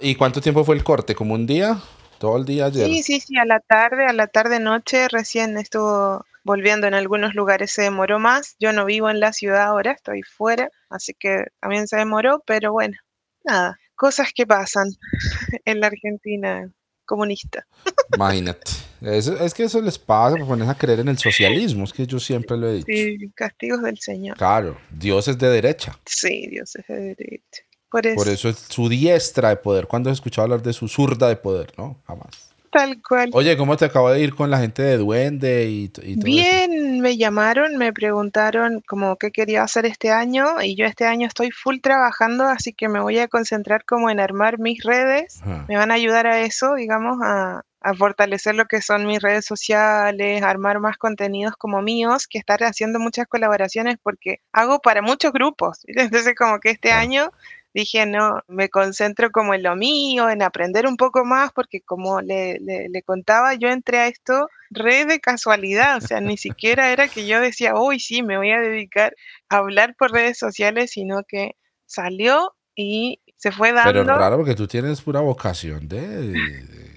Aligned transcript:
¿Y 0.00 0.14
cuánto 0.14 0.40
tiempo 0.40 0.64
fue 0.64 0.76
el 0.76 0.84
corte? 0.84 1.14
¿Como 1.14 1.34
un 1.34 1.46
día? 1.46 1.78
¿Todo 2.18 2.36
el 2.36 2.44
día 2.44 2.66
ayer? 2.66 2.86
Sí, 2.86 3.02
sí, 3.02 3.20
sí, 3.20 3.36
a 3.38 3.44
la 3.44 3.60
tarde, 3.60 4.06
a 4.06 4.12
la 4.12 4.26
tarde-noche 4.26 5.08
recién 5.08 5.56
estuvo 5.58 6.24
volviendo 6.44 6.86
en 6.86 6.94
algunos 6.94 7.34
lugares, 7.34 7.70
se 7.70 7.82
demoró 7.82 8.18
más. 8.18 8.56
Yo 8.58 8.72
no 8.72 8.84
vivo 8.84 9.10
en 9.10 9.20
la 9.20 9.32
ciudad 9.32 9.62
ahora, 9.62 9.92
estoy 9.92 10.22
fuera, 10.22 10.70
así 10.88 11.14
que 11.18 11.44
también 11.60 11.86
se 11.86 11.96
demoró, 11.96 12.42
pero 12.46 12.72
bueno, 12.72 12.96
nada, 13.44 13.78
cosas 13.94 14.30
que 14.34 14.46
pasan 14.46 14.88
en 15.64 15.80
la 15.80 15.88
Argentina 15.88 16.70
comunista. 17.04 17.66
Imagínate. 18.14 18.72
Es, 19.02 19.54
que 19.54 19.64
eso 19.64 19.80
les 19.80 19.98
pasa 19.98 20.36
por 20.36 20.46
ponerse 20.46 20.72
a 20.72 20.74
creer 20.76 21.00
en 21.00 21.08
el 21.08 21.18
socialismo, 21.18 21.84
es 21.84 21.92
que 21.92 22.06
yo 22.06 22.20
siempre 22.20 22.56
lo 22.56 22.68
he 22.68 22.74
dicho. 22.74 22.86
Sí, 22.86 23.30
castigos 23.34 23.82
del 23.82 23.98
Señor. 23.98 24.36
Claro, 24.36 24.78
Dios 24.90 25.26
es 25.28 25.38
de 25.38 25.48
derecha. 25.48 25.98
Sí, 26.04 26.48
Dios 26.50 26.76
es 26.76 26.86
de 26.86 27.14
derecha. 27.14 27.62
Por 27.90 28.06
eso. 28.06 28.48
es 28.48 28.56
su 28.68 28.88
diestra 28.88 29.50
de 29.50 29.56
poder. 29.56 29.86
¿Cuándo 29.86 30.10
has 30.10 30.18
escuchado 30.18 30.44
hablar 30.44 30.62
de 30.62 30.72
su 30.72 30.88
zurda 30.88 31.28
de 31.28 31.36
poder? 31.36 31.72
No, 31.76 31.96
jamás. 32.06 32.50
Tal 32.70 33.02
cual. 33.02 33.30
Oye, 33.32 33.56
¿cómo 33.56 33.76
te 33.76 33.84
acaba 33.84 34.12
de 34.12 34.20
ir 34.20 34.32
con 34.32 34.48
la 34.48 34.58
gente 34.58 34.82
de 34.82 34.96
Duende 34.96 35.68
y, 35.68 35.84
y 36.02 36.14
todo 36.14 36.24
Bien, 36.24 37.00
me 37.00 37.16
llamaron, 37.16 37.76
me 37.76 37.92
preguntaron 37.92 38.80
como 38.86 39.16
qué 39.16 39.32
quería 39.32 39.64
hacer 39.64 39.86
este 39.86 40.12
año 40.12 40.62
y 40.62 40.76
yo 40.76 40.86
este 40.86 41.04
año 41.04 41.26
estoy 41.26 41.50
full 41.50 41.78
trabajando, 41.82 42.44
así 42.44 42.72
que 42.72 42.88
me 42.88 43.00
voy 43.00 43.18
a 43.18 43.26
concentrar 43.26 43.84
como 43.84 44.08
en 44.08 44.20
armar 44.20 44.60
mis 44.60 44.84
redes. 44.84 45.40
Me 45.66 45.76
van 45.76 45.90
a 45.90 45.94
ayudar 45.94 46.28
a 46.28 46.42
eso, 46.42 46.74
digamos, 46.74 47.18
a, 47.24 47.62
a 47.80 47.94
fortalecer 47.94 48.54
lo 48.54 48.66
que 48.66 48.82
son 48.82 49.06
mis 49.06 49.20
redes 49.20 49.46
sociales, 49.46 50.42
armar 50.42 50.80
más 50.80 50.98
contenidos 50.98 51.56
como 51.56 51.80
míos, 51.80 52.26
que 52.28 52.38
estar 52.38 52.62
haciendo 52.62 52.98
muchas 52.98 53.26
colaboraciones 53.26 53.96
porque 54.02 54.40
hago 54.52 54.80
para 54.80 55.02
muchos 55.02 55.32
grupos. 55.32 55.80
Entonces 55.86 56.34
como 56.36 56.60
que 56.60 56.70
este 56.70 56.92
año 56.92 57.32
dije, 57.74 58.06
no, 58.06 58.40
me 58.48 58.68
concentro 58.68 59.30
como 59.30 59.54
en 59.54 59.62
lo 59.62 59.76
mío, 59.76 60.28
en 60.28 60.42
aprender 60.42 60.86
un 60.86 60.96
poco 60.96 61.24
más, 61.24 61.52
porque 61.52 61.80
como 61.80 62.20
le, 62.20 62.58
le, 62.60 63.02
contaba, 63.02 63.54
yo 63.54 63.68
entré 63.68 63.98
a 63.98 64.08
esto 64.08 64.48
re 64.70 65.04
de 65.04 65.20
casualidad, 65.20 65.96
o 65.96 66.00
sea, 66.00 66.20
ni 66.20 66.36
siquiera 66.36 66.92
era 66.92 67.08
que 67.08 67.26
yo 67.26 67.40
decía, 67.40 67.74
uy, 67.74 68.00
sí, 68.00 68.22
me 68.22 68.36
voy 68.36 68.50
a 68.50 68.60
dedicar 68.60 69.14
a 69.48 69.58
hablar 69.58 69.94
por 69.96 70.12
redes 70.12 70.38
sociales, 70.38 70.92
sino 70.92 71.22
que 71.26 71.56
salió 71.86 72.54
y 72.74 73.20
se 73.36 73.52
fue 73.52 73.72
dando. 73.72 73.92
Pero 73.92 74.04
raro 74.04 74.36
porque 74.36 74.54
tú 74.54 74.66
tienes 74.66 75.00
pura 75.00 75.20
vocación 75.20 75.88
de, 75.88 76.32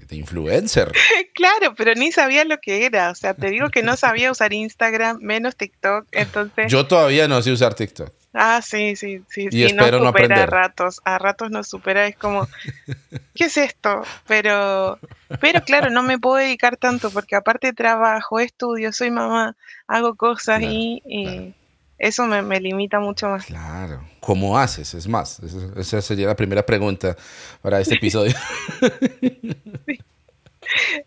de 0.08 0.16
influencer. 0.16 0.92
claro, 1.36 1.74
pero 1.76 1.94
ni 1.96 2.12
sabía 2.12 2.46
lo 2.46 2.58
que 2.58 2.86
era, 2.86 3.12
o 3.12 3.16
sea, 3.16 3.34
te 3.34 3.50
digo 3.50 3.70
que 3.70 3.84
no 3.84 3.96
sabía 3.96 4.32
usar 4.32 4.54
Instagram, 4.54 5.20
menos 5.22 5.56
TikTok, 5.56 6.08
entonces... 6.12 6.72
Yo 6.72 6.86
todavía 6.88 7.28
no 7.28 7.42
sé 7.42 7.52
usar 7.52 7.74
TikTok. 7.74 8.12
Ah, 8.34 8.62
sí, 8.64 8.96
sí, 8.96 9.22
sí. 9.30 9.48
Y 9.52 9.64
espero 9.64 10.00
no, 10.00 10.08
supera 10.08 10.44
a 10.44 10.46
ratos. 10.48 11.02
A 11.06 11.20
ratos 11.20 11.52
nos 11.52 11.68
supera. 11.68 12.08
Es 12.08 12.16
como, 12.18 12.48
¿qué 13.36 13.46
es 13.46 13.58
esto? 13.58 14.02
Pero, 14.28 14.98
pero 15.40 15.62
claro, 15.62 15.92
no 15.92 16.02
me 16.02 16.18
puedo 16.18 16.38
dedicar 16.38 16.78
tanto 16.78 17.12
porque 17.12 17.36
aparte 17.36 17.74
trabajo, 17.74 18.40
estudio, 18.40 18.92
soy 18.92 19.12
mamá, 19.12 19.56
hago 19.88 20.16
cosas 20.16 20.62
y, 20.64 21.54
eso 22.00 22.26
me, 22.26 22.60
limita 22.60 23.00
mucho 23.00 23.30
más. 23.30 23.46
Claro. 23.46 24.04
¿Cómo 24.20 24.58
haces? 24.58 24.94
Es 24.94 25.08
más, 25.08 25.40
esa 25.78 26.02
sería 26.02 26.28
la 26.28 26.36
primera 26.36 26.66
pregunta 26.66 27.16
para 27.62 27.80
este 27.80 27.96
episodio. 27.96 28.34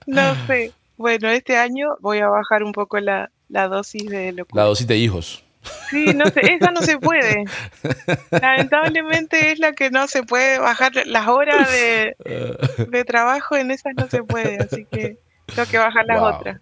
No 0.07 0.47
sé. 0.47 0.73
Bueno, 0.99 1.29
este 1.31 1.57
año 1.57 1.97
voy 2.01 2.19
a 2.19 2.29
bajar 2.29 2.63
un 2.63 2.73
poco 2.73 3.01
la, 3.01 3.31
la 3.49 3.69
dosis 3.69 4.07
de 4.07 4.33
locura. 4.33 4.63
La 4.63 4.69
dosis 4.69 4.87
de 4.87 4.99
hijos. 4.99 5.46
Sí, 5.91 6.07
no 6.15 6.27
sé, 6.27 6.41
esa 6.55 6.71
no 6.71 6.83
se 6.83 6.99
puede. 6.99 7.45
Lamentablemente 8.31 9.53
es 9.53 9.59
la 9.59 9.73
que 9.73 9.91
no 9.91 10.09
se 10.09 10.23
puede 10.23 10.59
bajar 10.59 10.93
las 11.07 11.29
horas 11.29 11.71
de, 11.71 12.17
de 12.89 13.05
trabajo 13.05 13.57
en 13.57 13.71
esas 13.71 13.95
no 13.97 14.09
se 14.09 14.23
puede, 14.23 14.59
así 14.59 14.85
que 14.91 15.19
tengo 15.55 15.69
que 15.69 15.79
bajar 15.79 16.07
las 16.07 16.21
otras. 16.21 16.61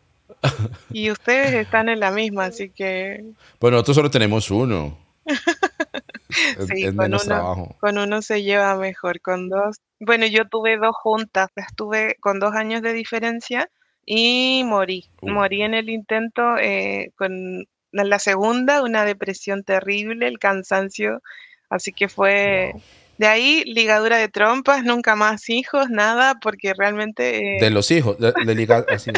Y 0.91 1.11
ustedes 1.11 1.55
están 1.55 1.89
en 1.89 2.01
la 2.01 2.11
misma, 2.11 2.47
así 2.47 2.69
que. 2.71 3.25
Bueno, 3.61 3.77
nosotros 3.77 3.97
solo 3.97 4.11
tenemos 4.11 4.51
uno. 4.51 4.99
sí, 6.69 6.95
con, 6.95 7.15
uno, 7.15 7.77
con 7.81 7.99
uno 7.99 8.21
se 8.21 8.43
lleva 8.43 8.77
mejor, 8.77 9.21
con 9.21 9.49
dos. 9.49 9.77
Bueno, 10.01 10.27
yo 10.27 10.47
tuve 10.49 10.77
dos 10.77 10.95
juntas, 10.97 11.49
estuve 11.57 12.17
con 12.21 12.41
dos 12.41 12.55
años 12.55 12.83
de 12.83 12.93
diferencia 12.93 13.71
y 14.05 14.63
morí. 14.67 15.07
Morí 15.23 15.63
en 15.63 15.75
el 15.75 15.89
intento 15.89 16.59
eh, 16.59 17.13
con 17.17 17.67
la 18.03 18.19
segunda, 18.19 18.83
una 18.83 19.05
depresión 19.05 19.63
terrible, 19.63 20.27
el 20.27 20.39
cansancio, 20.39 21.23
así 21.69 21.93
que 21.93 22.09
fue... 22.09 22.73
De 23.17 23.29
ahí, 23.29 23.63
ligadura 23.65 24.17
de 24.17 24.29
trompas, 24.29 24.83
nunca 24.83 25.15
más 25.15 25.49
hijos, 25.49 25.89
nada, 25.89 26.35
porque 26.43 26.75
realmente... 26.75 27.59
Eh, 27.59 27.61
de 27.61 27.71
los 27.71 27.89
hijos, 27.93 28.17
de, 28.19 28.55
ligar 28.57 28.85
así, 28.89 29.13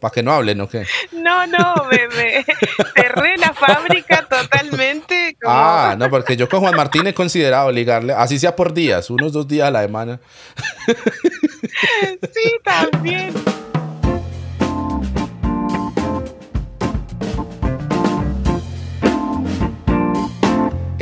para 0.00 0.12
que 0.12 0.22
no 0.22 0.32
hablen, 0.32 0.58
¿o 0.62 0.68
qué? 0.68 0.86
No, 1.12 1.46
no, 1.46 1.74
me, 1.90 2.44
cerré 2.96 3.36
la 3.36 3.52
fábrica 3.52 4.26
totalmente. 4.26 5.36
Ah, 5.46 5.96
no, 5.98 6.08
porque 6.08 6.34
yo 6.34 6.48
con 6.48 6.60
Juan 6.60 6.76
Martín 6.76 7.06
he 7.06 7.12
considerado 7.12 7.70
ligarle, 7.70 8.14
así 8.14 8.38
sea 8.38 8.56
por 8.56 8.72
días, 8.72 9.10
unos 9.10 9.34
dos 9.34 9.46
días 9.46 9.68
a 9.68 9.70
la 9.70 9.82
semana. 9.82 10.18
sí, 12.32 12.52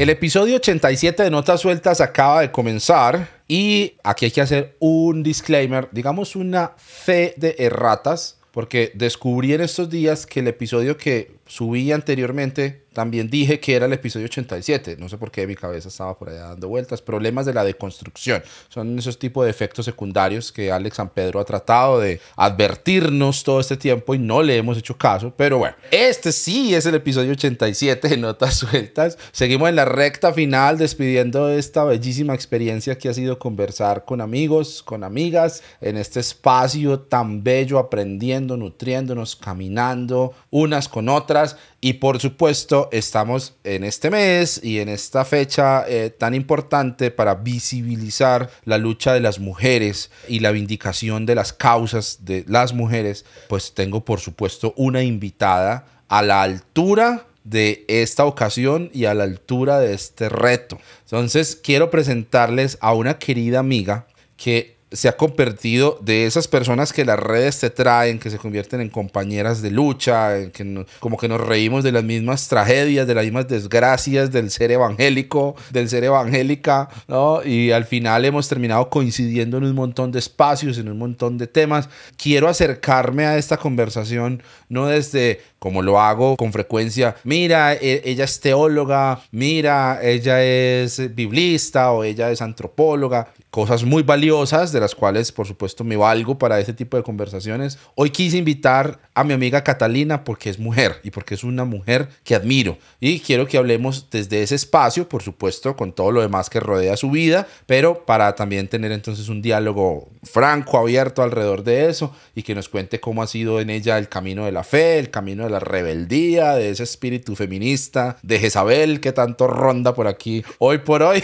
El 0.05 0.11
episodio 0.11 0.57
87 0.57 1.23
de 1.23 1.31
Notas 1.31 1.63
Sueltas 1.63 2.03
acaba 2.03 2.43
de 2.43 2.53
comenzar 2.53 3.41
y 3.49 3.95
aquí 4.05 4.27
hay 4.27 4.31
que 4.33 4.43
hacer 4.43 4.77
un 4.79 5.23
disclaimer, 5.23 5.89
digamos 5.93 6.37
una 6.37 6.73
fe 6.77 7.33
de 7.39 7.57
erratas, 7.59 8.39
porque 8.51 8.93
descubrí 8.93 9.55
en 9.55 9.63
estos 9.63 9.89
días 9.89 10.27
que 10.27 10.41
el 10.41 10.49
episodio 10.49 10.99
que 10.99 11.34
subí 11.47 11.93
anteriormente 11.93 12.85
también 12.95 13.29
dije 13.29 13.61
que 13.61 13.75
era 13.75 13.87
el 13.87 13.93
episodio 13.93 14.27
87. 14.27 14.97
No 14.99 15.09
sé 15.09 15.19
por 15.19 15.31
qué 15.31 15.47
mi 15.47 15.57
cabeza 15.57 15.89
estaba 15.89 16.17
por 16.17 16.31
allá 16.31 16.51
dando 16.51 16.69
vueltas. 16.69 17.03
Problemas 17.03 17.45
de 17.45 17.53
la 17.53 17.65
deconstrucción. 17.65 18.43
Son 18.69 18.99
esos 18.99 19.19
tipos 19.19 19.45
de 19.45 19.51
efectos 19.51 19.85
secundarios 19.85 20.53
que 20.53 20.71
Alex 20.71 20.97
San 20.97 21.11
Pedro 21.11 21.41
ha 21.41 21.45
tratado 21.45 21.99
de 21.99 22.21
advertirnos 22.37 23.43
todo 23.43 23.59
este 23.59 23.77
tiempo 23.77 24.15
y 24.15 24.19
no 24.19 24.43
le 24.43 24.57
hemos 24.57 24.79
hecho 24.79 24.97
caso. 24.97 25.35
Pero 25.37 25.59
bueno, 25.59 25.75
este 25.91 26.31
sí 26.31 26.75
es 26.75 26.87
el 26.87 26.95
episodio 26.95 27.33
87 27.33 28.09
de 28.09 28.17
Notas 28.17 28.55
Sueltas. 28.55 29.19
Seguimos 29.33 29.69
en 29.69 29.77
la 29.77 29.85
recta 29.85 30.33
final 30.33 30.79
despidiendo 30.79 31.51
esta 31.51 31.83
bellísima 31.83 32.33
experiencia 32.33 32.97
que 32.97 33.09
ha 33.09 33.15
sido 33.15 33.41
conversar 33.41 34.05
con 34.05 34.21
amigos, 34.21 34.85
con 34.85 35.03
amigas, 35.03 35.65
en 35.81 35.97
este 35.97 36.21
espacio 36.21 37.01
tan 37.01 37.43
bello, 37.43 37.81
aprendiendo, 37.81 38.57
nutriéndonos, 38.57 39.35
caminando 39.35 40.33
unas 40.51 40.89
con 40.89 41.09
otras 41.09 41.34
y 41.81 41.95
por 41.95 42.21
supuesto, 42.21 42.89
estamos 42.93 43.55
en 43.65 43.85
este 43.85 44.11
mes 44.11 44.61
y 44.63 44.79
en 44.79 44.89
esta 44.89 45.25
fecha 45.25 45.85
eh, 45.89 46.11
tan 46.11 46.35
importante 46.35 47.11
para 47.11 47.35
visibilizar 47.35 48.51
la 48.65 48.79
lucha 48.79 49.13
de 49.13 49.21
las 49.21 49.39
mujeres 49.39 50.11
y 50.29 50.41
la 50.41 50.53
vindicación 50.53 51.27
de 51.27 51.35
las 51.35 51.53
causas 51.53 52.19
de 52.25 52.45
las 52.47 52.73
mujeres. 52.73 53.25
Pues 53.49 53.75
tengo, 53.75 54.05
por 54.05 54.21
supuesto, 54.21 54.73
una 54.77 55.03
invitada 55.03 55.87
a 56.09 56.23
la 56.23 56.43
altura 56.43 57.27
de 57.43 57.85
esta 57.89 58.25
ocasión 58.25 58.91
y 58.95 59.05
a 59.05 59.15
la 59.15 59.25
altura 59.25 59.81
de 59.81 59.93
este 59.93 60.29
reto. 60.29 60.79
Entonces, 61.03 61.57
quiero 61.57 61.91
presentarles 61.91 62.79
a 62.81 62.95
una 62.95 63.19
querida 63.19 63.59
amiga 63.59 64.07
que 64.37 64.74
se 64.95 65.09
ha 65.09 65.17
convertido 65.17 65.99
de 66.01 66.25
esas 66.25 66.49
personas 66.49 66.93
que 66.93 67.05
las 67.05 67.19
redes 67.19 67.59
te 67.59 67.71
traen, 67.71 68.19
que 68.19 68.31
se 68.31 68.39
convierten 68.39 68.81
en 68.81 68.89
compañeras 68.89 69.61
de 69.61 69.71
lucha, 69.71 70.51
que 70.53 70.87
como 71.01 71.19
que 71.19 71.29
nos 71.29 71.41
reímos 71.41 71.83
de 71.85 71.93
las 71.93 72.05
mismas 72.05 72.49
tragedias, 72.49 73.07
de 73.07 73.15
las 73.15 73.25
mismas 73.25 73.49
desgracias 73.49 74.31
del 74.31 74.51
ser 74.51 74.71
evangélico, 74.71 75.57
del 75.71 75.89
ser 75.89 76.05
evangélica, 76.05 76.89
¿no? 77.09 77.45
Y 77.45 77.73
al 77.73 77.85
final 77.85 78.25
hemos 78.25 78.49
terminado 78.49 78.89
coincidiendo 78.89 79.59
en 79.59 79.65
un 79.65 79.75
montón 79.75 80.13
de 80.13 80.21
espacios, 80.21 80.79
en 80.79 80.89
un 80.89 80.99
montón 80.99 81.39
de 81.39 81.49
temas. 81.49 81.89
Quiero 82.17 82.49
acercarme 82.49 83.27
a 83.27 83.37
esta 83.37 83.57
conversación 83.57 84.43
no 84.69 84.87
desde 84.87 85.41
como 85.59 85.81
lo 85.81 85.99
hago 85.99 86.37
con 86.37 86.53
frecuencia, 86.53 87.17
mira, 87.25 87.73
e, 87.73 88.03
ella 88.05 88.25
es 88.25 88.39
teóloga, 88.39 89.23
mira, 89.31 89.99
ella 90.03 90.45
es 90.45 91.15
biblista 91.15 91.91
o 91.91 92.05
ella 92.05 92.31
es 92.31 92.43
antropóloga, 92.43 93.29
cosas 93.51 93.83
muy 93.83 94.03
valiosas 94.03 94.73
de 94.73 94.81
las 94.85 94.95
cuales 94.95 95.33
por 95.33 95.47
supuesto 95.47 95.83
me 95.83 95.97
valgo 95.97 96.39
para 96.39 96.61
ese 96.61 96.75
tipo 96.75 96.97
de 96.97 97.03
conversaciones. 97.03 97.79
Hoy 97.95 98.11
quise 98.11 98.37
invitar 98.37 98.99
a 99.15 99.25
mi 99.25 99.33
amiga 99.33 99.65
Catalina 99.65 100.25
porque 100.25 100.51
es 100.51 100.59
mujer 100.59 101.01
y 101.03 101.11
porque 101.11 101.35
es 101.35 101.43
una 101.43 101.65
mujer 101.65 102.09
que 102.23 102.35
admiro 102.35 102.77
y 103.01 103.21
quiero 103.21 103.47
que 103.47 103.57
hablemos 103.57 104.09
desde 104.11 104.43
ese 104.43 104.55
espacio, 104.55 105.09
por 105.09 105.23
supuesto, 105.23 105.75
con 105.77 105.93
todo 105.93 106.13
lo 106.13 106.21
demás 106.21 106.51
que 106.51 106.61
rodea 106.61 106.97
su 106.97 107.11
vida, 107.11 107.47
pero 107.67 108.05
para 108.05 108.35
también 108.35 108.69
tener 108.69 108.93
entonces 108.93 109.29
un 109.29 109.41
diálogo 109.41 110.09
franco, 110.23 110.79
abierto 110.79 111.23
alrededor 111.23 111.65
de 111.65 111.89
eso 111.89 112.15
y 112.35 112.43
que 112.43 112.55
nos 112.55 112.69
cuente 112.69 113.01
cómo 113.01 113.23
ha 113.23 113.27
sido 113.27 113.61
en 113.61 113.71
ella 113.71 113.99
el 113.99 114.09
camino 114.09 114.45
de 114.45 114.53
la 114.53 114.65
fe, 114.65 114.99
el 114.99 115.11
camino 115.11 115.45
de 115.45 115.51
la 115.51 115.61
rebeldía, 115.61 116.55
de 116.55 116.71
ese 116.71 116.83
espíritu 116.83 117.37
feminista, 117.37 118.19
de 118.23 118.39
Jezabel 118.39 119.01
que 119.01 119.13
tanto 119.13 119.47
ronda 119.47 119.95
por 119.95 120.07
aquí 120.07 120.45
hoy 120.59 120.79
por 120.79 121.03
hoy. 121.03 121.23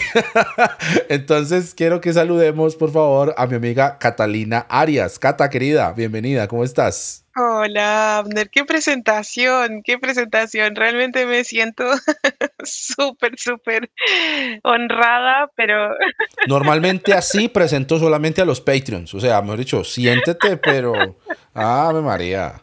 entonces 1.09 1.75
quiero 1.75 2.01
que 2.01 2.13
saludemos 2.13 2.77
por 2.77 2.93
favor 2.93 3.35
a 3.41 3.47
mi 3.47 3.57
amiga 3.57 3.97
Catalina 3.99 4.67
Arias. 4.69 5.19
Cata 5.19 5.49
querida, 5.49 5.95
bienvenida, 5.95 6.47
¿cómo 6.47 6.63
estás? 6.63 7.25
Hola, 7.35 8.19
Abner, 8.19 8.51
qué 8.51 8.67
presentación, 8.67 9.83
qué 9.83 9.99
presentación. 9.99 10.77
Realmente 10.77 11.25
me 11.25 11.43
siento 11.45 11.85
súper, 12.63 13.39
súper 13.39 13.91
honrada, 14.63 15.51
pero... 15.57 15.95
Normalmente 16.49 17.15
así 17.15 17.49
presento 17.49 17.99
solamente 17.99 18.43
a 18.43 18.45
los 18.45 18.61
Patreons, 18.61 19.15
o 19.15 19.21
sea, 19.21 19.41
mejor 19.41 19.59
dicho, 19.61 19.85
siéntete, 19.85 20.59
pero... 20.59 21.17
Ave 21.55 22.03
María. 22.03 22.63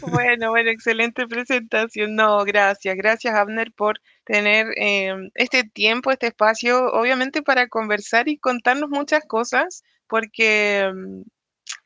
Bueno, 0.00 0.50
bueno, 0.50 0.70
excelente 0.70 1.26
presentación. 1.26 2.16
No, 2.16 2.44
gracias, 2.44 2.96
gracias 2.96 3.34
Abner 3.34 3.72
por 3.72 4.00
tener 4.24 4.66
em, 4.76 5.30
este 5.34 5.64
tiempo, 5.64 6.10
este 6.10 6.28
espacio, 6.28 6.86
obviamente 6.92 7.42
para 7.42 7.68
conversar 7.68 8.28
y 8.28 8.38
contarnos 8.38 8.90
muchas 8.90 9.24
cosas, 9.26 9.84
porque, 10.12 10.80
em, 10.80 11.24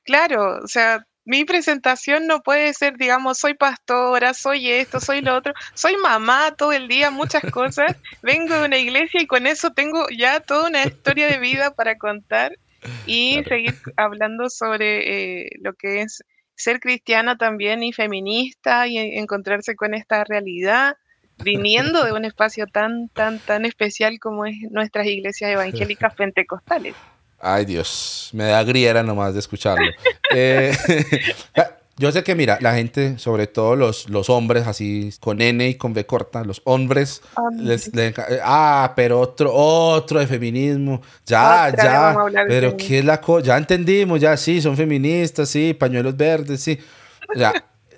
claro, 0.03 0.59
o 0.65 0.67
sea, 0.67 1.07
mi 1.25 1.45
presentación 1.45 2.27
no 2.27 2.41
puede 2.43 2.75
ser, 2.75 2.97
digamos, 2.97 3.39
soy 3.39 3.55
pastora, 3.55 4.35
soy 4.35 4.69
esto, 4.69 4.99
soy 4.99 5.21
lo 5.21 5.37
otro, 5.37 5.55
soy 5.75 5.97
mamá 5.99 6.53
todo 6.59 6.73
el 6.73 6.89
día, 6.89 7.13
muchas 7.13 7.45
cosas, 7.53 7.97
vengo 8.23 8.57
de 8.57 8.67
una 8.67 8.79
iglesia 8.79 9.23
y 9.23 9.29
con 9.29 9.47
eso 9.47 9.71
tengo 9.71 10.09
ya 10.09 10.41
toda 10.41 10.69
una 10.69 10.85
historia 10.85 11.29
de 11.29 11.39
vida 11.39 11.73
para 11.77 11.97
contar 11.99 12.59
y 13.07 13.45
seguir 13.45 13.77
hablando 13.97 14.51
sobre 14.51 15.45
eh, 15.45 15.51
lo 15.61 15.75
que 15.75 16.03
es 16.03 16.25
ser 16.57 16.81
cristiana 16.81 17.37
también 17.37 17.85
y 17.85 17.93
feminista 17.93 18.89
y 18.89 18.99
encontrarse 18.99 19.77
con 19.77 19.95
esta 19.95 20.25
realidad 20.25 20.97
viniendo 21.39 22.05
de 22.05 22.11
un 22.13 22.25
espacio 22.31 22.67
tan, 22.67 23.09
tan, 23.11 23.39
tan 23.39 23.65
especial 23.67 24.19
como 24.19 24.47
es 24.47 24.57
nuestras 24.73 25.07
iglesias 25.07 25.53
evangélicas 25.53 26.13
pentecostales. 26.17 26.97
Ay 27.39 27.65
Dios, 27.65 28.31
me 28.33 28.45
da 28.45 28.63
griera 28.65 29.03
nomás 29.03 29.35
de 29.35 29.41
escucharlo. 29.41 29.91
Eh, 30.35 30.77
yo 31.99 32.11
sé 32.11 32.25
que, 32.25 32.35
mira, 32.35 32.59
la 32.61 32.75
gente, 32.75 33.17
sobre 33.17 33.47
todo 33.47 33.77
los, 33.77 34.11
los 34.11 34.29
hombres, 34.29 34.67
así 34.67 35.11
con 35.21 35.41
N 35.41 35.69
y 35.69 35.77
con 35.77 35.95
B 35.95 36.05
corta, 36.05 36.43
los 36.43 36.61
hombres, 36.65 37.23
les, 37.57 37.93
ah, 38.43 38.93
pero 38.97 39.21
otro, 39.21 39.55
otro 39.55 40.19
de 40.19 40.27
feminismo, 40.27 41.01
ya, 41.25 41.73
ya, 41.75 42.17
pero 42.49 42.77
¿qué 42.77 42.99
es 42.99 43.05
la 43.05 43.21
cosa? 43.21 43.47
Ya 43.47 43.57
entendimos, 43.57 44.21
ya, 44.21 44.37
sí, 44.37 44.61
son 44.61 44.77
feministas, 44.77 45.49
sí, 45.49 45.75
pañuelos 45.75 46.17
verdes, 46.17 46.61
sí. 46.61 46.77
Ya, 47.37 47.53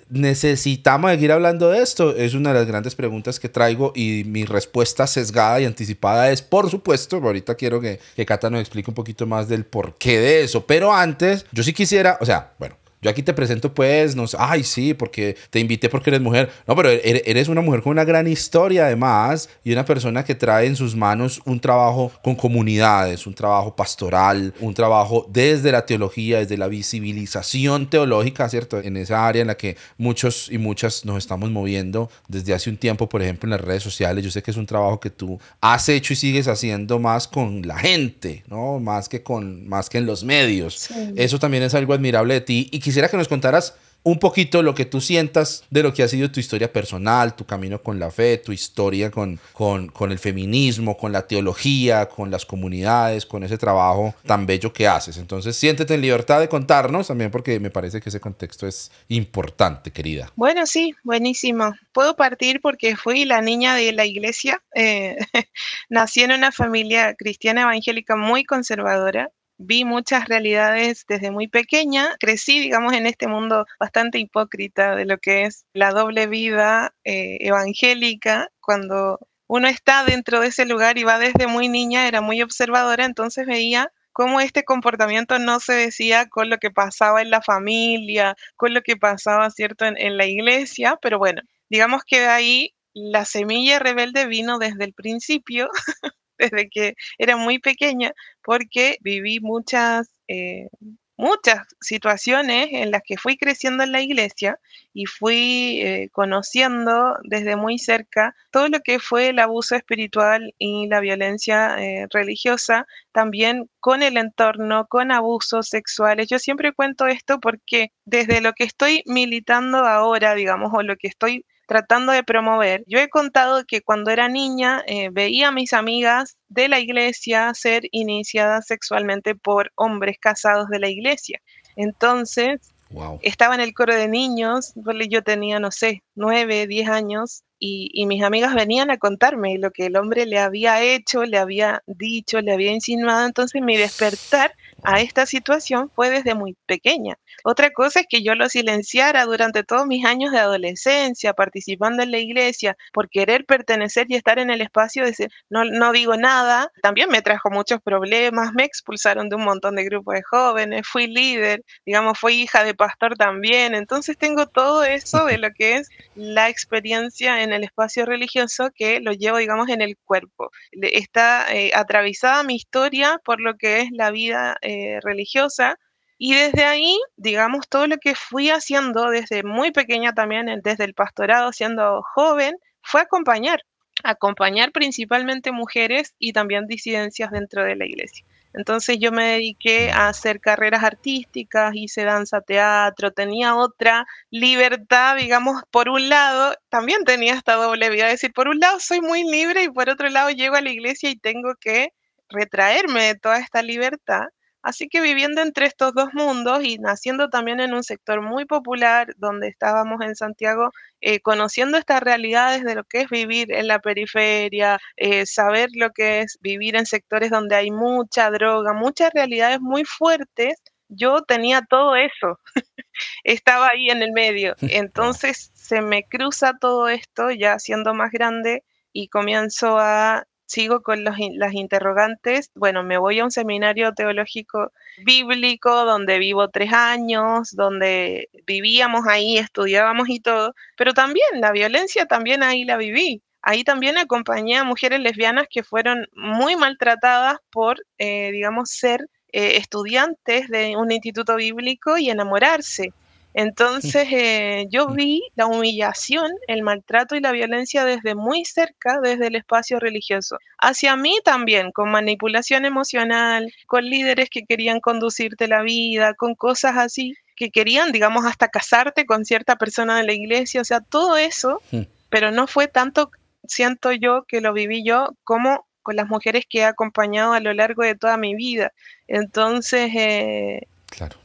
necesitamos 0.09 1.11
seguir 1.11 1.31
hablando 1.31 1.69
de 1.69 1.81
esto? 1.81 2.15
Es 2.15 2.33
una 2.33 2.51
de 2.51 2.59
las 2.59 2.67
grandes 2.67 2.95
preguntas 2.95 3.39
que 3.39 3.49
traigo 3.49 3.93
y 3.95 4.23
mi 4.25 4.45
respuesta 4.45 5.07
sesgada 5.07 5.61
y 5.61 5.65
anticipada 5.65 6.31
es, 6.31 6.41
por 6.41 6.69
supuesto, 6.69 7.17
ahorita 7.17 7.55
quiero 7.55 7.79
que, 7.79 7.99
que 8.15 8.25
Cata 8.25 8.49
nos 8.49 8.61
explique 8.61 8.89
un 8.89 8.95
poquito 8.95 9.25
más 9.25 9.47
del 9.47 9.65
porqué 9.65 10.19
de 10.19 10.43
eso, 10.43 10.65
pero 10.65 10.93
antes, 10.93 11.45
yo 11.51 11.63
sí 11.63 11.73
quisiera, 11.73 12.17
o 12.21 12.25
sea, 12.25 12.53
bueno, 12.59 12.75
yo 13.01 13.09
aquí 13.09 13.23
te 13.23 13.33
presento, 13.33 13.73
pues, 13.73 14.15
no 14.15 14.27
sé, 14.27 14.37
ay, 14.39 14.63
sí, 14.63 14.93
porque 14.93 15.37
te 15.49 15.59
invité 15.59 15.87
porque 15.89 16.09
eres 16.09 16.21
mujer. 16.21 16.49
No, 16.67 16.75
pero 16.75 16.89
er, 16.89 17.01
er, 17.03 17.21
eres 17.25 17.47
una 17.47 17.61
mujer 17.61 17.81
con 17.81 17.91
una 17.91 18.03
gran 18.03 18.27
historia, 18.27 18.87
además, 18.87 19.49
y 19.63 19.71
una 19.71 19.85
persona 19.85 20.25
que 20.25 20.35
trae 20.35 20.67
en 20.67 20.75
sus 20.75 20.95
manos 20.95 21.41
un 21.45 21.59
trabajo 21.59 22.11
con 22.21 22.35
comunidades, 22.35 23.25
un 23.25 23.33
trabajo 23.33 23.75
pastoral, 23.75 24.53
un 24.59 24.73
trabajo 24.73 25.25
desde 25.29 25.71
la 25.71 25.85
teología, 25.85 26.39
desde 26.39 26.57
la 26.57 26.67
visibilización 26.67 27.89
teológica, 27.89 28.49
¿cierto? 28.49 28.79
En 28.79 28.97
esa 28.97 29.25
área 29.25 29.41
en 29.41 29.47
la 29.47 29.55
que 29.55 29.77
muchos 29.97 30.51
y 30.51 30.57
muchas 30.57 31.05
nos 31.05 31.17
estamos 31.17 31.49
moviendo 31.51 32.09
desde 32.27 32.53
hace 32.53 32.69
un 32.69 32.77
tiempo, 32.77 33.07
por 33.07 33.21
ejemplo, 33.21 33.47
en 33.47 33.51
las 33.51 33.61
redes 33.61 33.83
sociales. 33.83 34.23
Yo 34.23 34.31
sé 34.31 34.43
que 34.43 34.51
es 34.51 34.57
un 34.57 34.65
trabajo 34.65 34.99
que 34.99 35.09
tú 35.09 35.39
has 35.61 35.87
hecho 35.87 36.13
y 36.13 36.15
sigues 36.15 36.47
haciendo 36.47 36.99
más 36.99 37.27
con 37.27 37.65
la 37.65 37.77
gente, 37.77 38.43
¿no? 38.47 38.79
Más 38.79 39.07
que, 39.07 39.23
con, 39.23 39.67
más 39.67 39.89
que 39.89 39.99
en 39.99 40.05
los 40.05 40.23
medios. 40.23 40.89
Eso 41.15 41.39
también 41.39 41.63
es 41.63 41.73
algo 41.73 41.93
admirable 41.93 42.33
de 42.33 42.41
ti 42.41 42.69
y 42.71 42.79
que 42.79 42.88
quisiera 42.89 43.07
que 43.07 43.17
nos 43.17 43.27
contaras 43.27 43.75
un 44.01 44.17
poquito 44.17 44.63
lo 44.63 44.73
que 44.73 44.85
tú 44.85 44.99
sientas 44.99 45.63
de 45.69 45.83
lo 45.83 45.93
que 45.93 46.01
ha 46.01 46.07
sido 46.07 46.31
tu 46.31 46.39
historia 46.39 46.73
personal, 46.73 47.35
tu 47.35 47.45
camino 47.45 47.83
con 47.83 47.99
la 47.99 48.09
fe, 48.09 48.37
tu 48.37 48.51
historia 48.51 49.11
con, 49.11 49.39
con, 49.53 49.89
con, 49.89 50.11
el 50.11 50.17
feminismo, 50.17 50.97
con 50.97 51.11
la 51.11 51.27
teología, 51.27 52.07
con 52.07 52.31
las 52.31 52.47
comunidades, 52.47 53.27
con 53.27 53.43
ese 53.43 53.59
trabajo 53.59 54.15
tan 54.25 54.47
bello 54.47 54.73
que 54.73 54.87
haces. 54.87 55.17
Entonces, 55.17 55.55
siéntete 55.55 55.93
en 55.93 56.01
libertad 56.01 56.39
de 56.39 56.49
contarnos 56.49 57.09
también 57.09 57.29
porque 57.29 57.59
me 57.59 57.69
parece 57.69 58.01
que 58.01 58.09
ese 58.09 58.19
contexto 58.19 58.65
es 58.65 58.89
importante, 59.09 59.91
querida. 59.91 60.31
Bueno, 60.35 60.65
sí, 60.65 60.95
buenísimo. 61.03 61.75
Puedo 61.91 62.15
partir 62.15 62.59
porque 62.61 62.95
fui 62.95 63.25
la 63.25 63.41
niña 63.43 63.75
de 63.75 63.91
la 63.91 64.05
iglesia. 64.05 64.63
Eh, 64.73 65.15
nací 65.89 66.21
en 66.21 66.31
una 66.31 66.51
familia 66.51 67.13
cristiana 67.13 67.61
evangélica 67.61 68.15
muy 68.15 68.43
conservadora 68.45 69.29
vi 69.59 69.85
muchas 69.85 70.27
realidades 70.27 71.05
desde 71.07 71.31
muy 71.31 71.47
pequeña, 71.47 72.15
crecí, 72.19 72.59
digamos, 72.59 72.93
en 72.93 73.05
este 73.05 73.27
mundo 73.27 73.65
bastante 73.79 74.17
hipócrita 74.17 74.95
de 74.95 75.05
lo 75.05 75.17
que 75.19 75.43
es 75.43 75.65
la 75.73 75.91
doble 75.91 76.27
vida 76.27 76.95
eh, 77.03 77.37
evangélica, 77.41 78.49
cuando 78.61 79.19
uno 79.47 79.67
está 79.67 80.05
dentro 80.05 80.39
de 80.39 80.47
ese 80.47 80.65
lugar 80.65 80.97
y 80.97 81.03
va 81.03 81.19
desde 81.19 81.47
muy 81.47 81.67
niña, 81.67 82.07
era 82.07 82.21
muy 82.21 82.41
observadora, 82.41 83.05
entonces 83.05 83.45
veía 83.45 83.91
cómo 84.13 84.39
este 84.39 84.63
comportamiento 84.63 85.39
no 85.39 85.59
se 85.59 85.73
decía 85.73 86.27
con 86.29 86.49
lo 86.49 86.57
que 86.57 86.71
pasaba 86.71 87.21
en 87.21 87.29
la 87.29 87.41
familia, 87.41 88.35
con 88.55 88.73
lo 88.73 88.81
que 88.81 88.95
pasaba, 88.97 89.49
¿cierto?, 89.49 89.85
en, 89.85 89.97
en 89.97 90.17
la 90.17 90.25
iglesia, 90.25 90.97
pero 91.01 91.17
bueno, 91.19 91.41
digamos 91.69 92.03
que 92.05 92.21
de 92.21 92.27
ahí 92.27 92.75
la 92.93 93.25
semilla 93.25 93.79
rebelde 93.79 94.25
vino 94.25 94.57
desde 94.57 94.85
el 94.85 94.93
principio 94.93 95.69
desde 96.39 96.69
que 96.69 96.95
era 97.17 97.37
muy 97.37 97.59
pequeña, 97.59 98.13
porque 98.43 98.97
viví 99.01 99.39
muchas, 99.41 100.09
eh, 100.27 100.69
muchas 101.17 101.67
situaciones 101.81 102.69
en 102.71 102.91
las 102.91 103.01
que 103.05 103.17
fui 103.17 103.37
creciendo 103.37 103.83
en 103.83 103.91
la 103.91 104.01
iglesia 104.01 104.57
y 104.93 105.05
fui 105.05 105.81
eh, 105.81 106.09
conociendo 106.13 107.17
desde 107.23 107.57
muy 107.57 107.77
cerca 107.77 108.33
todo 108.51 108.69
lo 108.69 108.79
que 108.79 108.99
fue 108.99 109.29
el 109.29 109.39
abuso 109.39 109.75
espiritual 109.75 110.53
y 110.57 110.87
la 110.87 111.01
violencia 111.01 111.75
eh, 111.77 112.07
religiosa, 112.11 112.87
también 113.11 113.69
con 113.81 114.01
el 114.01 114.17
entorno, 114.17 114.87
con 114.87 115.11
abusos 115.11 115.67
sexuales. 115.67 116.27
Yo 116.29 116.39
siempre 116.39 116.71
cuento 116.73 117.05
esto 117.07 117.39
porque 117.39 117.91
desde 118.05 118.39
lo 118.41 118.53
que 118.53 118.63
estoy 118.63 119.03
militando 119.05 119.79
ahora, 119.79 120.35
digamos, 120.35 120.71
o 120.73 120.83
lo 120.83 120.95
que 120.95 121.09
estoy 121.09 121.45
tratando 121.69 122.11
de 122.11 122.23
promover. 122.23 122.83
Yo 122.87 122.97
he 122.97 123.09
contado 123.09 123.63
que 123.63 123.83
cuando 123.83 124.09
era 124.09 124.27
niña 124.27 124.83
eh, 124.87 125.09
veía 125.11 125.49
a 125.49 125.51
mis 125.51 125.71
amigas 125.71 126.35
de 126.47 126.67
la 126.67 126.79
iglesia 126.79 127.53
ser 127.53 127.83
iniciadas 127.91 128.65
sexualmente 128.65 129.35
por 129.35 129.71
hombres 129.75 130.17
casados 130.19 130.67
de 130.69 130.79
la 130.79 130.89
iglesia. 130.89 131.39
Entonces, 131.75 132.73
estaba 133.21 133.53
en 133.53 133.61
el 133.61 133.75
coro 133.75 133.93
de 133.93 134.07
niños, 134.07 134.73
yo 135.09 135.21
tenía, 135.21 135.59
no 135.59 135.69
sé, 135.69 136.01
nueve, 136.15 136.65
diez 136.65 136.89
años, 136.89 137.43
y, 137.59 137.91
y, 137.93 138.07
mis 138.07 138.23
amigas 138.23 138.55
venían 138.55 138.89
a 138.89 138.97
contarme 138.97 139.59
lo 139.59 139.69
que 139.69 139.87
el 139.87 139.97
hombre 139.97 140.25
le 140.25 140.39
había 140.39 140.81
hecho, 140.81 141.23
le 141.23 141.37
había 141.37 141.83
dicho, 141.85 142.41
le 142.41 142.53
había 142.53 142.71
insinuado. 142.71 143.27
Entonces 143.27 143.61
mi 143.61 143.77
despertar 143.77 144.53
a 144.83 145.01
esta 145.01 145.25
situación 145.25 145.91
fue 145.95 146.09
desde 146.09 146.35
muy 146.35 146.55
pequeña. 146.65 147.17
Otra 147.43 147.71
cosa 147.71 148.01
es 148.01 148.07
que 148.09 148.23
yo 148.23 148.35
lo 148.35 148.49
silenciara 148.49 149.25
durante 149.25 149.63
todos 149.63 149.87
mis 149.87 150.05
años 150.05 150.31
de 150.31 150.39
adolescencia, 150.39 151.33
participando 151.33 152.03
en 152.03 152.11
la 152.11 152.19
iglesia, 152.19 152.75
por 152.93 153.09
querer 153.09 153.45
pertenecer 153.45 154.07
y 154.09 154.15
estar 154.15 154.39
en 154.39 154.49
el 154.49 154.61
espacio, 154.61 155.05
de 155.05 155.29
no, 155.49 155.65
no 155.65 155.91
digo 155.91 156.15
nada, 156.17 156.71
también 156.81 157.09
me 157.09 157.21
trajo 157.21 157.49
muchos 157.49 157.81
problemas, 157.81 158.53
me 158.53 158.63
expulsaron 158.63 159.29
de 159.29 159.35
un 159.35 159.43
montón 159.43 159.75
de 159.75 159.83
grupos 159.83 160.15
de 160.15 160.23
jóvenes, 160.23 160.87
fui 160.87 161.07
líder, 161.07 161.63
digamos, 161.85 162.17
fui 162.19 162.41
hija 162.41 162.63
de 162.63 162.73
pastor 162.73 163.15
también, 163.15 163.75
entonces 163.75 164.17
tengo 164.17 164.47
todo 164.47 164.83
eso 164.83 165.25
de 165.25 165.37
lo 165.37 165.49
que 165.51 165.75
es 165.75 165.89
la 166.15 166.49
experiencia 166.49 167.43
en 167.43 167.53
el 167.53 167.63
espacio 167.63 168.05
religioso 168.05 168.69
que 168.75 168.99
lo 168.99 169.11
llevo, 169.13 169.37
digamos, 169.37 169.69
en 169.69 169.81
el 169.81 169.97
cuerpo. 169.97 170.51
Está 170.71 171.53
eh, 171.53 171.71
atravesada 171.75 172.43
mi 172.43 172.55
historia 172.55 173.19
por 173.23 173.41
lo 173.41 173.55
que 173.57 173.81
es 173.81 173.91
la 173.91 174.11
vida 174.11 174.57
religiosa, 175.01 175.77
y 176.17 176.33
desde 176.33 176.65
ahí, 176.65 176.99
digamos, 177.15 177.69
todo 177.69 177.87
lo 177.87 177.97
que 177.97 178.13
fui 178.13 178.49
haciendo 178.49 179.09
desde 179.09 179.43
muy 179.43 179.71
pequeña 179.71 180.13
también, 180.13 180.47
desde 180.63 180.83
el 180.83 180.93
pastorado, 180.93 181.53
siendo 181.53 182.01
joven, 182.13 182.57
fue 182.81 183.01
acompañar, 183.01 183.61
acompañar 184.03 184.71
principalmente 184.73 185.51
mujeres 185.51 186.15
y 186.19 186.33
también 186.33 186.67
disidencias 186.67 187.31
dentro 187.31 187.63
de 187.63 187.75
la 187.77 187.85
iglesia. 187.85 188.25
Entonces 188.53 188.97
yo 188.99 189.11
me 189.11 189.25
dediqué 189.25 189.91
a 189.91 190.09
hacer 190.09 190.41
carreras 190.41 190.83
artísticas, 190.83 191.71
hice 191.75 192.03
danza, 192.03 192.41
teatro, 192.41 193.11
tenía 193.11 193.55
otra 193.55 194.05
libertad, 194.31 195.15
digamos, 195.17 195.61
por 195.71 195.87
un 195.87 196.09
lado, 196.09 196.55
también 196.69 197.05
tenía 197.05 197.35
esta 197.35 197.53
doble 197.53 197.89
vida, 197.89 198.07
es 198.07 198.13
decir, 198.13 198.33
por 198.33 198.47
un 198.47 198.59
lado 198.59 198.79
soy 198.79 199.01
muy 199.01 199.23
libre 199.23 199.63
y 199.63 199.69
por 199.69 199.89
otro 199.89 200.09
lado 200.09 200.31
llego 200.31 200.55
a 200.55 200.61
la 200.61 200.71
iglesia 200.71 201.09
y 201.11 201.15
tengo 201.17 201.53
que 201.61 201.93
retraerme 202.29 203.03
de 203.05 203.15
toda 203.15 203.39
esta 203.39 203.61
libertad. 203.61 204.23
Así 204.61 204.89
que 204.89 204.99
viviendo 205.01 205.41
entre 205.41 205.65
estos 205.65 205.93
dos 205.93 206.09
mundos 206.13 206.63
y 206.63 206.77
naciendo 206.79 207.29
también 207.29 207.59
en 207.61 207.73
un 207.73 207.83
sector 207.83 208.21
muy 208.21 208.45
popular 208.45 209.13
donde 209.17 209.47
estábamos 209.47 210.01
en 210.01 210.15
Santiago, 210.15 210.71
eh, 211.01 211.21
conociendo 211.21 211.77
estas 211.77 212.01
realidades 212.03 212.63
de 212.65 212.75
lo 212.75 212.83
que 212.83 213.01
es 213.01 213.09
vivir 213.09 213.53
en 213.53 213.67
la 213.67 213.79
periferia, 213.79 214.79
eh, 214.97 215.25
saber 215.25 215.69
lo 215.73 215.91
que 215.91 216.21
es 216.21 216.37
vivir 216.41 216.75
en 216.75 216.85
sectores 216.85 217.31
donde 217.31 217.55
hay 217.55 217.71
mucha 217.71 218.29
droga, 218.31 218.73
muchas 218.73 219.11
realidades 219.13 219.61
muy 219.61 219.85
fuertes, 219.85 220.55
yo 220.89 221.21
tenía 221.21 221.61
todo 221.61 221.95
eso, 221.95 222.39
estaba 223.23 223.69
ahí 223.69 223.89
en 223.89 224.01
el 224.01 224.11
medio. 224.11 224.55
Entonces 224.61 225.51
se 225.53 225.81
me 225.81 226.03
cruza 226.03 226.57
todo 226.59 226.89
esto 226.89 227.31
ya 227.31 227.59
siendo 227.59 227.93
más 227.93 228.11
grande 228.11 228.63
y 228.91 229.07
comienzo 229.07 229.77
a 229.79 230.25
sigo 230.49 230.81
con 230.81 231.03
los, 231.03 231.15
las 231.35 231.53
interrogantes. 231.53 232.49
Bueno, 232.55 232.83
me 232.83 232.97
voy 232.97 233.19
a 233.19 233.23
un 233.23 233.31
seminario 233.31 233.93
teológico 233.93 234.71
bíblico 235.05 235.85
donde 235.85 236.17
vivo 236.19 236.49
tres 236.49 236.73
años, 236.73 237.51
donde 237.55 238.29
vivíamos 238.45 239.07
ahí, 239.07 239.37
estudiábamos 239.37 240.09
y 240.09 240.19
todo, 240.19 240.53
pero 240.75 240.93
también 240.93 241.27
la 241.39 241.51
violencia 241.51 242.05
también 242.05 242.43
ahí 242.43 242.65
la 242.65 242.77
viví. 242.77 243.21
Ahí 243.41 243.63
también 243.63 243.97
acompañé 243.97 244.57
a 244.57 244.65
mujeres 244.65 244.99
lesbianas 244.99 245.47
que 245.49 245.63
fueron 245.63 246.07
muy 246.13 246.57
maltratadas 246.57 247.37
por, 247.51 247.77
eh, 247.97 248.31
digamos, 248.33 248.69
ser 248.71 249.01
eh, 249.31 249.57
estudiantes 249.57 250.49
de 250.49 250.75
un 250.75 250.91
instituto 250.91 251.35
bíblico 251.35 251.97
y 251.97 252.09
enamorarse. 252.09 252.91
Entonces 253.33 254.07
eh, 254.11 254.67
yo 254.69 254.87
vi 254.87 255.21
la 255.35 255.45
humillación, 255.45 256.31
el 256.47 256.63
maltrato 256.63 257.15
y 257.15 257.19
la 257.19 257.31
violencia 257.31 257.85
desde 257.85 258.15
muy 258.15 258.43
cerca, 258.45 258.99
desde 259.01 259.27
el 259.27 259.35
espacio 259.35 259.79
religioso. 259.79 260.37
Hacia 260.57 260.95
mí 260.95 261.17
también, 261.23 261.71
con 261.71 261.91
manipulación 261.91 262.65
emocional, 262.65 263.53
con 263.67 263.85
líderes 263.85 264.29
que 264.29 264.45
querían 264.45 264.79
conducirte 264.79 265.47
la 265.47 265.61
vida, 265.61 266.13
con 266.15 266.35
cosas 266.35 266.77
así, 266.77 267.15
que 267.35 267.51
querían, 267.51 267.91
digamos, 267.91 268.25
hasta 268.25 268.49
casarte 268.49 269.05
con 269.05 269.25
cierta 269.25 269.55
persona 269.55 269.97
de 269.97 270.03
la 270.03 270.13
iglesia, 270.13 270.61
o 270.61 270.65
sea, 270.65 270.81
todo 270.81 271.15
eso, 271.15 271.61
pero 272.09 272.31
no 272.31 272.47
fue 272.47 272.67
tanto, 272.67 273.11
siento 273.47 273.91
yo, 273.93 274.25
que 274.27 274.41
lo 274.41 274.51
viví 274.51 274.83
yo 274.83 275.15
como 275.23 275.65
con 275.81 275.95
las 275.95 276.07
mujeres 276.07 276.45
que 276.49 276.59
he 276.59 276.65
acompañado 276.65 277.33
a 277.33 277.39
lo 277.39 277.53
largo 277.53 277.83
de 277.83 277.95
toda 277.95 278.17
mi 278.17 278.35
vida. 278.35 278.73
Entonces, 279.07 279.91
eh, 279.95 280.67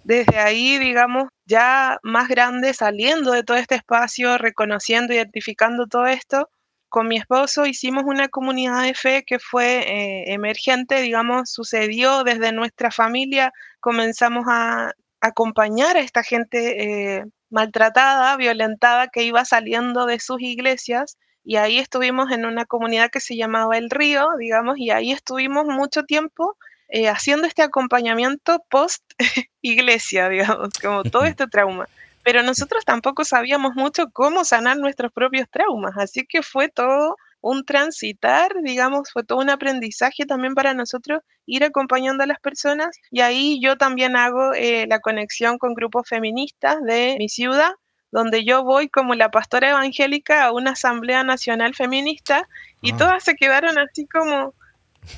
desde 0.05 0.39
ahí, 0.39 0.79
digamos, 0.79 1.29
ya 1.47 1.99
más 2.03 2.29
grande, 2.29 2.75
saliendo 2.75 3.33
de 3.33 3.43
todo 3.43 3.57
este 3.57 3.75
espacio, 3.75 4.39
reconociendo, 4.39 5.15
identificando 5.15 5.87
todo 5.87 6.07
esto, 6.07 6.49
con 6.95 7.09
mi 7.09 7.17
esposo 7.17 7.67
hicimos 7.67 8.05
una 8.07 8.29
comunidad 8.29 8.85
de 8.85 8.95
fe 8.95 9.25
que 9.27 9.41
fue 9.41 9.81
eh, 9.81 10.33
emergente, 10.33 11.01
digamos, 11.01 11.51
sucedió 11.51 12.23
desde 12.23 12.53
nuestra 12.53 12.93
familia, 12.93 13.53
comenzamos 13.81 14.45
a 14.49 14.93
acompañar 15.21 15.97
a 15.97 16.01
esta 16.01 16.23
gente 16.23 17.17
eh, 17.17 17.25
maltratada, 17.51 18.37
violentada, 18.37 19.09
que 19.09 19.25
iba 19.25 19.45
saliendo 19.45 20.07
de 20.07 20.21
sus 20.21 20.41
iglesias. 20.41 21.19
Y 21.43 21.57
ahí 21.57 21.79
estuvimos 21.79 22.31
en 22.31 22.45
una 22.45 22.65
comunidad 22.65 23.11
que 23.11 23.19
se 23.19 23.37
llamaba 23.37 23.77
El 23.77 23.91
Río, 23.91 24.29
digamos, 24.39 24.79
y 24.79 24.91
ahí 24.91 25.11
estuvimos 25.11 25.65
mucho 25.67 26.05
tiempo 26.05 26.57
eh, 26.89 27.09
haciendo 27.09 27.47
este 27.47 27.63
acompañamiento 27.63 28.65
post 28.69 29.03
iglesia, 29.63 30.29
digamos, 30.29 30.71
como 30.81 31.03
todo 31.05 31.25
este 31.25 31.47
trauma. 31.47 31.89
Pero 32.23 32.43
nosotros 32.43 32.85
tampoco 32.85 33.25
sabíamos 33.25 33.75
mucho 33.75 34.11
cómo 34.11 34.45
sanar 34.45 34.79
nuestros 34.79 35.13
propios 35.13 35.49
traumas, 35.51 35.97
así 35.99 36.25
que 36.27 36.43
fue 36.43 36.69
todo 36.69 37.17
un 37.45 37.67
transitar, 37.67 38.55
digamos, 38.63 39.11
fue 39.13 39.23
todo 39.23 39.39
un 39.39 39.51
aprendizaje 39.51 40.25
también 40.25 40.55
para 40.55 40.73
nosotros 40.73 41.21
ir 41.45 41.63
acompañando 41.63 42.25
a 42.25 42.27
las 42.27 42.41
personas 42.41 42.97
y 43.11 43.21
ahí 43.21 43.61
yo 43.63 43.77
también 43.77 44.17
hago 44.17 44.55
eh, 44.55 44.87
la 44.89 45.01
conexión 45.01 45.59
con 45.59 45.75
grupos 45.75 46.09
feministas 46.09 46.83
de 46.83 47.17
mi 47.19 47.29
ciudad, 47.29 47.73
donde 48.11 48.47
yo 48.47 48.65
voy 48.65 48.89
como 48.89 49.15
la 49.15 49.31
pastora 49.31 49.71
evangélica 49.71 50.45
a 50.45 50.53
una 50.53 50.71
asamblea 50.71 51.23
nacional 51.23 51.75
feminista 51.75 52.49
y 52.81 52.93
ah. 52.93 52.97
todas 52.97 53.25
se 53.25 53.35
quedaron 53.35 53.77
así 53.77 54.07
como, 54.07 54.55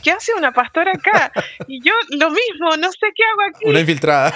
¿qué 0.02 0.10
hace 0.12 0.34
una 0.34 0.52
pastora 0.52 0.92
acá? 0.92 1.32
Y 1.66 1.80
yo 1.82 1.92
lo 2.10 2.30
mismo, 2.30 2.76
no 2.78 2.90
sé 2.92 3.08
qué 3.14 3.22
hago 3.24 3.42
aquí. 3.48 3.68
Una 3.68 3.80
infiltrada. 3.80 4.32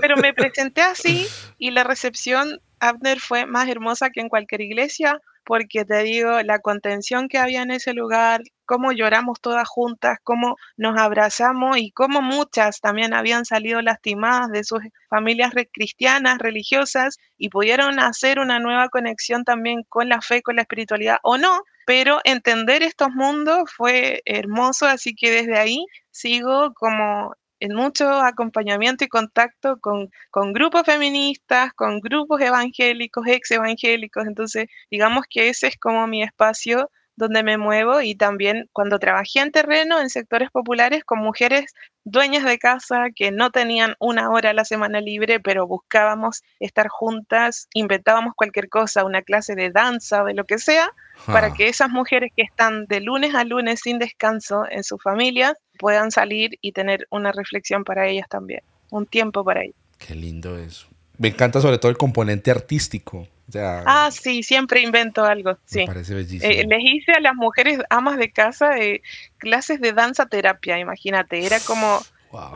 Pero 0.00 0.16
me 0.16 0.32
presenté 0.34 0.82
así 0.82 1.26
y 1.58 1.70
la 1.70 1.84
recepción, 1.84 2.60
Abner, 2.80 3.20
fue 3.20 3.46
más 3.46 3.68
hermosa 3.68 4.10
que 4.10 4.20
en 4.20 4.28
cualquier 4.28 4.60
iglesia, 4.60 5.20
porque 5.44 5.86
te 5.86 6.02
digo, 6.02 6.42
la 6.42 6.58
contención 6.58 7.26
que 7.26 7.38
había 7.38 7.62
en 7.62 7.70
ese 7.70 7.94
lugar, 7.94 8.42
cómo 8.66 8.92
lloramos 8.92 9.40
todas 9.40 9.66
juntas, 9.66 10.18
cómo 10.22 10.56
nos 10.76 10.98
abrazamos 10.98 11.78
y 11.78 11.90
cómo 11.90 12.20
muchas 12.20 12.82
también 12.82 13.14
habían 13.14 13.46
salido 13.46 13.80
lastimadas 13.80 14.50
de 14.50 14.62
sus 14.62 14.80
familias 15.08 15.54
cristianas, 15.72 16.36
religiosas, 16.36 17.16
y 17.38 17.48
pudieron 17.48 17.98
hacer 17.98 18.40
una 18.40 18.58
nueva 18.58 18.90
conexión 18.90 19.44
también 19.44 19.84
con 19.88 20.10
la 20.10 20.20
fe, 20.20 20.42
con 20.42 20.56
la 20.56 20.62
espiritualidad, 20.62 21.16
o 21.22 21.38
no, 21.38 21.62
pero 21.88 22.20
entender 22.24 22.82
estos 22.82 23.08
mundos 23.14 23.70
fue 23.74 24.20
hermoso, 24.26 24.84
así 24.86 25.14
que 25.14 25.30
desde 25.30 25.56
ahí 25.58 25.86
sigo 26.10 26.74
como 26.74 27.34
en 27.60 27.74
mucho 27.74 28.06
acompañamiento 28.10 29.04
y 29.04 29.08
contacto 29.08 29.78
con, 29.80 30.10
con 30.30 30.52
grupos 30.52 30.82
feministas, 30.84 31.72
con 31.72 32.00
grupos 32.00 32.42
evangélicos, 32.42 33.26
ex 33.26 33.52
evangélicos, 33.52 34.26
entonces 34.26 34.66
digamos 34.90 35.24
que 35.30 35.48
ese 35.48 35.68
es 35.68 35.78
como 35.78 36.06
mi 36.06 36.22
espacio 36.22 36.90
donde 37.18 37.42
me 37.42 37.58
muevo 37.58 38.00
y 38.00 38.14
también 38.14 38.70
cuando 38.72 39.00
trabajé 39.00 39.40
en 39.40 39.50
terreno 39.50 40.00
en 40.00 40.08
sectores 40.08 40.50
populares 40.50 41.02
con 41.04 41.18
mujeres 41.18 41.74
dueñas 42.04 42.44
de 42.44 42.58
casa 42.58 43.08
que 43.14 43.32
no 43.32 43.50
tenían 43.50 43.96
una 43.98 44.30
hora 44.30 44.50
a 44.50 44.52
la 44.52 44.64
semana 44.64 45.00
libre, 45.00 45.40
pero 45.40 45.66
buscábamos 45.66 46.42
estar 46.60 46.86
juntas, 46.88 47.68
inventábamos 47.74 48.34
cualquier 48.36 48.68
cosa, 48.68 49.04
una 49.04 49.22
clase 49.22 49.56
de 49.56 49.70
danza 49.70 50.22
o 50.22 50.26
de 50.26 50.34
lo 50.34 50.44
que 50.44 50.58
sea, 50.58 50.90
para 51.26 51.48
ah. 51.48 51.52
que 51.52 51.68
esas 51.68 51.90
mujeres 51.90 52.30
que 52.34 52.42
están 52.42 52.86
de 52.86 53.00
lunes 53.00 53.34
a 53.34 53.42
lunes 53.42 53.80
sin 53.80 53.98
descanso 53.98 54.62
en 54.70 54.84
sus 54.84 55.02
familias 55.02 55.54
puedan 55.76 56.12
salir 56.12 56.52
y 56.60 56.70
tener 56.70 57.08
una 57.10 57.32
reflexión 57.32 57.82
para 57.82 58.06
ellas 58.06 58.28
también, 58.28 58.62
un 58.90 59.06
tiempo 59.06 59.44
para 59.44 59.62
ellas. 59.62 59.76
Qué 59.98 60.14
lindo 60.14 60.56
eso. 60.56 60.86
Me 61.18 61.28
encanta 61.28 61.60
sobre 61.60 61.78
todo 61.78 61.90
el 61.90 61.98
componente 61.98 62.52
artístico 62.52 63.26
ah, 63.56 64.10
sí, 64.10 64.42
siempre 64.42 64.80
invento 64.80 65.24
algo. 65.24 65.58
Sí. 65.64 65.84
parece 65.86 66.14
bellísimo. 66.14 66.50
Eh, 66.50 66.64
les 66.68 66.80
hice 66.82 67.12
a 67.12 67.20
las 67.20 67.34
mujeres 67.34 67.80
amas 67.90 68.18
de 68.18 68.30
casa 68.30 68.78
eh, 68.78 69.02
clases 69.38 69.80
de 69.80 69.92
danza 69.92 70.26
terapia, 70.26 70.78
imagínate. 70.78 71.44
Era 71.44 71.58
como, 71.60 72.00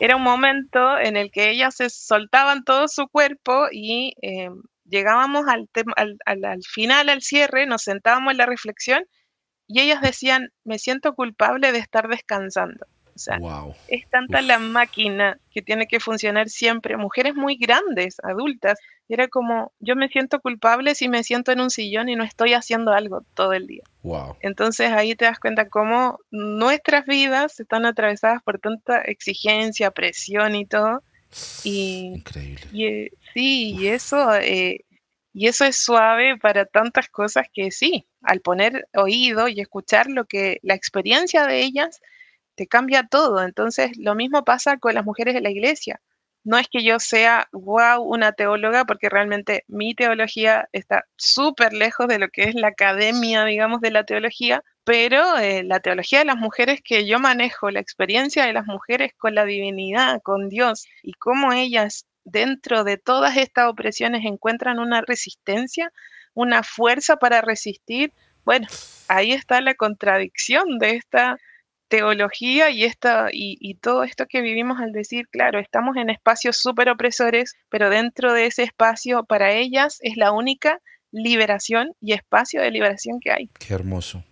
era 0.00 0.16
un 0.16 0.22
momento 0.22 0.99
en 0.99 1.16
el 1.16 1.30
que 1.30 1.50
ellas 1.50 1.76
se 1.76 1.90
soltaban 1.90 2.64
todo 2.64 2.88
su 2.88 3.08
cuerpo 3.08 3.68
y 3.70 4.14
eh, 4.22 4.50
llegábamos 4.84 5.46
al, 5.49 5.68
al, 5.96 6.18
al, 6.26 6.44
al 6.44 6.62
final, 6.62 7.08
al 7.08 7.22
cierre, 7.22 7.66
nos 7.66 7.82
sentábamos 7.82 8.32
en 8.32 8.38
la 8.38 8.46
reflexión 8.46 9.04
y 9.66 9.80
ellas 9.80 10.02
decían, 10.02 10.50
me 10.64 10.78
siento 10.78 11.14
culpable 11.14 11.72
de 11.72 11.78
estar 11.78 12.08
descansando. 12.08 12.87
O 13.14 13.19
sea, 13.19 13.38
es 13.88 14.09
tanta 14.09 14.40
la 14.40 14.59
máquina 14.59 15.38
que 15.50 15.61
tiene 15.61 15.87
que 15.87 16.00
funcionar 16.00 16.49
siempre. 16.49 16.97
Mujeres 16.97 17.35
muy 17.35 17.57
grandes, 17.57 18.16
adultas. 18.23 18.78
era 19.09 19.28
como, 19.28 19.73
yo 19.81 19.97
me 19.97 20.09
siento 20.09 20.40
culpable 20.40 20.95
si 20.95 21.09
me 21.09 21.23
siento 21.23 21.52
en 21.52 21.61
un 21.61 21.71
sillón 21.71 22.09
y 22.09 22.16
no 22.16 22.25
estoy 22.25 22.54
haciendo 22.54 22.92
algo 22.92 23.23
todo 23.35 23.52
el 23.52 23.66
día. 23.66 23.83
Entonces 24.40 24.92
ahí 24.92 25.14
te 25.14 25.26
das 25.26 25.38
cuenta 25.38 25.69
cómo 25.69 26.19
nuestras 26.31 27.04
vidas 27.04 27.61
están 27.61 27.85
atravesadas 27.85 28.42
por 28.42 28.59
tanta 28.59 29.02
exigencia, 29.02 29.90
presión 29.90 30.54
y 30.54 30.64
todo. 30.64 31.02
Y, 31.64 32.14
Increíble. 32.16 32.62
Y, 32.73 32.85
eh, 32.87 33.12
sí, 33.35 33.76
y 33.78 33.88
eso, 33.88 34.35
eh, 34.37 34.85
y 35.35 35.49
eso 35.49 35.64
es 35.64 35.76
suave 35.76 36.38
para 36.38 36.64
tantas 36.64 37.09
cosas 37.09 37.47
que 37.52 37.71
sí, 37.71 38.07
al 38.23 38.40
poner 38.40 38.87
oído 38.95 39.49
y 39.49 39.61
escuchar 39.61 40.07
lo 40.09 40.25
que 40.25 40.59
la 40.62 40.75
experiencia 40.75 41.47
de 41.47 41.62
ellas 41.62 42.00
te 42.54 42.66
cambia 42.66 43.04
todo. 43.04 43.42
Entonces, 43.42 43.92
lo 43.99 44.14
mismo 44.14 44.44
pasa 44.44 44.78
con 44.78 44.94
las 44.94 45.04
mujeres 45.04 45.35
de 45.35 45.40
la 45.40 45.50
iglesia. 45.50 46.00
No 46.44 46.59
es 46.59 46.66
que 46.68 46.82
yo 46.82 46.99
sea, 46.99 47.49
wow, 47.52 48.02
una 48.02 48.32
teóloga, 48.32 48.85
porque 48.85 49.09
realmente 49.09 49.64
mi 49.68 49.94
teología 49.94 50.68
está 50.73 51.04
súper 51.16 51.73
lejos 51.73 52.09
de 52.09 52.18
lo 52.18 52.28
que 52.28 52.44
es 52.44 52.54
la 52.54 52.68
academia, 52.68 53.44
digamos, 53.44 53.80
de 53.80 53.92
la 53.92 54.04
teología, 54.04 54.62
pero 54.85 55.38
eh, 55.38 55.62
la 55.62 55.78
teología 55.80 56.18
de 56.21 56.25
las 56.25 56.37
mujeres 56.37 56.80
que 56.82 57.06
yo 57.06 57.21
manejo, 57.21 57.71
la 57.71 57.80
experiencia 57.80 58.44
de 58.44 58.52
las 58.52 58.66
mujeres 58.66 59.12
con 59.16 59.37
la 59.37 59.44
divinidad, 59.44 60.21
con 60.23 60.49
Dios, 60.49 60.87
y 61.02 61.12
cómo 61.14 61.52
ellas 61.52 62.06
dentro 62.25 62.85
de 62.85 62.99
todas 62.99 63.37
estas 63.37 63.68
opresiones 63.68 64.25
encuentran 64.25 64.80
una 64.80 65.00
resistencia, 65.02 65.92
una 66.35 66.62
fuerza 66.64 67.16
para 67.16 67.40
resistir, 67.40 68.12
bueno, 68.44 68.66
ahí 69.09 69.32
está 69.32 69.61
la 69.61 69.75
contradicción 69.75 70.78
de 70.78 70.97
esta 70.97 71.38
teología 71.92 72.70
y, 72.70 72.84
esta, 72.84 73.28
y, 73.30 73.58
y, 73.61 73.75
todo 73.75 74.02
esto 74.02 74.25
que 74.26 74.40
vivimos 74.40 74.80
al 74.80 74.92
decir, 74.92 75.28
claro, 75.28 75.58
estamos 75.58 75.94
en 75.99 76.08
espacios 76.08 76.56
súper 76.56 76.88
opresores, 76.88 77.54
pero 77.68 77.90
dentro 77.90 78.32
de 78.32 78.46
ese 78.46 78.62
espacio 78.62 79.25
para 79.25 79.52
ellas 79.52 79.99
es 80.00 80.16
la 80.16 80.32
única 80.32 80.78
liberación 81.11 81.92
y 82.00 82.14
espacio 82.14 82.62
de 82.62 82.70
liberación 82.70 83.20
que 83.20 83.30
hay. 83.30 83.50
Qué 83.58 83.75
hermoso. 83.75 84.25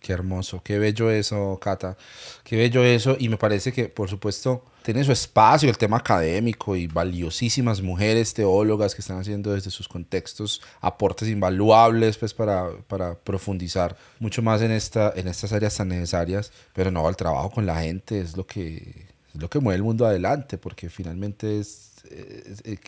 Qué 0.00 0.14
hermoso, 0.14 0.62
qué 0.62 0.78
bello 0.78 1.10
eso, 1.10 1.58
Cata. 1.60 1.96
Qué 2.42 2.56
bello 2.56 2.82
eso. 2.82 3.16
Y 3.18 3.28
me 3.28 3.36
parece 3.36 3.70
que, 3.70 3.88
por 3.88 4.08
supuesto, 4.08 4.64
tiene 4.82 5.04
su 5.04 5.12
espacio 5.12 5.68
el 5.68 5.76
tema 5.76 5.98
académico 5.98 6.74
y 6.74 6.86
valiosísimas 6.86 7.82
mujeres 7.82 8.32
teólogas 8.32 8.94
que 8.94 9.02
están 9.02 9.18
haciendo 9.18 9.52
desde 9.52 9.70
sus 9.70 9.88
contextos 9.88 10.62
aportes 10.80 11.28
invaluables 11.28 12.16
pues, 12.16 12.32
para, 12.32 12.70
para 12.88 13.14
profundizar 13.14 13.94
mucho 14.18 14.40
más 14.40 14.62
en, 14.62 14.70
esta, 14.70 15.12
en 15.14 15.28
estas 15.28 15.52
áreas 15.52 15.76
tan 15.76 15.88
necesarias. 15.88 16.50
Pero 16.72 16.90
no, 16.90 17.06
el 17.06 17.16
trabajo 17.16 17.50
con 17.50 17.66
la 17.66 17.82
gente 17.82 18.20
es 18.20 18.38
lo 18.38 18.46
que, 18.46 19.06
es 19.34 19.40
lo 19.40 19.50
que 19.50 19.60
mueve 19.60 19.76
el 19.76 19.82
mundo 19.82 20.06
adelante, 20.06 20.56
porque 20.56 20.88
finalmente 20.88 21.60
es, 21.60 21.90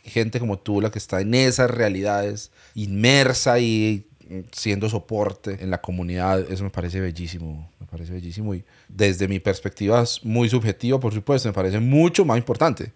gente 0.04 0.40
como 0.40 0.59
tú 0.59 0.81
la 0.81 0.90
que 0.90 0.99
está 0.99 1.21
en 1.21 1.35
esas 1.35 1.71
realidades, 1.71 2.50
inmersa 2.75 3.59
y 3.59 4.07
siendo 4.53 4.89
soporte 4.89 5.59
en 5.61 5.71
la 5.71 5.81
comunidad, 5.81 6.41
eso 6.51 6.65
me 6.65 6.71
parece 6.71 7.01
bellísimo, 7.01 7.71
me 7.81 7.87
parece 7.87 8.12
bellísimo 8.12 8.55
y 8.55 8.65
desde 8.89 9.29
mi 9.29 9.39
perspectiva 9.41 10.03
es 10.03 10.25
muy 10.25 10.49
subjetivo, 10.49 11.01
por 11.01 11.12
supuesto, 11.12 11.49
me 11.49 11.53
parece 11.53 11.79
mucho 11.81 12.25
más 12.25 12.39
importante. 12.39 12.93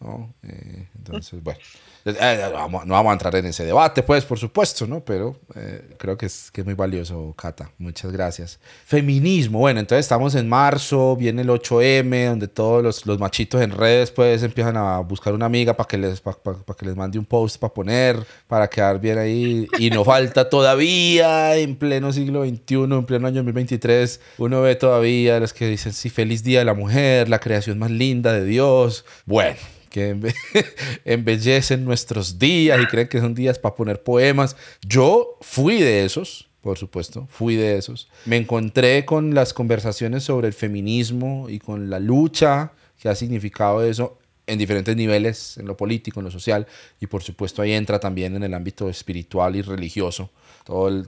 ¿no? 0.00 0.32
Eh, 0.42 0.86
entonces, 0.96 1.42
bueno. 1.42 1.60
Eh, 2.04 2.14
eh, 2.18 2.50
no 2.52 2.94
vamos 2.94 3.10
a 3.10 3.12
entrar 3.12 3.34
en 3.36 3.46
ese 3.46 3.64
debate, 3.64 4.02
pues, 4.02 4.24
por 4.24 4.38
supuesto, 4.38 4.86
¿no? 4.86 5.00
Pero 5.04 5.36
eh, 5.54 5.94
creo 5.98 6.16
que 6.16 6.26
es, 6.26 6.50
que 6.50 6.62
es 6.62 6.64
muy 6.64 6.74
valioso, 6.74 7.34
Cata. 7.36 7.70
Muchas 7.78 8.10
gracias. 8.10 8.58
Feminismo, 8.86 9.58
bueno, 9.58 9.80
entonces 9.80 10.06
estamos 10.06 10.34
en 10.34 10.48
marzo, 10.48 11.16
viene 11.16 11.42
el 11.42 11.48
8M, 11.48 12.28
donde 12.28 12.48
todos 12.48 12.82
los, 12.82 13.04
los 13.04 13.18
machitos 13.18 13.60
en 13.60 13.72
redes, 13.72 14.10
pues, 14.10 14.42
empiezan 14.42 14.76
a 14.76 14.98
buscar 15.00 15.34
una 15.34 15.46
amiga 15.46 15.76
para 15.76 15.86
que, 15.86 15.98
les, 15.98 16.20
para, 16.20 16.38
que 16.78 16.86
les 16.86 16.96
mande 16.96 17.18
un 17.18 17.26
post 17.26 17.58
para 17.58 17.72
poner, 17.74 18.18
para 18.46 18.68
quedar 18.68 18.98
bien 18.98 19.18
ahí. 19.18 19.68
Y 19.78 19.90
no 19.90 20.04
falta 20.04 20.48
todavía, 20.48 21.56
en 21.56 21.76
pleno 21.76 22.12
siglo 22.12 22.44
XXI, 22.44 22.74
en 22.84 23.04
pleno 23.04 23.26
año 23.26 23.36
2023, 23.36 24.20
uno 24.38 24.62
ve 24.62 24.74
todavía 24.76 25.38
los 25.38 25.52
que 25.52 25.66
dicen, 25.66 25.92
sí, 25.92 26.08
feliz 26.08 26.42
Día 26.42 26.60
de 26.60 26.64
la 26.64 26.74
Mujer, 26.74 27.28
la 27.28 27.38
creación 27.38 27.78
más 27.78 27.90
linda 27.90 28.32
de 28.32 28.44
Dios. 28.44 29.04
Bueno 29.26 29.79
que 29.90 30.16
embellecen 31.04 31.84
nuestros 31.84 32.38
días 32.38 32.80
y 32.80 32.86
creen 32.86 33.08
que 33.08 33.20
son 33.20 33.34
días 33.34 33.58
para 33.58 33.74
poner 33.74 34.02
poemas. 34.02 34.56
Yo 34.80 35.36
fui 35.42 35.82
de 35.82 36.04
esos, 36.06 36.48
por 36.62 36.78
supuesto, 36.78 37.26
fui 37.30 37.56
de 37.56 37.76
esos. 37.76 38.08
Me 38.24 38.36
encontré 38.36 39.04
con 39.04 39.34
las 39.34 39.52
conversaciones 39.52 40.24
sobre 40.24 40.48
el 40.48 40.54
feminismo 40.54 41.48
y 41.50 41.58
con 41.58 41.90
la 41.90 41.98
lucha 41.98 42.72
que 42.98 43.08
ha 43.08 43.14
significado 43.14 43.82
eso 43.84 44.18
en 44.46 44.58
diferentes 44.58 44.96
niveles, 44.96 45.58
en 45.58 45.66
lo 45.66 45.76
político, 45.76 46.20
en 46.20 46.24
lo 46.24 46.30
social, 46.30 46.66
y 47.00 47.06
por 47.06 47.22
supuesto 47.22 47.62
ahí 47.62 47.72
entra 47.72 48.00
también 48.00 48.34
en 48.34 48.42
el 48.42 48.52
ámbito 48.52 48.88
espiritual 48.88 49.54
y 49.54 49.62
religioso, 49.62 50.30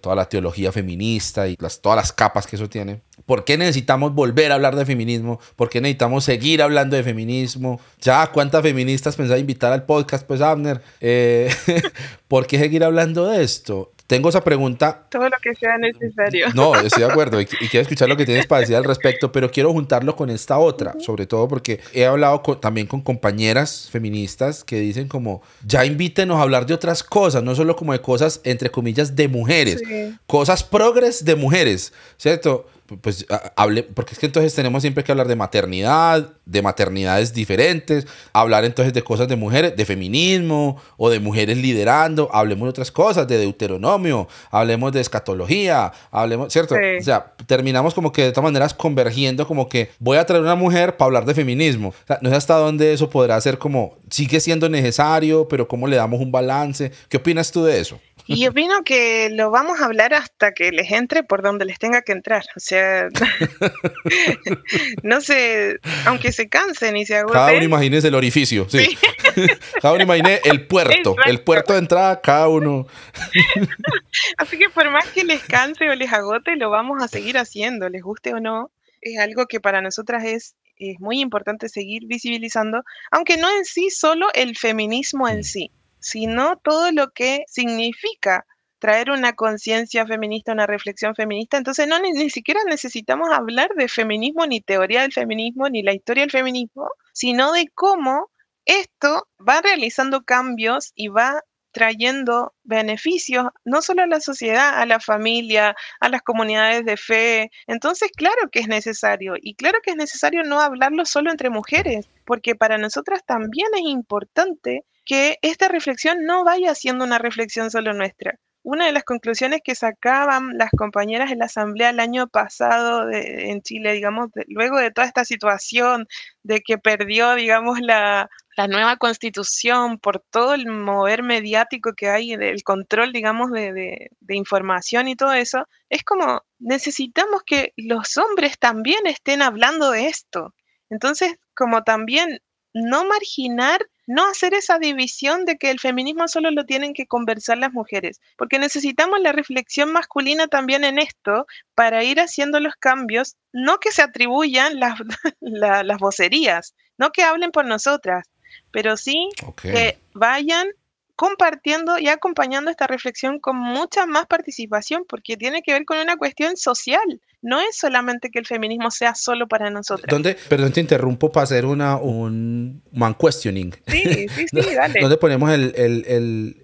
toda 0.01 0.17
la 0.17 0.29
teología 0.29 0.73
feminista 0.73 1.49
y 1.49 1.57
las, 1.61 1.81
todas 1.81 1.97
las 1.97 2.13
capas 2.13 2.47
que 2.47 2.57
eso 2.57 2.69
tiene. 2.69 3.03
¿Por 3.27 3.45
qué 3.45 3.57
necesitamos 3.57 4.15
volver 4.15 4.51
a 4.51 4.57
hablar 4.57 4.75
de 4.75 4.85
feminismo? 4.85 5.39
¿Por 5.57 5.69
qué 5.69 5.81
necesitamos 5.81 6.25
seguir 6.25 6.63
hablando 6.63 6.97
de 6.97 7.05
feminismo? 7.05 7.81
Ya, 8.01 8.27
¿cuántas 8.33 8.63
feministas 8.63 9.15
pensaba 9.15 9.39
invitar 9.39 9.73
al 9.73 9.85
podcast? 9.85 10.27
Pues, 10.27 10.41
Abner, 10.41 10.83
eh, 11.01 11.51
¿por 12.29 12.47
qué 12.47 12.59
seguir 12.59 12.83
hablando 12.83 13.27
de 13.29 13.45
esto? 13.45 13.93
Tengo 14.13 14.29
esa 14.29 14.45
pregunta. 14.45 15.07
Todo 15.09 15.25
lo 15.25 15.37
que 15.43 15.55
sea 15.55 15.79
necesario. 15.79 16.49
No, 16.53 16.75
estoy 16.77 17.03
de 17.03 17.09
acuerdo 17.11 17.41
y, 17.41 17.47
quiero 17.47 17.81
escuchar 17.81 18.11
lo 18.11 18.17
que 18.19 18.27
tienes 18.27 18.47
para 18.47 18.61
decir 18.61 18.77
al 18.77 18.85
respecto, 18.85 19.33
pero 19.33 19.51
quiero 19.51 19.73
juntarlo 19.73 20.15
con 20.17 20.29
esta 20.29 20.59
otra, 20.59 20.95
sobre 20.99 21.27
todo 21.27 21.49
porque 21.49 21.81
he 21.95 22.05
hablado 22.05 22.43
también 22.61 22.87
con 22.87 23.01
compañeras 23.01 23.89
feministas 23.91 24.65
que 24.65 24.81
dicen 24.81 25.09
como, 25.09 25.41
ya 25.67 25.87
invítenos 25.87 26.37
a 26.39 26.43
hablar 26.43 26.67
de 26.67 26.75
otras 26.75 27.03
cosas, 27.03 27.43
no 27.43 27.55
solo 27.55 27.75
como 27.75 27.95
de 27.95 28.03
cosas, 28.03 28.43
entre 28.45 28.71
comillas, 28.71 29.17
de 29.17 29.29
mujeres, 29.29 29.83
cosas 30.27 30.63
progres 30.63 31.25
de 31.25 31.35
mujeres, 31.35 31.95
¿cierto? 32.19 32.67
Pues 33.01 33.27
hable, 33.57 33.83
porque 33.83 34.13
es 34.13 34.19
que 34.19 34.27
entonces 34.27 34.55
tenemos 34.55 34.83
siempre 34.83 35.05
que 35.05 35.13
hablar 35.13 35.29
de 35.29 35.37
maternidad, 35.37 36.31
de 36.45 36.63
maternidades 36.63 37.33
diferentes, 37.33 38.07
hablar 38.33 38.65
entonces 38.65 38.93
de 38.93 39.03
cosas 39.03 39.29
de 39.29 39.37
mujeres, 39.37 39.77
de 39.77 39.85
feminismo 39.85 40.81
o 40.97 41.11
de 41.11 41.21
mujeres 41.21 41.57
liderando, 41.59 42.29
hablemos 42.33 42.67
de 42.67 42.71
otras 42.71 42.91
cosas, 42.91 43.27
de 43.29 43.39
Deuteronomio, 43.39 44.29
hablemos 44.51 44.93
de 44.93 45.01
escatología, 45.01 45.93
hablemos, 46.11 46.53
¿cierto? 46.53 46.75
O 46.75 47.03
sea, 47.03 47.33
terminamos 47.47 47.95
como 47.95 48.13
que 48.13 48.25
de 48.25 48.33
todas 48.33 48.45
maneras 48.45 48.75
convergiendo 48.75 49.47
como 49.47 49.69
que 49.69 49.91
voy 49.99 50.19
a 50.19 50.27
traer 50.27 50.43
una 50.43 50.55
mujer 50.55 50.97
para 50.97 51.07
hablar 51.07 51.25
de 51.25 51.35
feminismo. 51.35 51.89
O 51.89 52.07
sea, 52.07 52.19
no 52.23 52.31
sé 52.31 52.37
hasta 52.37 52.57
dónde 52.57 52.93
eso 52.93 53.09
podrá 53.09 53.41
ser 53.41 53.59
como, 53.59 53.97
sigue 54.11 54.41
siendo 54.41 54.69
necesario, 54.69 55.49
pero 55.49 55.69
cómo 55.69 55.87
le 55.87 55.97
damos 55.97 56.21
un 56.21 56.33
balance. 56.33 56.93
¿Qué 57.09 57.17
opinas 57.19 57.51
tú 57.53 57.65
de 57.65 57.81
eso? 57.81 58.01
Y 58.35 58.47
opino 58.47 58.83
que 58.85 59.31
lo 59.31 59.51
vamos 59.51 59.81
a 59.81 59.85
hablar 59.85 60.15
hasta 60.15 60.53
que 60.53 60.73
les 60.73 60.91
entre 60.91 61.23
por 61.23 61.43
donde 61.43 61.65
les 61.65 61.79
tenga 61.79 62.03
que 62.03 62.13
entrar. 62.13 62.45
O 62.57 62.61
sea, 62.61 63.09
no 65.03 65.21
sé, 65.21 65.79
aunque 66.07 66.33
se 66.33 66.49
cansen 66.49 66.97
y 66.97 67.07
se 67.07 67.17
agoten. 67.17 67.35
Cada 67.35 67.53
uno 67.53 67.65
imagínese 67.65 68.09
el 68.09 68.15
orificio, 68.15 68.69
sí. 68.69 68.97
cada 69.83 69.95
uno 69.95 70.03
imagine 70.03 70.41
el 70.45 70.67
puerto, 70.67 71.17
el 71.25 71.41
puerto 71.41 71.73
de 71.73 71.81
entrada, 71.81 72.21
cada 72.21 72.49
uno. 72.49 72.87
Así 74.37 74.59
que 74.59 74.71
por 74.71 74.91
más 74.91 75.07
que 75.09 75.25
les 75.25 75.43
canse 75.43 75.89
o 75.89 75.95
les 75.95 76.13
agote, 76.13 76.57
lo 76.57 76.71
vamos 76.71 77.03
a 77.03 77.09
seguir 77.09 77.39
haciendo, 77.39 77.89
les 77.89 78.03
guste 78.03 78.35
o 78.35 78.41
no. 78.41 78.71
Es 79.01 79.19
algo 79.19 79.47
que 79.47 79.61
para 79.61 79.81
nosotras 79.81 80.25
es, 80.25 80.55
es 80.77 81.01
muy 81.01 81.21
importante 81.21 81.69
seguir 81.69 82.07
visibilizando, 82.07 82.83
aunque 83.11 83.37
no 83.37 83.49
en 83.51 83.65
sí 83.65 83.91
solo 83.91 84.29
el 84.35 84.57
feminismo 84.57 85.29
en 85.29 85.41
mm. 85.41 85.45
sí 85.45 85.73
sino 86.03 86.57
todo 86.59 86.93
lo 86.93 87.11
que 87.13 87.45
significa 87.49 88.45
traer 88.79 89.11
una 89.11 89.35
conciencia 89.35 90.05
feminista, 90.07 90.53
una 90.53 90.67
reflexión 90.67 91.15
feminista. 91.15 91.57
Entonces 91.57 91.87
no 91.87 92.01
ni, 92.01 92.31
siquiera 92.31 92.61
necesitamos 92.69 93.29
hablar 93.33 93.71
de 93.77 93.89
feminismo, 93.89 94.45
ni 94.47 94.61
teoría 94.61 95.03
del 95.03 95.13
feminismo, 95.13 95.69
ni 95.69 95.83
la 95.83 95.95
historia 95.95 96.25
del 96.25 96.33
feminismo, 96.33 96.89
sino 97.13 97.53
de 97.53 97.69
cómo 97.75 98.29
esto 98.65 99.29
va 99.49 99.61
realizando 99.61 100.23
cambios 100.23 100.93
y 100.97 101.09
va 101.09 101.43
trayendo 101.73 102.55
beneficios 102.65 103.47
no 103.65 103.83
solo 103.83 104.03
a 104.03 104.07
la 104.07 104.21
sociedad, 104.21 104.79
a 104.81 104.87
la 104.87 105.01
familia, 105.01 105.75
a 106.01 106.09
las 106.09 106.23
comunidades 106.23 106.85
de 106.85 106.97
fe. 106.97 107.51
Entonces, 107.67 108.11
claro 108.17 108.51
que 108.51 108.61
es 108.61 108.69
necesario 108.69 109.35
y 109.41 109.55
claro 109.55 109.79
que 109.83 109.91
es 109.93 109.97
necesario 109.97 110.43
no 110.45 110.61
hablarlo 110.61 111.05
solo 111.05 111.31
entre 111.31 111.51
mujeres, 111.51 112.09
porque 112.25 112.55
para 112.55 112.79
nosotras 112.79 113.23
también 113.27 113.69
es 113.75 113.83
importante 113.83 114.85
que 115.05 115.39
esta 115.43 115.69
reflexión 115.69 116.25
no 116.25 116.45
vaya 116.45 116.75
siendo 116.75 117.05
una 117.05 117.19
reflexión 117.19 117.71
solo 117.71 117.93
nuestra. 117.95 118.39
Una 118.65 118.87
de 118.87 118.93
las 118.93 119.03
conclusiones 119.03 119.61
que 119.65 119.75
sacaban 119.75 120.57
las 120.57 120.71
compañeras 120.71 121.33
en 121.33 121.41
la 121.41 121.47
asamblea 121.47 121.91
el 121.91 121.99
año 121.99 122.29
pasado 122.29 123.11
en 123.11 123.61
Chile, 123.63 123.93
digamos, 123.93 124.29
luego 124.47 124.79
de 124.79 124.93
toda 124.93 125.07
esta 125.07 125.25
situación 125.25 126.07
de 126.45 126.61
que 126.61 126.79
perdió, 126.79 127.35
digamos, 127.35 127.81
la, 127.81 128.31
nueva 128.69 128.99
constitución 128.99 129.99
por 129.99 130.21
todo 130.31 130.55
el 130.55 130.67
mover 130.67 131.23
mediático 131.23 131.95
que 131.95 132.09
hay, 132.09 132.33
el 132.35 132.63
control, 132.63 133.13
digamos, 133.13 133.51
de, 133.51 134.11
de 134.21 134.37
información 134.37 135.09
y 135.09 135.17
todo 135.17 135.33
eso, 135.33 135.67
es 135.89 136.05
como 136.05 136.43
necesitamos 136.59 137.43
que 137.45 137.73
los 137.77 138.17
hombres 138.17 138.59
también 138.59 139.07
estén 139.07 139.43
hablando 139.43 139.91
de 139.91 140.07
esto. 140.07 140.55
Entonces, 140.91 141.37
como 141.55 141.83
también 141.83 142.41
no 142.75 143.05
marginar 143.05 143.81
no 144.07 144.29
hacer 144.29 144.55
esa 144.55 144.79
división 144.79 145.45
de 145.45 145.57
que 145.57 145.71
el 145.71 145.81
feminismo 145.81 146.29
solo 146.29 146.51
lo 146.51 146.65
tienen 146.65 146.95
que 146.95 147.07
conversar 147.07 147.59
las 147.59 147.73
mujeres, 147.73 148.21
porque 148.37 148.59
necesitamos 148.59 149.21
la 149.21 149.33
reflexión 149.33 149.93
masculina 149.93 150.49
también 150.49 150.85
en 150.85 150.99
esto 150.99 151.47
para 151.75 152.03
ir 152.05 152.21
haciendo 152.21 152.61
los 152.61 152.75
cambios, 152.77 153.37
no 153.53 153.79
que 153.79 153.93
se 153.93 154.03
atribuyan 154.03 154.81
las, 154.81 154.99
las 155.41 155.99
vocerías, 155.99 156.75
no 156.99 157.11
que 157.11 157.23
hablen 157.23 157.51
por 157.51 157.65
nosotras, 157.65 158.29
pero 158.71 158.97
sí 158.97 159.29
que 159.61 159.99
vayan 160.15 160.69
compartiendo 161.17 161.99
y 161.99 162.09
acompañando 162.09 162.71
esta 162.71 162.87
reflexión 162.87 163.39
con 163.39 163.57
mucha 163.57 164.07
más 164.07 164.27
participación, 164.27 165.05
porque 165.09 165.37
tiene 165.37 165.63
que 165.63 165.73
ver 165.73 165.85
con 165.85 165.99
una 165.99 166.17
cuestión 166.17 166.57
social. 166.57 167.21
No 167.43 167.61
es 167.61 167.77
solamente 167.77 168.31
que 168.31 168.39
el 168.39 168.47
feminismo 168.47 168.91
sea 168.91 169.15
solo 169.15 169.49
para 169.49 169.69
nosotros. 169.69 170.07
¿Dónde, 170.09 170.37
perdón, 170.49 170.73
te 170.73 170.81
interrumpo 170.81 171.31
para 171.31 171.45
hacer 171.45 171.67
una, 171.67 171.97
un 171.97 172.83
man 172.93 173.15
questioning. 173.15 173.75
Sí, 173.89 174.29
sí, 174.29 174.47
sí, 174.51 174.75
dale. 174.75 175.01
¿Dónde 175.01 175.17
ponemos 175.17 175.51
el, 175.51 175.75
el, 175.77 176.05
el, 176.07 176.63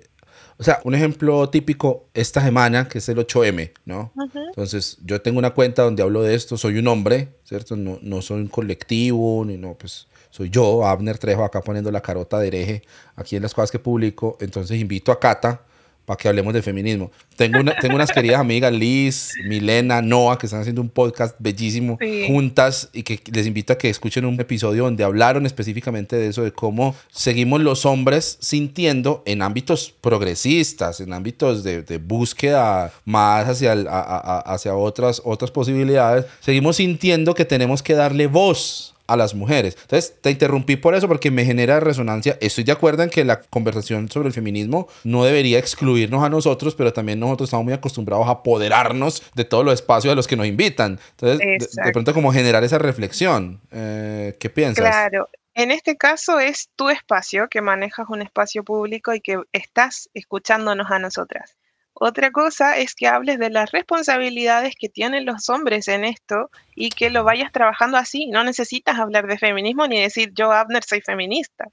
o 0.56 0.62
sea, 0.62 0.80
un 0.84 0.94
ejemplo 0.94 1.48
típico 1.50 2.08
esta 2.14 2.42
semana, 2.42 2.88
que 2.88 2.98
es 2.98 3.08
el 3.08 3.18
8M, 3.18 3.72
¿no? 3.84 4.12
Entonces, 4.48 4.98
yo 5.04 5.20
tengo 5.20 5.38
una 5.38 5.50
cuenta 5.50 5.82
donde 5.82 6.02
hablo 6.02 6.22
de 6.22 6.34
esto, 6.34 6.56
soy 6.56 6.78
un 6.78 6.86
hombre, 6.88 7.28
¿cierto? 7.44 7.76
No, 7.76 7.98
no 8.02 8.22
soy 8.22 8.40
un 8.40 8.48
colectivo, 8.48 9.44
ni 9.44 9.56
no, 9.56 9.74
pues 9.74 10.08
soy 10.30 10.50
yo, 10.50 10.86
Abner 10.86 11.18
Trejo, 11.18 11.44
acá 11.44 11.60
poniendo 11.60 11.90
la 11.90 12.00
carota 12.00 12.38
de 12.38 12.48
hereje 12.48 12.82
aquí 13.16 13.36
en 13.36 13.42
las 13.42 13.54
cosas 13.54 13.70
que 13.70 13.78
publico. 13.78 14.36
Entonces 14.40 14.80
invito 14.80 15.10
a 15.10 15.18
Cata 15.18 15.62
para 16.08 16.16
que 16.16 16.26
hablemos 16.26 16.54
de 16.54 16.62
feminismo. 16.62 17.12
Tengo, 17.36 17.60
una, 17.60 17.76
tengo 17.76 17.94
unas 17.94 18.10
queridas 18.10 18.40
amigas, 18.40 18.72
Liz, 18.72 19.34
Milena, 19.44 20.00
Noah, 20.00 20.38
que 20.38 20.46
están 20.46 20.62
haciendo 20.62 20.80
un 20.80 20.88
podcast 20.88 21.36
bellísimo 21.38 21.98
juntas 22.26 22.88
y 22.94 23.02
que 23.02 23.20
les 23.30 23.46
invito 23.46 23.74
a 23.74 23.76
que 23.76 23.90
escuchen 23.90 24.24
un 24.24 24.40
episodio 24.40 24.84
donde 24.84 25.04
hablaron 25.04 25.44
específicamente 25.44 26.16
de 26.16 26.28
eso, 26.28 26.44
de 26.44 26.50
cómo 26.50 26.96
seguimos 27.12 27.60
los 27.60 27.84
hombres 27.84 28.38
sintiendo 28.40 29.22
en 29.26 29.42
ámbitos 29.42 29.92
progresistas, 30.00 31.00
en 31.00 31.12
ámbitos 31.12 31.62
de, 31.62 31.82
de 31.82 31.98
búsqueda 31.98 32.90
más 33.04 33.46
hacia, 33.46 33.74
hacia 33.74 34.74
otras, 34.74 35.20
otras 35.26 35.50
posibilidades, 35.50 36.24
seguimos 36.40 36.76
sintiendo 36.76 37.34
que 37.34 37.44
tenemos 37.44 37.82
que 37.82 37.92
darle 37.92 38.28
voz 38.28 38.94
a 39.08 39.16
las 39.16 39.34
mujeres. 39.34 39.76
Entonces, 39.82 40.14
te 40.20 40.30
interrumpí 40.30 40.76
por 40.76 40.94
eso 40.94 41.08
porque 41.08 41.30
me 41.30 41.44
genera 41.44 41.80
resonancia. 41.80 42.38
Estoy 42.40 42.64
de 42.64 42.72
acuerdo 42.72 43.02
en 43.02 43.10
que 43.10 43.24
la 43.24 43.40
conversación 43.40 44.08
sobre 44.10 44.28
el 44.28 44.34
feminismo 44.34 44.86
no 45.02 45.24
debería 45.24 45.58
excluirnos 45.58 46.22
a 46.22 46.28
nosotros, 46.28 46.74
pero 46.74 46.92
también 46.92 47.18
nosotros 47.18 47.48
estamos 47.48 47.64
muy 47.64 47.74
acostumbrados 47.74 48.28
a 48.28 48.32
apoderarnos 48.32 49.22
de 49.34 49.44
todos 49.44 49.64
los 49.64 49.74
espacios 49.74 50.12
a 50.12 50.14
los 50.14 50.28
que 50.28 50.36
nos 50.36 50.46
invitan. 50.46 51.00
Entonces, 51.18 51.74
de, 51.74 51.92
pronto 51.92 52.14
como 52.14 52.32
generar 52.32 52.62
esa 52.62 52.78
reflexión. 52.78 53.60
Eh, 53.72 54.36
¿Qué 54.38 54.50
piensas? 54.50 54.84
Claro. 54.84 55.28
En 55.54 55.72
este 55.72 55.96
caso 55.96 56.38
es 56.38 56.70
tu 56.76 56.88
espacio, 56.88 57.48
que 57.48 57.60
manejas 57.60 58.06
un 58.10 58.22
espacio 58.22 58.62
público 58.62 59.12
y 59.12 59.20
que 59.20 59.40
estás 59.52 60.08
escuchándonos 60.14 60.88
a 60.92 61.00
nosotras. 61.00 61.57
Otra 62.00 62.30
cosa 62.30 62.76
es 62.76 62.94
que 62.94 63.08
hables 63.08 63.40
de 63.40 63.50
las 63.50 63.72
responsabilidades 63.72 64.74
que 64.78 64.88
tienen 64.88 65.26
los 65.26 65.48
hombres 65.48 65.88
en 65.88 66.04
esto 66.04 66.48
y 66.76 66.90
que 66.90 67.10
lo 67.10 67.24
vayas 67.24 67.50
trabajando 67.50 67.96
así. 67.96 68.28
No 68.28 68.44
necesitas 68.44 68.98
hablar 69.00 69.26
de 69.26 69.36
feminismo 69.36 69.86
ni 69.88 70.00
decir 70.00 70.32
yo, 70.32 70.52
Abner, 70.52 70.84
soy 70.84 71.00
feminista 71.00 71.64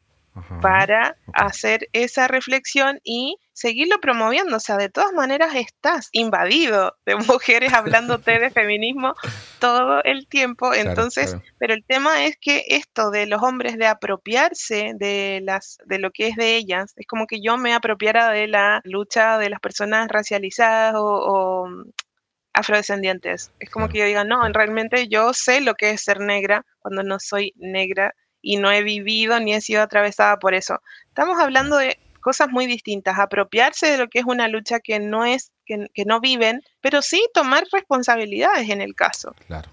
para 0.62 1.16
hacer 1.34 1.88
esa 1.94 2.28
reflexión 2.28 3.00
y 3.04 3.38
seguirlo 3.56 4.00
promoviendo. 4.02 4.58
O 4.58 4.60
sea, 4.60 4.78
de 4.78 4.90
todas 4.90 5.14
maneras 5.14 5.56
estás 5.56 6.10
invadido 6.12 6.96
de 7.06 7.16
mujeres 7.40 7.74
hablándote 7.74 8.38
de 8.40 8.52
feminismo 8.52 9.16
todo 9.60 10.04
el 10.04 10.28
tiempo. 10.28 10.74
Entonces, 10.74 11.38
pero 11.58 11.74
el 11.74 11.84
tema 11.84 12.26
es 12.26 12.38
que 12.40 12.64
esto 12.68 13.10
de 13.10 13.26
los 13.26 13.42
hombres 13.42 13.78
de 13.78 13.88
apropiarse 13.88 14.92
de 14.96 15.42
las 15.44 15.78
de 15.86 16.00
lo 16.00 16.12
que 16.12 16.28
es 16.28 16.36
de 16.36 16.58
ellas, 16.58 16.94
es 16.98 17.08
como 17.08 17.26
que 17.26 17.42
yo 17.42 17.58
me 17.58 17.74
apropiara 17.74 18.30
de 18.30 18.48
la 18.48 18.82
lucha 18.84 19.38
de 19.40 19.50
las 19.50 19.62
personas 19.62 20.10
racializadas 20.10 20.96
o, 20.98 21.68
mm, 21.68 21.92
afrodescendientes. 22.54 23.52
Es 23.60 23.70
como 23.70 23.90
que 23.90 24.00
yo 24.00 24.06
diga, 24.06 24.24
no, 24.24 24.48
realmente 24.50 25.08
yo 25.08 25.34
sé 25.34 25.62
lo 25.62 25.76
que 25.76 25.92
es 25.92 26.02
ser 26.02 26.20
negra 26.20 26.66
cuando 26.80 27.04
no 27.04 27.20
soy 27.20 27.54
negra 27.56 28.14
y 28.42 28.58
no 28.58 28.72
he 28.72 28.84
vivido 28.84 29.40
ni 29.40 29.54
he 29.54 29.62
sido 29.62 29.82
atravesada 29.82 30.38
por 30.38 30.54
eso. 30.54 30.80
Estamos 31.08 31.40
hablando 31.40 31.78
de 31.78 31.98
cosas 32.26 32.50
muy 32.50 32.66
distintas, 32.66 33.20
apropiarse 33.20 33.86
de 33.86 34.00
lo 34.00 34.08
que 34.08 34.18
es 34.18 34.26
una 34.26 34.48
lucha 34.48 34.80
que 34.80 35.00
no 35.00 35.26
es, 35.26 35.52
que, 35.64 35.88
no 36.08 36.20
viven, 36.20 36.64
pero 36.82 37.04
sí 37.04 37.24
tomar 37.36 37.66
responsabilidades 37.72 38.68
en 38.72 38.82
el 38.82 38.96
caso. 38.96 39.36
Claro. 39.46 39.70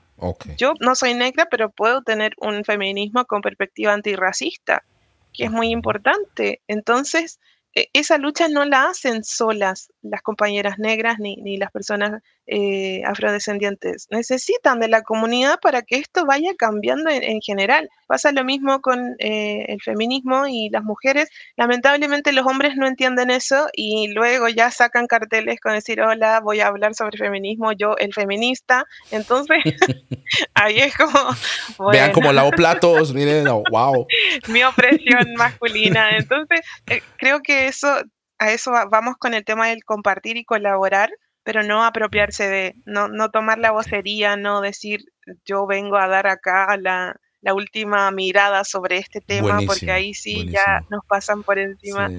Yo 0.58 0.74
no 0.78 0.94
soy 0.94 1.14
negra, 1.14 1.46
pero 1.50 1.70
puedo 1.70 2.02
tener 2.02 2.34
un 2.36 2.62
feminismo 2.62 3.24
con 3.24 3.40
perspectiva 3.40 3.94
antirracista, 3.94 4.84
que 5.32 5.44
es 5.44 5.50
muy 5.50 5.70
importante. 5.70 6.60
Entonces, 6.68 7.40
e, 7.74 7.88
esa 7.94 8.18
lucha 8.18 8.48
no 8.48 8.66
la 8.66 8.90
hacen 8.90 9.24
solas 9.24 9.90
las 10.02 10.20
compañeras 10.20 10.78
negras 10.78 11.18
ni, 11.18 11.36
ni 11.36 11.56
las 11.56 11.72
personas 11.72 12.22
eh, 12.46 13.02
afrodescendientes. 13.07 14.07
Necesitan 14.11 14.81
de 14.81 14.88
la 14.88 15.02
comunidad 15.02 15.59
para 15.61 15.83
que 15.83 15.96
esto 15.96 16.24
vaya 16.26 16.52
cambiando 16.57 17.11
en, 17.11 17.40
general. 17.40 17.88
Pasa 18.07 18.33
lo 18.33 18.44
mismo 18.44 18.81
con 18.81 19.14
eh, 19.18 19.64
el 19.68 19.81
feminismo 19.81 20.46
y 20.46 20.68
las 20.70 20.83
mujeres. 20.83 21.31
Lamentablemente 21.57 22.33
los 22.33 22.46
hombres 22.46 22.76
no 22.76 22.87
entienden 22.87 23.31
eso 23.31 23.68
y 23.72 24.09
luego 24.09 24.48
ya 24.48 24.70
sacan 24.70 25.07
carteles 25.07 25.61
con 25.61 25.72
decir, 25.72 26.00
hola, 26.00 26.40
voy 26.40 26.61
a 26.61 26.68
hablar 26.68 26.94
sobre 26.94 27.18
feminismo, 27.18 27.72
yo 27.72 27.96
el 27.98 28.12
feminista. 28.12 28.85
Entonces, 29.11 29.59
ahí 30.55 30.78
es 30.78 30.96
como... 30.96 31.90
Vean 31.90 32.12
como 32.12 32.33
lavo 32.33 32.50
platos, 32.50 33.12
miren, 33.14 33.44
wow. 33.70 34.07
Mi 34.48 34.62
opresión 34.64 35.35
masculina. 35.37 36.16
Entonces, 36.16 36.61
eh, 36.88 37.02
creo 37.16 37.40
que 37.40 37.66
eso 37.66 38.02
a 38.38 38.50
eso 38.50 38.72
vamos 38.90 39.16
con 39.18 39.35
el 39.35 39.44
tema 39.44 39.68
del 39.68 39.85
compartir 39.85 40.37
y 40.37 40.44
colaborar, 40.44 41.11
pero 41.42 41.62
no 41.62 41.85
apropiarse 41.85 42.48
de, 42.48 42.74
no, 42.85 43.09
no 43.09 43.31
tomar 43.31 43.59
la 43.59 43.72
vocería, 43.72 44.37
no 44.37 44.61
decir 44.61 45.05
yo 45.44 45.66
vengo 45.66 45.96
a 45.96 46.09
dar 46.09 46.26
acá 46.26 46.76
la, 46.76 47.16
la 47.40 47.55
última 47.55 48.11
mirada 48.11 48.64
sobre 48.64 48.98
este 48.98 49.20
tema, 49.20 49.61
porque 49.66 49.90
ahí 49.90 50.14
sí 50.14 50.48
ya 50.48 50.85
nos 50.90 51.05
pasan 51.07 51.42
por 51.42 51.59
encima 51.59 52.11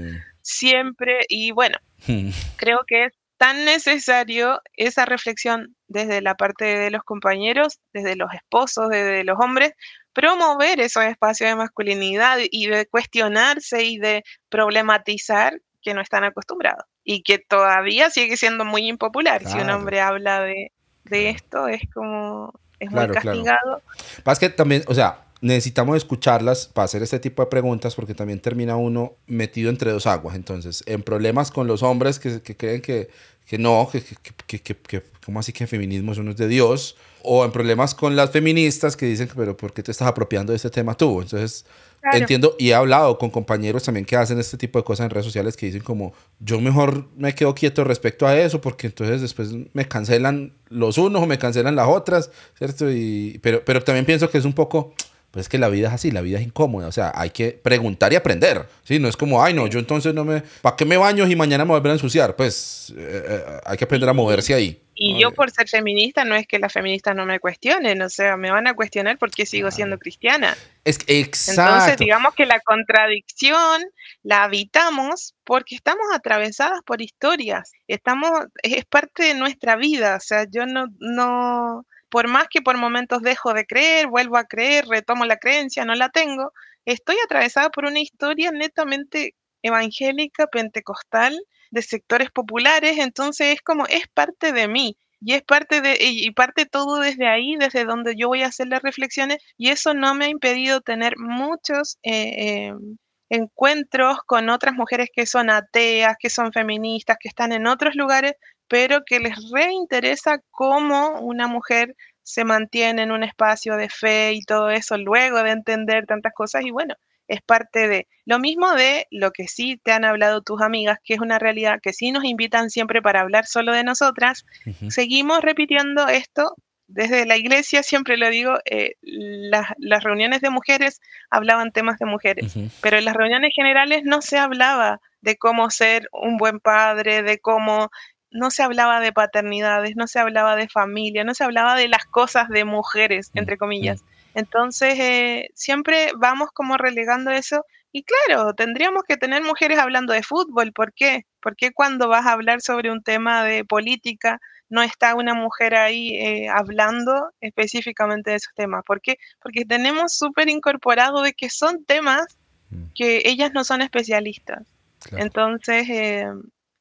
siempre. 0.41 1.25
Y 1.29 1.51
bueno, 1.51 1.77
creo 2.57 2.83
que 2.85 3.05
es 3.05 3.13
tan 3.37 3.65
necesario 3.65 4.61
esa 4.75 5.05
reflexión 5.05 5.75
desde 5.87 6.21
la 6.21 6.35
parte 6.35 6.65
de 6.65 6.91
los 6.91 7.03
compañeros, 7.03 7.79
desde 7.93 8.15
los 8.15 8.33
esposos, 8.33 8.89
desde 8.89 9.23
los 9.23 9.37
hombres, 9.39 9.73
promover 10.13 10.79
esos 10.79 11.03
espacios 11.03 11.49
de 11.49 11.55
masculinidad 11.55 12.37
y 12.51 12.67
de 12.67 12.85
cuestionarse 12.85 13.83
y 13.83 13.97
de 13.97 14.23
problematizar 14.49 15.59
que 15.81 15.93
no 15.93 16.01
están 16.01 16.23
acostumbrados 16.23 16.85
y 17.03 17.23
que 17.23 17.37
todavía 17.37 18.09
sigue 18.09 18.37
siendo 18.37 18.65
muy 18.65 18.87
impopular. 18.87 19.45
Si 19.45 19.57
un 19.57 19.69
hombre 19.69 20.01
habla 20.01 20.41
de, 20.41 20.71
esto, 21.09 21.67
es 21.67 21.81
como, 21.93 22.53
es 22.79 22.91
muy 22.91 23.07
castigado. 23.09 23.81
Claro. 24.23 24.39
que 24.39 24.49
también, 24.49 24.83
o 24.87 24.93
sea, 24.93 25.25
necesitamos 25.41 25.97
escucharlas 25.97 26.67
para 26.67 26.85
hacer 26.85 27.03
este 27.03 27.19
tipo 27.19 27.43
de 27.43 27.49
preguntas 27.49 27.95
porque 27.95 28.15
también 28.15 28.39
termina 28.39 28.77
uno 28.77 29.13
metido 29.27 29.69
entre 29.69 29.91
dos 29.91 30.07
aguas. 30.07 30.35
Entonces, 30.35 30.83
en 30.87 31.03
problemas 31.03 31.51
con 31.51 31.67
los 31.67 31.83
hombres 31.83 32.19
que, 32.19 32.41
que 32.41 32.55
creen 32.55 32.81
que, 32.81 33.09
que 33.45 33.57
no, 33.57 33.89
que, 33.91 34.01
que, 34.01 34.59
que, 34.61 34.77
que, 34.77 35.03
¿cómo 35.25 35.41
así 35.41 35.51
que 35.51 35.65
el 35.65 35.67
feminismo 35.67 36.13
es 36.13 36.37
de 36.37 36.47
Dios? 36.47 36.95
O 37.21 37.43
en 37.43 37.51
problemas 37.51 37.93
con 37.93 38.15
las 38.15 38.31
feministas 38.31 38.95
que 38.95 39.05
dicen, 39.05 39.29
pero 39.35 39.55
¿por 39.57 39.73
qué 39.73 39.83
te 39.83 39.91
estás 39.91 40.07
apropiando 40.07 40.53
de 40.53 40.57
este 40.57 40.69
tema 40.69 40.95
tú? 40.95 41.21
Entonces, 41.21 41.65
entiendo 42.11 42.55
y 42.59 42.69
he 42.69 42.73
hablado 42.73 43.17
con 43.17 43.29
compañeros 43.29 43.83
también 43.83 44.05
que 44.05 44.15
hacen 44.15 44.39
este 44.39 44.57
tipo 44.57 44.77
de 44.79 44.83
cosas 44.83 45.05
en 45.05 45.09
redes 45.11 45.25
sociales 45.25 45.55
que 45.55 45.67
dicen 45.67 45.81
como, 45.81 46.13
yo 46.39 46.59
mejor 46.59 47.07
me 47.15 47.33
quedo 47.33 47.55
quieto 47.55 47.83
respecto 47.83 48.27
a 48.27 48.37
eso 48.37 48.59
porque 48.59 48.87
entonces 48.87 49.21
después 49.21 49.51
me 49.73 49.87
cancelan 49.87 50.53
los 50.69 50.97
unos 50.97 51.23
o 51.23 51.25
me 51.25 51.37
cancelan 51.37 51.75
las 51.75 51.87
otras, 51.87 52.31
¿cierto? 52.57 52.91
Y, 52.91 53.39
pero, 53.41 53.63
pero 53.63 53.81
también 53.83 54.05
pienso 54.05 54.29
que 54.29 54.37
es 54.37 54.45
un 54.45 54.53
poco 54.53 54.93
pues 55.33 55.45
es 55.45 55.49
que 55.49 55.57
la 55.57 55.67
vida 55.67 55.87
es 55.87 55.95
así, 55.95 56.11
la 56.11 56.21
vida 56.21 56.37
es 56.37 56.45
incómoda. 56.45 56.85
O 56.85 56.91
sea, 56.91 57.11
hay 57.15 57.31
que 57.31 57.53
preguntar 57.53 58.13
y 58.13 58.15
aprender. 58.15 58.67
¿sí? 58.83 58.99
No 58.99 59.07
es 59.07 59.17
como, 59.17 59.43
ay, 59.43 59.55
no, 59.55 59.65
yo 59.65 59.79
entonces 59.79 60.13
no 60.13 60.23
me. 60.23 60.43
¿Para 60.61 60.75
qué 60.75 60.85
me 60.85 60.95
baño 60.95 61.27
y 61.27 61.35
mañana 61.35 61.65
me 61.65 61.69
voy 61.69 61.77
a 61.77 61.79
volver 61.79 61.89
a 61.89 61.95
ensuciar? 61.95 62.35
Pues 62.35 62.93
eh, 62.95 63.25
eh, 63.27 63.43
hay 63.65 63.75
que 63.75 63.85
aprender 63.85 64.07
a 64.07 64.13
moverse 64.13 64.53
ahí. 64.53 64.79
Y 64.93 65.19
yo, 65.19 65.31
por 65.31 65.49
ser 65.49 65.67
feminista, 65.67 66.23
no 66.23 66.35
es 66.35 66.45
que 66.45 66.59
las 66.59 66.71
feministas 66.71 67.15
no 67.15 67.25
me 67.25 67.39
cuestionen. 67.39 67.99
O 68.03 68.09
sea, 68.09 68.37
me 68.37 68.51
van 68.51 68.67
a 68.67 68.75
cuestionar 68.75 69.17
porque 69.17 69.47
sigo 69.47 69.71
siendo 69.71 69.97
cristiana. 69.97 70.55
Es 70.85 70.99
exacto. 71.07 71.61
Entonces, 71.61 71.97
digamos 71.97 72.35
que 72.35 72.45
la 72.45 72.59
contradicción 72.59 73.81
la 74.21 74.43
habitamos 74.43 75.33
porque 75.45 75.73
estamos 75.73 76.05
atravesadas 76.13 76.81
por 76.85 77.01
historias. 77.01 77.71
Estamos, 77.87 78.29
es 78.61 78.85
parte 78.85 79.23
de 79.23 79.33
nuestra 79.33 79.77
vida. 79.77 80.15
O 80.15 80.19
sea, 80.19 80.45
yo 80.47 80.67
no, 80.67 80.85
no 80.99 81.87
por 82.13 82.27
más 82.27 82.47
que 82.47 82.61
por 82.61 82.77
momentos 82.77 83.23
dejo 83.23 83.55
de 83.55 83.65
creer, 83.65 84.05
vuelvo 84.05 84.37
a 84.37 84.43
creer, 84.43 84.85
retomo 84.85 85.25
la 85.25 85.37
creencia, 85.37 85.83
no 85.83 85.95
la 85.95 86.09
tengo, 86.09 86.53
estoy 86.85 87.15
atravesada 87.25 87.71
por 87.71 87.85
una 87.85 88.01
historia 88.01 88.51
netamente 88.51 89.33
evangélica, 89.63 90.45
pentecostal, 90.45 91.35
de 91.71 91.81
sectores 91.81 92.29
populares, 92.29 92.99
entonces 92.99 93.55
es 93.55 93.63
como, 93.63 93.87
es 93.87 94.07
parte 94.13 94.51
de 94.53 94.67
mí. 94.67 94.95
Y 95.21 95.33
es 95.33 95.41
parte 95.41 95.81
de, 95.81 95.97
y 96.01 96.29
parte 96.31 96.67
todo 96.67 96.99
desde 96.99 97.27
ahí, 97.27 97.55
desde 97.55 97.83
donde 97.83 98.13
yo 98.15 98.27
voy 98.27 98.43
a 98.43 98.47
hacer 98.47 98.67
las 98.67 98.83
reflexiones, 98.83 99.39
y 99.57 99.69
eso 99.69 99.95
no 99.95 100.13
me 100.13 100.25
ha 100.25 100.29
impedido 100.29 100.81
tener 100.81 101.15
muchos 101.17 101.97
eh, 102.03 102.67
em, 102.67 102.97
encuentros 103.29 104.19
con 104.27 104.49
otras 104.49 104.75
mujeres 104.75 105.09
que 105.11 105.25
son 105.25 105.49
ateas, 105.49 106.15
que 106.19 106.29
son 106.29 106.51
feministas, 106.53 107.17
que 107.19 107.29
están 107.29 107.53
en 107.53 107.65
otros 107.65 107.95
lugares, 107.95 108.33
pero 108.67 109.03
que 109.05 109.19
les 109.19 109.35
reinteresa 109.51 110.39
cómo 110.51 111.19
una 111.19 111.47
mujer 111.47 111.95
se 112.23 112.45
mantiene 112.45 113.03
en 113.03 113.11
un 113.11 113.23
espacio 113.23 113.75
de 113.75 113.89
fe 113.89 114.33
y 114.33 114.41
todo 114.43 114.69
eso 114.69 114.97
luego 114.97 115.43
de 115.43 115.51
entender 115.51 116.05
tantas 116.05 116.33
cosas 116.33 116.65
y 116.65 116.71
bueno, 116.71 116.95
es 117.27 117.41
parte 117.41 117.87
de 117.87 118.07
lo 118.25 118.39
mismo 118.39 118.73
de 118.73 119.07
lo 119.11 119.31
que 119.31 119.47
sí 119.47 119.79
te 119.83 119.91
han 119.91 120.05
hablado 120.05 120.41
tus 120.41 120.61
amigas, 120.61 120.99
que 121.03 121.13
es 121.13 121.19
una 121.19 121.39
realidad 121.39 121.79
que 121.81 121.93
sí 121.93 122.11
nos 122.11 122.23
invitan 122.23 122.69
siempre 122.69 123.01
para 123.01 123.21
hablar 123.21 123.45
solo 123.45 123.71
de 123.71 123.83
nosotras. 123.83 124.45
Seguimos 124.89 125.41
repitiendo 125.41 126.07
esto 126.07 126.55
desde 126.87 127.25
la 127.25 127.37
iglesia, 127.37 127.81
siempre 127.81 128.17
lo 128.17 128.29
digo, 128.29 128.55
eh, 128.65 128.95
las 129.01 130.03
reuniones 130.03 130.41
de 130.41 130.49
mujeres 130.49 131.01
hablaban 131.29 131.71
temas 131.71 131.97
de 131.97 132.05
mujeres, 132.05 132.53
pero 132.81 132.97
en 132.97 133.05
las 133.05 133.15
reuniones 133.15 133.53
generales 133.55 134.01
no 134.03 134.21
se 134.21 134.37
hablaba 134.37 134.99
de 135.21 135.37
cómo 135.37 135.69
ser 135.69 136.07
un 136.11 136.37
buen 136.37 136.59
padre, 136.59 137.23
de 137.23 137.39
cómo 137.39 137.89
no 138.33 138.51
se 138.51 138.63
hablaba 138.63 138.99
de 138.99 139.13
paternidades, 139.13 139.95
no 139.95 140.07
se 140.07 140.19
hablaba 140.19 140.55
de 140.55 140.67
familia, 140.67 141.23
no 141.23 141.33
se 141.33 141.43
hablaba 141.43 141.75
de 141.75 141.87
las 141.87 142.05
cosas 142.05 142.49
de 142.49 142.65
mujeres, 142.65 143.31
mm, 143.33 143.37
entre 143.37 143.57
comillas. 143.57 144.01
Mm. 144.01 144.05
Entonces, 144.35 144.99
eh, 144.99 145.49
siempre 145.53 146.11
vamos 146.17 146.49
como 146.53 146.77
relegando 146.77 147.31
eso. 147.31 147.65
Y 147.91 148.03
claro, 148.03 148.53
tendríamos 148.55 149.03
que 149.07 149.17
tener 149.17 149.43
mujeres 149.43 149.77
hablando 149.77 150.13
de 150.13 150.23
fútbol. 150.23 150.73
¿Por 150.73 150.93
qué? 150.93 151.25
Porque 151.41 151.71
cuando 151.71 152.09
vas 152.09 152.25
a 152.25 152.31
hablar 152.31 152.61
sobre 152.61 152.91
un 152.91 153.03
tema 153.03 153.43
de 153.43 153.63
política, 153.63 154.41
no 154.69 154.81
está 154.81 155.13
una 155.13 155.35
mujer 155.35 155.75
ahí 155.75 156.15
eh, 156.15 156.49
hablando 156.49 157.29
específicamente 157.39 158.31
de 158.31 158.37
esos 158.37 158.53
temas. 158.55 158.83
¿Por 158.83 159.01
qué? 159.01 159.17
Porque 159.39 159.65
tenemos 159.65 160.17
súper 160.17 160.49
incorporado 160.49 161.21
de 161.21 161.33
que 161.33 161.51
son 161.51 161.85
temas 161.85 162.25
mm. 162.71 162.85
que 162.95 163.21
ellas 163.25 163.53
no 163.53 163.63
son 163.63 163.83
especialistas. 163.83 164.63
Entonces, 165.11 165.87
eh, 165.89 166.25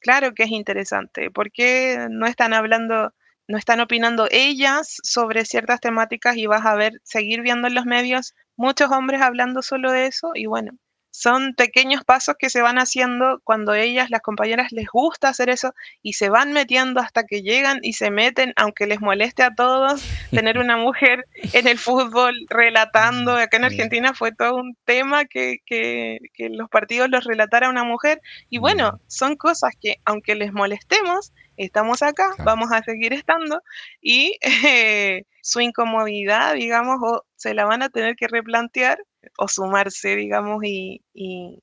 claro 0.03 0.35
que 0.35 0.45
es 0.45 0.51
interesante. 0.51 1.31
¿Por 1.31 1.51
qué 1.53 2.07
no 2.11 2.27
están 2.27 2.55
hablando 2.55 3.13
no 3.49 3.59
están 3.59 3.81
opinando 3.81 4.29
ellas 4.31 4.97
sobre 5.03 5.45
ciertas 5.45 5.81
temáticas 5.81 6.37
y 6.37 6.47
vas 6.47 6.65
a 6.65 6.75
ver, 6.75 6.95
seguir 7.05 7.43
viendo 7.43 7.69
en 7.69 7.75
los 7.75 7.85
medios 7.87 8.35
muchos 8.57 8.91
hombres 8.91 9.21
hablando 9.21 9.63
solo 9.63 9.91
de 9.93 10.07
eso 10.07 10.31
y 10.35 10.47
bueno, 10.47 10.73
son 11.13 11.55
pequeños 11.55 12.05
pasos 12.05 12.37
que 12.39 12.49
se 12.49 12.63
van 12.63 12.79
haciendo 12.79 13.41
cuando 13.45 13.75
ellas, 13.75 14.11
las 14.11 14.23
compañeras, 14.23 14.73
les 14.73 14.89
gusta 14.89 15.29
hacer 15.29 15.51
eso 15.51 15.75
y 16.03 16.15
se 16.15 16.31
van 16.31 16.53
metiendo 16.53 17.01
hasta 17.01 17.25
que 17.25 17.43
llegan 17.43 17.81
y 17.83 17.93
se 17.93 18.11
meten, 18.11 18.55
aunque 18.57 18.87
les 18.87 19.01
moleste 19.01 19.43
a 19.43 19.55
todos, 19.55 20.03
tener 20.31 20.59
una 20.59 20.79
mujer 20.79 21.27
en 21.53 21.69
el 21.69 21.79
fútbol 21.79 22.35
relatando. 22.49 23.33
Acá 23.37 23.59
en 23.59 23.65
Argentina 23.65 24.15
fue 24.15 24.33
todo 24.33 24.57
un 24.57 24.75
tema 24.87 25.27
que, 25.27 25.59
que, 25.67 26.19
que 26.33 26.49
los 26.49 26.71
partidos 26.71 27.11
los 27.11 27.25
relatara 27.25 27.69
una 27.69 27.85
mujer. 27.85 28.23
Y 28.49 28.57
bueno, 28.57 28.99
son 29.07 29.37
cosas 29.37 29.75
que, 29.79 29.97
aunque 30.07 30.35
les 30.35 30.55
molestemos, 30.55 31.33
estamos 31.59 32.03
acá, 32.03 32.35
vamos 32.39 32.73
a 32.73 32.83
seguir 32.83 33.13
estando 33.13 33.63
y 34.01 34.39
eh, 34.65 35.25
su 35.43 35.61
incomodidad, 35.61 36.55
digamos, 36.55 36.99
o 37.03 37.25
se 37.37 37.53
la 37.53 37.67
van 37.67 37.83
a 37.83 37.91
tener 37.91 38.17
que 38.17 38.29
replantear 38.29 38.99
o 39.39 39.49
sumarse, 39.49 40.17
digamos, 40.17 40.63
y, 40.65 41.03
y, 41.15 41.63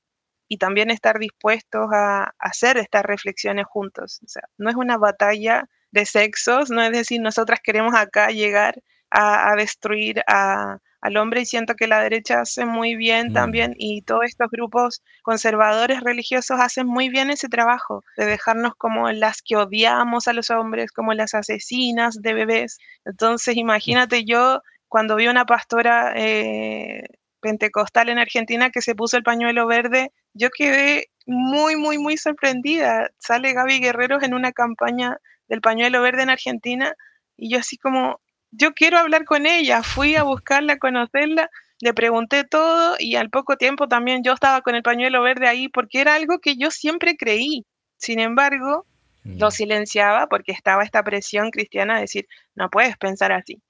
también 0.58 0.90
estar 0.90 1.18
dispuestos 1.18 1.88
a, 1.92 2.34
hacer 2.38 2.76
estas 2.76 3.04
reflexiones 3.04 3.66
juntos. 3.66 4.20
O 4.24 4.28
sea, 4.28 4.42
no 4.58 4.70
es 4.70 4.76
una 4.76 4.98
batalla 4.98 5.68
de 5.92 6.04
sexos, 6.06 6.70
no 6.70 6.82
es 6.82 6.92
decir, 6.92 7.20
nosotras 7.20 7.60
queremos 7.62 7.94
acá 7.94 8.28
llegar 8.28 8.82
a, 9.10 9.50
a 9.52 9.56
destruir 9.56 10.22
a, 10.26 10.78
al 11.00 11.16
hombre 11.16 11.42
y 11.42 11.46
siento 11.46 11.74
que 11.74 11.86
la 11.86 12.00
derecha 12.00 12.40
hace 12.40 12.64
muy 12.64 12.94
bien 12.96 13.28
mm. 13.30 13.32
también 13.32 13.74
y 13.78 14.02
todos 14.02 14.24
estos 14.24 14.50
grupos 14.50 15.02
conservadores 15.22 16.00
religiosos 16.00 16.58
hacen 16.60 16.86
muy 16.86 17.08
bien 17.08 17.30
ese 17.30 17.48
trabajo 17.48 18.04
de 18.16 18.26
dejarnos 18.26 18.74
como 18.76 19.10
las 19.10 19.42
que 19.42 19.56
odiamos 19.56 20.28
a 20.28 20.32
los 20.32 20.50
hombres, 20.50 20.92
como 20.92 21.14
las 21.14 21.34
asesinas 21.34 22.20
de 22.20 22.34
bebés. 22.34 22.78
Entonces 23.04 23.56
imagínate 23.56 24.24
yo 24.24 24.62
cuando 24.88 25.16
vi 25.16 25.28
una 25.28 25.46
pastora 25.46 26.12
eh, 26.16 27.04
pentecostal 27.40 28.08
en 28.08 28.18
Argentina 28.18 28.70
que 28.70 28.82
se 28.82 28.94
puso 28.94 29.16
el 29.16 29.22
pañuelo 29.22 29.66
verde, 29.66 30.12
yo 30.34 30.50
quedé 30.50 31.10
muy, 31.26 31.76
muy, 31.76 31.98
muy 31.98 32.16
sorprendida. 32.16 33.10
Sale 33.18 33.52
Gaby 33.52 33.80
Guerreros 33.80 34.22
en 34.22 34.34
una 34.34 34.52
campaña 34.52 35.18
del 35.48 35.60
pañuelo 35.60 36.02
verde 36.02 36.22
en 36.22 36.30
Argentina 36.30 36.94
y 37.36 37.50
yo 37.50 37.58
así 37.58 37.76
como, 37.76 38.20
yo 38.50 38.72
quiero 38.72 38.98
hablar 38.98 39.24
con 39.24 39.46
ella, 39.46 39.82
fui 39.82 40.14
a 40.14 40.22
buscarla, 40.22 40.74
a 40.74 40.78
conocerla, 40.78 41.50
le 41.80 41.94
pregunté 41.94 42.44
todo 42.44 42.96
y 42.98 43.16
al 43.16 43.30
poco 43.30 43.56
tiempo 43.56 43.88
también 43.88 44.22
yo 44.22 44.32
estaba 44.32 44.60
con 44.60 44.74
el 44.74 44.82
pañuelo 44.82 45.22
verde 45.22 45.48
ahí 45.48 45.68
porque 45.68 46.00
era 46.00 46.14
algo 46.14 46.38
que 46.38 46.56
yo 46.56 46.70
siempre 46.70 47.16
creí. 47.16 47.64
Sin 47.96 48.18
embargo, 48.18 48.86
lo 49.24 49.48
mm. 49.48 49.50
silenciaba 49.50 50.26
porque 50.26 50.52
estaba 50.52 50.84
esta 50.84 51.02
presión 51.02 51.50
cristiana 51.50 51.96
de 51.96 52.02
decir, 52.02 52.26
no 52.54 52.70
puedes 52.70 52.96
pensar 52.96 53.32
así, 53.32 53.60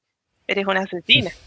eres 0.47 0.67
una 0.67 0.81
asesina. 0.83 1.31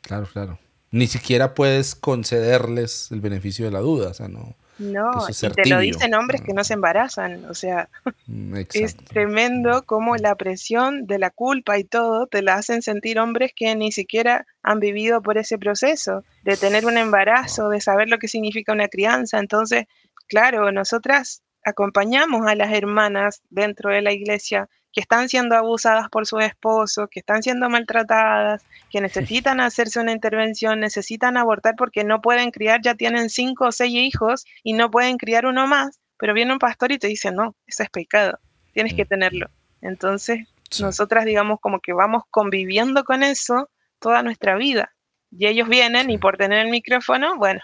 Claro, 0.00 0.26
claro. 0.32 0.58
Ni 0.90 1.06
siquiera 1.06 1.54
puedes 1.54 1.94
concederles 1.94 3.10
el 3.10 3.20
beneficio 3.20 3.66
de 3.66 3.72
la 3.72 3.80
duda, 3.80 4.10
o 4.10 4.14
sea, 4.14 4.28
no. 4.28 4.56
No, 4.78 5.10
y 5.28 5.50
te 5.50 5.68
lo 5.68 5.80
dicen 5.80 6.14
hombres 6.14 6.40
que 6.40 6.52
no 6.52 6.62
se 6.62 6.74
embarazan, 6.74 7.44
o 7.46 7.54
sea, 7.54 7.88
mm, 8.26 8.54
es 8.74 8.96
tremendo 8.96 9.84
como 9.84 10.16
la 10.16 10.36
presión 10.36 11.06
de 11.06 11.18
la 11.18 11.30
culpa 11.30 11.78
y 11.78 11.84
todo 11.84 12.28
te 12.28 12.42
la 12.42 12.54
hacen 12.54 12.82
sentir 12.82 13.18
hombres 13.18 13.50
que 13.56 13.74
ni 13.74 13.90
siquiera 13.90 14.46
han 14.62 14.78
vivido 14.78 15.20
por 15.20 15.36
ese 15.36 15.58
proceso 15.58 16.22
de 16.44 16.56
tener 16.56 16.86
un 16.86 16.96
embarazo, 16.96 17.68
de 17.70 17.80
saber 17.80 18.08
lo 18.08 18.18
que 18.18 18.28
significa 18.28 18.72
una 18.72 18.86
crianza. 18.86 19.40
Entonces, 19.40 19.86
claro, 20.28 20.70
nosotras 20.70 21.42
acompañamos 21.64 22.46
a 22.46 22.54
las 22.54 22.72
hermanas 22.72 23.42
dentro 23.50 23.90
de 23.90 24.02
la 24.02 24.12
iglesia 24.12 24.68
que 24.98 25.02
están 25.02 25.28
siendo 25.28 25.54
abusadas 25.54 26.08
por 26.08 26.26
su 26.26 26.40
esposo, 26.40 27.06
que 27.06 27.20
están 27.20 27.40
siendo 27.40 27.70
maltratadas, 27.70 28.64
que 28.90 29.00
necesitan 29.00 29.60
hacerse 29.60 30.00
una 30.00 30.10
intervención, 30.10 30.80
necesitan 30.80 31.36
abortar 31.36 31.76
porque 31.76 32.02
no 32.02 32.20
pueden 32.20 32.50
criar, 32.50 32.80
ya 32.82 32.96
tienen 32.96 33.30
cinco 33.30 33.66
o 33.66 33.70
seis 33.70 33.94
hijos 33.94 34.44
y 34.64 34.72
no 34.72 34.90
pueden 34.90 35.16
criar 35.16 35.46
uno 35.46 35.68
más, 35.68 36.00
pero 36.18 36.34
viene 36.34 36.52
un 36.52 36.58
pastor 36.58 36.90
y 36.90 36.98
te 36.98 37.06
dice, 37.06 37.30
no, 37.30 37.54
eso 37.64 37.84
es 37.84 37.90
pecado, 37.90 38.40
tienes 38.72 38.94
que 38.94 39.04
mm. 39.04 39.08
tenerlo. 39.08 39.46
Entonces, 39.82 40.48
nosotras 40.80 41.24
digamos 41.24 41.60
como 41.60 41.78
que 41.78 41.92
vamos 41.92 42.24
conviviendo 42.28 43.04
con 43.04 43.22
eso 43.22 43.70
toda 44.00 44.24
nuestra 44.24 44.56
vida. 44.56 44.92
Y 45.30 45.46
ellos 45.46 45.68
vienen 45.68 46.10
y 46.10 46.18
por 46.18 46.38
tener 46.38 46.58
el 46.66 46.72
micrófono, 46.72 47.36
bueno, 47.36 47.60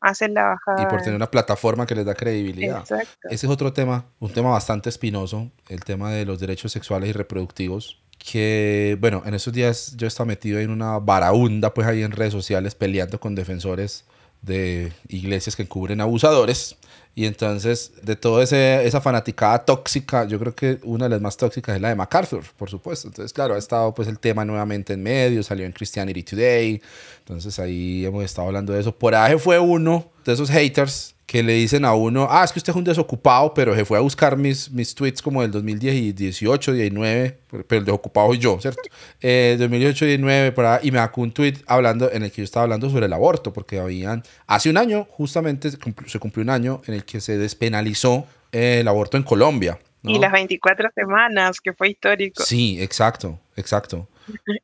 hacen 0.00 0.34
la 0.34 0.44
bajada. 0.44 0.82
Y 0.82 0.86
por 0.86 1.00
tener 1.00 1.16
una 1.16 1.30
plataforma 1.30 1.86
que 1.86 1.94
les 1.94 2.04
da 2.06 2.14
credibilidad. 2.14 2.84
Ese 3.24 3.46
es 3.46 3.52
otro 3.52 3.72
tema, 3.72 4.06
un 4.18 4.32
tema 4.32 4.50
bastante 4.50 4.88
espinoso, 4.88 5.50
el 5.68 5.84
tema 5.84 6.10
de 6.10 6.24
los 6.24 6.40
derechos 6.40 6.72
sexuales 6.72 7.10
y 7.10 7.12
reproductivos. 7.12 8.00
Que, 8.18 8.96
bueno, 9.00 9.22
en 9.26 9.34
esos 9.34 9.52
días 9.52 9.94
yo 9.96 10.06
estaba 10.06 10.26
metido 10.26 10.58
en 10.58 10.70
una 10.70 10.98
varaunda, 10.98 11.72
pues 11.72 11.86
ahí 11.86 12.02
en 12.02 12.10
redes 12.10 12.32
sociales, 12.32 12.74
peleando 12.74 13.20
con 13.20 13.34
defensores 13.34 14.04
de 14.42 14.92
iglesias 15.08 15.56
que 15.56 15.66
cubren 15.66 16.00
abusadores. 16.00 16.76
Y 17.18 17.26
entonces, 17.26 17.90
de 18.00 18.14
toda 18.14 18.44
esa 18.44 19.00
fanaticada 19.00 19.64
tóxica, 19.64 20.24
yo 20.24 20.38
creo 20.38 20.54
que 20.54 20.78
una 20.84 21.06
de 21.06 21.10
las 21.10 21.20
más 21.20 21.36
tóxicas 21.36 21.74
es 21.74 21.82
la 21.82 21.88
de 21.88 21.96
MacArthur, 21.96 22.44
por 22.56 22.70
supuesto. 22.70 23.08
Entonces, 23.08 23.32
claro, 23.32 23.56
ha 23.56 23.58
estado 23.58 23.92
pues 23.92 24.06
el 24.06 24.20
tema 24.20 24.44
nuevamente 24.44 24.92
en 24.92 25.02
medio, 25.02 25.42
salió 25.42 25.66
en 25.66 25.72
Christianity 25.72 26.22
Today. 26.22 26.80
Entonces, 27.18 27.58
ahí 27.58 28.06
hemos 28.06 28.22
estado 28.22 28.46
hablando 28.46 28.72
de 28.72 28.78
eso. 28.78 28.96
Por 28.96 29.16
ahí 29.16 29.36
fue 29.36 29.58
uno 29.58 30.12
de 30.28 30.34
esos 30.34 30.50
haters 30.50 31.14
que 31.26 31.42
le 31.42 31.54
dicen 31.54 31.84
a 31.84 31.94
uno, 31.94 32.26
ah, 32.30 32.42
es 32.42 32.52
que 32.52 32.58
usted 32.58 32.70
es 32.70 32.76
un 32.76 32.84
desocupado, 32.84 33.52
pero 33.52 33.74
se 33.74 33.84
fue 33.84 33.98
a 33.98 34.00
buscar 34.00 34.36
mis, 34.36 34.70
mis 34.70 34.94
tweets 34.94 35.20
como 35.20 35.42
del 35.42 35.50
2018, 35.50 36.72
19, 36.72 37.38
pero 37.66 37.80
el 37.80 37.84
desocupado 37.84 38.28
soy 38.28 38.38
yo, 38.38 38.58
¿cierto? 38.60 38.80
Eh, 39.20 39.56
2018, 39.58 40.06
19, 40.06 40.52
para, 40.52 40.80
y 40.82 40.90
me 40.90 40.98
sacó 40.98 41.20
un 41.20 41.32
tweet 41.32 41.56
hablando, 41.66 42.10
en 42.10 42.22
el 42.22 42.30
que 42.30 42.38
yo 42.38 42.44
estaba 42.44 42.64
hablando 42.64 42.88
sobre 42.88 43.06
el 43.06 43.12
aborto, 43.12 43.52
porque 43.52 43.78
habían, 43.78 44.22
hace 44.46 44.70
un 44.70 44.78
año, 44.78 45.06
justamente 45.10 45.70
se 45.70 46.18
cumplió 46.18 46.42
un 46.42 46.50
año 46.50 46.80
en 46.86 46.94
el 46.94 47.04
que 47.04 47.20
se 47.20 47.36
despenalizó 47.36 48.26
el 48.52 48.88
aborto 48.88 49.18
en 49.18 49.22
Colombia. 49.22 49.78
Y 50.04 50.18
las 50.18 50.32
24 50.32 50.90
semanas, 50.94 51.60
que 51.60 51.72
fue 51.74 51.90
histórico. 51.90 52.42
Sí, 52.42 52.80
exacto, 52.80 53.38
exacto. 53.56 54.08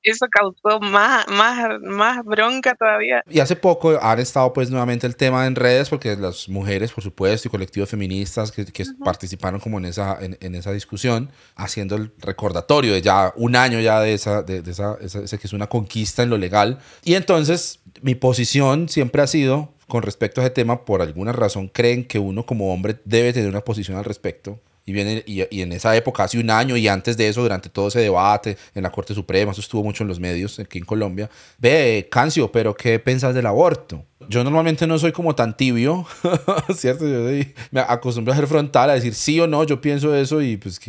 Eso 0.03 0.27
causó 0.31 0.81
más, 0.81 1.27
más, 1.29 1.81
más 1.81 2.25
bronca 2.25 2.75
todavía. 2.75 3.23
Y 3.31 3.41
hace 3.41 3.57
poco 3.57 3.99
han 4.01 4.19
estado 4.19 4.53
pues 4.53 4.71
nuevamente 4.71 5.07
el 5.07 5.17
tema 5.17 5.47
en 5.47 5.55
redes 5.55 5.89
porque 5.89 6.17
las 6.17 6.49
mujeres, 6.49 6.93
por 6.93 7.03
supuesto, 7.03 7.49
y 7.49 7.51
colectivos 7.51 7.89
feministas 7.89 8.53
que, 8.53 8.65
que 8.67 8.85
participaron 9.05 9.61
como 9.61 9.79
en 9.79 9.87
esa, 9.87 10.19
en, 10.21 10.55
esa 10.55 10.73
discusión, 10.73 11.31
haciendo 11.57 11.97
el 11.97 12.13
recordatorio 12.19 12.95
de 12.95 13.03
ya 13.03 13.33
un 13.37 13.57
año 13.57 13.81
ya 13.81 14.01
de 14.01 14.15
esa, 14.15 14.43
de, 14.43 14.63
esa, 14.67 14.97
esa, 15.01 15.39
que 15.39 15.47
es 15.47 15.53
una 15.53 15.69
conquista 15.69 16.23
en 16.23 16.31
lo 16.31 16.39
legal. 16.39 16.79
Y 17.05 17.15
entonces 17.15 17.81
mi 18.03 18.15
posición 18.15 18.89
siempre 18.89 19.23
ha 19.23 19.27
sido 19.27 19.73
con 19.89 20.03
respecto 20.03 20.41
a 20.41 20.45
ese 20.45 20.51
tema, 20.55 20.85
por 20.85 21.03
alguna 21.03 21.33
razón 21.33 21.69
creen 21.69 22.05
que 22.07 22.19
uno 22.19 22.47
como 22.47 22.73
hombre 22.73 23.01
debe 23.05 23.33
tener 23.33 23.49
una 23.49 23.61
posición 23.61 23.99
al 23.99 24.05
respecto 24.05 24.61
y, 24.87 24.93
viene, 24.93 25.23
y, 25.27 25.61
en 25.61 25.73
esa 25.73 25.97
época, 25.97 26.25
hace 26.25 26.39
un 26.39 26.51
año 26.51 26.77
y 26.77 26.89
antes 26.89 27.17
de 27.17 27.29
eso, 27.29 27.43
durante 27.43 27.71
todo 27.71 27.89
ese 27.89 28.01
debate 28.01 28.59
en 28.75 28.83
la 28.83 28.91
Corte 28.91 29.15
Suprema, 29.15 29.53
eso 29.53 29.63
estuvo 29.63 29.83
mucho 29.83 30.05
en 30.05 30.09
los 30.09 30.21
medios 30.21 30.59
aquí 30.59 30.79
en 30.79 30.85
Colombia. 30.85 31.31
Ve, 31.59 32.07
Cancio, 32.11 32.53
pero 32.53 32.75
¿qué 32.75 32.99
piensas 32.99 33.35
del 33.35 33.47
aborto? 33.47 34.05
Yo 34.29 34.45
normalmente 34.45 34.87
no 34.87 34.99
soy 34.99 35.13
como 35.13 35.35
tan 35.35 35.57
tibio, 35.57 36.07
¿cierto? 36.77 37.07
Yo 37.07 37.45
me 37.71 37.81
acostumbro 37.81 38.33
a 38.33 38.37
ser 38.37 38.47
frontal, 38.47 38.91
a 38.91 38.95
decir 38.95 39.15
sí 39.15 39.41
o 39.41 39.47
no, 39.47 39.65
yo 39.65 39.81
pienso 39.81 40.15
eso 40.15 40.41
y 40.43 40.57
pues... 40.57 40.81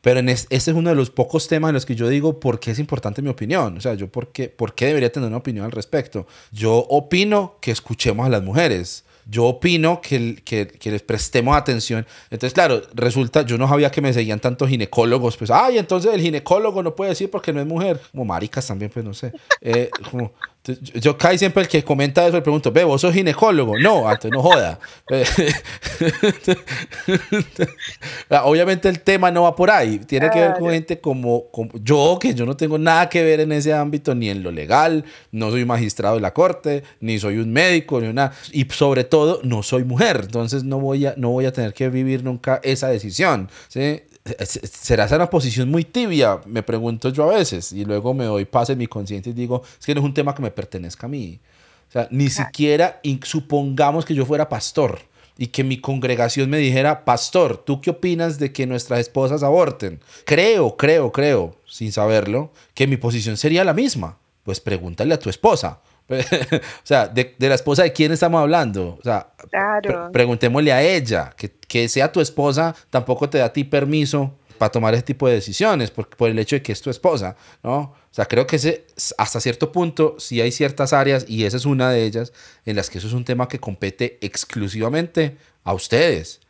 pero 0.00 0.20
en 0.20 0.28
este 0.28 0.54
es 0.54 0.68
uno 0.68 0.90
de 0.90 0.96
los 0.96 1.10
pocos 1.10 1.48
temas 1.48 1.70
en 1.70 1.74
los 1.74 1.86
que 1.86 1.94
yo 1.94 2.08
digo 2.08 2.40
por 2.40 2.60
qué 2.60 2.70
es 2.70 2.78
importante 2.78 3.22
mi 3.22 3.28
opinión. 3.28 3.76
O 3.76 3.80
sea, 3.80 3.94
yo 3.94 4.08
por 4.08 4.32
qué, 4.32 4.48
por 4.48 4.74
qué 4.74 4.86
debería 4.86 5.10
tener 5.10 5.28
una 5.28 5.38
opinión 5.38 5.64
al 5.64 5.72
respecto. 5.72 6.26
Yo 6.52 6.76
opino 6.88 7.56
que 7.60 7.70
escuchemos 7.70 8.26
a 8.26 8.28
las 8.28 8.42
mujeres 8.42 9.04
yo 9.30 9.44
opino 9.44 10.00
que, 10.00 10.36
que, 10.44 10.90
les 10.90 11.02
prestemos 11.02 11.56
atención. 11.56 12.06
Entonces, 12.30 12.54
claro, 12.54 12.82
resulta, 12.94 13.42
yo 13.42 13.58
no 13.58 13.68
sabía 13.68 13.90
que 13.90 14.00
me 14.00 14.12
seguían 14.12 14.40
tantos 14.40 14.70
ginecólogos, 14.70 15.36
pues, 15.36 15.50
ay, 15.50 15.76
entonces 15.76 16.14
el 16.14 16.20
ginecólogo 16.22 16.82
no 16.82 16.94
puede 16.94 17.10
decir 17.10 17.30
porque 17.30 17.52
no 17.52 17.60
es 17.60 17.66
mujer. 17.66 18.00
Como 18.10 18.24
maricas 18.24 18.66
también, 18.66 18.90
pues 18.90 19.04
no 19.04 19.12
sé. 19.12 19.32
Eh, 19.60 19.90
como, 20.10 20.32
Yo 20.94 21.16
caí 21.16 21.38
siempre 21.38 21.62
el 21.62 21.68
que 21.68 21.82
comenta 21.84 22.26
eso 22.26 22.36
le 22.36 22.42
pregunto, 22.42 22.70
ve, 22.72 22.84
vos 22.84 23.00
sos 23.00 23.14
ginecólogo. 23.14 23.78
No, 23.78 24.08
antes 24.08 24.30
no 24.30 24.42
joda. 24.42 24.78
Obviamente 28.44 28.88
el 28.88 29.00
tema 29.00 29.30
no 29.30 29.42
va 29.42 29.54
por 29.56 29.70
ahí. 29.70 29.98
Tiene 30.00 30.30
que 30.30 30.40
ver 30.40 30.54
con 30.58 30.70
gente 30.70 31.00
como, 31.00 31.50
como, 31.50 31.70
yo, 31.82 32.18
que 32.20 32.34
yo 32.34 32.46
no 32.46 32.56
tengo 32.56 32.78
nada 32.78 33.08
que 33.08 33.22
ver 33.22 33.40
en 33.40 33.52
ese 33.52 33.72
ámbito, 33.72 34.14
ni 34.14 34.28
en 34.28 34.42
lo 34.42 34.50
legal, 34.50 35.04
no 35.32 35.50
soy 35.50 35.64
magistrado 35.64 36.16
de 36.16 36.20
la 36.20 36.34
corte, 36.34 36.82
ni 37.00 37.18
soy 37.18 37.38
un 37.38 37.52
médico, 37.52 38.00
ni 38.00 38.08
una. 38.08 38.32
Y 38.52 38.64
sobre 38.70 39.04
todo, 39.04 39.40
no 39.42 39.62
soy 39.62 39.84
mujer. 39.84 40.20
Entonces 40.24 40.64
no 40.64 40.78
voy 40.78 41.06
a, 41.06 41.14
no 41.16 41.30
voy 41.30 41.46
a 41.46 41.52
tener 41.52 41.72
que 41.74 41.88
vivir 41.88 42.24
nunca 42.24 42.60
esa 42.62 42.88
decisión. 42.88 43.48
¿sí? 43.68 44.02
¿Será 44.44 45.04
esa 45.04 45.16
una 45.16 45.30
posición 45.30 45.70
muy 45.70 45.84
tibia? 45.84 46.40
Me 46.46 46.62
pregunto 46.62 47.10
yo 47.10 47.30
a 47.30 47.34
veces. 47.34 47.72
Y 47.72 47.84
luego 47.84 48.14
me 48.14 48.24
doy 48.24 48.44
paz 48.44 48.70
en 48.70 48.78
mi 48.78 48.86
consciente 48.86 49.30
y 49.30 49.32
digo, 49.32 49.62
es 49.78 49.84
que 49.84 49.94
no 49.94 50.00
es 50.00 50.04
un 50.06 50.14
tema 50.14 50.34
que 50.34 50.42
me 50.42 50.50
pertenezca 50.50 51.06
a 51.06 51.10
mí. 51.10 51.40
O 51.88 51.92
sea, 51.92 52.08
ni 52.10 52.28
siquiera 52.28 53.00
supongamos 53.22 54.04
que 54.04 54.14
yo 54.14 54.26
fuera 54.26 54.48
pastor 54.48 55.00
y 55.38 55.46
que 55.46 55.64
mi 55.64 55.80
congregación 55.80 56.50
me 56.50 56.58
dijera, 56.58 57.04
pastor, 57.04 57.56
¿tú 57.58 57.80
qué 57.80 57.90
opinas 57.90 58.38
de 58.38 58.52
que 58.52 58.66
nuestras 58.66 59.00
esposas 59.00 59.42
aborten? 59.42 60.00
Creo, 60.24 60.76
creo, 60.76 61.12
creo, 61.12 61.56
sin 61.64 61.92
saberlo, 61.92 62.52
que 62.74 62.86
mi 62.86 62.96
posición 62.96 63.36
sería 63.36 63.64
la 63.64 63.72
misma. 63.72 64.18
Pues 64.42 64.60
pregúntale 64.60 65.14
a 65.14 65.18
tu 65.18 65.30
esposa. 65.30 65.80
o 66.10 66.84
sea, 66.84 67.06
de, 67.06 67.34
la 67.38 67.54
esposa 67.54 67.82
de 67.82 67.92
quién 67.92 68.12
estamos 68.12 68.40
hablando. 68.40 68.98
O 68.98 69.02
sea, 69.02 69.32
preguntémosle 70.12 70.72
a 70.72 70.82
ella, 70.82 71.34
que, 71.36 71.50
que, 71.50 71.88
sea 71.88 72.10
tu 72.10 72.20
esposa 72.20 72.74
tampoco 72.90 73.28
te 73.28 73.38
da 73.38 73.46
a 73.46 73.52
ti 73.52 73.64
permiso 73.64 74.34
para 74.56 74.72
tomar 74.72 74.94
ese 74.94 75.02
tipo 75.02 75.28
de 75.28 75.34
decisiones 75.34 75.90
por, 75.90 76.08
por 76.08 76.30
el 76.30 76.38
hecho 76.38 76.56
de 76.56 76.62
que 76.62 76.72
es 76.72 76.80
tu 76.80 76.90
esposa, 76.90 77.36
¿no? 77.62 77.78
O 77.78 77.94
sea, 78.10 78.26
creo 78.26 78.46
que 78.46 78.56
ese, 78.56 78.86
hasta 79.16 79.40
cierto 79.40 79.70
punto 79.70 80.16
sí 80.18 80.40
hay 80.40 80.50
ciertas 80.50 80.92
áreas, 80.92 81.24
y 81.28 81.44
esa 81.44 81.56
es 81.56 81.64
una 81.64 81.90
de 81.90 82.04
ellas, 82.04 82.32
en 82.64 82.76
las 82.76 82.90
que 82.90 82.98
eso 82.98 83.06
es 83.06 83.12
un 83.12 83.24
tema 83.24 83.48
que 83.48 83.60
compete 83.60 84.18
exclusivamente 84.20 85.36
a 85.62 85.74
ustedes. 85.74 86.40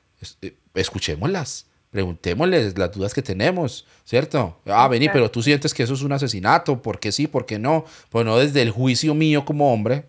Eh, 0.40 0.55
escuchémoslas 0.75 1.68
preguntémosles 1.99 2.79
las 2.79 2.93
dudas 2.93 3.13
que 3.13 3.23
tenemos, 3.23 3.85
¿cierto? 4.05 4.61
Ah, 4.67 4.87
vení, 4.87 5.09
pero 5.09 5.29
tú 5.29 5.43
sientes 5.43 5.75
que 5.75 5.83
eso 5.83 5.95
es 5.95 6.03
un 6.03 6.13
asesinato, 6.13 6.81
¿por 6.81 7.01
qué 7.01 7.11
sí, 7.11 7.27
por 7.27 7.45
qué 7.45 7.59
no? 7.59 7.85
Pues 8.09 8.25
no 8.25 8.39
desde 8.39 8.63
el 8.63 8.71
juicio 8.71 9.15
mío 9.15 9.45
como 9.45 9.73
hombre, 9.73 10.05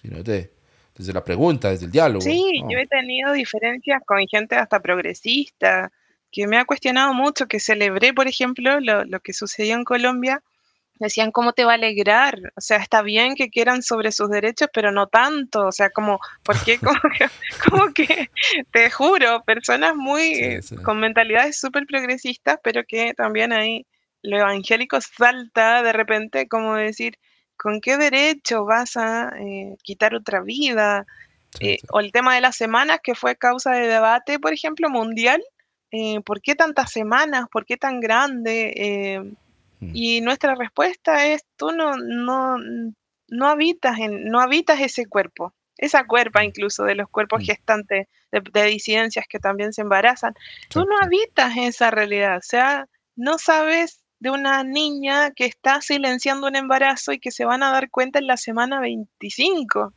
sino 0.00 0.22
desde, 0.22 0.52
desde 0.96 1.12
la 1.12 1.24
pregunta, 1.24 1.70
desde 1.70 1.86
el 1.86 1.90
diálogo. 1.90 2.20
Sí, 2.20 2.62
yo 2.70 2.78
he 2.78 2.86
tenido 2.86 3.32
diferencias 3.32 4.00
con 4.06 4.24
gente 4.28 4.54
hasta 4.54 4.78
progresista, 4.78 5.90
que 6.30 6.46
me 6.46 6.58
ha 6.58 6.64
cuestionado 6.64 7.12
mucho, 7.12 7.48
que 7.48 7.58
celebré, 7.58 8.14
por 8.14 8.28
ejemplo, 8.28 8.78
lo, 8.78 9.04
lo 9.04 9.18
que 9.18 9.32
sucedió 9.32 9.74
en 9.74 9.82
Colombia, 9.82 10.44
decían, 11.06 11.30
¿cómo 11.32 11.52
te 11.52 11.64
va 11.64 11.72
a 11.72 11.74
alegrar? 11.74 12.52
O 12.56 12.60
sea, 12.60 12.78
está 12.78 13.02
bien 13.02 13.34
que 13.34 13.50
quieran 13.50 13.82
sobre 13.82 14.12
sus 14.12 14.30
derechos, 14.30 14.68
pero 14.72 14.92
no 14.92 15.06
tanto. 15.08 15.66
O 15.66 15.72
sea, 15.72 15.90
como, 15.90 16.20
¿por 16.42 16.62
qué? 16.64 16.78
Como 17.68 17.92
que, 17.92 18.30
te 18.72 18.90
juro, 18.90 19.42
personas 19.44 19.94
muy 19.96 20.60
con 20.84 21.00
mentalidades 21.00 21.58
súper 21.58 21.86
progresistas, 21.86 22.58
pero 22.62 22.84
que 22.84 23.14
también 23.14 23.52
ahí 23.52 23.86
lo 24.22 24.38
evangélico 24.38 25.00
salta 25.00 25.82
de 25.82 25.92
repente 25.92 26.46
como 26.48 26.76
decir, 26.76 27.18
¿con 27.56 27.80
qué 27.80 27.96
derecho 27.96 28.64
vas 28.64 28.96
a 28.96 29.32
eh, 29.40 29.76
quitar 29.82 30.14
otra 30.14 30.40
vida? 30.42 31.06
Eh, 31.60 31.78
o 31.90 32.00
el 32.00 32.12
tema 32.12 32.34
de 32.34 32.40
las 32.40 32.56
semanas, 32.56 33.00
que 33.02 33.14
fue 33.14 33.36
causa 33.36 33.72
de 33.72 33.86
debate, 33.86 34.38
por 34.38 34.52
ejemplo, 34.52 34.88
mundial. 34.88 35.42
Eh, 35.90 36.20
¿Por 36.24 36.40
qué 36.40 36.54
tantas 36.54 36.90
semanas? 36.90 37.46
¿Por 37.52 37.66
qué 37.66 37.76
tan 37.76 38.00
grande? 38.00 39.34
Mm. 39.82 39.90
Y 39.94 40.20
nuestra 40.20 40.54
respuesta 40.54 41.26
es, 41.26 41.44
tú 41.56 41.72
no, 41.72 41.96
no, 41.96 42.56
no, 43.28 43.48
habitas, 43.48 43.98
en, 43.98 44.24
no 44.26 44.40
habitas 44.40 44.80
ese 44.80 45.06
cuerpo, 45.06 45.54
esa 45.76 46.06
cuerpa 46.06 46.40
mm. 46.40 46.44
incluso 46.44 46.84
de 46.84 46.94
los 46.94 47.08
cuerpos 47.08 47.42
mm. 47.42 47.44
gestantes 47.46 48.06
de, 48.30 48.64
disidencias 48.64 49.26
que 49.28 49.40
también 49.40 49.72
se 49.72 49.82
embarazan. 49.82 50.34
Tú 50.68 50.84
no 50.84 50.96
habitas 51.02 51.56
esa 51.56 51.90
realidad, 51.90 52.38
o 52.38 52.42
sea, 52.42 52.86
no 53.16 53.38
sabes 53.38 54.04
de 54.20 54.30
una 54.30 54.62
niña 54.62 55.32
que 55.32 55.46
está 55.46 55.80
silenciando 55.80 56.46
un 56.46 56.54
embarazo 56.54 57.12
y 57.12 57.18
que 57.18 57.32
se 57.32 57.44
van 57.44 57.64
a 57.64 57.72
dar 57.72 57.90
cuenta 57.90 58.20
en 58.20 58.28
la 58.28 58.36
semana 58.36 58.80
25 58.80 59.92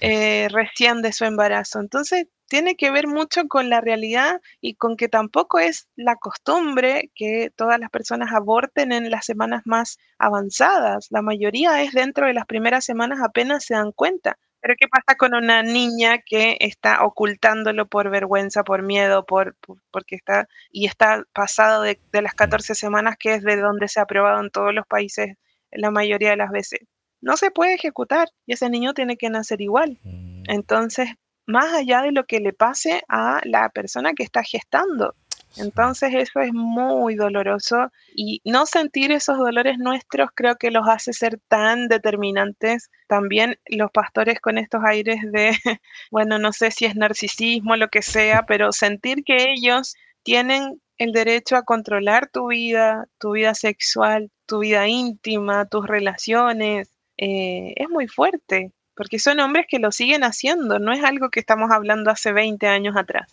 eh, 0.00 0.48
recién 0.50 1.02
de 1.02 1.12
su 1.12 1.24
embarazo. 1.24 1.80
Entonces, 1.80 2.26
tiene 2.50 2.76
que 2.76 2.90
ver 2.90 3.06
mucho 3.06 3.46
con 3.48 3.70
la 3.70 3.80
realidad 3.80 4.40
y 4.60 4.74
con 4.74 4.96
que 4.96 5.08
tampoco 5.08 5.60
es 5.60 5.88
la 5.94 6.16
costumbre 6.16 7.10
que 7.14 7.50
todas 7.54 7.78
las 7.78 7.90
personas 7.90 8.32
aborten 8.34 8.92
en 8.92 9.10
las 9.10 9.24
semanas 9.24 9.62
más 9.66 9.98
avanzadas. 10.18 11.06
La 11.10 11.22
mayoría 11.22 11.82
es 11.82 11.92
dentro 11.92 12.26
de 12.26 12.34
las 12.34 12.46
primeras 12.46 12.84
semanas 12.84 13.20
apenas 13.22 13.64
se 13.64 13.74
dan 13.74 13.92
cuenta. 13.92 14.36
Pero 14.60 14.74
¿qué 14.78 14.88
pasa 14.88 15.16
con 15.16 15.34
una 15.34 15.62
niña 15.62 16.18
que 16.18 16.56
está 16.60 17.04
ocultándolo 17.04 17.86
por 17.88 18.10
vergüenza, 18.10 18.62
por 18.64 18.82
miedo, 18.82 19.24
por, 19.24 19.56
porque 19.90 20.16
está 20.16 20.48
y 20.70 20.86
está 20.86 21.24
pasado 21.32 21.82
de, 21.82 21.98
las 22.12 22.34
14 22.34 22.74
semanas, 22.74 23.16
que 23.18 23.34
es 23.34 23.42
de 23.44 23.56
donde 23.56 23.88
se 23.88 24.00
ha 24.00 24.02
aprobado 24.02 24.40
en 24.42 24.50
todos 24.50 24.74
los 24.74 24.86
países 24.86 25.36
la 25.70 25.90
mayoría 25.90 26.30
de 26.30 26.36
las 26.36 26.50
veces? 26.50 26.80
No 27.20 27.36
se 27.36 27.50
puede 27.50 27.74
ejecutar 27.74 28.28
y 28.46 28.54
ese 28.54 28.70
niño 28.70 28.94
tiene 28.94 29.16
que 29.16 29.30
nacer 29.30 29.60
igual. 29.60 29.98
Mm. 30.02 30.44
Entonces, 30.48 31.10
más 31.46 31.74
allá 31.74 32.02
de 32.02 32.12
lo 32.12 32.24
que 32.24 32.40
le 32.40 32.52
pase 32.52 33.02
a 33.08 33.40
la 33.44 33.68
persona 33.70 34.12
que 34.14 34.22
está 34.22 34.42
gestando. 34.42 35.14
Entonces 35.56 36.14
eso 36.14 36.40
es 36.40 36.52
muy 36.52 37.16
doloroso 37.16 37.90
y 38.14 38.40
no 38.44 38.66
sentir 38.66 39.10
esos 39.10 39.36
dolores 39.36 39.78
nuestros 39.78 40.30
creo 40.32 40.56
que 40.56 40.70
los 40.70 40.86
hace 40.88 41.12
ser 41.12 41.40
tan 41.48 41.88
determinantes. 41.88 42.90
También 43.08 43.58
los 43.66 43.90
pastores 43.90 44.40
con 44.40 44.58
estos 44.58 44.82
aires 44.84 45.20
de, 45.32 45.50
bueno, 46.10 46.38
no 46.38 46.52
sé 46.52 46.70
si 46.70 46.84
es 46.84 46.94
narcisismo, 46.94 47.76
lo 47.76 47.88
que 47.88 48.02
sea, 48.02 48.44
pero 48.48 48.72
sentir 48.72 49.24
que 49.24 49.50
ellos 49.50 49.96
tienen 50.22 50.80
el 50.98 51.12
derecho 51.12 51.56
a 51.56 51.64
controlar 51.64 52.28
tu 52.28 52.48
vida, 52.48 53.06
tu 53.18 53.32
vida 53.32 53.54
sexual, 53.54 54.30
tu 54.46 54.60
vida 54.60 54.86
íntima, 54.86 55.66
tus 55.66 55.86
relaciones, 55.86 56.92
eh, 57.22 57.74
es 57.76 57.88
muy 57.90 58.08
fuerte 58.08 58.72
porque 58.96 59.18
son 59.18 59.40
hombres 59.40 59.66
que 59.68 59.78
lo 59.78 59.92
siguen 59.92 60.24
haciendo, 60.24 60.78
no 60.78 60.92
es 60.92 61.04
algo 61.04 61.30
que 61.30 61.40
estamos 61.40 61.70
hablando 61.70 62.10
hace 62.10 62.32
20 62.32 62.66
años 62.66 62.96
atrás. 62.96 63.30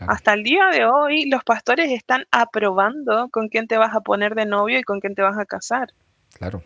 Hasta 0.00 0.34
el 0.34 0.42
día 0.42 0.68
de 0.72 0.84
hoy 0.84 1.28
los 1.28 1.42
pastores 1.44 1.90
están 1.90 2.26
aprobando 2.30 3.28
con 3.30 3.48
quién 3.48 3.66
te 3.68 3.78
vas 3.78 3.94
a 3.94 4.00
poner 4.00 4.34
de 4.34 4.46
novio 4.46 4.78
y 4.78 4.82
con 4.82 5.00
quién 5.00 5.14
te 5.14 5.22
vas 5.22 5.38
a 5.38 5.46
casar. 5.46 5.88
Claro. 6.34 6.62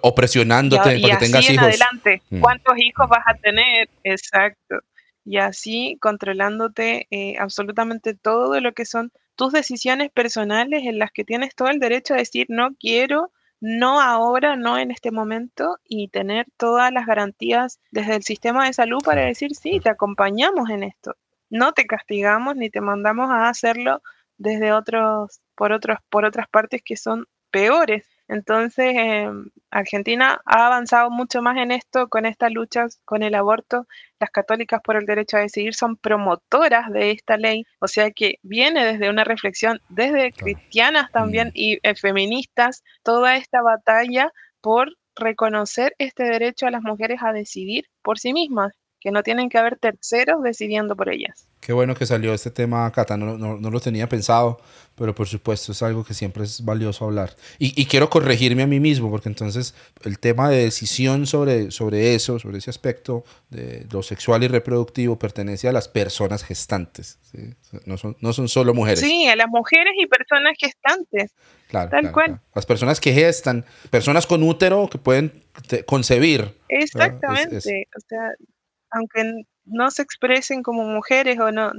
O 0.00 0.14
presionándote 0.14 1.00
para 1.00 1.18
que 1.18 1.26
tengas 1.26 1.48
hijos. 1.48 1.64
adelante. 1.64 2.22
Mm. 2.30 2.40
¿Cuántos 2.40 2.78
hijos 2.78 3.08
vas 3.08 3.24
a 3.26 3.34
tener? 3.34 3.88
Exacto. 4.04 4.76
Y 5.24 5.38
así 5.38 5.96
controlándote 6.00 7.06
eh, 7.10 7.36
absolutamente 7.38 8.14
todo 8.14 8.60
lo 8.60 8.72
que 8.72 8.84
son 8.84 9.12
tus 9.34 9.52
decisiones 9.52 10.10
personales 10.10 10.82
en 10.84 10.98
las 10.98 11.10
que 11.10 11.24
tienes 11.24 11.54
todo 11.54 11.68
el 11.68 11.78
derecho 11.78 12.14
a 12.14 12.18
decir 12.18 12.46
no 12.48 12.70
quiero 12.78 13.30
no 13.62 14.00
ahora, 14.00 14.56
no 14.56 14.76
en 14.76 14.90
este 14.90 15.12
momento, 15.12 15.78
y 15.84 16.08
tener 16.08 16.46
todas 16.56 16.92
las 16.92 17.06
garantías 17.06 17.78
desde 17.92 18.16
el 18.16 18.24
sistema 18.24 18.66
de 18.66 18.72
salud 18.72 18.98
para 19.04 19.22
decir, 19.22 19.54
sí, 19.54 19.78
te 19.78 19.88
acompañamos 19.88 20.68
en 20.68 20.82
esto. 20.82 21.14
No 21.48 21.72
te 21.72 21.86
castigamos 21.86 22.56
ni 22.56 22.70
te 22.70 22.80
mandamos 22.80 23.30
a 23.30 23.48
hacerlo 23.48 24.02
desde 24.36 24.72
otros, 24.72 25.40
por 25.54 25.70
otros, 25.70 25.98
por 26.10 26.24
otras 26.24 26.48
partes 26.48 26.82
que 26.84 26.96
son 26.96 27.26
peores. 27.52 28.04
Entonces, 28.32 28.94
em, 28.96 29.50
Argentina 29.70 30.40
ha 30.46 30.66
avanzado 30.66 31.10
mucho 31.10 31.42
más 31.42 31.58
en 31.58 31.70
esto, 31.70 32.08
con 32.08 32.24
estas 32.24 32.50
luchas, 32.50 32.98
con 33.04 33.22
el 33.22 33.34
aborto. 33.34 33.86
Las 34.18 34.30
católicas 34.30 34.80
por 34.82 34.96
el 34.96 35.04
derecho 35.04 35.36
a 35.36 35.40
decidir 35.40 35.74
son 35.74 35.96
promotoras 35.96 36.90
de 36.90 37.10
esta 37.10 37.36
ley, 37.36 37.64
o 37.78 37.88
sea 37.88 38.10
que 38.10 38.36
viene 38.42 38.86
desde 38.86 39.10
una 39.10 39.24
reflexión, 39.24 39.80
desde 39.90 40.32
cristianas 40.32 41.10
también 41.12 41.48
mm. 41.48 41.52
y 41.54 41.78
eh, 41.82 41.94
feministas, 41.94 42.82
toda 43.02 43.36
esta 43.36 43.60
batalla 43.60 44.32
por 44.62 44.96
reconocer 45.14 45.94
este 45.98 46.24
derecho 46.24 46.66
a 46.66 46.70
las 46.70 46.82
mujeres 46.82 47.20
a 47.22 47.34
decidir 47.34 47.84
por 48.00 48.18
sí 48.18 48.32
mismas, 48.32 48.72
que 49.02 49.10
no 49.10 49.22
tienen 49.22 49.48
que 49.48 49.58
haber 49.58 49.76
terceros 49.78 50.42
decidiendo 50.42 50.94
por 50.94 51.08
ellas. 51.08 51.48
Qué 51.60 51.72
bueno 51.72 51.94
que 51.94 52.06
salió 52.06 52.34
este 52.34 52.50
tema, 52.50 52.90
Cata. 52.92 53.16
No, 53.16 53.36
no, 53.36 53.70
lo 53.70 53.80
tenía 53.80 54.08
pensado, 54.08 54.60
pero 54.96 55.14
por 55.14 55.26
supuesto 55.28 55.72
es 55.72 55.82
algo 55.82 56.04
que 56.04 56.14
siempre 56.14 56.44
es 56.44 56.64
valioso 56.64 57.04
hablar. 57.04 57.34
Y, 57.58 57.80
y, 57.80 57.86
quiero 57.86 58.10
corregirme 58.10 58.62
a 58.62 58.66
mí 58.66 58.80
mismo, 58.80 59.10
porque 59.10 59.28
entonces 59.28 59.74
el 60.04 60.18
tema 60.18 60.48
de 60.50 60.64
decisión 60.64 61.26
sobre, 61.26 61.70
sobre 61.70 62.14
eso, 62.14 62.38
sobre 62.38 62.58
ese 62.58 62.70
aspecto 62.70 63.24
de 63.50 63.86
lo 63.92 64.02
sexual 64.02 64.42
y 64.44 64.48
reproductivo, 64.48 65.18
pertenece 65.18 65.68
a 65.68 65.72
las 65.72 65.88
personas 65.88 66.44
gestantes. 66.44 67.18
No, 67.86 67.96
son, 67.96 68.16
no 68.20 68.32
son 68.32 68.48
solo 68.48 68.74
mujeres. 68.74 69.00
Sí, 69.00 69.26
a 69.26 69.36
las 69.36 69.48
mujeres 69.48 69.92
y 69.98 70.06
personas 70.06 70.54
gestantes. 70.58 71.32
Claro. 71.68 71.90
Tal 71.90 72.12
cual. 72.12 72.40
Las 72.54 72.66
personas 72.66 73.00
que 73.00 73.12
gestan, 73.12 73.64
personas 73.90 74.26
con 74.26 74.42
útero 74.42 74.88
que 74.90 74.98
pueden 74.98 75.42
concebir. 75.86 76.54
Exactamente. 76.68 77.88
O 77.96 78.00
sea, 78.06 78.32
aunque 78.92 79.44
no 79.64 79.90
se 79.90 80.02
expresen 80.02 80.62
como 80.62 80.84
mujeres 80.84 81.38
o 81.40 81.50
no, 81.50 81.72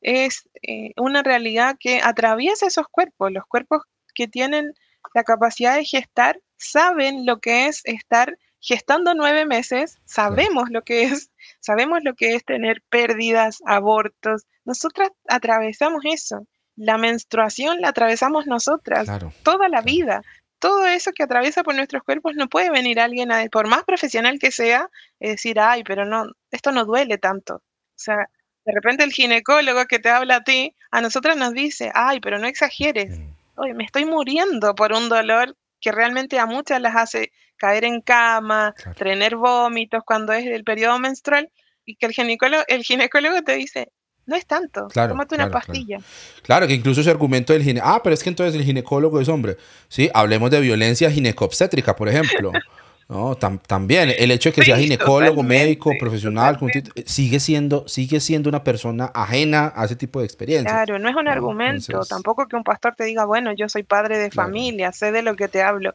es 0.00 0.48
eh, 0.62 0.92
una 0.96 1.22
realidad 1.22 1.76
que 1.78 2.00
atraviesa 2.02 2.66
esos 2.66 2.86
cuerpos. 2.88 3.32
Los 3.32 3.44
cuerpos 3.46 3.82
que 4.14 4.28
tienen 4.28 4.72
la 5.14 5.24
capacidad 5.24 5.74
de 5.76 5.84
gestar 5.84 6.40
saben 6.56 7.26
lo 7.26 7.40
que 7.40 7.66
es 7.66 7.80
estar 7.84 8.38
gestando 8.60 9.14
nueve 9.14 9.44
meses, 9.44 9.98
sabemos 10.06 10.70
lo 10.70 10.82
que 10.82 11.04
es, 11.04 11.30
sabemos 11.60 12.00
lo 12.02 12.14
que 12.14 12.34
es 12.34 12.44
tener 12.44 12.82
pérdidas, 12.88 13.58
abortos. 13.66 14.46
Nosotras 14.64 15.10
atravesamos 15.28 16.02
eso. 16.04 16.46
La 16.76 16.98
menstruación 16.98 17.80
la 17.80 17.88
atravesamos 17.88 18.46
nosotras 18.46 19.06
toda 19.42 19.68
la 19.68 19.82
vida. 19.82 20.22
Todo 20.58 20.86
eso 20.86 21.12
que 21.12 21.22
atraviesa 21.22 21.62
por 21.62 21.74
nuestros 21.74 22.02
cuerpos 22.02 22.34
no 22.36 22.48
puede 22.48 22.70
venir 22.70 23.00
alguien, 23.00 23.32
a, 23.32 23.44
por 23.46 23.68
más 23.68 23.84
profesional 23.84 24.38
que 24.38 24.50
sea, 24.50 24.88
y 25.20 25.28
decir, 25.28 25.60
ay, 25.60 25.84
pero 25.84 26.04
no, 26.04 26.26
esto 26.50 26.72
no 26.72 26.84
duele 26.84 27.18
tanto. 27.18 27.56
O 27.56 27.62
sea, 27.96 28.28
de 28.64 28.72
repente 28.72 29.04
el 29.04 29.12
ginecólogo 29.12 29.84
que 29.86 29.98
te 29.98 30.08
habla 30.08 30.36
a 30.36 30.44
ti, 30.44 30.74
a 30.90 31.00
nosotras 31.00 31.36
nos 31.36 31.52
dice, 31.52 31.90
ay, 31.94 32.20
pero 32.20 32.38
no 32.38 32.46
exageres. 32.46 33.20
Oye, 33.56 33.74
me 33.74 33.84
estoy 33.84 34.04
muriendo 34.04 34.74
por 34.74 34.92
un 34.92 35.08
dolor 35.08 35.56
que 35.80 35.92
realmente 35.92 36.38
a 36.38 36.46
muchas 36.46 36.80
las 36.80 36.96
hace 36.96 37.30
caer 37.56 37.84
en 37.84 38.00
cama, 38.00 38.74
tener 38.96 39.36
vómitos 39.36 40.02
cuando 40.04 40.32
es 40.32 40.46
el 40.46 40.64
periodo 40.64 40.98
menstrual, 40.98 41.50
y 41.84 41.96
que 41.96 42.06
el 42.06 42.12
ginecólogo, 42.12 42.64
el 42.68 42.82
ginecólogo 42.82 43.42
te 43.42 43.54
dice, 43.56 43.92
no 44.26 44.36
es 44.36 44.46
tanto, 44.46 44.88
tómate 44.88 45.34
una 45.34 45.50
pastilla. 45.50 45.98
Claro. 46.42 46.66
que 46.66 46.74
incluso 46.74 47.00
ese 47.00 47.10
argumento 47.10 47.52
del 47.52 47.62
ginecólogo, 47.62 47.96
ah, 47.96 48.02
pero 48.02 48.14
es 48.14 48.22
que 48.22 48.30
entonces 48.30 48.54
el 48.54 48.64
ginecólogo 48.64 49.20
es 49.20 49.28
hombre. 49.28 49.56
Sí, 49.88 50.10
hablemos 50.14 50.50
de 50.50 50.60
violencia 50.60 51.10
ginecobstétrica, 51.10 51.94
por 51.96 52.08
ejemplo. 52.08 52.52
No, 53.06 53.36
también 53.36 54.10
el 54.16 54.30
hecho 54.30 54.48
de 54.48 54.54
que 54.54 54.62
sea 54.62 54.78
ginecólogo, 54.78 55.42
médico, 55.42 55.92
profesional, 56.00 56.58
sigue 57.04 57.38
siendo, 57.38 57.86
sigue 57.86 58.18
siendo 58.18 58.48
una 58.48 58.64
persona 58.64 59.10
ajena 59.14 59.72
a 59.76 59.84
ese 59.84 59.94
tipo 59.94 60.20
de 60.20 60.24
experiencia. 60.24 60.70
Claro, 60.70 60.98
no 60.98 61.10
es 61.10 61.14
un 61.14 61.28
argumento, 61.28 62.02
tampoco 62.06 62.48
que 62.48 62.56
un 62.56 62.64
pastor 62.64 62.94
te 62.96 63.04
diga, 63.04 63.26
bueno, 63.26 63.52
yo 63.52 63.68
soy 63.68 63.82
padre 63.82 64.16
de 64.16 64.30
familia, 64.30 64.90
sé 64.92 65.12
de 65.12 65.20
lo 65.20 65.36
que 65.36 65.48
te 65.48 65.62
hablo. 65.62 65.94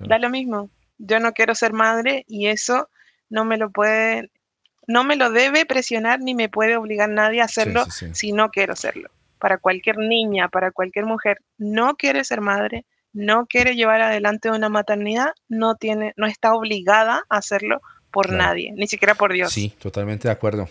Da 0.00 0.18
lo 0.18 0.30
mismo. 0.30 0.70
Yo 0.96 1.20
no 1.20 1.32
quiero 1.32 1.54
ser 1.54 1.74
madre 1.74 2.24
y 2.26 2.46
eso 2.46 2.88
no 3.28 3.44
me 3.44 3.58
lo 3.58 3.70
puede, 3.70 4.30
no 4.86 5.04
me 5.04 5.16
lo 5.16 5.30
debe 5.30 5.66
presionar 5.66 6.20
ni 6.20 6.34
me 6.34 6.48
puede 6.48 6.76
obligar 6.76 7.08
nadie 7.08 7.40
a 7.40 7.44
hacerlo 7.44 7.84
si 7.90 8.32
no 8.32 8.50
quiero 8.50 8.76
serlo. 8.76 9.10
Para 9.38 9.58
cualquier 9.58 9.98
niña, 9.98 10.48
para 10.48 10.70
cualquier 10.70 11.04
mujer, 11.04 11.38
no 11.58 11.96
quiere 11.96 12.24
ser 12.24 12.40
madre, 12.40 12.84
no 13.12 13.46
quiere 13.46 13.74
llevar 13.74 14.00
adelante 14.00 14.50
una 14.50 14.68
maternidad, 14.68 15.32
no 15.48 15.74
tiene, 15.74 16.14
no 16.16 16.26
está 16.26 16.54
obligada 16.54 17.24
a 17.28 17.38
hacerlo 17.38 17.80
por 18.10 18.30
nadie, 18.30 18.72
ni 18.76 18.86
siquiera 18.86 19.14
por 19.14 19.32
Dios. 19.32 19.52
Sí, 19.52 19.74
totalmente 19.80 20.28
de 20.28 20.32
acuerdo. 20.32 20.68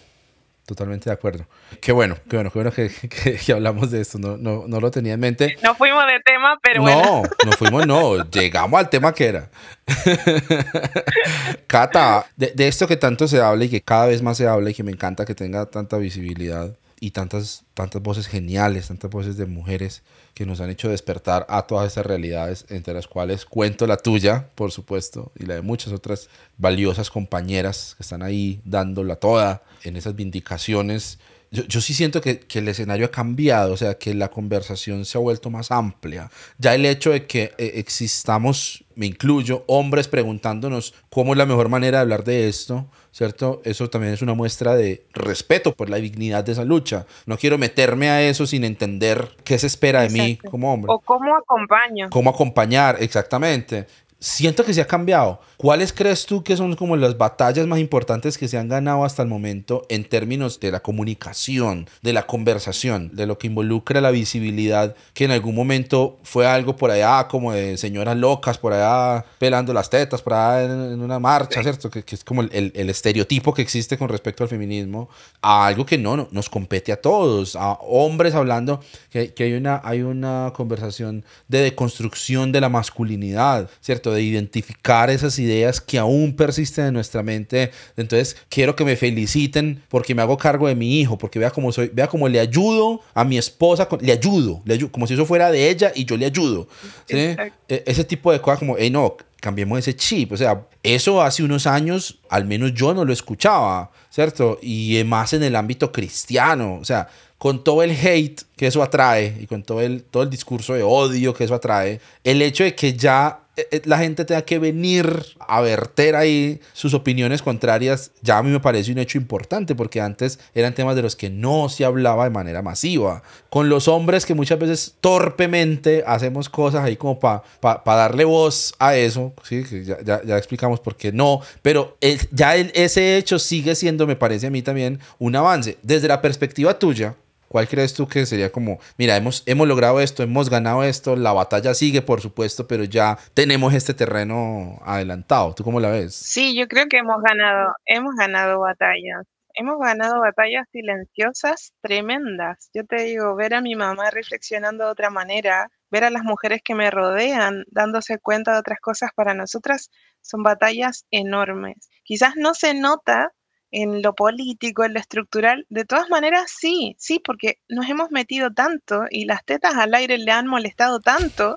Totalmente 0.66 1.10
de 1.10 1.14
acuerdo. 1.14 1.46
Qué 1.82 1.92
bueno, 1.92 2.16
qué 2.30 2.38
bueno, 2.38 2.52
qué 2.52 2.60
bueno 2.60 2.72
que, 3.46 3.54
hablamos 3.54 3.92
de 3.92 4.02
esto. 4.02 4.20
No, 4.20 4.38
no, 4.38 4.66
no, 4.68 4.80
lo 4.80 4.92
tenía 4.92 5.14
en 5.14 5.20
mente. 5.20 5.58
No 5.64 5.76
fuimos 5.76 6.04
de 6.06 6.20
tema, 6.24 6.58
pero 6.62 6.82
no, 6.82 6.84
bueno. 6.84 7.24
No, 7.46 7.52
fuimos, 7.54 7.88
no. 7.88 8.24
Llegamos 8.30 8.80
al 8.80 8.90
tema 8.90 9.14
que 9.14 9.26
era. 9.26 9.50
Cata, 11.68 12.26
de, 12.36 12.52
de, 12.56 12.68
esto 12.68 12.88
que 12.88 12.96
tanto 12.96 13.28
se 13.28 13.42
habla 13.42 13.66
y 13.66 13.70
que 13.70 13.82
cada 13.82 14.06
vez 14.06 14.22
más 14.22 14.38
se 14.38 14.48
habla 14.48 14.70
y 14.70 14.74
que 14.74 14.84
me 14.84 14.92
encanta 14.92 15.26
que 15.26 15.36
tenga 15.36 15.66
tanta 15.66 15.98
visibilidad 15.98 16.76
y 17.04 17.12
tantas, 17.12 17.64
tantas 17.74 18.02
voces 18.02 18.28
geniales, 18.28 18.88
tantas 18.88 19.10
voces 19.10 19.36
de 19.36 19.48
mujeres 19.48 20.04
que 20.36 20.46
nos 20.46 20.62
han 20.62 20.70
hecho 20.70 20.88
despertar 20.88 21.48
a 21.50 21.64
todas 21.64 21.88
estas 21.88 22.06
realidades, 22.06 22.66
entre 22.70 22.94
las 22.94 23.08
cuales 23.08 23.44
cuento 23.44 23.88
la 23.88 23.98
tuya, 23.98 24.50
por 24.54 24.72
supuesto, 24.72 25.32
y 25.36 25.48
la 25.48 25.56
de 25.56 25.62
muchas 25.64 25.94
otras 25.94 26.30
valiosas 26.60 27.10
compañeras 27.10 27.96
que 27.98 28.04
están 28.04 28.22
ahí 28.22 28.62
dándola 28.66 29.16
toda 29.16 29.64
en 29.84 29.98
esas 29.98 30.16
vindicaciones 30.16 31.18
yo, 31.52 31.82
sí 31.82 31.94
siento 31.94 32.22
que, 32.22 32.40
el 32.54 32.68
escenario 32.70 33.06
ha 33.06 33.12
cambiado, 33.12 33.74
o 33.74 33.78
sea, 33.78 33.96
que 33.96 34.14
la 34.14 34.30
conversación 34.30 35.04
se 35.04 35.18
ha 35.18 35.22
vuelto 35.22 35.50
más 35.50 35.70
amplia. 35.70 36.32
Ya 36.58 36.74
el 36.74 36.86
hecho 36.86 37.12
de 37.12 37.28
que 37.28 37.54
eh, 37.58 37.74
existamos, 37.76 38.86
me 38.96 39.06
incluyo, 39.06 39.66
hombres 39.68 40.08
preguntándonos 40.08 40.94
cómo 41.10 41.34
es 41.34 41.38
la 41.38 41.46
mejor 41.46 41.68
manera 41.68 41.98
de 41.98 42.04
hablar 42.04 42.24
de 42.24 42.48
esto, 42.48 42.86
¿cierto? 43.12 43.62
Eso 43.66 43.90
también 43.90 44.14
es 44.14 44.22
una 44.22 44.34
muestra 44.34 44.76
de 44.76 45.04
respeto 45.12 45.74
por 45.76 45.90
la 45.90 45.98
dignidad 45.98 46.46
de 46.46 46.54
esa 46.54 46.64
lucha. 46.64 47.06
No 47.26 47.38
quiero 47.38 47.58
meterme 47.58 48.10
a 48.10 48.22
eso 48.22 48.48
sin 48.48 48.64
entender 48.64 49.36
qué 49.44 49.60
se 49.60 49.68
espera 49.68 50.04
de 50.04 50.10
mí 50.10 50.38
como 50.38 50.74
hombre. 50.74 50.90
O 50.94 51.00
cómo 51.00 51.36
acompaño. 51.36 52.10
Cómo 52.12 52.30
acompañar, 52.30 52.96
exactamente 53.02 53.88
siento 54.22 54.64
que 54.64 54.74
se 54.74 54.82
ha 54.82 54.88
cambiado. 54.88 55.42
¿Cuáles 55.58 55.92
crees 55.92 56.26
tú 56.26 56.44
que 56.44 56.56
son 56.56 56.76
como 56.76 56.96
las 56.96 57.18
batallas 57.18 57.66
más 57.66 57.80
importantes 57.80 58.38
que 58.38 58.48
se 58.48 58.58
han 58.58 58.70
ganado 58.70 59.04
hasta 59.04 59.24
el 59.24 59.28
momento 59.28 59.86
en 59.90 60.04
términos 60.06 60.60
de 60.60 60.72
la 60.72 60.80
comunicación, 60.80 61.90
de 62.02 62.14
la 62.14 62.28
conversación, 62.28 63.10
de 63.14 63.26
lo 63.26 63.38
que 63.38 63.48
involucra 63.48 64.00
la 64.00 64.12
visibilidad, 64.12 64.96
que 65.14 65.26
en 65.26 65.32
algún 65.32 65.56
momento 65.56 66.20
fue 66.24 66.48
algo 66.48 66.76
por 66.76 66.92
allá 66.92 67.28
como 67.28 67.52
de 67.52 67.78
señoras 67.78 68.16
locas, 68.16 68.60
por 68.60 68.74
allá 68.74 69.26
pelando 69.40 69.74
las 69.74 69.90
tetas, 69.90 70.22
por 70.22 70.34
allá 70.34 70.66
en, 70.66 71.02
una 71.02 71.20
marcha, 71.20 71.64
¿cierto? 71.64 71.90
Que, 71.90 72.04
es 72.08 72.24
como 72.24 72.44
el, 72.44 72.72
estereotipo 72.76 73.54
que 73.54 73.64
existe 73.64 73.98
con 73.98 74.08
respecto 74.08 74.44
al 74.44 74.50
feminismo, 74.50 75.10
a 75.42 75.66
algo 75.66 75.86
que 75.86 75.98
no, 75.98 76.28
nos 76.32 76.50
compete 76.50 76.92
a 76.92 77.02
todos, 77.02 77.56
a 77.56 77.74
hombres 77.82 78.36
hablando, 78.36 78.82
que, 79.10 79.34
que 79.34 79.46
hay, 79.46 79.54
una, 79.54 79.82
hay 79.84 80.04
una 80.04 80.54
conversación 80.56 81.26
de 81.48 81.62
deconstrucción 81.62 82.52
de 82.52 82.62
la 82.62 82.70
masculinidad, 82.70 83.70
¿cierto? 83.80 84.11
De 84.14 84.22
identificar 84.24 85.10
esas 85.10 85.38
ideas 85.40 85.82
que 85.82 85.98
aún 85.98 86.36
persisten 86.36 86.86
en 86.86 86.94
nuestra 86.94 87.24
mente. 87.24 87.72
Entonces, 87.98 88.38
quiero 88.50 88.76
que 88.76 88.86
me 88.86 88.96
feliciten 88.96 89.82
porque 89.90 90.16
me 90.16 90.22
hago 90.22 90.38
cargo 90.38 90.68
de 90.68 90.76
mi 90.76 91.00
hijo, 91.00 91.18
porque 91.18 91.40
vea 91.40 91.52
cómo 91.52 91.72
soy, 91.72 91.90
vea 91.94 92.08
cómo 92.08 92.28
le 92.28 92.40
ayudo 92.40 93.02
a 93.14 93.24
mi 93.24 93.38
esposa, 93.38 93.88
le 94.00 94.12
ayudo, 94.12 94.62
le 94.66 94.76
ayudo 94.76 94.92
como 94.92 95.08
si 95.08 95.14
eso 95.14 95.26
fuera 95.26 95.52
de 95.52 95.70
ella 95.70 95.92
y 95.96 96.06
yo 96.06 96.18
le 96.18 96.26
ayudo. 96.26 96.68
E, 97.08 97.52
ese 97.68 98.04
tipo 98.04 98.32
de 98.32 98.42
cosas 98.42 98.60
como, 98.60 98.76
hey, 98.78 98.90
no, 98.90 99.16
cambiemos 99.42 99.80
ese 99.80 99.96
chip. 99.96 100.32
O 100.32 100.38
sea, 100.38 100.66
eso 100.84 101.22
hace 101.22 101.44
unos 101.44 101.68
años, 101.68 102.20
al 102.30 102.46
menos 102.46 102.74
yo 102.74 102.94
no 102.94 103.04
lo 103.04 103.12
escuchaba, 103.12 103.92
¿cierto? 104.10 104.60
Y 104.62 105.02
más 105.06 105.34
en 105.34 105.44
el 105.44 105.56
ámbito 105.56 105.92
cristiano. 105.92 106.78
O 106.80 106.86
sea, 106.86 107.10
con 107.42 107.64
todo 107.64 107.82
el 107.82 107.92
hate 107.92 108.44
que 108.56 108.68
eso 108.68 108.84
atrae 108.84 109.36
y 109.40 109.48
con 109.48 109.64
todo 109.64 109.82
el, 109.82 110.04
todo 110.04 110.22
el 110.22 110.30
discurso 110.30 110.76
de 110.76 110.84
odio 110.84 111.34
que 111.34 111.44
eso 111.44 111.56
atrae, 111.56 112.00
el 112.24 112.40
hecho 112.44 112.64
de 112.64 112.76
que 112.76 112.94
ya 112.94 113.41
la 113.84 113.98
gente 113.98 114.24
tenga 114.24 114.44
que 114.44 114.60
venir 114.60 115.26
a 115.40 115.62
verter 115.62 116.16
ahí 116.16 116.62
sus 116.74 116.94
opiniones 116.94 117.42
contrarias, 117.42 118.12
ya 118.22 118.38
a 118.38 118.44
mí 118.44 118.50
me 118.50 118.60
parece 118.60 118.92
un 118.92 118.98
hecho 118.98 119.18
importante, 119.18 119.76
porque 119.76 120.00
antes 120.00 120.40
eran 120.56 120.74
temas 120.74 120.96
de 120.96 121.02
los 121.02 121.16
que 121.16 121.30
no 121.30 121.68
se 121.68 121.84
hablaba 121.84 122.24
de 122.24 122.30
manera 122.30 122.62
masiva. 122.62 123.24
Con 123.50 123.68
los 123.68 123.88
hombres 123.88 124.26
que 124.26 124.34
muchas 124.34 124.58
veces 124.58 124.96
torpemente 125.02 126.04
hacemos 126.08 126.50
cosas 126.50 126.84
ahí 126.84 126.96
como 126.96 127.20
para 127.20 127.44
darle 127.86 128.24
voz 128.24 128.74
a 128.80 128.96
eso, 128.96 129.34
¿sí? 129.44 129.64
ya, 129.86 130.02
ya, 130.02 130.22
ya 130.24 130.38
explicamos 130.38 130.80
por 130.80 130.96
qué 130.96 131.12
no, 131.12 131.42
pero 131.62 131.98
ya 132.32 132.56
ese 132.56 133.18
hecho 133.18 133.38
sigue 133.38 133.76
siendo, 133.76 134.08
me 134.08 134.16
parece 134.16 134.48
a 134.48 134.50
mí 134.50 134.62
también, 134.62 135.00
un 135.20 135.36
avance. 135.36 135.78
Desde 135.84 136.08
la 136.08 136.22
perspectiva 136.22 136.80
tuya, 136.80 137.16
¿Cuál 137.52 137.68
crees 137.68 137.94
tú 137.94 138.08
que 138.08 138.26
sería 138.26 138.50
como, 138.50 138.80
mira, 138.98 139.18
hemos, 139.18 139.44
hemos 139.46 139.68
logrado 139.68 140.00
esto, 140.00 140.24
hemos 140.24 140.50
ganado 140.50 140.86
esto, 140.86 141.18
la 141.18 141.34
batalla 141.34 141.74
sigue, 141.74 142.02
por 142.02 142.22
supuesto, 142.22 142.66
pero 142.66 142.86
ya 142.86 143.18
tenemos 143.34 143.74
este 143.74 143.94
terreno 143.94 144.80
adelantado? 144.86 145.54
¿Tú 145.54 145.66
cómo 145.66 145.82
la 145.82 145.90
ves? 145.90 146.16
Sí, 146.16 146.56
yo 146.56 146.70
creo 146.70 146.86
que 146.88 147.00
hemos 147.00 147.22
ganado, 147.22 147.74
hemos 147.86 148.16
ganado 148.16 148.62
batallas. 148.62 149.26
Hemos 149.54 149.80
ganado 149.80 150.22
batallas 150.22 150.66
silenciosas 150.72 151.74
tremendas. 151.82 152.70
Yo 152.74 152.86
te 152.86 153.04
digo, 153.04 153.36
ver 153.36 153.54
a 153.54 153.60
mi 153.60 153.76
mamá 153.76 154.12
reflexionando 154.12 154.86
de 154.86 154.92
otra 154.92 155.10
manera, 155.10 155.68
ver 155.90 156.06
a 156.06 156.10
las 156.10 156.24
mujeres 156.24 156.62
que 156.64 156.74
me 156.74 156.90
rodean 156.90 157.66
dándose 157.68 158.18
cuenta 158.18 158.54
de 158.54 158.60
otras 158.60 158.80
cosas 158.80 159.10
para 159.14 159.34
nosotras, 159.34 159.90
son 160.22 160.42
batallas 160.42 161.06
enormes. 161.12 161.90
Quizás 162.06 162.38
no 162.38 162.54
se 162.54 162.74
nota 162.76 163.34
en 163.72 164.02
lo 164.02 164.14
político, 164.14 164.84
en 164.84 164.94
lo 164.94 165.00
estructural, 165.00 165.66
de 165.70 165.86
todas 165.86 166.10
maneras 166.10 166.52
sí, 166.52 166.96
sí, 167.00 167.20
porque 167.20 167.60
nos 167.70 167.90
hemos 167.90 168.12
metido 168.12 168.52
tanto 168.52 169.06
y 169.10 169.26
las 169.26 169.46
tetas 169.46 169.76
al 169.76 169.94
aire 169.94 170.18
le 170.18 170.32
han 170.32 170.48
molestado 170.48 171.00
tanto 171.00 171.56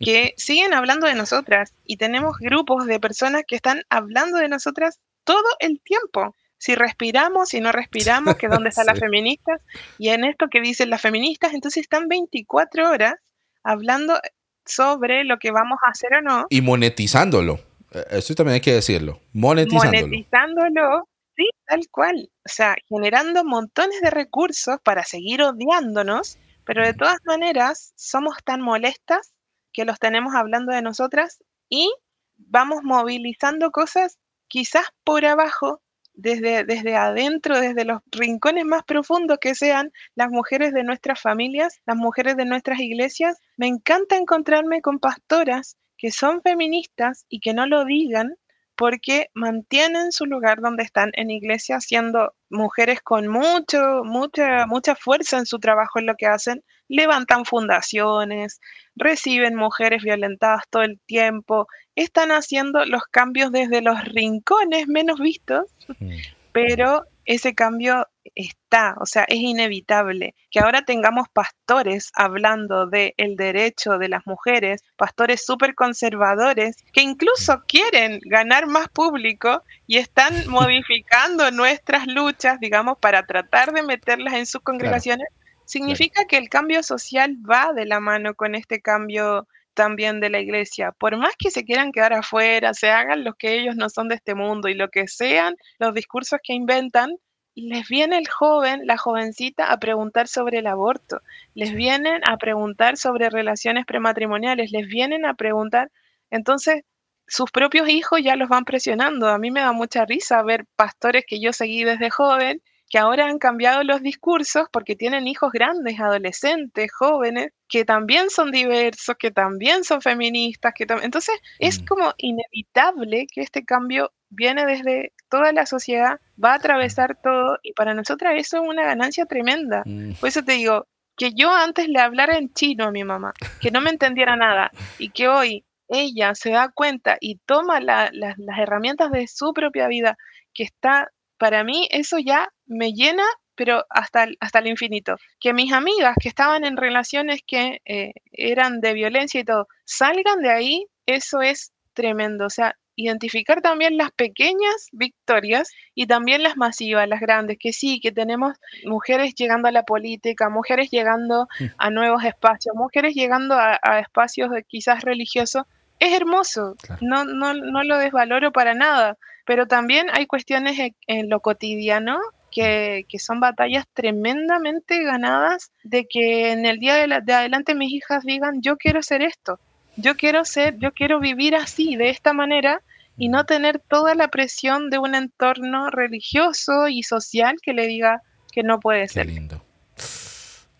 que 0.00 0.34
siguen 0.36 0.74
hablando 0.74 1.06
de 1.06 1.14
nosotras 1.14 1.72
y 1.84 1.96
tenemos 1.96 2.38
grupos 2.38 2.86
de 2.86 2.98
personas 2.98 3.44
que 3.46 3.54
están 3.54 3.82
hablando 3.88 4.38
de 4.38 4.48
nosotras 4.48 5.00
todo 5.22 5.44
el 5.60 5.80
tiempo. 5.80 6.34
Si 6.58 6.74
respiramos, 6.74 7.50
si 7.50 7.60
no 7.60 7.72
respiramos, 7.72 8.36
que 8.36 8.48
dónde 8.48 8.70
están 8.70 8.86
las 8.86 8.98
feministas, 8.98 9.60
y 9.98 10.08
en 10.08 10.24
esto 10.24 10.46
que 10.50 10.60
dicen 10.60 10.90
las 10.90 11.02
feministas, 11.02 11.54
entonces 11.54 11.82
están 11.82 12.08
24 12.08 12.90
horas 12.90 13.14
hablando 13.62 14.18
sobre 14.64 15.24
lo 15.24 15.38
que 15.38 15.50
vamos 15.50 15.78
a 15.86 15.90
hacer 15.90 16.14
o 16.14 16.22
no. 16.22 16.46
Y 16.48 16.62
monetizándolo. 16.62 17.60
Eh, 17.92 18.04
Esto 18.10 18.34
también 18.34 18.54
hay 18.54 18.60
que 18.60 18.72
decirlo. 18.72 19.20
Monetizándolo. 19.32 20.06
Monetizándolo 20.06 21.08
Sí, 21.36 21.48
tal 21.66 21.80
cual. 21.90 22.30
O 22.46 22.48
sea, 22.48 22.76
generando 22.88 23.44
montones 23.44 24.00
de 24.00 24.10
recursos 24.10 24.76
para 24.84 25.02
seguir 25.04 25.42
odiándonos, 25.42 26.38
pero 26.64 26.84
de 26.84 26.94
todas 26.94 27.16
maneras 27.24 27.92
somos 27.96 28.36
tan 28.44 28.60
molestas 28.60 29.32
que 29.72 29.84
los 29.84 29.98
tenemos 29.98 30.34
hablando 30.34 30.72
de 30.72 30.82
nosotras 30.82 31.42
y 31.68 31.92
vamos 32.36 32.80
movilizando 32.84 33.70
cosas 33.72 34.18
quizás 34.48 34.84
por 35.02 35.24
abajo, 35.24 35.80
desde, 36.16 36.62
desde 36.62 36.94
adentro, 36.94 37.58
desde 37.58 37.84
los 37.84 38.00
rincones 38.12 38.64
más 38.64 38.84
profundos 38.84 39.38
que 39.40 39.56
sean 39.56 39.90
las 40.14 40.30
mujeres 40.30 40.72
de 40.72 40.84
nuestras 40.84 41.20
familias, 41.20 41.80
las 41.86 41.96
mujeres 41.96 42.36
de 42.36 42.44
nuestras 42.44 42.78
iglesias. 42.78 43.36
Me 43.56 43.66
encanta 43.66 44.16
encontrarme 44.16 44.80
con 44.80 45.00
pastoras 45.00 45.76
que 45.98 46.12
son 46.12 46.40
feministas 46.42 47.24
y 47.28 47.40
que 47.40 47.52
no 47.54 47.66
lo 47.66 47.84
digan, 47.84 48.36
porque 48.76 49.28
mantienen 49.34 50.12
su 50.12 50.26
lugar 50.26 50.60
donde 50.60 50.82
están 50.82 51.10
en 51.14 51.30
iglesia 51.30 51.80
siendo 51.80 52.34
mujeres 52.50 53.00
con 53.02 53.28
mucho, 53.28 54.02
mucha, 54.04 54.66
mucha 54.66 54.94
fuerza 54.94 55.38
en 55.38 55.46
su 55.46 55.58
trabajo, 55.58 55.98
en 55.98 56.06
lo 56.06 56.14
que 56.16 56.26
hacen, 56.26 56.62
levantan 56.88 57.44
fundaciones, 57.44 58.60
reciben 58.96 59.54
mujeres 59.54 60.02
violentadas 60.02 60.64
todo 60.70 60.82
el 60.82 61.00
tiempo, 61.06 61.66
están 61.94 62.30
haciendo 62.30 62.84
los 62.84 63.02
cambios 63.10 63.52
desde 63.52 63.80
los 63.80 64.02
rincones 64.04 64.88
menos 64.88 65.18
vistos, 65.20 65.64
mm. 65.98 66.16
pero 66.52 67.04
ese 67.24 67.54
cambio 67.54 68.06
está, 68.34 68.94
o 69.00 69.06
sea, 69.06 69.24
es 69.28 69.38
inevitable. 69.38 70.34
Que 70.50 70.60
ahora 70.60 70.82
tengamos 70.82 71.28
pastores 71.28 72.10
hablando 72.14 72.86
del 72.86 73.14
el 73.16 73.36
derecho 73.36 73.98
de 73.98 74.08
las 74.08 74.26
mujeres, 74.26 74.82
pastores 74.96 75.44
súper 75.44 75.74
conservadores, 75.74 76.76
que 76.92 77.02
incluso 77.02 77.62
quieren 77.66 78.20
ganar 78.24 78.66
más 78.66 78.88
público 78.88 79.62
y 79.86 79.98
están 79.98 80.32
modificando 80.48 81.50
nuestras 81.50 82.06
luchas, 82.06 82.60
digamos, 82.60 82.98
para 82.98 83.26
tratar 83.26 83.72
de 83.72 83.82
meterlas 83.82 84.34
en 84.34 84.46
sus 84.46 84.62
congregaciones, 84.62 85.28
significa 85.64 86.26
que 86.26 86.36
el 86.36 86.48
cambio 86.48 86.82
social 86.82 87.36
va 87.48 87.72
de 87.72 87.86
la 87.86 88.00
mano 88.00 88.34
con 88.34 88.54
este 88.54 88.80
cambio 88.80 89.46
también 89.74 90.20
de 90.20 90.30
la 90.30 90.40
iglesia. 90.40 90.92
Por 90.92 91.16
más 91.16 91.34
que 91.38 91.50
se 91.50 91.64
quieran 91.64 91.92
quedar 91.92 92.12
afuera, 92.12 92.72
se 92.74 92.90
hagan 92.90 93.24
los 93.24 93.34
que 93.36 93.54
ellos 93.54 93.76
no 93.76 93.90
son 93.90 94.08
de 94.08 94.14
este 94.14 94.34
mundo 94.34 94.68
y 94.68 94.74
lo 94.74 94.88
que 94.88 95.08
sean 95.08 95.56
los 95.78 95.94
discursos 95.94 96.38
que 96.42 96.54
inventan, 96.54 97.16
les 97.54 97.88
viene 97.88 98.18
el 98.18 98.28
joven, 98.28 98.86
la 98.86 98.96
jovencita, 98.96 99.70
a 99.70 99.78
preguntar 99.78 100.28
sobre 100.28 100.58
el 100.58 100.66
aborto, 100.66 101.20
les 101.54 101.72
vienen 101.72 102.20
a 102.28 102.36
preguntar 102.36 102.96
sobre 102.96 103.30
relaciones 103.30 103.86
prematrimoniales, 103.86 104.72
les 104.72 104.86
vienen 104.88 105.24
a 105.24 105.34
preguntar, 105.34 105.90
entonces 106.30 106.82
sus 107.26 107.50
propios 107.50 107.88
hijos 107.88 108.20
ya 108.22 108.36
los 108.36 108.48
van 108.48 108.64
presionando. 108.64 109.28
A 109.28 109.38
mí 109.38 109.50
me 109.50 109.60
da 109.60 109.72
mucha 109.72 110.04
risa 110.04 110.42
ver 110.42 110.66
pastores 110.76 111.24
que 111.26 111.40
yo 111.40 111.52
seguí 111.52 111.84
desde 111.84 112.10
joven, 112.10 112.62
que 112.94 112.98
ahora 113.00 113.26
han 113.26 113.40
cambiado 113.40 113.82
los 113.82 114.02
discursos 114.02 114.68
porque 114.70 114.94
tienen 114.94 115.26
hijos 115.26 115.50
grandes, 115.50 115.98
adolescentes, 115.98 116.92
jóvenes, 116.92 117.50
que 117.68 117.84
también 117.84 118.30
son 118.30 118.52
diversos, 118.52 119.16
que 119.18 119.32
también 119.32 119.82
son 119.82 120.00
feministas, 120.00 120.72
que 120.76 120.86
entonces 121.02 121.34
es 121.58 121.82
mm. 121.82 121.86
como 121.86 122.14
inevitable 122.18 123.26
que 123.34 123.40
este 123.40 123.64
cambio 123.64 124.12
viene 124.30 124.64
desde 124.64 125.12
toda 125.28 125.52
la 125.52 125.66
sociedad, 125.66 126.20
va 126.42 126.52
a 126.52 126.54
atravesar 126.54 127.18
todo 127.20 127.58
y 127.64 127.72
para 127.72 127.94
nosotras 127.94 128.34
eso 128.36 128.62
es 128.62 128.68
una 128.68 128.84
ganancia 128.84 129.26
tremenda. 129.26 129.82
Mm. 129.86 130.12
Por 130.12 130.28
eso 130.28 130.44
te 130.44 130.52
digo, 130.52 130.86
que 131.16 131.34
yo 131.34 131.50
antes 131.52 131.88
le 131.88 131.98
hablara 131.98 132.38
en 132.38 132.52
chino 132.52 132.84
a 132.84 132.92
mi 132.92 133.02
mamá, 133.02 133.34
que 133.60 133.72
no 133.72 133.80
me 133.80 133.90
entendiera 133.90 134.36
nada 134.36 134.70
y 135.00 135.10
que 135.10 135.26
hoy 135.26 135.64
ella 135.88 136.36
se 136.36 136.50
da 136.50 136.68
cuenta 136.68 137.16
y 137.18 137.40
toma 137.44 137.80
las 137.80 138.12
herramientas 138.56 139.10
de 139.10 139.26
su 139.26 139.52
propia 139.52 139.88
vida, 139.88 140.16
que 140.52 140.62
está, 140.62 141.10
para 141.38 141.64
mí 141.64 141.88
eso 141.90 142.20
ya 142.20 142.53
me 142.66 142.92
llena, 142.92 143.24
pero 143.54 143.84
hasta, 143.90 144.28
hasta 144.40 144.58
el 144.58 144.68
infinito. 144.68 145.16
Que 145.40 145.52
mis 145.52 145.72
amigas 145.72 146.16
que 146.20 146.28
estaban 146.28 146.64
en 146.64 146.76
relaciones 146.76 147.40
que 147.46 147.80
eh, 147.84 148.12
eran 148.32 148.80
de 148.80 148.92
violencia 148.94 149.40
y 149.40 149.44
todo, 149.44 149.68
salgan 149.84 150.40
de 150.42 150.50
ahí, 150.50 150.86
eso 151.06 151.42
es 151.42 151.72
tremendo. 151.92 152.46
O 152.46 152.50
sea, 152.50 152.76
identificar 152.96 153.60
también 153.60 153.96
las 153.96 154.10
pequeñas 154.12 154.88
victorias 154.92 155.70
y 155.94 156.06
también 156.06 156.42
las 156.42 156.56
masivas, 156.56 157.08
las 157.08 157.20
grandes, 157.20 157.58
que 157.58 157.72
sí, 157.72 158.00
que 158.00 158.12
tenemos 158.12 158.54
mujeres 158.84 159.34
llegando 159.34 159.68
a 159.68 159.72
la 159.72 159.84
política, 159.84 160.48
mujeres 160.48 160.90
llegando 160.90 161.48
mm. 161.58 161.64
a 161.78 161.90
nuevos 161.90 162.24
espacios, 162.24 162.74
mujeres 162.76 163.14
llegando 163.14 163.56
a, 163.56 163.98
espacios 164.00 164.50
de, 164.50 164.62
quizás 164.64 165.02
religiosos, 165.02 165.64
es 165.98 166.12
hermoso, 166.12 166.76
no, 167.00 167.24
no, 167.24 167.54
no 167.54 167.84
lo 167.84 167.98
desvaloro 167.98 168.52
para 168.52 168.74
nada, 168.74 169.16
pero 169.44 169.66
también 169.66 170.08
hay 170.12 170.26
cuestiones 170.26 170.92
en, 171.06 171.28
lo 171.28 171.40
cotidiano 171.40 172.18
que, 172.54 173.04
que, 173.08 173.18
son 173.18 173.40
batallas 173.40 173.84
tremendamente 173.92 175.02
ganadas 175.02 175.72
de 175.82 176.06
que 176.06 176.52
en 176.52 176.64
el 176.64 176.78
día 176.78 176.94
de, 176.94 177.20
de 177.22 177.32
adelante 177.32 177.74
mis 177.74 177.92
hijas 177.92 178.24
digan, 178.24 178.62
yo 178.62 178.76
quiero 178.76 179.00
hacer 179.00 179.20
esto, 179.20 179.58
yo 179.96 180.16
quiero 180.16 180.44
ser, 180.44 180.78
yo 180.78 180.92
quiero 180.92 181.20
vivir 181.20 181.54
así, 181.56 181.96
de 181.96 182.10
esta 182.10 182.32
manera, 182.32 182.80
y 183.16 183.28
no 183.28 183.44
tener 183.44 183.80
toda 183.80 184.14
la 184.14 184.28
presión 184.28 184.90
de 184.90 184.98
un 184.98 185.14
entorno 185.14 185.90
religioso 185.90 186.88
y 186.88 187.02
social 187.02 187.56
que 187.62 187.72
le 187.72 187.86
diga 187.86 188.22
que 188.52 188.62
no 188.62 188.80
puede 188.80 189.08
ser. 189.08 189.26
Qué 189.26 189.32
lindo. 189.32 189.64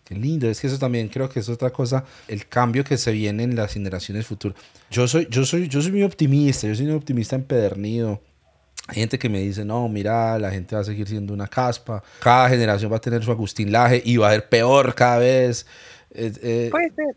Qué 0.05 0.15
lindo, 0.15 0.47
es 0.47 0.61
que 0.61 0.67
eso 0.67 0.77
también 0.77 1.07
creo 1.07 1.29
que 1.29 1.39
es 1.39 1.49
otra 1.49 1.71
cosa, 1.71 2.05
el 2.27 2.45
cambio 2.47 2.83
que 2.83 2.95
se 2.95 3.11
viene 3.11 3.41
en 3.41 3.55
las 3.55 3.73
generaciones 3.73 4.27
futuras. 4.27 4.55
Yo 4.91 5.07
soy, 5.07 5.27
yo 5.31 5.45
soy, 5.45 5.67
yo 5.67 5.81
soy 5.81 5.93
muy 5.93 6.03
optimista, 6.03 6.67
yo 6.67 6.75
soy 6.75 6.85
un 6.85 6.95
optimista 6.95 7.35
empedernido. 7.35 8.21
Hay 8.87 8.95
gente 8.95 9.17
que 9.17 9.29
me 9.29 9.39
dice, 9.39 9.65
no, 9.65 9.89
mira, 9.89 10.37
la 10.37 10.51
gente 10.51 10.75
va 10.75 10.81
a 10.81 10.85
seguir 10.85 11.07
siendo 11.07 11.33
una 11.33 11.47
caspa, 11.47 12.03
cada 12.19 12.49
generación 12.49 12.91
va 12.91 12.97
a 12.97 13.01
tener 13.01 13.23
su 13.23 13.31
Agustín 13.31 13.71
Laje 13.71 14.01
y 14.05 14.17
va 14.17 14.29
a 14.29 14.31
ser 14.31 14.47
peor 14.47 14.93
cada 14.93 15.17
vez. 15.17 15.65
Eh, 16.11 16.31
eh, 16.41 16.67
puede 16.71 16.91
ser. 16.91 17.15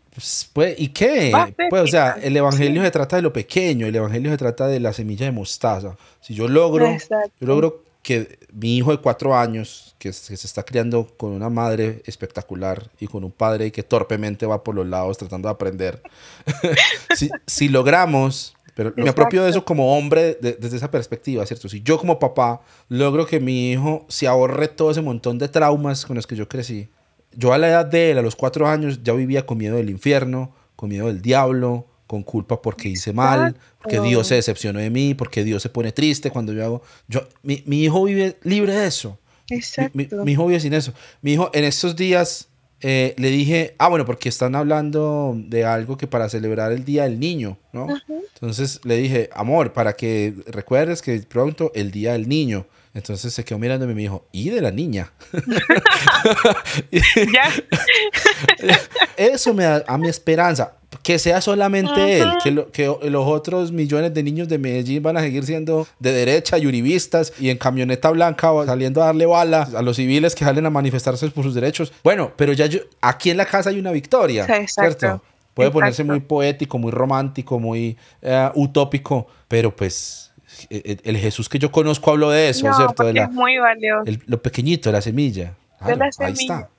Pues, 0.53 0.75
¿Y 0.79 0.89
qué? 0.89 1.31
Pues, 1.69 1.83
o 1.83 1.87
sea, 1.87 2.17
el 2.21 2.35
evangelio 2.35 2.83
se 2.83 2.91
trata 2.91 3.17
de 3.17 3.21
lo 3.21 3.31
pequeño, 3.31 3.85
el 3.85 3.95
evangelio 3.95 4.31
se 4.31 4.37
trata 4.37 4.67
de 4.67 4.79
la 4.79 4.93
semilla 4.93 5.25
de 5.25 5.31
mostaza. 5.31 5.95
Si 6.21 6.33
yo 6.33 6.47
logro, 6.47 6.97
yo 7.39 7.47
logro 7.47 7.83
que 8.01 8.39
mi 8.51 8.77
hijo 8.77 8.91
de 8.91 8.97
cuatro 8.97 9.37
años, 9.37 9.95
que, 9.99 10.11
se 10.13 10.33
está 10.33 10.63
criando 10.63 11.05
con 11.17 11.31
una 11.31 11.49
madre 11.49 12.01
espectacular 12.05 12.89
y 12.99 13.07
con 13.07 13.23
un 13.23 13.31
padre 13.31 13.71
que 13.71 13.83
torpemente 13.83 14.45
va 14.45 14.63
por 14.63 14.75
los 14.75 14.87
lados 14.87 15.17
tratando 15.17 15.47
de 15.47 15.53
aprender, 15.53 16.01
si, 17.15 17.29
si, 17.45 17.69
logramos, 17.69 18.55
pero 18.79 18.93
me 18.95 19.09
apropio 19.09 19.43
de 19.43 19.49
eso 19.49 19.65
como 19.65 19.97
hombre 19.97 20.37
desde 20.39 20.77
esa 20.77 20.89
perspectiva, 20.89 21.45
¿cierto? 21.45 21.67
Si 21.67 21.81
yo 21.81 21.97
como 21.97 22.17
papá 22.17 22.61
logro 22.87 23.25
que 23.25 23.41
mi 23.41 23.73
hijo 23.73 24.05
se 24.07 24.25
ahorre 24.25 24.69
todo 24.69 24.91
ese 24.91 25.01
montón 25.01 25.37
de 25.37 25.49
traumas 25.49 26.05
con 26.05 26.15
los 26.15 26.25
que 26.25 26.37
yo 26.37 26.47
crecí, 26.47 26.87
yo 27.33 27.51
a 27.51 27.57
la 27.57 27.67
edad 27.67 27.85
de 27.85 28.11
él, 28.11 28.19
a 28.19 28.21
los 28.21 28.37
cuatro 28.37 28.69
años, 28.69 29.01
ya 29.03 29.11
vivía 29.11 29.45
con 29.45 29.57
miedo 29.57 29.75
del 29.75 29.89
infierno, 29.89 30.55
con 30.77 30.87
miedo 30.87 31.07
del 31.07 31.21
diablo, 31.21 31.87
con 32.07 32.23
culpa 32.23 32.61
porque 32.61 32.87
hice 32.87 33.11
mal, 33.11 33.57
porque 33.79 33.99
Dios 33.99 34.27
se 34.27 34.35
decepcionó 34.35 34.79
de 34.79 34.89
mí, 34.89 35.13
porque 35.13 35.43
Dios 35.43 35.61
se 35.61 35.67
pone 35.67 35.91
triste 35.91 36.31
cuando 36.31 36.53
yo 36.53 36.63
hago... 36.63 36.81
Yo, 37.09 37.27
mi, 37.43 37.63
mi 37.65 37.83
hijo 37.83 38.05
vive 38.05 38.37
libre 38.43 38.73
de 38.73 38.87
eso. 38.87 39.19
Exacto. 39.49 39.91
Mi, 39.93 40.31
hijo 40.31 40.45
vive 40.45 40.61
sin 40.61 40.73
eso. 40.73 40.93
Mi 41.21 41.33
hijo 41.33 41.51
en 41.53 41.65
estos 41.65 41.97
días 41.97 42.47
eh, 42.81 43.13
le 43.17 43.29
dije, 43.29 43.75
ah, 43.77 43.89
bueno, 43.89 44.05
porque 44.05 44.29
están 44.29 44.55
hablando 44.55 45.33
de 45.35 45.65
algo 45.65 45.97
que 45.97 46.07
para 46.07 46.29
celebrar 46.29 46.71
el 46.71 46.85
Día 46.85 47.03
del 47.03 47.19
Niño, 47.19 47.57
¿no? 47.73 47.87
Entonces 48.33 48.79
le 48.83 48.97
dije, 48.97 49.29
amor, 49.33 49.73
para 49.73 49.93
que 49.93 50.33
recuerdes 50.47 51.01
que 51.01 51.19
pronto 51.19 51.71
el 51.75 51.91
Día 51.91 52.13
del 52.13 52.29
Niño. 52.29 52.65
Entonces 52.93 53.33
se 53.33 53.43
quedó 53.43 53.59
mirándome 53.59 53.91
y 53.91 53.95
me 53.95 54.01
dijo, 54.01 54.27
¿y 54.31 54.49
de 54.49 54.61
la 54.61 54.71
niña? 54.71 55.11
Eso 59.17 59.53
me 59.53 59.63
da 59.63 59.83
a 59.87 59.97
mi 59.97 60.07
esperanza. 60.07 60.78
Que 61.03 61.17
sea 61.17 61.41
solamente 61.41 62.19
él, 62.19 62.29
que, 62.43 62.65
que, 62.71 63.09
los 63.09 63.27
otros 63.27 63.71
millones 63.71 64.13
de 64.13 64.21
niños 64.21 64.47
de 64.47 64.57
Medellín 64.57 65.01
van 65.01 65.17
a 65.17 65.21
seguir 65.21 65.45
siendo 65.45 65.87
de 65.99 66.11
derecha 66.11 66.57
y 66.57 66.67
uribistas 66.67 67.33
y 67.39 67.49
en 67.49 67.57
camioneta 67.57 68.09
blanca 68.09 68.51
saliendo 68.65 69.01
a 69.01 69.07
darle 69.07 69.25
balas 69.25 69.73
a 69.73 69.81
los 69.81 69.95
civiles 69.95 70.35
que 70.35 70.43
salen 70.43 70.65
a 70.65 70.69
manifestarse 70.69 71.29
por 71.29 71.43
sus 71.43 71.55
derechos. 71.55 71.93
Bueno, 72.03 72.31
pero 72.35 72.53
ya 72.53 72.65
yo, 72.65 72.79
aquí 73.01 73.29
en 73.29 73.37
la 73.37 73.45
casa 73.45 73.69
hay 73.69 73.79
una 73.79 73.91
victoria, 73.91 74.45
¿cierto? 74.67 75.21
Puede 75.53 75.71
ponerse 75.71 76.03
muy 76.03 76.19
poético, 76.19 76.77
muy 76.77 76.91
romántico, 76.91 77.59
muy 77.59 77.97
eh, 78.21 78.49
utópico, 78.55 79.27
pero 79.47 79.75
pues 79.75 80.31
el 80.69 81.17
Jesús 81.17 81.47
que 81.49 81.59
yo 81.59 81.71
conozco 81.71 82.11
hablo 82.11 82.29
de 82.29 82.49
eso, 82.49 82.71
¿cierto? 82.73 83.03
De 83.03 83.19
es 83.19 83.31
muy 83.31 83.57
valioso. 83.57 84.11
lo 84.25 84.41
pequeñito, 84.41 84.91
la 84.91 85.01
semilla. 85.01 85.55
la 85.81 86.11
semilla. 86.11 86.25
Ahí 86.25 86.33
está. 86.33 86.69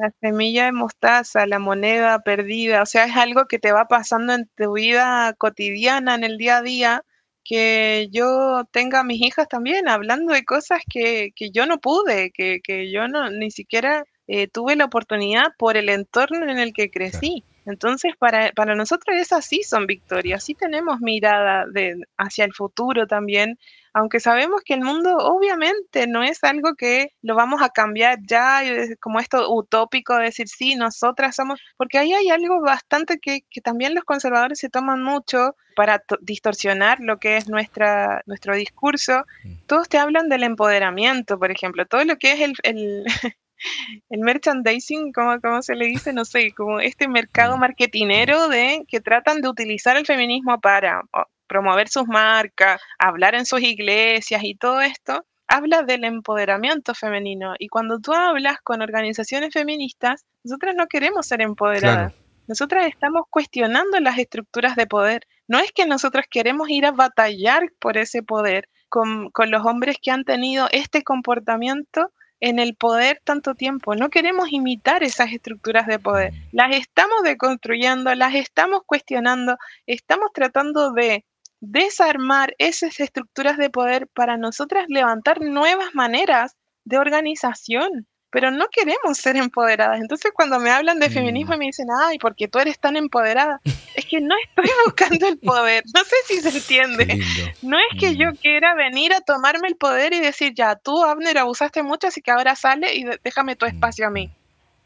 La 0.00 0.10
semilla 0.18 0.64
de 0.64 0.72
mostaza, 0.72 1.46
la 1.46 1.58
moneda 1.58 2.20
perdida, 2.20 2.82
o 2.82 2.86
sea, 2.86 3.04
es 3.04 3.16
algo 3.16 3.46
que 3.46 3.58
te 3.58 3.70
va 3.70 3.86
pasando 3.86 4.32
en 4.32 4.48
tu 4.56 4.72
vida 4.72 5.34
cotidiana, 5.34 6.14
en 6.14 6.24
el 6.24 6.38
día 6.38 6.56
a 6.58 6.62
día, 6.62 7.04
que 7.44 8.08
yo 8.10 8.64
tenga 8.72 9.00
a 9.00 9.04
mis 9.04 9.20
hijas 9.20 9.46
también 9.48 9.88
hablando 9.88 10.32
de 10.32 10.44
cosas 10.46 10.80
que, 10.88 11.32
que 11.36 11.50
yo 11.50 11.66
no 11.66 11.80
pude, 11.80 12.30
que, 12.32 12.60
que, 12.62 12.90
yo 12.90 13.08
no 13.08 13.28
ni 13.30 13.50
siquiera 13.50 14.04
eh, 14.26 14.48
tuve 14.48 14.74
la 14.74 14.86
oportunidad 14.86 15.48
por 15.58 15.76
el 15.76 15.90
entorno 15.90 16.50
en 16.50 16.58
el 16.58 16.72
que 16.72 16.90
crecí. 16.90 17.44
Entonces, 17.70 18.14
para, 18.18 18.52
para 18.52 18.74
nosotros 18.74 19.16
esas 19.16 19.44
sí 19.44 19.62
son 19.62 19.86
victorias, 19.86 20.44
sí 20.44 20.54
tenemos 20.54 21.00
mirada 21.00 21.66
de, 21.72 22.00
hacia 22.18 22.44
el 22.44 22.52
futuro 22.52 23.06
también, 23.06 23.58
aunque 23.92 24.20
sabemos 24.20 24.62
que 24.64 24.74
el 24.74 24.82
mundo 24.82 25.16
obviamente 25.16 26.06
no 26.06 26.22
es 26.22 26.44
algo 26.44 26.74
que 26.74 27.12
lo 27.22 27.34
vamos 27.34 27.60
a 27.62 27.70
cambiar 27.70 28.18
ya, 28.26 28.60
como 29.00 29.18
esto 29.18 29.52
utópico 29.52 30.16
de 30.16 30.24
decir, 30.24 30.48
sí, 30.48 30.76
nosotras 30.76 31.34
somos, 31.34 31.60
porque 31.76 31.98
ahí 31.98 32.12
hay 32.12 32.30
algo 32.30 32.60
bastante 32.60 33.18
que, 33.18 33.40
que 33.50 33.60
también 33.60 33.94
los 33.94 34.04
conservadores 34.04 34.58
se 34.58 34.68
toman 34.68 35.02
mucho 35.02 35.56
para 35.74 36.02
distorsionar 36.20 36.98
lo 37.00 37.18
que 37.18 37.36
es 37.36 37.48
nuestra, 37.48 38.22
nuestro 38.26 38.54
discurso. 38.54 39.24
Mm. 39.44 39.54
Todos 39.66 39.88
te 39.88 39.98
hablan 39.98 40.28
del 40.28 40.42
empoderamiento, 40.42 41.38
por 41.38 41.50
ejemplo, 41.50 41.86
todo 41.86 42.04
lo 42.04 42.16
que 42.16 42.32
es 42.32 42.40
el, 42.40 42.54
el 42.62 43.04
el 44.10 44.20
merchandising, 44.20 45.12
¿cómo, 45.12 45.40
¿cómo, 45.40 45.62
se 45.62 45.74
le 45.74 45.86
dice? 45.86 46.12
No 46.12 46.24
sé, 46.24 46.52
como 46.52 46.80
este 46.80 47.08
mercado 47.08 47.56
mm. 47.56 47.60
marketinero 47.60 48.48
de 48.48 48.84
que 48.88 49.00
tratan 49.00 49.40
de 49.40 49.48
utilizar 49.48 49.96
el 49.96 50.06
feminismo 50.06 50.60
para, 50.60 51.02
promover 51.50 51.88
sus 51.88 52.06
marcas, 52.06 52.80
hablar 52.96 53.34
en 53.34 53.44
sus 53.44 53.60
iglesias 53.60 54.40
y 54.44 54.54
todo 54.54 54.80
esto, 54.80 55.26
habla 55.48 55.82
del 55.82 56.04
empoderamiento 56.04 56.94
femenino. 56.94 57.54
Y 57.58 57.66
cuando 57.66 57.98
tú 57.98 58.12
hablas 58.12 58.58
con 58.62 58.82
organizaciones 58.82 59.52
feministas, 59.52 60.24
nosotras 60.44 60.76
no 60.76 60.86
queremos 60.86 61.26
ser 61.26 61.40
empoderadas. 61.40 62.14
Nosotras 62.46 62.86
estamos 62.86 63.24
cuestionando 63.30 63.98
las 63.98 64.16
estructuras 64.18 64.76
de 64.76 64.86
poder. 64.86 65.26
No 65.48 65.58
es 65.58 65.72
que 65.72 65.86
nosotros 65.86 66.26
queremos 66.30 66.70
ir 66.70 66.86
a 66.86 66.92
batallar 66.92 67.64
por 67.80 67.98
ese 67.98 68.22
poder 68.22 68.68
con, 68.88 69.30
con 69.30 69.50
los 69.50 69.66
hombres 69.66 69.96
que 70.00 70.12
han 70.12 70.22
tenido 70.22 70.68
este 70.70 71.02
comportamiento 71.02 72.12
en 72.40 72.58
el 72.58 72.74
poder 72.74 73.20
tanto 73.24 73.54
tiempo. 73.54 73.94
No 73.94 74.08
queremos 74.08 74.50
imitar 74.50 75.02
esas 75.02 75.32
estructuras 75.32 75.86
de 75.86 75.98
poder. 75.98 76.32
Las 76.52 76.74
estamos 76.74 77.22
deconstruyendo, 77.22 78.14
las 78.14 78.34
estamos 78.34 78.80
cuestionando, 78.86 79.56
estamos 79.86 80.30
tratando 80.32 80.92
de 80.92 81.24
desarmar 81.60 82.54
esas 82.58 82.98
estructuras 83.00 83.58
de 83.58 83.70
poder 83.70 84.08
para 84.08 84.38
nosotras 84.38 84.86
levantar 84.88 85.42
nuevas 85.42 85.94
maneras 85.94 86.56
de 86.84 86.98
organización. 86.98 88.06
Pero 88.32 88.50
no 88.52 88.66
queremos 88.70 89.18
ser 89.18 89.36
empoderadas. 89.36 90.00
Entonces 90.00 90.30
cuando 90.32 90.60
me 90.60 90.70
hablan 90.70 91.00
de 91.00 91.10
feminismo 91.10 91.54
y 91.54 91.58
me 91.58 91.66
dicen, 91.66 91.88
ay, 92.02 92.18
porque 92.18 92.48
tú 92.48 92.60
eres 92.60 92.78
tan 92.78 92.96
empoderada, 92.96 93.60
que 94.10 94.20
no 94.20 94.34
estoy 94.44 94.70
buscando 94.84 95.28
el 95.28 95.38
poder. 95.38 95.84
No 95.94 96.02
sé 96.04 96.16
si 96.26 96.40
se 96.40 96.58
entiende. 96.58 97.24
No 97.62 97.78
es 97.78 97.98
que 97.98 98.16
yo 98.16 98.32
mm. 98.32 98.36
quiera 98.36 98.74
venir 98.74 99.14
a 99.14 99.20
tomarme 99.20 99.68
el 99.68 99.76
poder 99.76 100.12
y 100.12 100.20
decir, 100.20 100.52
ya, 100.54 100.74
tú, 100.74 101.04
Abner, 101.04 101.38
abusaste 101.38 101.82
mucho, 101.82 102.08
así 102.08 102.20
que 102.20 102.32
ahora 102.32 102.56
sale 102.56 102.94
y 102.94 103.04
déjame 103.22 103.56
tu 103.56 103.66
espacio 103.66 104.08
a 104.08 104.10
mí. 104.10 104.30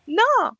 No, 0.06 0.58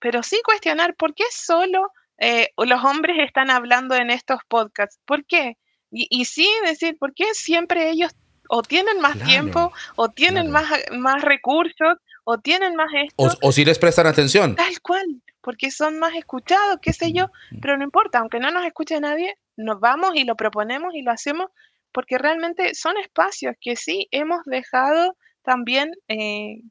pero 0.00 0.22
sí 0.24 0.40
cuestionar 0.44 0.96
por 0.96 1.14
qué 1.14 1.24
solo 1.30 1.92
eh, 2.18 2.50
los 2.56 2.84
hombres 2.84 3.16
están 3.20 3.50
hablando 3.50 3.94
en 3.94 4.10
estos 4.10 4.40
podcasts. 4.48 4.98
¿Por 5.06 5.24
qué? 5.24 5.56
Y, 5.94 6.24
sí 6.24 6.48
decir, 6.64 6.96
¿por 6.98 7.12
qué 7.14 7.34
siempre 7.34 7.90
ellos 7.90 8.12
o 8.48 8.62
tienen 8.62 8.98
más 9.00 9.18
tiempo, 9.24 9.72
o 9.96 10.08
tienen 10.08 10.50
más, 10.50 10.64
más 10.90 11.20
recursos, 11.20 11.98
o 12.24 12.38
tienen 12.38 12.76
más 12.76 12.88
esto? 12.94 13.14
O, 13.42 13.48
o 13.48 13.52
si 13.52 13.62
les 13.62 13.78
prestan 13.78 14.06
atención. 14.06 14.56
Tal 14.56 14.80
cual, 14.80 15.04
porque 15.42 15.70
son 15.70 15.98
más 15.98 16.14
escuchados, 16.14 16.78
qué 16.80 16.92
sé 16.92 17.12
yo, 17.12 17.30
pero 17.60 17.76
no 17.76 17.84
importa, 17.84 18.18
aunque 18.18 18.40
no 18.40 18.50
nos 18.50 18.64
escuche 18.64 18.98
nadie, 19.00 19.36
nos 19.56 19.80
vamos 19.80 20.12
y 20.14 20.24
lo 20.24 20.36
proponemos 20.36 20.94
y 20.94 21.02
lo 21.02 21.10
hacemos, 21.10 21.50
porque 21.92 22.16
realmente 22.16 22.74
son 22.74 22.96
espacios 22.96 23.54
que 23.60 23.76
sí 23.76 24.08
hemos 24.10 24.42
dejado 24.44 25.16
también 25.42 25.92
eh, 26.08 26.62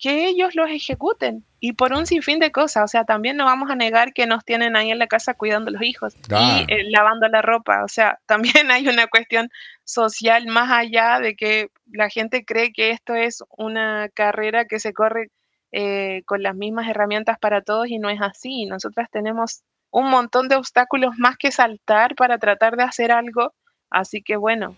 que 0.00 0.26
ellos 0.26 0.54
los 0.54 0.70
ejecuten 0.70 1.44
y 1.60 1.74
por 1.74 1.92
un 1.92 2.06
sinfín 2.06 2.38
de 2.38 2.50
cosas. 2.50 2.84
O 2.84 2.88
sea, 2.88 3.04
también 3.04 3.36
no 3.36 3.44
vamos 3.44 3.70
a 3.70 3.76
negar 3.76 4.14
que 4.14 4.26
nos 4.26 4.44
tienen 4.44 4.74
ahí 4.74 4.90
en 4.90 4.98
la 4.98 5.06
casa 5.06 5.34
cuidando 5.34 5.70
los 5.70 5.82
hijos 5.82 6.16
y 6.16 6.72
eh, 6.72 6.84
lavando 6.90 7.28
la 7.28 7.42
ropa. 7.42 7.84
O 7.84 7.88
sea, 7.88 8.18
también 8.26 8.70
hay 8.70 8.88
una 8.88 9.06
cuestión 9.06 9.50
social 9.84 10.46
más 10.46 10.70
allá 10.70 11.20
de 11.20 11.36
que 11.36 11.68
la 11.92 12.08
gente 12.08 12.44
cree 12.44 12.72
que 12.72 12.90
esto 12.90 13.14
es 13.14 13.44
una 13.50 14.08
carrera 14.14 14.64
que 14.64 14.78
se 14.78 14.94
corre 14.94 15.28
eh, 15.72 16.22
con 16.26 16.42
las 16.42 16.54
mismas 16.54 16.88
herramientas 16.88 17.38
para 17.38 17.62
todos 17.62 17.88
y 17.88 17.98
no 17.98 18.10
es 18.10 18.20
así. 18.20 18.66
Nosotras 18.66 19.08
tenemos 19.10 19.62
un 19.90 20.10
montón 20.10 20.48
de 20.48 20.56
obstáculos 20.56 21.14
más 21.18 21.36
que 21.36 21.50
saltar 21.50 22.14
para 22.14 22.38
tratar 22.38 22.76
de 22.76 22.84
hacer 22.84 23.12
algo. 23.12 23.54
Así 23.90 24.22
que 24.22 24.36
bueno, 24.36 24.76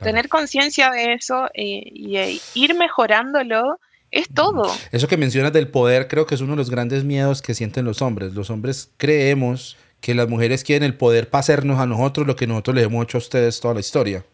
tener 0.00 0.28
conciencia 0.28 0.90
de 0.90 1.14
eso 1.14 1.46
eh, 1.54 1.82
y 1.84 2.40
ir 2.54 2.74
mejorándolo 2.74 3.78
es 4.10 4.28
todo. 4.28 4.70
Eso 4.92 5.08
que 5.08 5.16
mencionas 5.16 5.52
del 5.52 5.68
poder 5.68 6.06
creo 6.06 6.26
que 6.26 6.36
es 6.36 6.40
uno 6.40 6.52
de 6.52 6.58
los 6.58 6.70
grandes 6.70 7.04
miedos 7.04 7.42
que 7.42 7.54
sienten 7.54 7.84
los 7.84 8.00
hombres. 8.00 8.34
Los 8.34 8.50
hombres 8.50 8.92
creemos 8.96 9.76
que 10.00 10.14
las 10.14 10.28
mujeres 10.28 10.62
quieren 10.62 10.84
el 10.84 10.96
poder 10.96 11.30
para 11.30 11.40
hacernos 11.40 11.80
a 11.80 11.86
nosotros 11.86 12.26
lo 12.26 12.36
que 12.36 12.46
nosotros 12.46 12.76
les 12.76 12.84
hemos 12.84 13.04
hecho 13.04 13.18
a 13.18 13.20
ustedes 13.20 13.60
toda 13.60 13.74
la 13.74 13.80
historia. 13.80 14.24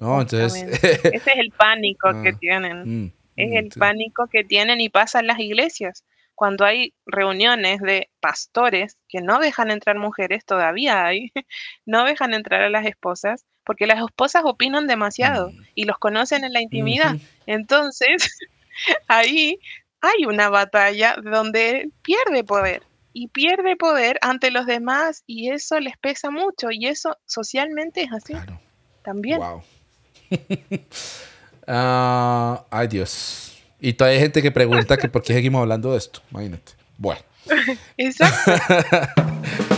¿no? 0.00 0.20
Entonces... 0.20 0.54
Ese 0.54 1.06
es 1.12 1.26
el 1.36 1.50
pánico 1.50 2.10
que 2.22 2.30
ah, 2.30 2.36
tienen. 2.40 3.04
Mm, 3.04 3.12
es 3.36 3.54
el 3.54 3.68
pánico 3.70 4.26
que 4.26 4.44
tienen 4.44 4.80
y 4.80 4.88
pasa 4.88 5.20
en 5.20 5.26
las 5.26 5.38
iglesias. 5.38 6.04
Cuando 6.34 6.64
hay 6.64 6.94
reuniones 7.06 7.80
de 7.80 8.10
pastores 8.20 8.96
que 9.08 9.20
no 9.20 9.38
dejan 9.38 9.70
entrar 9.70 9.98
mujeres, 9.98 10.44
todavía 10.44 11.04
hay, 11.04 11.32
no 11.86 12.04
dejan 12.04 12.34
entrar 12.34 12.62
a 12.62 12.70
las 12.70 12.86
esposas, 12.86 13.44
porque 13.64 13.86
las 13.86 14.02
esposas 14.02 14.42
opinan 14.44 14.86
demasiado 14.86 15.50
mm. 15.50 15.62
y 15.74 15.84
los 15.84 15.98
conocen 15.98 16.44
en 16.44 16.52
la 16.52 16.60
intimidad. 16.60 17.16
Entonces, 17.46 18.28
ahí 19.08 19.58
hay 20.00 20.24
una 20.26 20.48
batalla 20.48 21.16
donde 21.22 21.90
pierde 22.02 22.42
poder 22.44 22.82
y 23.12 23.28
pierde 23.28 23.76
poder 23.76 24.18
ante 24.22 24.50
los 24.50 24.66
demás 24.66 25.22
y 25.26 25.50
eso 25.50 25.78
les 25.80 25.96
pesa 25.98 26.30
mucho 26.30 26.70
y 26.70 26.86
eso 26.86 27.16
socialmente 27.26 28.02
es 28.02 28.12
así. 28.12 28.34
También. 29.04 29.38
Wow. 29.38 29.62
Ah, 31.66 32.64
ay 32.70 32.88
Dios. 32.88 33.52
Y 33.80 33.94
todavía 33.94 34.18
hay 34.18 34.22
gente 34.22 34.42
que 34.42 34.50
pregunta 34.50 34.96
que 34.96 35.08
por 35.08 35.22
qué 35.22 35.34
seguimos 35.34 35.60
hablando 35.60 35.92
de 35.92 35.98
esto. 35.98 36.20
Imagínate. 36.30 36.72
Bueno. 36.98 37.20
Exacto. 37.96 38.52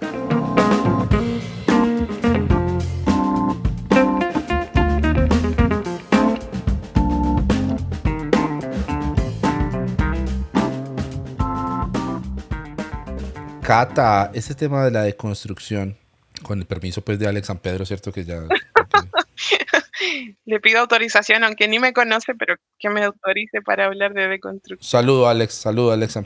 Cata, 13.68 14.30
ese 14.32 14.54
tema 14.54 14.82
de 14.82 14.90
la 14.90 15.02
deconstrucción, 15.02 15.94
con 16.42 16.58
el 16.58 16.64
permiso 16.64 17.02
pues 17.02 17.18
de 17.18 17.28
Alex 17.28 17.48
San 17.48 17.58
Pedro, 17.58 17.84
¿cierto? 17.84 18.10
Que 18.10 18.24
ya... 18.24 18.40
Le 20.46 20.58
pido 20.58 20.80
autorización, 20.80 21.44
aunque 21.44 21.68
ni 21.68 21.78
me 21.78 21.92
conoce, 21.92 22.34
pero 22.34 22.54
que 22.78 22.88
me 22.88 23.04
autorice 23.04 23.60
para 23.60 23.84
hablar 23.84 24.14
de 24.14 24.26
deconstrucción. 24.26 24.88
Saludo, 24.88 25.28
Alex. 25.28 25.52
Saludo, 25.52 25.92
Alex 25.92 26.18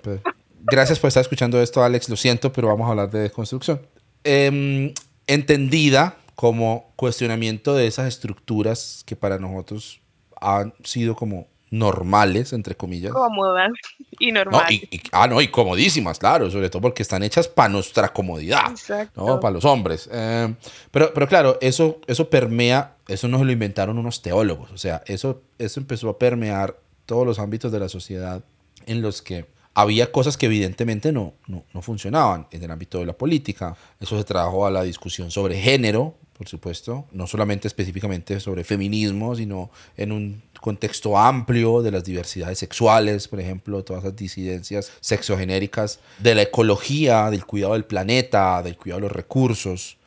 Gracias 0.61 1.01
por 1.01 1.09
estar 1.09 1.22
escuchando 1.22 1.61
esto, 1.61 1.82
Alex. 1.82 2.09
Lo 2.09 2.14
siento, 2.14 2.53
pero 2.53 2.68
vamos 2.68 2.86
a 2.86 2.90
hablar 2.90 3.11
de 3.11 3.18
deconstrucción. 3.18 3.82
Em, 4.22 4.95
entendida 5.26 6.18
como 6.36 6.93
cuestionamiento 6.95 7.74
de 7.74 7.88
esas 7.88 8.07
estructuras 8.07 9.03
que 9.05 9.16
para 9.16 9.40
nosotros 9.40 10.01
han 10.40 10.74
sido 10.84 11.16
como 11.16 11.49
normales, 11.73 12.53
entre 12.53 12.77
comillas. 12.77 13.12
Cómodas 13.12 13.73
y 14.18 14.31
normales. 14.31 14.83
ah, 15.11 15.27
no, 15.27 15.41
y 15.41 15.49
comodísimas, 15.49 16.18
claro, 16.18 16.51
sobre 16.51 16.68
todo 16.68 16.83
porque 16.83 17.03
están 17.03 17.23
hechas 17.23 17.49
para 17.49 17.70
nuestra 17.70 18.12
comodidad, 18.12 18.70
Exacto. 18.70 19.27
¿no? 19.27 19.41
Para 19.41 19.55
los 19.55 19.64
hombres. 19.64 20.09
Eh, 20.12 20.55
pero, 20.91 21.12
pero 21.14 21.27
claro, 21.27 21.57
eso, 21.62 21.99
eso 22.07 22.29
permea, 22.29 22.97
eso 23.09 23.27
no 23.27 23.43
lo 23.43 23.51
inventaron 23.51 23.99
unos 23.99 24.20
teólogos, 24.20 24.70
o 24.70 24.77
sea, 24.77 25.03
eso, 25.07 25.41
eso 25.59 25.81
empezó 25.81 26.11
a 26.11 26.18
permear 26.18 26.77
todos 27.07 27.27
los 27.27 27.39
ámbitos 27.39 27.73
de 27.73 27.81
la 27.81 27.89
sociedad 27.89 28.45
en 28.85 29.01
los 29.01 29.23
que 29.23 29.47
había 29.75 30.12
cosas 30.12 30.37
que 30.37 30.47
evidentemente 30.47 31.11
no, 31.11 31.33
no, 31.47 31.64
no 31.73 31.81
funcionaban 31.81 32.49
en 32.51 32.62
el 32.62 32.70
ámbito 32.70 32.99
de 32.99 33.07
la 33.07 33.14
política. 33.14 33.75
Eso 33.99 34.18
se 34.18 34.25
trajo 34.25 34.66
a 34.66 34.70
la 34.70 34.83
discusión 34.83 35.31
sobre 35.31 35.59
género, 35.59 36.16
por 36.43 36.49
supuesto, 36.49 37.07
no 37.12 37.28
solamente 37.28 37.68
específicamente 37.68 38.40
sobre 38.40 38.64
feminismo, 38.64 39.36
sino 39.36 39.70
en 39.97 40.11
un 40.11 40.43
contexto 40.61 41.16
amplio 41.16 41.82
de 41.82 41.93
las 41.93 42.03
diversidades 42.03 42.59
sexuales, 42.59 43.28
por 43.28 43.38
ejemplo, 43.38 43.84
todas 43.84 44.03
las 44.03 44.16
disidencias 44.16 44.90
sexogenéricas, 44.99 46.01
de 46.18 46.34
la 46.34 46.43
ecología, 46.43 47.30
del 47.30 47.47
cuidado 47.47 47.74
del 47.74 47.84
planeta, 47.84 48.61
del 48.64 48.76
cuidado 48.76 49.03
de 49.03 49.07
los 49.07 49.12
recursos, 49.12 49.99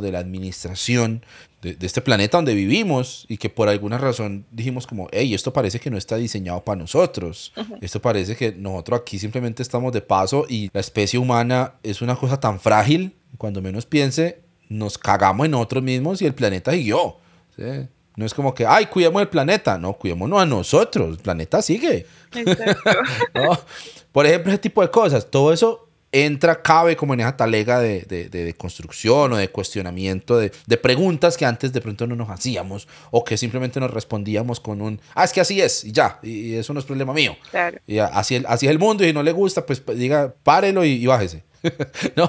de 0.00 0.12
la 0.12 0.18
administración 0.20 1.24
de, 1.62 1.76
este 1.80 2.02
planeta 2.02 2.36
donde 2.36 2.54
vivimos 2.54 3.24
y 3.28 3.38
que 3.38 3.48
por 3.48 3.68
alguna 3.68 3.98
razón 3.98 4.44
dijimos 4.52 4.86
como, 4.86 5.08
hey, 5.10 5.34
esto 5.34 5.52
parece 5.52 5.80
que 5.80 5.90
no 5.90 5.96
está 5.96 6.16
diseñado 6.16 6.62
para 6.62 6.78
nosotros, 6.78 7.52
esto 7.80 8.00
parece 8.00 8.36
que 8.36 8.52
nosotros 8.52 9.00
aquí 9.00 9.18
simplemente 9.18 9.62
estamos 9.62 9.92
de 9.92 10.02
paso 10.02 10.46
y 10.48 10.70
la 10.72 10.80
especie 10.80 11.18
humana 11.18 11.74
es 11.82 12.00
una 12.00 12.14
cosa 12.14 12.38
tan 12.38 12.60
frágil, 12.60 13.16
cuando 13.38 13.62
menos 13.62 13.86
piense, 13.86 14.49
nos 14.70 14.96
cagamos 14.96 15.44
en 15.44 15.50
nosotros 15.50 15.82
mismos 15.82 16.22
y 16.22 16.26
el 16.26 16.34
planeta 16.34 16.72
siguió. 16.72 17.16
¿sí? 17.54 17.88
No 18.16 18.24
es 18.24 18.32
como 18.32 18.54
que, 18.54 18.64
ay, 18.64 18.86
cuidemos 18.86 19.20
el 19.20 19.28
planeta. 19.28 19.76
No, 19.76 19.92
cuidémonos 19.94 20.40
a 20.40 20.46
nosotros. 20.46 21.10
El 21.10 21.22
planeta 21.22 21.60
sigue. 21.60 22.06
Por 24.12 24.26
ejemplo, 24.26 24.52
ese 24.52 24.60
tipo 24.60 24.80
de 24.80 24.90
cosas. 24.90 25.30
Todo 25.30 25.52
eso 25.52 25.88
entra, 26.12 26.60
cabe 26.60 26.96
como 26.96 27.14
en 27.14 27.20
esa 27.20 27.36
talega 27.36 27.80
de, 27.80 28.02
de, 28.02 28.28
de, 28.28 28.54
construcción 28.54 29.32
o 29.32 29.36
de 29.36 29.48
cuestionamiento 29.48 30.38
de, 30.38 30.50
de, 30.66 30.76
preguntas 30.76 31.36
que 31.36 31.46
antes 31.46 31.72
de 31.72 31.80
pronto 31.80 32.04
no 32.08 32.16
nos 32.16 32.30
hacíamos 32.30 32.88
o 33.12 33.22
que 33.22 33.36
simplemente 33.36 33.78
nos 33.78 33.92
respondíamos 33.92 34.58
con 34.58 34.82
un, 34.82 35.00
ah, 35.14 35.22
es 35.22 35.32
que 35.32 35.40
así 35.40 35.60
es 35.60 35.84
y 35.84 35.92
ya, 35.92 36.18
y 36.20 36.54
eso 36.54 36.74
no 36.74 36.80
es 36.80 36.86
problema 36.86 37.12
mío. 37.12 37.36
Claro. 37.52 37.78
Y 37.86 37.98
así, 37.98 38.42
así 38.48 38.66
es 38.66 38.72
el 38.72 38.80
mundo 38.80 39.04
y 39.04 39.08
si 39.08 39.12
no 39.12 39.22
le 39.22 39.30
gusta, 39.30 39.64
pues 39.64 39.84
diga, 39.94 40.34
párelo 40.42 40.84
y, 40.84 40.94
y 40.94 41.06
bájese. 41.06 41.44
no, 42.16 42.28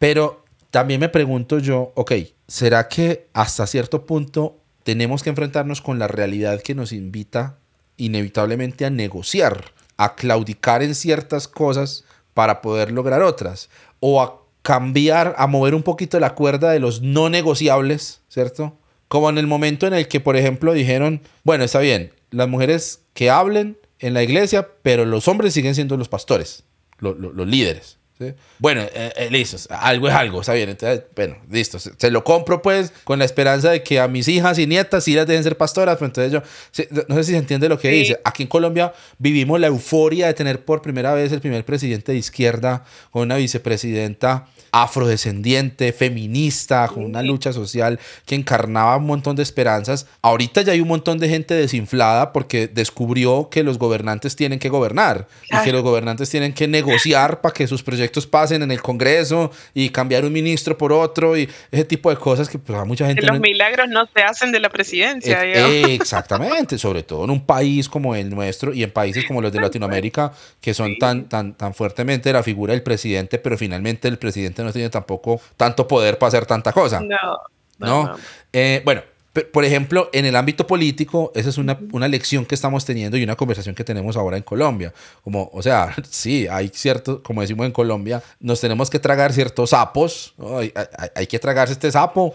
pero 0.00 0.44
también 0.70 1.00
me 1.00 1.08
pregunto 1.08 1.58
yo, 1.58 1.92
ok, 1.96 2.12
¿será 2.46 2.88
que 2.88 3.28
hasta 3.32 3.66
cierto 3.66 4.06
punto 4.06 4.58
tenemos 4.84 5.22
que 5.22 5.30
enfrentarnos 5.30 5.80
con 5.80 5.98
la 5.98 6.08
realidad 6.08 6.62
que 6.62 6.74
nos 6.74 6.92
invita 6.92 7.58
inevitablemente 7.96 8.84
a 8.84 8.90
negociar, 8.90 9.72
a 9.96 10.14
claudicar 10.14 10.82
en 10.82 10.94
ciertas 10.94 11.48
cosas 11.48 12.04
para 12.34 12.62
poder 12.62 12.92
lograr 12.92 13.22
otras? 13.22 13.68
O 13.98 14.22
a 14.22 14.40
cambiar, 14.62 15.34
a 15.38 15.46
mover 15.46 15.74
un 15.74 15.82
poquito 15.82 16.20
la 16.20 16.34
cuerda 16.34 16.70
de 16.70 16.80
los 16.80 17.02
no 17.02 17.28
negociables, 17.30 18.20
¿cierto? 18.28 18.76
Como 19.08 19.28
en 19.28 19.38
el 19.38 19.46
momento 19.46 19.86
en 19.86 19.94
el 19.94 20.06
que, 20.06 20.20
por 20.20 20.36
ejemplo, 20.36 20.72
dijeron, 20.72 21.20
bueno, 21.42 21.64
está 21.64 21.80
bien, 21.80 22.12
las 22.30 22.48
mujeres 22.48 23.00
que 23.12 23.28
hablen 23.28 23.76
en 23.98 24.14
la 24.14 24.22
iglesia, 24.22 24.68
pero 24.82 25.04
los 25.04 25.26
hombres 25.28 25.52
siguen 25.52 25.74
siendo 25.74 25.96
los 25.96 26.08
pastores, 26.08 26.62
los 27.00 27.46
líderes. 27.46 27.99
Bueno, 28.58 28.82
eh, 28.82 29.12
eh, 29.16 29.28
listo, 29.30 29.56
algo 29.70 30.08
es 30.08 30.14
algo, 30.14 30.40
está 30.40 30.52
bien. 30.52 30.70
Entonces, 30.70 31.04
bueno, 31.14 31.36
listo, 31.50 31.78
se, 31.78 32.10
lo 32.10 32.22
compro 32.24 32.60
pues 32.60 32.92
con 33.04 33.18
la 33.18 33.24
esperanza 33.24 33.70
de 33.70 33.82
que 33.82 33.98
a 33.98 34.08
mis 34.08 34.28
hijas 34.28 34.58
y 34.58 34.66
nietas 34.66 35.04
sí 35.04 35.14
las 35.14 35.26
dejen 35.26 35.42
ser 35.42 35.56
pastoras. 35.56 35.96
Pero 35.96 36.06
entonces 36.06 36.32
yo, 36.32 37.04
no 37.08 37.14
sé 37.16 37.24
si 37.24 37.32
se 37.32 37.38
entiende 37.38 37.68
lo 37.68 37.78
que 37.78 37.88
dice. 37.88 38.20
Aquí 38.24 38.42
en 38.42 38.48
Colombia 38.48 38.92
vivimos 39.18 39.58
la 39.60 39.68
euforia 39.68 40.26
de 40.26 40.34
tener 40.34 40.64
por 40.64 40.82
primera 40.82 41.14
vez 41.14 41.32
el 41.32 41.40
primer 41.40 41.64
presidente 41.64 42.12
de 42.12 42.18
izquierda 42.18 42.84
con 43.10 43.22
una 43.22 43.36
vicepresidenta 43.36 44.46
afrodescendiente, 44.72 45.92
feminista, 45.92 46.88
con 46.88 47.04
una 47.04 47.22
lucha 47.22 47.52
social 47.52 47.98
que 48.24 48.34
encarnaba 48.34 48.96
un 48.96 49.06
montón 49.06 49.36
de 49.36 49.42
esperanzas. 49.42 50.06
Ahorita 50.22 50.62
ya 50.62 50.72
hay 50.72 50.80
un 50.80 50.88
montón 50.88 51.18
de 51.18 51.28
gente 51.28 51.54
desinflada 51.54 52.32
porque 52.32 52.68
descubrió 52.68 53.48
que 53.50 53.62
los 53.62 53.78
gobernantes 53.78 54.36
tienen 54.36 54.58
que 54.58 54.68
gobernar 54.68 55.26
y 55.50 55.64
que 55.64 55.72
los 55.72 55.82
gobernantes 55.82 56.30
tienen 56.30 56.52
que 56.52 56.68
negociar 56.68 57.40
para 57.40 57.52
que 57.52 57.66
sus 57.66 57.82
proyectos 57.82 58.09
pasen 58.26 58.62
en 58.62 58.70
el 58.70 58.82
Congreso 58.82 59.50
y 59.74 59.90
cambiar 59.90 60.24
un 60.24 60.32
ministro 60.32 60.76
por 60.76 60.92
otro 60.92 61.36
y 61.36 61.48
ese 61.70 61.84
tipo 61.84 62.10
de 62.10 62.16
cosas 62.16 62.48
que 62.48 62.58
pues, 62.58 62.78
a 62.78 62.84
mucha 62.84 63.06
gente... 63.06 63.22
Que 63.22 63.26
los 63.26 63.40
milagros 63.40 63.88
no 63.88 64.08
se 64.14 64.22
hacen 64.22 64.52
de 64.52 64.60
la 64.60 64.68
presidencia. 64.68 65.42
exactamente, 65.44 66.78
sobre 66.78 67.02
todo 67.02 67.24
en 67.24 67.30
un 67.30 67.44
país 67.44 67.88
como 67.88 68.14
el 68.14 68.30
nuestro 68.30 68.72
y 68.72 68.82
en 68.82 68.90
países 68.90 69.24
como 69.26 69.40
los 69.40 69.52
de 69.52 69.60
Latinoamérica 69.60 70.32
que 70.60 70.74
son 70.74 70.96
tan, 70.98 71.28
tan, 71.28 71.54
tan 71.54 71.74
fuertemente 71.74 72.32
la 72.32 72.42
figura 72.42 72.72
del 72.72 72.82
presidente, 72.82 73.38
pero 73.38 73.56
finalmente 73.56 74.08
el 74.08 74.18
presidente 74.18 74.62
no 74.62 74.72
tiene 74.72 74.90
tampoco 74.90 75.40
tanto 75.56 75.86
poder 75.86 76.18
para 76.18 76.28
hacer 76.28 76.46
tanta 76.46 76.72
cosa. 76.72 77.00
No. 77.00 77.50
¿no? 77.78 78.16
Eh, 78.52 78.82
bueno, 78.84 79.02
por 79.52 79.64
ejemplo, 79.64 80.10
en 80.12 80.24
el 80.26 80.34
ámbito 80.34 80.66
político, 80.66 81.30
esa 81.36 81.50
es 81.50 81.58
una, 81.58 81.78
una, 81.92 82.08
lección 82.08 82.44
que 82.44 82.54
estamos 82.54 82.84
teniendo 82.84 83.16
y 83.16 83.22
una 83.22 83.36
conversación 83.36 83.76
que 83.76 83.84
tenemos 83.84 84.16
ahora 84.16 84.36
en 84.36 84.42
Colombia. 84.42 84.92
Como, 85.22 85.50
o 85.52 85.62
sea, 85.62 85.94
sí, 86.10 86.48
hay 86.48 86.70
cierto, 86.74 87.22
como 87.22 87.40
decimos 87.40 87.66
en 87.66 87.72
Colombia, 87.72 88.22
nos 88.40 88.60
tenemos 88.60 88.90
que 88.90 88.98
tragar 88.98 89.32
ciertos 89.32 89.70
sapos. 89.70 90.34
Hay, 90.38 90.72
hay, 90.74 91.08
hay, 91.14 91.26
que 91.28 91.38
tragarse 91.38 91.74
este 91.74 91.92
sapo 91.92 92.34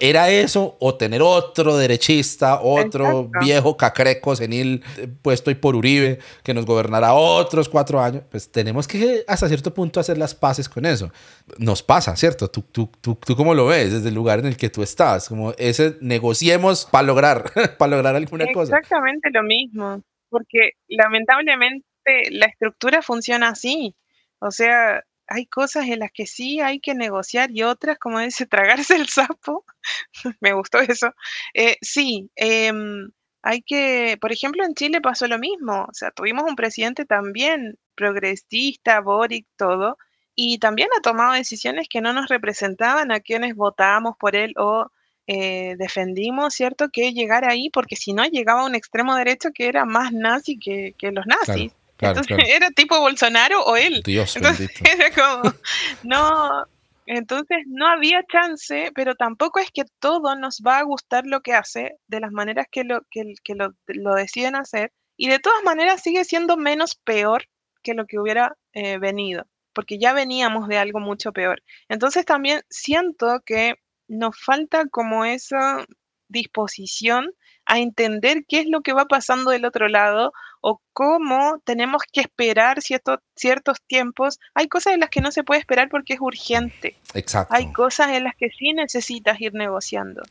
era 0.00 0.30
eso 0.30 0.76
o 0.80 0.94
tener 0.96 1.22
otro 1.22 1.76
derechista, 1.76 2.60
otro 2.60 3.30
viejo 3.40 3.76
cacreco 3.76 4.36
senil 4.36 4.82
eh, 4.96 5.08
puesto 5.22 5.50
y 5.50 5.54
por 5.54 5.76
Uribe 5.76 6.18
que 6.42 6.54
nos 6.54 6.66
gobernará 6.66 7.14
otros 7.14 7.68
cuatro 7.68 8.00
años, 8.00 8.22
pues 8.30 8.50
tenemos 8.50 8.86
que 8.88 9.24
hasta 9.26 9.48
cierto 9.48 9.72
punto 9.72 10.00
hacer 10.00 10.18
las 10.18 10.34
paces 10.34 10.68
con 10.68 10.86
eso. 10.86 11.10
Nos 11.58 11.82
pasa, 11.82 12.16
¿cierto? 12.16 12.48
¿Tú, 12.48 12.62
tú, 12.62 12.90
tú, 13.00 13.14
tú 13.14 13.36
cómo 13.36 13.54
lo 13.54 13.66
ves 13.66 13.92
desde 13.92 14.08
el 14.08 14.14
lugar 14.14 14.40
en 14.40 14.46
el 14.46 14.56
que 14.56 14.70
tú 14.70 14.82
estás? 14.82 15.28
Como 15.28 15.52
ese 15.58 15.96
negociemos 16.00 16.86
para 16.90 17.06
lograr, 17.06 17.44
para 17.78 17.90
lograr 17.90 18.16
alguna 18.16 18.46
cosa. 18.52 18.76
Exactamente 18.76 19.30
lo 19.32 19.42
mismo, 19.42 20.02
porque 20.28 20.70
lamentablemente 20.88 21.84
la 22.30 22.46
estructura 22.46 23.02
funciona 23.02 23.48
así. 23.48 23.94
O 24.40 24.50
sea, 24.50 25.02
hay 25.28 25.46
cosas 25.46 25.86
en 25.86 26.00
las 26.00 26.10
que 26.12 26.26
sí 26.26 26.60
hay 26.60 26.80
que 26.80 26.94
negociar 26.94 27.50
y 27.50 27.62
otras, 27.62 27.98
como 27.98 28.18
dice, 28.18 28.46
tragarse 28.86 28.96
el 28.96 29.08
sapo. 29.08 29.64
Me 30.40 30.52
gustó 30.52 30.78
eso. 30.80 31.14
Eh, 31.54 31.76
sí, 31.82 32.30
em, 32.36 33.10
hay 33.42 33.62
que, 33.62 34.18
por 34.20 34.32
ejemplo, 34.32 34.64
en 34.64 34.74
Chile 34.74 35.00
pasó 35.00 35.26
lo 35.28 35.38
mismo. 35.38 35.84
O 35.88 35.94
sea, 35.94 36.10
tuvimos 36.10 36.44
un 36.48 36.56
presidente 36.56 37.04
también 37.04 37.78
progresista, 37.94 39.00
Boric, 39.00 39.46
todo, 39.56 39.98
y 40.34 40.58
también 40.58 40.88
ha 40.96 41.02
tomado 41.02 41.32
decisiones 41.34 41.88
que 41.90 42.00
no 42.00 42.12
nos 42.12 42.28
representaban 42.28 43.12
a 43.12 43.20
quienes 43.20 43.54
votábamos 43.54 44.16
por 44.18 44.36
él 44.36 44.54
o 44.56 44.90
eh, 45.26 45.76
defendimos, 45.78 46.54
¿cierto?, 46.54 46.88
que 46.90 47.12
llegar 47.12 47.44
ahí, 47.44 47.70
porque 47.70 47.96
si 47.96 48.14
no 48.14 48.24
llegaba 48.24 48.62
a 48.62 48.66
un 48.66 48.74
extremo 48.74 49.14
derecho 49.16 49.50
que 49.52 49.68
era 49.68 49.84
más 49.84 50.12
nazi 50.12 50.58
que, 50.58 50.94
los 51.12 51.26
nazis. 51.26 51.72
Entonces 52.00 52.38
era 52.48 52.70
tipo 52.70 52.98
Bolsonaro 53.00 53.62
o 53.64 53.76
él. 53.76 54.02
Dios 54.04 54.36
entonces, 54.36 54.70
era 54.84 55.10
como, 55.10 55.52
no, 56.02 56.66
entonces 57.06 57.58
no 57.66 57.86
había 57.88 58.22
chance, 58.30 58.92
pero 58.94 59.14
tampoco 59.14 59.60
es 59.60 59.70
que 59.70 59.84
todo 59.98 60.36
nos 60.36 60.60
va 60.66 60.78
a 60.78 60.82
gustar 60.82 61.24
lo 61.26 61.40
que 61.40 61.54
hace 61.54 61.96
de 62.06 62.20
las 62.20 62.32
maneras 62.32 62.66
que 62.70 62.84
lo, 62.84 63.00
que, 63.10 63.24
lo, 63.54 63.74
lo, 63.86 64.14
deciden 64.14 64.56
hacer. 64.56 64.92
Y 65.16 65.28
de 65.28 65.38
todas 65.38 65.62
maneras 65.64 66.02
sigue 66.02 66.24
siendo 66.24 66.56
menos 66.56 66.96
peor 66.96 67.44
que 67.82 67.94
lo 67.94 68.06
que 68.06 68.18
hubiera 68.18 68.56
eh, 68.74 68.98
venido, 68.98 69.46
porque 69.72 69.98
ya 69.98 70.12
veníamos 70.12 70.68
de 70.68 70.76
algo 70.76 71.00
mucho 71.00 71.32
peor. 71.32 71.62
Entonces 71.88 72.26
también 72.26 72.62
siento 72.68 73.40
que 73.44 73.76
nos 74.06 74.38
falta 74.38 74.86
como 74.88 75.24
esa 75.24 75.86
disposición 76.28 77.32
a 77.64 77.78
entender 77.78 78.44
qué 78.46 78.60
es 78.60 78.66
lo 78.68 78.82
que 78.82 78.92
va 78.92 79.06
pasando 79.06 79.50
del 79.50 79.64
otro 79.64 79.88
lado 79.88 80.32
o 80.60 80.80
cómo 80.92 81.60
tenemos 81.64 82.02
que 82.12 82.20
esperar 82.20 82.80
ciertos, 82.82 83.18
ciertos 83.36 83.78
tiempos. 83.86 84.38
Hay 84.54 84.68
cosas 84.68 84.94
en 84.94 85.00
las 85.00 85.10
que 85.10 85.20
no 85.20 85.30
se 85.30 85.44
puede 85.44 85.60
esperar 85.60 85.88
porque 85.88 86.14
es 86.14 86.20
urgente. 86.20 86.96
Exacto. 87.14 87.54
Hay 87.54 87.72
cosas 87.72 88.08
en 88.10 88.24
las 88.24 88.34
que 88.36 88.50
sí 88.50 88.72
necesitas 88.72 89.40
ir 89.40 89.54
negociando. 89.54 90.22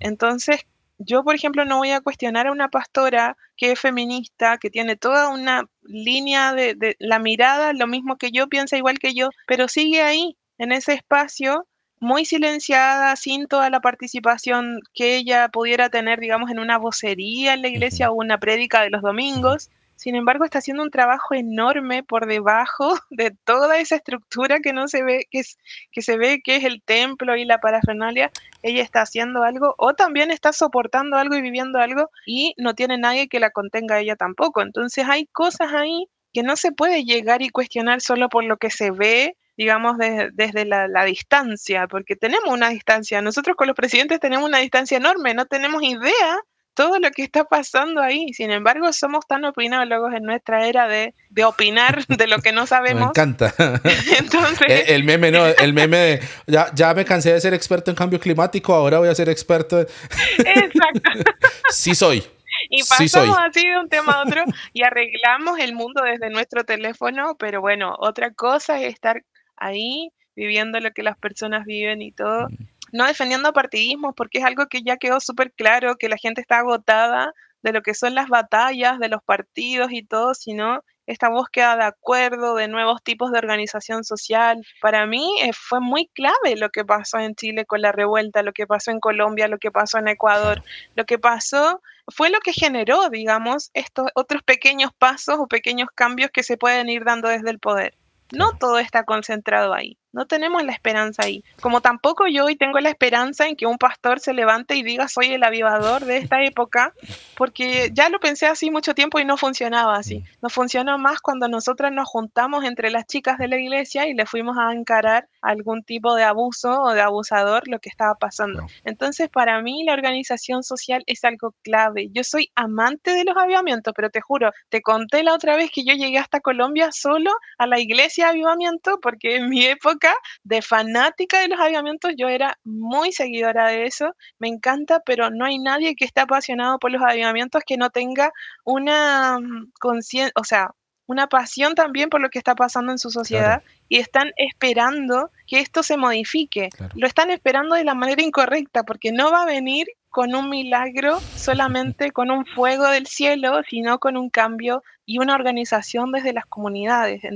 Entonces, 0.00 0.60
yo, 0.98 1.24
por 1.24 1.34
ejemplo, 1.34 1.64
no 1.64 1.78
voy 1.78 1.90
a 1.90 2.00
cuestionar 2.00 2.46
a 2.46 2.52
una 2.52 2.68
pastora 2.68 3.36
que 3.56 3.72
es 3.72 3.80
feminista, 3.80 4.58
que 4.58 4.70
tiene 4.70 4.96
toda 4.96 5.28
una 5.28 5.68
línea 5.82 6.54
de, 6.54 6.74
de 6.74 6.96
la 6.98 7.18
mirada, 7.18 7.72
lo 7.72 7.86
mismo 7.86 8.16
que 8.16 8.30
yo, 8.30 8.48
piensa 8.48 8.76
igual 8.76 8.98
que 8.98 9.14
yo, 9.14 9.30
pero 9.46 9.68
sigue 9.68 10.02
ahí, 10.02 10.36
en 10.58 10.72
ese 10.72 10.92
espacio 10.94 11.66
muy 12.04 12.24
silenciada, 12.24 13.16
sin 13.16 13.46
toda 13.46 13.70
la 13.70 13.80
participación 13.80 14.80
que 14.92 15.16
ella 15.16 15.48
pudiera 15.48 15.88
tener, 15.88 16.20
digamos, 16.20 16.50
en 16.50 16.58
una 16.58 16.78
vocería 16.78 17.54
en 17.54 17.62
la 17.62 17.68
iglesia 17.68 18.10
o 18.10 18.14
una 18.14 18.38
prédica 18.38 18.82
de 18.82 18.90
los 18.90 19.02
domingos. 19.02 19.70
Sin 19.96 20.14
embargo, 20.14 20.44
está 20.44 20.58
haciendo 20.58 20.82
un 20.82 20.90
trabajo 20.90 21.34
enorme 21.34 22.02
por 22.02 22.26
debajo 22.26 22.94
de 23.10 23.30
toda 23.44 23.78
esa 23.78 23.96
estructura 23.96 24.60
que 24.60 24.72
no 24.72 24.86
se 24.86 25.02
ve, 25.02 25.26
que, 25.30 25.40
es, 25.40 25.56
que 25.92 26.02
se 26.02 26.18
ve 26.18 26.42
que 26.44 26.56
es 26.56 26.64
el 26.64 26.82
templo 26.82 27.36
y 27.36 27.44
la 27.44 27.58
parafernalia. 27.58 28.30
Ella 28.62 28.82
está 28.82 29.02
haciendo 29.02 29.42
algo 29.42 29.74
o 29.78 29.94
también 29.94 30.30
está 30.30 30.52
soportando 30.52 31.16
algo 31.16 31.36
y 31.36 31.42
viviendo 31.42 31.78
algo 31.78 32.10
y 32.26 32.54
no 32.58 32.74
tiene 32.74 32.98
nadie 32.98 33.28
que 33.28 33.40
la 33.40 33.50
contenga 33.50 33.98
ella 33.98 34.16
tampoco. 34.16 34.62
Entonces 34.62 35.06
hay 35.08 35.26
cosas 35.26 35.72
ahí 35.72 36.06
que 36.34 36.42
no 36.42 36.56
se 36.56 36.72
puede 36.72 37.04
llegar 37.04 37.40
y 37.40 37.48
cuestionar 37.48 38.00
solo 38.00 38.28
por 38.28 38.44
lo 38.44 38.58
que 38.58 38.70
se 38.70 38.90
ve 38.90 39.36
digamos, 39.56 39.96
desde 39.98 40.64
la, 40.64 40.88
la, 40.88 41.04
distancia, 41.04 41.86
porque 41.86 42.16
tenemos 42.16 42.48
una 42.52 42.70
distancia. 42.70 43.22
Nosotros 43.22 43.56
con 43.56 43.66
los 43.66 43.76
presidentes 43.76 44.20
tenemos 44.20 44.48
una 44.48 44.58
distancia 44.58 44.96
enorme, 44.96 45.34
no 45.34 45.46
tenemos 45.46 45.82
idea 45.82 46.40
todo 46.74 46.98
lo 46.98 47.10
que 47.10 47.22
está 47.22 47.44
pasando 47.44 48.02
ahí. 48.02 48.32
Sin 48.34 48.50
embargo, 48.50 48.92
somos 48.92 49.26
tan 49.26 49.44
opinólogos 49.44 50.12
en 50.12 50.24
nuestra 50.24 50.66
era 50.66 50.86
de, 50.88 51.14
opinar 51.44 52.04
de 52.08 52.26
lo 52.26 52.40
que 52.40 52.52
no 52.52 52.66
sabemos. 52.66 53.02
Me 53.02 53.08
encanta. 53.08 53.54
Entonces... 54.18 54.84
el, 54.88 55.04
meme, 55.04 55.30
no, 55.30 55.46
el 55.46 55.72
meme 55.72 56.20
ya, 56.46 56.70
ya 56.74 56.92
me 56.94 57.04
cansé 57.04 57.32
de 57.32 57.40
ser 57.40 57.54
experto 57.54 57.90
en 57.90 57.96
cambio 57.96 58.20
climático, 58.20 58.74
ahora 58.74 58.98
voy 58.98 59.08
a 59.08 59.14
ser 59.14 59.28
experto. 59.28 59.80
Exacto. 59.80 61.10
sí 61.70 61.94
soy. 61.94 62.24
Y 62.70 62.82
pasamos 62.84 63.36
así 63.38 63.66
de 63.66 63.78
un 63.78 63.88
tema 63.88 64.12
a 64.12 64.22
otro 64.22 64.44
y 64.72 64.84
arreglamos 64.84 65.58
el 65.58 65.74
mundo 65.74 66.02
desde 66.02 66.30
nuestro 66.30 66.64
teléfono, 66.64 67.36
pero 67.36 67.60
bueno, 67.60 67.94
otra 67.98 68.32
cosa 68.32 68.80
es 68.80 68.94
estar 68.94 69.22
ahí 69.56 70.10
viviendo 70.36 70.80
lo 70.80 70.90
que 70.92 71.02
las 71.02 71.16
personas 71.18 71.64
viven 71.64 72.02
y 72.02 72.12
todo. 72.12 72.48
Mm 72.48 72.74
no 72.94 73.06
defendiendo 73.06 73.52
partidismo, 73.52 74.14
porque 74.14 74.38
es 74.38 74.44
algo 74.44 74.68
que 74.68 74.82
ya 74.82 74.96
quedó 74.96 75.18
súper 75.18 75.52
claro, 75.52 75.96
que 75.96 76.08
la 76.08 76.16
gente 76.16 76.40
está 76.40 76.58
agotada 76.58 77.34
de 77.60 77.72
lo 77.72 77.82
que 77.82 77.92
son 77.92 78.14
las 78.14 78.28
batallas, 78.28 79.00
de 79.00 79.08
los 79.08 79.20
partidos 79.20 79.90
y 79.90 80.04
todo, 80.04 80.32
sino 80.34 80.84
esta 81.06 81.28
búsqueda 81.28 81.76
de 81.76 81.84
acuerdo, 81.86 82.54
de 82.54 82.68
nuevos 82.68 83.02
tipos 83.02 83.32
de 83.32 83.38
organización 83.38 84.04
social. 84.04 84.64
Para 84.80 85.06
mí 85.06 85.28
eh, 85.42 85.50
fue 85.52 85.80
muy 85.80 86.06
clave 86.14 86.54
lo 86.56 86.70
que 86.70 86.84
pasó 86.84 87.18
en 87.18 87.34
Chile 87.34 87.66
con 87.66 87.82
la 87.82 87.90
revuelta, 87.90 88.44
lo 88.44 88.52
que 88.52 88.64
pasó 88.64 88.92
en 88.92 89.00
Colombia, 89.00 89.48
lo 89.48 89.58
que 89.58 89.72
pasó 89.72 89.98
en 89.98 90.06
Ecuador. 90.06 90.62
Lo 90.94 91.04
que 91.04 91.18
pasó 91.18 91.82
fue 92.14 92.30
lo 92.30 92.38
que 92.38 92.52
generó, 92.52 93.10
digamos, 93.10 93.70
estos 93.74 94.06
otros 94.14 94.44
pequeños 94.44 94.92
pasos 94.96 95.40
o 95.40 95.48
pequeños 95.48 95.88
cambios 95.96 96.30
que 96.30 96.44
se 96.44 96.56
pueden 96.56 96.88
ir 96.88 97.02
dando 97.02 97.28
desde 97.28 97.50
el 97.50 97.58
poder. 97.58 97.96
No 98.34 98.52
todo 98.58 98.78
está 98.78 99.04
concentrado 99.04 99.74
ahí. 99.74 99.98
No 100.14 100.26
tenemos 100.26 100.62
la 100.62 100.72
esperanza 100.72 101.24
ahí. 101.24 101.42
Como 101.60 101.80
tampoco 101.80 102.28
yo 102.28 102.44
hoy 102.44 102.54
tengo 102.54 102.78
la 102.78 102.88
esperanza 102.88 103.48
en 103.48 103.56
que 103.56 103.66
un 103.66 103.78
pastor 103.78 104.20
se 104.20 104.32
levante 104.32 104.76
y 104.76 104.84
diga 104.84 105.08
soy 105.08 105.32
el 105.32 105.42
avivador 105.42 106.04
de 106.04 106.18
esta 106.18 106.44
época, 106.44 106.94
porque 107.36 107.90
ya 107.92 108.08
lo 108.08 108.20
pensé 108.20 108.46
así 108.46 108.70
mucho 108.70 108.94
tiempo 108.94 109.18
y 109.18 109.24
no 109.24 109.36
funcionaba 109.36 109.96
así. 109.96 110.20
Mm. 110.20 110.24
No 110.42 110.50
funcionó 110.50 110.98
más 110.98 111.20
cuando 111.20 111.48
nosotras 111.48 111.90
nos 111.90 112.08
juntamos 112.08 112.62
entre 112.64 112.92
las 112.92 113.06
chicas 113.06 113.38
de 113.38 113.48
la 113.48 113.58
iglesia 113.58 114.06
y 114.06 114.14
le 114.14 114.24
fuimos 114.24 114.56
a 114.56 114.72
encarar 114.72 115.26
algún 115.42 115.82
tipo 115.82 116.14
de 116.14 116.22
abuso 116.22 116.82
o 116.82 116.92
de 116.92 117.00
abusador 117.00 117.66
lo 117.66 117.80
que 117.80 117.88
estaba 117.88 118.14
pasando. 118.14 118.66
Entonces, 118.84 119.28
para 119.28 119.60
mí 119.62 119.82
la 119.84 119.94
organización 119.94 120.62
social 120.62 121.02
es 121.06 121.24
algo 121.24 121.54
clave. 121.62 122.08
Yo 122.12 122.22
soy 122.22 122.52
amante 122.54 123.14
de 123.14 123.24
los 123.24 123.36
avivamientos, 123.36 123.92
pero 123.96 124.10
te 124.10 124.20
juro, 124.20 124.52
te 124.68 124.80
conté 124.80 125.24
la 125.24 125.34
otra 125.34 125.56
vez 125.56 125.72
que 125.72 125.84
yo 125.84 125.94
llegué 125.94 126.18
hasta 126.18 126.38
Colombia 126.38 126.92
solo 126.92 127.32
a 127.58 127.66
la 127.66 127.80
iglesia 127.80 128.26
de 128.26 128.30
avivamiento 128.30 129.00
porque 129.02 129.36
en 129.36 129.48
mi 129.48 129.64
época 129.64 130.03
de 130.42 130.62
fanática 130.62 131.40
de 131.40 131.48
los 131.48 131.60
avivamientos, 131.60 132.12
yo 132.16 132.28
era 132.28 132.58
muy 132.64 133.12
seguidora 133.12 133.68
de 133.68 133.86
eso, 133.86 134.14
me 134.38 134.48
encanta, 134.48 135.00
pero 135.04 135.30
no 135.30 135.44
hay 135.44 135.58
nadie 135.58 135.94
que 135.94 136.04
esté 136.04 136.20
apasionado 136.20 136.78
por 136.78 136.90
los 136.90 137.02
avivamientos 137.02 137.62
que 137.66 137.76
no 137.76 137.90
tenga 137.90 138.32
una 138.64 139.38
mm, 139.38 139.72
conciencia, 139.78 140.32
o 140.36 140.44
sea, 140.44 140.70
una 141.06 141.26
pasión 141.26 141.74
también 141.74 142.08
por 142.08 142.20
lo 142.20 142.30
que 142.30 142.38
está 142.38 142.54
pasando 142.54 142.92
en 142.92 142.98
su 142.98 143.10
sociedad 143.10 143.62
y 143.88 143.98
están 143.98 144.30
esperando 144.36 145.30
que 145.46 145.60
esto 145.60 145.82
se 145.82 145.96
modifique. 145.96 146.70
Lo 146.94 147.06
están 147.06 147.30
esperando 147.30 147.74
de 147.74 147.84
la 147.84 147.94
manera 147.94 148.22
incorrecta 148.22 148.84
porque 148.84 149.12
no 149.12 149.30
va 149.30 149.42
a 149.42 149.46
venir 149.46 149.86
con 150.08 150.34
un 150.34 150.48
milagro 150.48 151.20
solamente 151.36 152.12
con 152.12 152.30
un 152.30 152.46
fuego 152.46 152.88
del 152.88 153.06
cielo, 153.06 153.62
sino 153.68 153.98
con 153.98 154.16
un 154.16 154.30
cambio 154.30 154.82
y 155.04 155.18
una 155.18 155.34
organización 155.34 156.12
desde 156.12 156.32
las 156.32 156.46
comunidades. 156.46 157.22
Mm. 157.24 157.34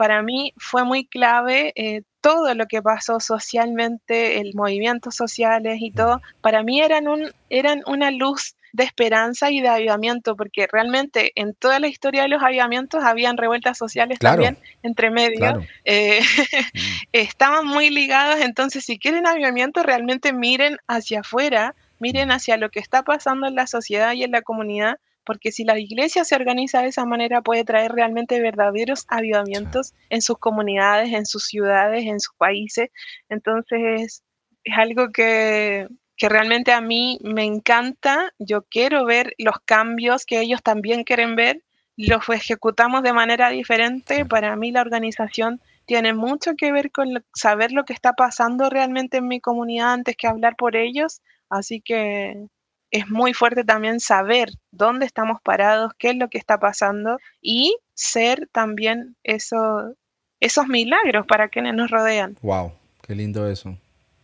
Para 0.00 0.22
mí 0.22 0.54
fue 0.56 0.84
muy 0.84 1.04
clave 1.04 1.74
eh, 1.76 2.04
todo 2.22 2.54
lo 2.54 2.64
que 2.64 2.80
pasó 2.80 3.20
socialmente, 3.20 4.40
el 4.40 4.54
movimientos 4.54 5.14
sociales 5.14 5.76
y 5.82 5.90
todo, 5.90 6.22
para 6.40 6.62
mí 6.62 6.80
eran, 6.80 7.06
un, 7.06 7.30
eran 7.50 7.82
una 7.84 8.10
luz 8.10 8.56
de 8.72 8.84
esperanza 8.84 9.50
y 9.50 9.60
de 9.60 9.68
avivamiento, 9.68 10.36
porque 10.36 10.66
realmente 10.72 11.32
en 11.34 11.52
toda 11.52 11.80
la 11.80 11.88
historia 11.88 12.22
de 12.22 12.28
los 12.28 12.42
avivamientos 12.42 13.04
habían 13.04 13.36
revueltas 13.36 13.76
sociales 13.76 14.18
también 14.18 14.56
entre 14.82 15.10
medio. 15.10 15.60
Eh, 15.84 16.20
mm. 16.22 16.78
estaban 17.12 17.66
muy 17.66 17.90
ligadas, 17.90 18.40
entonces 18.40 18.86
si 18.86 18.98
quieren 18.98 19.26
avivamiento, 19.26 19.82
realmente 19.82 20.32
miren 20.32 20.78
hacia 20.88 21.20
afuera, 21.20 21.74
miren 21.98 22.28
mm. 22.28 22.32
hacia 22.32 22.56
lo 22.56 22.70
que 22.70 22.80
está 22.80 23.02
pasando 23.02 23.48
en 23.48 23.54
la 23.54 23.66
sociedad 23.66 24.14
y 24.14 24.24
en 24.24 24.30
la 24.30 24.40
comunidad, 24.40 24.96
porque 25.24 25.52
si 25.52 25.64
la 25.64 25.78
iglesia 25.78 26.24
se 26.24 26.34
organiza 26.34 26.82
de 26.82 26.88
esa 26.88 27.04
manera 27.04 27.42
puede 27.42 27.64
traer 27.64 27.92
realmente 27.92 28.40
verdaderos 28.40 29.04
avivamientos 29.08 29.94
en 30.08 30.22
sus 30.22 30.38
comunidades, 30.38 31.12
en 31.12 31.26
sus 31.26 31.44
ciudades, 31.44 32.04
en 32.06 32.20
sus 32.20 32.34
países. 32.36 32.90
Entonces 33.28 34.22
es 34.64 34.74
algo 34.76 35.10
que, 35.10 35.88
que 36.16 36.28
realmente 36.28 36.72
a 36.72 36.80
mí 36.80 37.18
me 37.22 37.44
encanta. 37.44 38.32
Yo 38.38 38.62
quiero 38.62 39.04
ver 39.04 39.34
los 39.38 39.60
cambios 39.64 40.26
que 40.26 40.40
ellos 40.40 40.62
también 40.62 41.04
quieren 41.04 41.36
ver. 41.36 41.62
Los 41.96 42.28
ejecutamos 42.28 43.02
de 43.02 43.12
manera 43.12 43.50
diferente. 43.50 44.24
Para 44.24 44.56
mí 44.56 44.72
la 44.72 44.80
organización 44.80 45.60
tiene 45.86 46.14
mucho 46.14 46.52
que 46.56 46.72
ver 46.72 46.90
con 46.92 47.24
saber 47.34 47.72
lo 47.72 47.84
que 47.84 47.92
está 47.92 48.12
pasando 48.14 48.70
realmente 48.70 49.18
en 49.18 49.28
mi 49.28 49.40
comunidad 49.40 49.92
antes 49.92 50.16
que 50.16 50.28
hablar 50.28 50.56
por 50.56 50.76
ellos. 50.76 51.20
Así 51.50 51.80
que 51.80 52.46
es 52.90 53.08
muy 53.08 53.34
fuerte 53.34 53.64
también 53.64 54.00
saber 54.00 54.50
dónde 54.70 55.06
estamos 55.06 55.40
parados, 55.42 55.92
qué 55.98 56.10
es 56.10 56.16
lo 56.16 56.28
que 56.28 56.38
está 56.38 56.58
pasando 56.58 57.18
y 57.40 57.76
ser 57.94 58.48
también 58.52 59.16
eso, 59.22 59.94
esos 60.40 60.66
milagros 60.66 61.26
para 61.26 61.48
quienes 61.48 61.74
nos 61.74 61.90
rodean. 61.90 62.36
Wow, 62.42 62.72
qué 63.02 63.14
lindo 63.14 63.48
eso. 63.48 63.76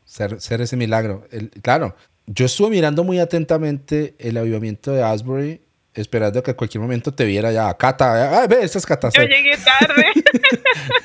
Ser, 0.05 0.41
ser 0.41 0.61
ese 0.61 0.77
milagro. 0.77 1.27
claro, 1.63 1.97
yo 2.27 2.47
estuve 2.47 2.71
mirando 2.71 3.05
muy 3.05 3.19
atentamente 3.19 4.15
el 4.19 4.37
avivamiento 4.37 4.93
de 4.93 5.03
Asbury 5.03 5.66
esperando 5.97 6.43
que 6.43 6.51
a 6.51 6.55
cualquier 6.55 6.81
momento 6.81 7.13
te 7.13 7.25
viera 7.25 7.51
ya. 7.53 7.73
Cata, 7.75 8.43
ah, 8.43 8.47
ve, 8.47 8.59
estas 8.63 8.85
catas. 8.85 9.15
Yo 9.15 9.23
llegué 9.23 9.57
tarde. 9.57 10.07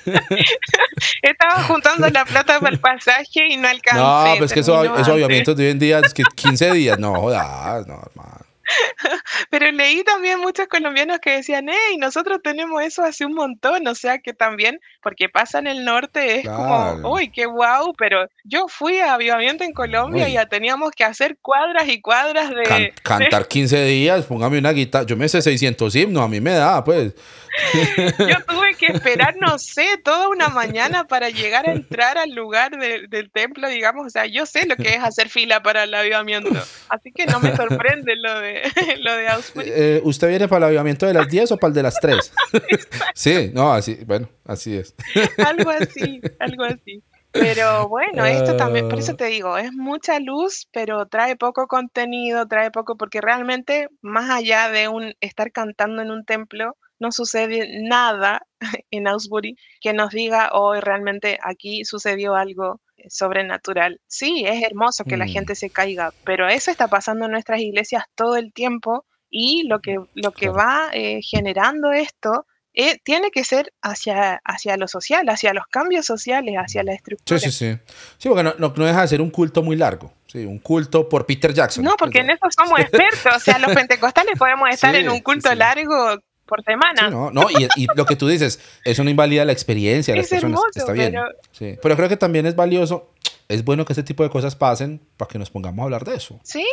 Estaba 1.21 1.63
juntando 1.63 2.09
la 2.09 2.25
plata 2.25 2.59
para 2.59 2.73
el 2.73 2.79
pasaje 2.79 3.47
y 3.49 3.57
no 3.57 3.67
alcancé. 3.67 3.99
No, 3.99 4.35
pues 4.37 4.53
que 4.53 4.61
eso, 4.61 4.83
eso 4.97 5.11
avivamientos 5.11 5.55
de 5.55 5.65
hoy 5.65 5.71
en 5.71 5.79
día 5.79 5.99
es 5.99 6.13
que 6.13 6.23
15 6.23 6.71
días. 6.71 6.99
No, 6.99 7.15
jodas, 7.15 7.87
no, 7.87 8.01
hermano. 8.01 8.50
Pero 9.49 9.71
leí 9.71 10.03
también 10.03 10.39
muchos 10.39 10.67
colombianos 10.67 11.19
que 11.19 11.31
decían, 11.31 11.67
hey, 11.69 11.97
nosotros 11.97 12.39
tenemos 12.43 12.81
eso 12.83 13.03
hace 13.03 13.25
un 13.25 13.33
montón, 13.33 13.87
o 13.87 13.95
sea 13.95 14.19
que 14.19 14.33
también, 14.33 14.79
porque 15.01 15.29
pasa 15.29 15.59
en 15.59 15.67
el 15.67 15.85
norte, 15.85 16.39
es 16.39 16.47
como, 16.47 17.11
uy, 17.11 17.29
qué 17.29 17.45
guau, 17.45 17.93
pero 17.97 18.27
yo 18.43 18.67
fui 18.67 18.99
a 18.99 19.13
avivamiento 19.13 19.63
en 19.63 19.73
Colombia 19.73 20.27
y 20.29 20.33
ya 20.33 20.45
teníamos 20.45 20.91
que 20.91 21.03
hacer 21.03 21.37
cuadras 21.41 21.87
y 21.87 22.01
cuadras 22.01 22.49
de... 22.49 22.93
cantar 23.03 23.47
15 23.47 23.85
días, 23.85 24.25
póngame 24.25 24.59
una 24.59 24.71
guitarra, 24.71 25.05
yo 25.05 25.17
me 25.17 25.27
sé 25.27 25.41
600 25.41 25.95
himnos, 25.95 26.23
a 26.23 26.27
mí 26.27 26.39
me 26.39 26.51
da, 26.51 26.83
pues. 26.83 27.13
Yo 28.19 28.43
tuve 28.47 28.75
que 28.75 28.87
esperar, 28.87 29.35
no 29.39 29.57
sé, 29.59 29.85
toda 30.03 30.29
una 30.29 30.49
mañana 30.49 31.05
para 31.05 31.29
llegar 31.29 31.67
a 31.67 31.73
entrar 31.73 32.17
al 32.17 32.31
lugar 32.31 32.71
del 32.77 33.31
templo, 33.31 33.67
digamos. 33.69 34.07
O 34.07 34.09
sea, 34.09 34.25
yo 34.25 34.45
sé 34.45 34.65
lo 34.65 34.75
que 34.75 34.95
es 34.95 35.03
hacer 35.03 35.29
fila 35.29 35.61
para 35.61 35.83
el 35.83 35.93
avivamiento. 35.93 36.49
Así 36.89 37.11
que 37.11 37.25
no 37.25 37.39
me 37.39 37.55
sorprende 37.55 38.15
lo 38.15 38.39
de, 38.39 38.61
lo 39.01 39.15
de 39.15 39.27
eh, 39.65 40.01
¿Usted 40.03 40.29
viene 40.29 40.47
para 40.47 40.59
el 40.59 40.63
avivamiento 40.65 41.05
de 41.05 41.13
las 41.13 41.27
10 41.27 41.51
o 41.51 41.57
para 41.57 41.69
el 41.69 41.75
de 41.75 41.83
las 41.83 41.95
3? 41.99 42.33
sí, 43.13 43.51
no, 43.53 43.73
así, 43.73 43.99
bueno, 44.05 44.29
así 44.45 44.77
es. 44.77 44.95
algo 45.37 45.69
así, 45.69 46.21
algo 46.39 46.63
así. 46.63 47.03
Pero 47.31 47.87
bueno, 47.87 48.25
esto 48.25 48.57
también, 48.57 48.89
por 48.89 48.99
eso 48.99 49.13
ah. 49.13 49.17
te 49.17 49.25
digo, 49.25 49.57
es 49.57 49.71
mucha 49.71 50.19
luz, 50.19 50.67
pero 50.73 51.05
trae 51.05 51.37
poco 51.37 51.67
contenido, 51.67 52.45
trae 52.47 52.71
poco, 52.71 52.97
porque 52.97 53.21
realmente, 53.21 53.87
más 54.01 54.29
allá 54.29 54.69
de 54.69 54.89
un 54.89 55.13
estar 55.21 55.51
cantando 55.51 56.01
en 56.01 56.11
un 56.11 56.25
templo, 56.25 56.75
no 57.01 57.11
sucede 57.11 57.81
nada 57.81 58.41
en 58.91 59.07
Ausbury 59.07 59.57
que 59.81 59.91
nos 59.91 60.11
diga 60.11 60.51
hoy 60.53 60.79
realmente 60.79 61.39
aquí 61.43 61.83
sucedió 61.83 62.35
algo 62.35 62.79
eh, 62.95 63.09
sobrenatural. 63.09 63.99
Sí, 64.07 64.43
es 64.45 64.63
hermoso 64.63 65.03
que 65.03 65.17
la 65.17 65.25
mm. 65.25 65.29
gente 65.29 65.55
se 65.55 65.69
caiga, 65.69 66.13
pero 66.23 66.47
eso 66.47 66.71
está 66.71 66.87
pasando 66.87 67.25
en 67.25 67.31
nuestras 67.31 67.59
iglesias 67.59 68.05
todo 68.15 68.37
el 68.37 68.53
tiempo 68.53 69.05
y 69.29 69.63
lo 69.67 69.79
que, 69.79 69.97
lo 70.13 70.31
que 70.31 70.49
va 70.49 70.89
eh, 70.93 71.19
generando 71.23 71.91
esto 71.91 72.45
eh, 72.73 72.99
tiene 73.03 73.31
que 73.31 73.43
ser 73.43 73.73
hacia, 73.81 74.39
hacia 74.45 74.77
lo 74.77 74.87
social, 74.87 75.27
hacia 75.27 75.53
los 75.53 75.65
cambios 75.67 76.05
sociales, 76.05 76.55
hacia 76.55 76.83
la 76.83 76.93
estructura. 76.93 77.39
Sí, 77.39 77.51
sí, 77.51 77.73
sí. 77.73 77.79
Sí, 78.17 78.29
porque 78.29 78.43
no, 78.43 78.53
no, 78.57 78.69
deja 78.69 79.01
de 79.01 79.07
ser 79.09 79.21
un 79.21 79.29
culto 79.29 79.61
muy 79.61 79.75
largo. 79.75 80.13
Sí, 80.27 80.45
un 80.45 80.59
culto 80.59 81.09
por 81.09 81.25
Peter 81.25 81.53
Jackson. 81.53 81.83
No, 81.83 81.95
porque 81.97 82.19
en 82.19 82.29
eso 82.29 82.45
somos 82.55 82.79
expertos. 82.79 83.35
O 83.35 83.39
sea, 83.39 83.59
los 83.59 83.73
pentecostales 83.73 84.37
podemos 84.37 84.69
estar 84.69 84.95
en 84.95 85.09
un 85.09 85.19
culto 85.19 85.53
largo 85.53 86.17
por 86.51 86.63
semana. 86.65 87.09
no, 87.09 87.31
no 87.31 87.47
y, 87.49 87.87
lo 87.95 88.05
que 88.05 88.17
tú 88.17 88.27
dices, 88.27 88.59
eso 88.83 89.05
no 89.05 89.09
invalida 89.09 89.45
la 89.45 89.53
experiencia 89.53 90.13
de 90.13 90.19
las 90.19 90.29
personas. 90.29 90.59
Está 90.75 90.91
bien. 90.91 91.11
Pero... 91.11 91.23
Sí. 91.53 91.77
pero 91.81 91.95
creo 91.95 92.09
que 92.09 92.17
también 92.17 92.45
es 92.45 92.55
valioso 92.57 93.13
es 93.51 93.65
bueno 93.65 93.83
que 93.85 93.93
este 93.93 94.03
tipo 94.03 94.23
de 94.23 94.29
cosas 94.29 94.55
pasen 94.55 95.01
para 95.17 95.29
que 95.29 95.37
nos 95.37 95.49
pongamos 95.49 95.83
a 95.83 95.83
hablar 95.83 96.05
de 96.05 96.15
eso. 96.15 96.39
Sí, 96.43 96.65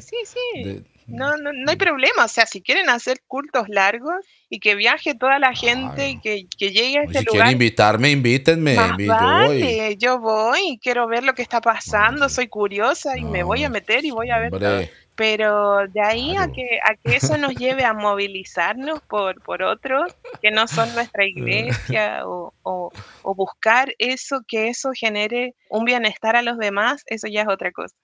sí, 0.00 0.16
sí. 0.24 0.82
no, 1.06 1.36
no, 1.36 1.52
no 1.52 1.70
hay 1.70 1.76
problema. 1.76 2.24
O 2.24 2.28
sea, 2.28 2.46
si 2.46 2.62
quieren 2.62 2.88
hacer 2.88 3.20
cultos 3.26 3.68
largos 3.68 4.14
y 4.48 4.58
que 4.58 4.74
viaje 4.74 5.14
toda 5.14 5.38
la 5.38 5.54
gente 5.54 6.08
y 6.08 6.20
que, 6.20 6.46
que, 6.56 6.70
llegue 6.70 6.98
a 6.98 7.02
este 7.02 7.18
si 7.18 7.24
lugar. 7.24 7.30
Si 7.30 7.30
quieren 7.30 7.52
invitarme, 7.52 8.10
invítenme. 8.10 8.76
vale, 9.06 9.96
yo 9.98 10.20
voy, 10.20 10.78
quiero 10.82 11.06
ver 11.06 11.22
lo 11.22 11.34
que 11.34 11.42
está 11.42 11.60
pasando, 11.60 12.30
soy 12.30 12.48
curiosa 12.48 13.18
y 13.18 13.24
me 13.24 13.42
voy 13.42 13.64
a 13.64 13.68
meter 13.68 14.04
y 14.04 14.10
voy 14.10 14.30
a 14.30 14.38
ver 14.38 14.50
todo. 14.50 14.80
Pero 15.14 15.86
de 15.88 16.00
ahí 16.00 16.36
a 16.36 16.48
que, 16.48 16.78
a 16.84 16.94
que 16.96 17.16
eso 17.16 17.36
nos 17.36 17.54
lleve 17.54 17.84
a 17.84 17.92
movilizarnos 17.92 19.00
por, 19.02 19.42
por 19.42 19.62
otros 19.62 20.12
que 20.40 20.50
no 20.50 20.66
son 20.66 20.92
nuestra 20.94 21.24
iglesia 21.26 22.26
o, 22.26 22.52
o, 22.62 23.34
buscar 23.34 23.94
eso, 23.98 24.40
que 24.46 24.68
eso 24.68 24.90
genere 24.94 25.54
un 25.68 25.84
bienestar 25.84 26.36
a 26.36 26.42
los 26.42 26.58
demás, 26.58 27.02
eso 27.06 27.28
ya 27.28 27.42
es 27.42 27.48
otra 27.48 27.72
cosa. 27.72 27.94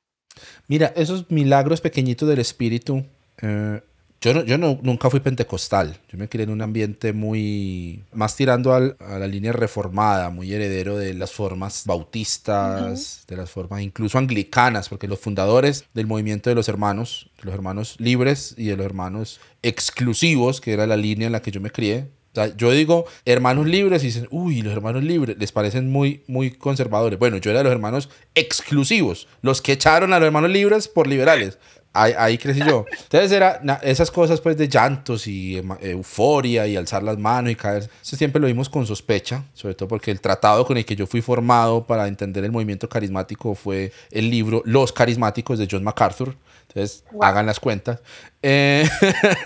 Mira, 0.68 0.92
esos 0.94 1.30
milagros 1.30 1.80
pequeñitos 1.80 2.28
del 2.28 2.38
espíritu, 2.38 3.04
eh, 3.42 3.80
yo, 4.20 4.34
no, 4.34 4.44
yo 4.44 4.58
no, 4.58 4.78
nunca 4.82 5.10
fui 5.10 5.20
pentecostal. 5.20 5.96
Yo 6.10 6.18
me 6.18 6.28
crié 6.28 6.44
en 6.44 6.50
un 6.50 6.62
ambiente 6.62 7.12
muy. 7.12 8.02
más 8.12 8.34
tirando 8.34 8.74
a 8.74 8.80
la 8.80 9.26
línea 9.26 9.52
reformada, 9.52 10.30
muy 10.30 10.52
heredero 10.52 10.96
de 10.96 11.14
las 11.14 11.32
formas 11.32 11.84
bautistas, 11.86 13.24
de 13.28 13.36
las 13.36 13.50
formas 13.50 13.82
incluso 13.82 14.18
anglicanas, 14.18 14.88
porque 14.88 15.06
los 15.06 15.20
fundadores 15.20 15.84
del 15.94 16.06
movimiento 16.06 16.50
de 16.50 16.56
los 16.56 16.68
hermanos, 16.68 17.30
de 17.38 17.44
los 17.44 17.54
hermanos 17.54 17.96
libres 17.98 18.54
y 18.56 18.66
de 18.66 18.76
los 18.76 18.86
hermanos 18.86 19.40
exclusivos, 19.62 20.60
que 20.60 20.72
era 20.72 20.86
la 20.86 20.96
línea 20.96 21.26
en 21.26 21.32
la 21.32 21.42
que 21.42 21.50
yo 21.50 21.60
me 21.60 21.70
crié, 21.70 22.08
yo 22.56 22.70
digo 22.70 23.06
hermanos 23.24 23.66
libres 23.66 24.02
y 24.02 24.06
dicen, 24.06 24.28
uy, 24.30 24.62
los 24.62 24.72
hermanos 24.72 25.02
libres 25.02 25.36
les 25.38 25.52
parecen 25.52 25.90
muy, 25.90 26.22
muy 26.26 26.50
conservadores. 26.50 27.18
Bueno, 27.18 27.38
yo 27.38 27.50
era 27.50 27.60
de 27.60 27.64
los 27.64 27.72
hermanos 27.72 28.08
exclusivos, 28.34 29.28
los 29.42 29.62
que 29.62 29.72
echaron 29.72 30.12
a 30.12 30.18
los 30.18 30.26
hermanos 30.26 30.50
libres 30.50 30.88
por 30.88 31.06
liberales. 31.06 31.58
Ahí, 31.92 32.38
crecí 32.38 32.60
yo. 32.60 32.84
Entonces 32.90 33.32
era 33.32 33.60
esas 33.82 34.10
cosas 34.10 34.40
pues 34.40 34.56
de 34.56 34.68
llantos 34.68 35.26
y 35.26 35.60
euforia 35.80 36.66
y 36.66 36.76
alzar 36.76 37.02
las 37.02 37.18
manos 37.18 37.50
y 37.50 37.56
caer. 37.56 37.90
Eso 38.02 38.16
siempre 38.16 38.40
lo 38.40 38.46
vimos 38.46 38.68
con 38.68 38.86
sospecha, 38.86 39.42
sobre 39.52 39.74
todo 39.74 39.88
porque 39.88 40.10
el 40.10 40.20
tratado 40.20 40.64
con 40.64 40.76
el 40.76 40.84
que 40.84 40.94
yo 40.94 41.06
fui 41.06 41.22
formado 41.22 41.84
para 41.84 42.06
entender 42.06 42.44
el 42.44 42.52
movimiento 42.52 42.88
carismático 42.88 43.54
fue 43.54 43.92
el 44.10 44.30
libro 44.30 44.62
Los 44.64 44.92
Carismáticos 44.92 45.58
de 45.58 45.66
John 45.68 45.82
MacArthur. 45.82 46.36
Entonces, 46.78 47.04
hagan 47.20 47.46
las 47.46 47.58
cuentas. 47.58 48.00
Eh, 48.40 48.88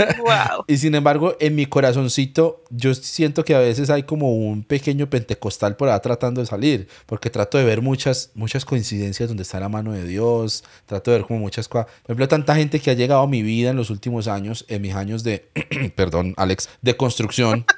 y 0.67 0.77
sin 0.77 0.95
embargo, 0.95 1.35
en 1.41 1.55
mi 1.55 1.67
corazoncito, 1.67 2.63
yo 2.71 2.95
siento 2.95 3.45
que 3.45 3.55
a 3.55 3.59
veces 3.59 3.89
hay 3.89 4.03
como 4.03 4.35
un 4.35 4.65
pequeño 4.65 5.09
pentecostal 5.09 5.77
por 5.77 5.89
ahí 5.89 5.99
tratando 6.03 6.41
de 6.41 6.47
salir, 6.47 6.89
porque 7.07 7.31
trato 7.31 7.57
de 7.57 7.65
ver 7.65 7.81
muchas, 7.81 8.31
muchas 8.35 8.65
coincidencias 8.65 9.29
donde 9.29 9.45
está 9.45 9.61
la 9.61 9.69
mano 9.69 9.93
de 9.93 10.05
Dios, 10.05 10.65
trato 10.87 11.11
de 11.11 11.19
ver 11.19 11.27
como 11.27 11.41
muchas 11.41 11.69
cosas. 11.69 11.87
Por 12.03 12.11
ejemplo, 12.11 12.29
tanta 12.29 12.55
gente 12.55 12.81
que 12.81 12.91
ha 12.91 12.95
llegado 12.95 13.23
a 13.23 13.27
mi 13.27 13.43
vida 13.43 13.71
en 13.71 13.77
los 13.77 13.91
últimos 13.91 14.29
años, 14.29 14.67
en 14.69 14.83
mis 14.83 14.95
años 14.95 15.25
de, 15.25 15.49
perdón, 15.97 16.35
Alex, 16.37 16.69
de 16.83 16.97
construcción. 16.97 17.65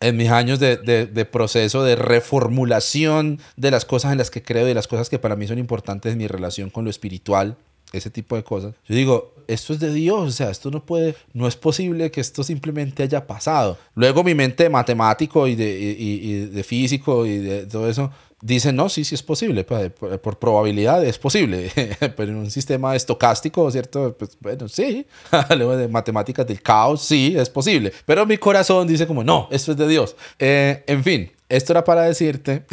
en 0.00 0.16
mis 0.16 0.30
años 0.30 0.58
de, 0.58 0.76
de, 0.76 1.06
de, 1.06 1.24
proceso 1.24 1.82
de 1.82 1.96
reformulación 1.96 3.40
de 3.56 3.70
las 3.70 3.86
cosas 3.86 4.12
en 4.12 4.18
las 4.18 4.30
que 4.30 4.42
creo 4.42 4.64
y 4.64 4.68
de 4.68 4.74
las 4.74 4.86
cosas 4.86 5.08
que 5.08 5.18
para 5.18 5.34
mí 5.34 5.46
son 5.46 5.58
importantes 5.58 6.12
en 6.12 6.18
mi 6.18 6.26
relación 6.26 6.68
con 6.68 6.84
lo 6.84 6.90
espiritual, 6.90 7.56
ese 7.96 8.10
tipo 8.10 8.36
de 8.36 8.44
cosas. 8.44 8.74
Yo 8.88 8.94
digo, 8.94 9.34
esto 9.46 9.72
es 9.72 9.80
de 9.80 9.92
Dios, 9.92 10.28
o 10.28 10.30
sea, 10.30 10.50
esto 10.50 10.70
no 10.70 10.84
puede, 10.84 11.14
no 11.32 11.46
es 11.46 11.56
posible 11.56 12.10
que 12.10 12.20
esto 12.20 12.42
simplemente 12.42 13.02
haya 13.02 13.26
pasado. 13.26 13.78
Luego 13.94 14.24
mi 14.24 14.34
mente 14.34 14.64
de 14.64 14.70
matemático 14.70 15.46
y 15.46 15.54
de, 15.54 15.96
y, 15.98 16.46
de 16.46 16.64
físico 16.64 17.26
y 17.26 17.38
de 17.38 17.66
todo 17.66 17.88
eso 17.88 18.10
dice, 18.44 18.72
no, 18.74 18.90
sí, 18.90 19.04
sí 19.04 19.14
es 19.14 19.22
posible, 19.22 19.64
pues, 19.64 19.90
por, 19.90 20.38
probabilidad 20.38 21.02
es 21.02 21.18
posible, 21.18 21.70
pero 22.16 22.30
en 22.30 22.36
un 22.36 22.50
sistema 22.50 22.94
estocástico, 22.94 23.70
¿cierto? 23.70 24.14
Pues 24.18 24.36
bueno, 24.38 24.68
sí, 24.68 25.06
luego 25.56 25.76
de 25.76 25.88
matemáticas 25.88 26.46
del 26.46 26.60
caos, 26.60 27.02
sí, 27.02 27.34
es 27.38 27.48
posible, 27.48 27.90
pero 28.04 28.26
mi 28.26 28.36
corazón 28.36 28.86
dice 28.86 29.06
como, 29.06 29.24
no, 29.24 29.48
esto 29.50 29.72
es 29.72 29.78
de 29.78 29.88
Dios. 29.88 30.14
Eh, 30.38 30.84
en 30.86 31.02
fin, 31.02 31.30
esto 31.56 31.72
era 31.72 31.84
para 31.84 32.02
decirte 32.02 32.64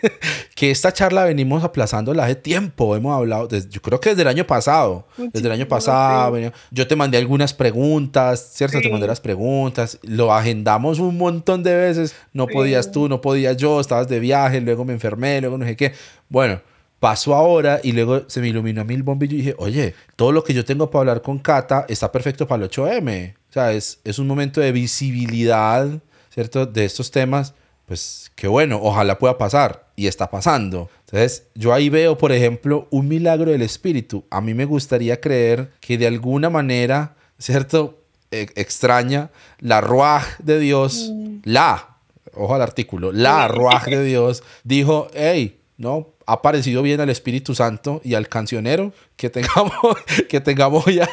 que 0.54 0.70
esta 0.70 0.92
charla 0.92 1.24
venimos 1.24 1.62
aplazándola 1.62 2.24
hace 2.24 2.34
tiempo. 2.34 2.96
Hemos 2.96 3.16
hablado, 3.16 3.48
yo 3.48 3.80
creo 3.80 4.00
que 4.00 4.10
desde 4.10 4.22
el 4.22 4.28
año 4.28 4.46
pasado. 4.46 5.06
Desde 5.16 5.46
el 5.46 5.52
año 5.52 5.68
pasado. 5.68 6.36
Yo 6.70 6.86
te 6.86 6.96
mandé 6.96 7.18
algunas 7.18 7.54
preguntas, 7.54 8.52
¿cierto? 8.54 8.80
Te 8.80 8.90
mandé 8.90 9.06
las 9.06 9.20
preguntas. 9.20 9.98
Lo 10.02 10.32
agendamos 10.32 10.98
un 10.98 11.16
montón 11.16 11.62
de 11.62 11.74
veces. 11.74 12.14
No 12.32 12.46
podías 12.46 12.90
tú, 12.90 13.08
no 13.08 13.20
podía 13.20 13.52
yo. 13.52 13.80
Estabas 13.80 14.08
de 14.08 14.18
viaje, 14.18 14.60
luego 14.60 14.84
me 14.84 14.92
enfermé, 14.92 15.40
luego 15.40 15.56
no 15.56 15.64
sé 15.64 15.76
qué. 15.76 15.92
Bueno, 16.28 16.60
pasó 16.98 17.34
ahora 17.34 17.80
y 17.82 17.92
luego 17.92 18.22
se 18.28 18.40
me 18.40 18.48
iluminó 18.48 18.80
a 18.80 18.84
mí 18.84 18.94
el 18.94 19.02
bombillo 19.02 19.34
y 19.34 19.38
dije, 19.38 19.54
oye, 19.58 19.94
todo 20.16 20.32
lo 20.32 20.42
que 20.42 20.54
yo 20.54 20.64
tengo 20.64 20.90
para 20.90 21.00
hablar 21.00 21.22
con 21.22 21.38
Cata 21.38 21.86
está 21.88 22.10
perfecto 22.10 22.48
para 22.48 22.64
el 22.64 22.70
8M. 22.70 23.34
O 23.34 23.52
sea, 23.52 23.72
es, 23.72 24.00
es 24.02 24.18
un 24.18 24.26
momento 24.26 24.60
de 24.60 24.72
visibilidad, 24.72 25.88
¿cierto? 26.30 26.66
De 26.66 26.84
estos 26.84 27.10
temas 27.10 27.54
pues 27.86 28.30
qué 28.34 28.48
bueno, 28.48 28.80
ojalá 28.82 29.18
pueda 29.18 29.38
pasar 29.38 29.88
y 29.96 30.06
está 30.06 30.30
pasando. 30.30 30.88
Entonces, 31.00 31.48
yo 31.54 31.72
ahí 31.72 31.88
veo, 31.88 32.16
por 32.16 32.32
ejemplo, 32.32 32.88
un 32.90 33.08
milagro 33.08 33.50
del 33.50 33.62
espíritu. 33.62 34.24
A 34.30 34.40
mí 34.40 34.54
me 34.54 34.64
gustaría 34.64 35.20
creer 35.20 35.70
que 35.80 35.98
de 35.98 36.06
alguna 36.06 36.50
manera, 36.50 37.14
¿cierto? 37.38 38.00
E, 38.30 38.48
extraña, 38.56 39.30
la 39.60 39.80
ruaj 39.80 40.38
de 40.38 40.58
Dios, 40.58 41.12
mm. 41.12 41.36
la, 41.44 41.98
ojo 42.32 42.54
al 42.54 42.62
artículo, 42.62 43.12
la 43.12 43.48
ruaj 43.48 43.86
de 43.86 44.02
Dios, 44.02 44.42
dijo, 44.64 45.08
hey, 45.14 45.60
no, 45.76 46.13
ha 46.26 46.42
parecido 46.42 46.82
bien 46.82 47.00
al 47.00 47.10
Espíritu 47.10 47.54
Santo 47.54 48.00
y 48.04 48.14
al 48.14 48.28
cancionero 48.28 48.92
que 49.16 49.30
tengamos, 49.30 49.96
que 50.28 50.40
tengamos 50.40 50.84
ya 50.86 51.08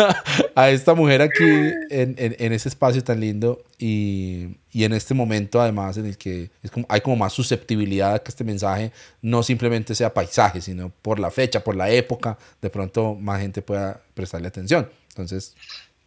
a 0.54 0.70
esta 0.70 0.94
mujer 0.94 1.22
aquí 1.22 1.44
en, 1.90 2.14
en, 2.18 2.52
ese 2.52 2.68
espacio 2.68 3.02
tan 3.02 3.20
lindo 3.20 3.62
y, 3.78 4.56
y, 4.72 4.84
en 4.84 4.92
este 4.92 5.14
momento 5.14 5.60
además 5.60 5.96
en 5.96 6.06
el 6.06 6.18
que 6.18 6.50
es 6.62 6.70
como, 6.70 6.86
hay 6.88 7.00
como 7.00 7.16
más 7.16 7.32
susceptibilidad 7.32 8.14
a 8.14 8.18
que 8.20 8.30
este 8.30 8.44
mensaje 8.44 8.92
no 9.22 9.42
simplemente 9.42 9.94
sea 9.94 10.12
paisaje, 10.12 10.60
sino 10.60 10.90
por 11.02 11.18
la 11.18 11.30
fecha, 11.30 11.62
por 11.62 11.76
la 11.76 11.90
época, 11.90 12.38
de 12.62 12.70
pronto 12.70 13.14
más 13.14 13.40
gente 13.40 13.62
pueda 13.62 14.00
prestarle 14.14 14.48
atención. 14.48 14.88
Entonces, 15.08 15.54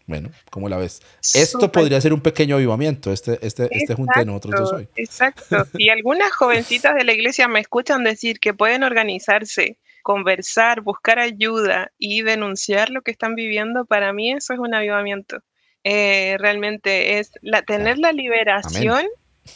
bueno, 0.09 0.31
¿cómo 0.49 0.67
la 0.67 0.77
ves? 0.77 1.03
Esto 1.35 1.71
podría 1.71 2.01
ser 2.01 2.13
un 2.13 2.21
pequeño 2.21 2.55
avivamiento, 2.55 3.13
este, 3.13 3.37
este, 3.45 3.69
este 3.69 3.93
junte 3.93 4.19
de 4.19 4.25
nosotros 4.25 4.59
dos 4.59 4.73
hoy. 4.73 4.87
Exacto. 4.95 5.67
Y 5.77 5.89
algunas 5.89 6.31
jovencitas 6.33 6.95
de 6.95 7.03
la 7.03 7.13
iglesia 7.13 7.47
me 7.47 7.59
escuchan 7.59 8.03
decir 8.03 8.39
que 8.39 8.55
pueden 8.55 8.81
organizarse, 8.81 9.77
conversar, 10.01 10.81
buscar 10.81 11.19
ayuda 11.19 11.91
y 11.99 12.23
denunciar 12.23 12.89
lo 12.89 13.03
que 13.03 13.11
están 13.11 13.35
viviendo. 13.35 13.85
Para 13.85 14.11
mí 14.11 14.31
eso 14.31 14.53
es 14.53 14.59
un 14.59 14.73
avivamiento. 14.73 15.43
Eh, 15.83 16.37
realmente 16.39 17.19
es 17.19 17.31
la, 17.41 17.61
tener 17.61 17.99
la 17.99 18.11
liberación, 18.11 19.05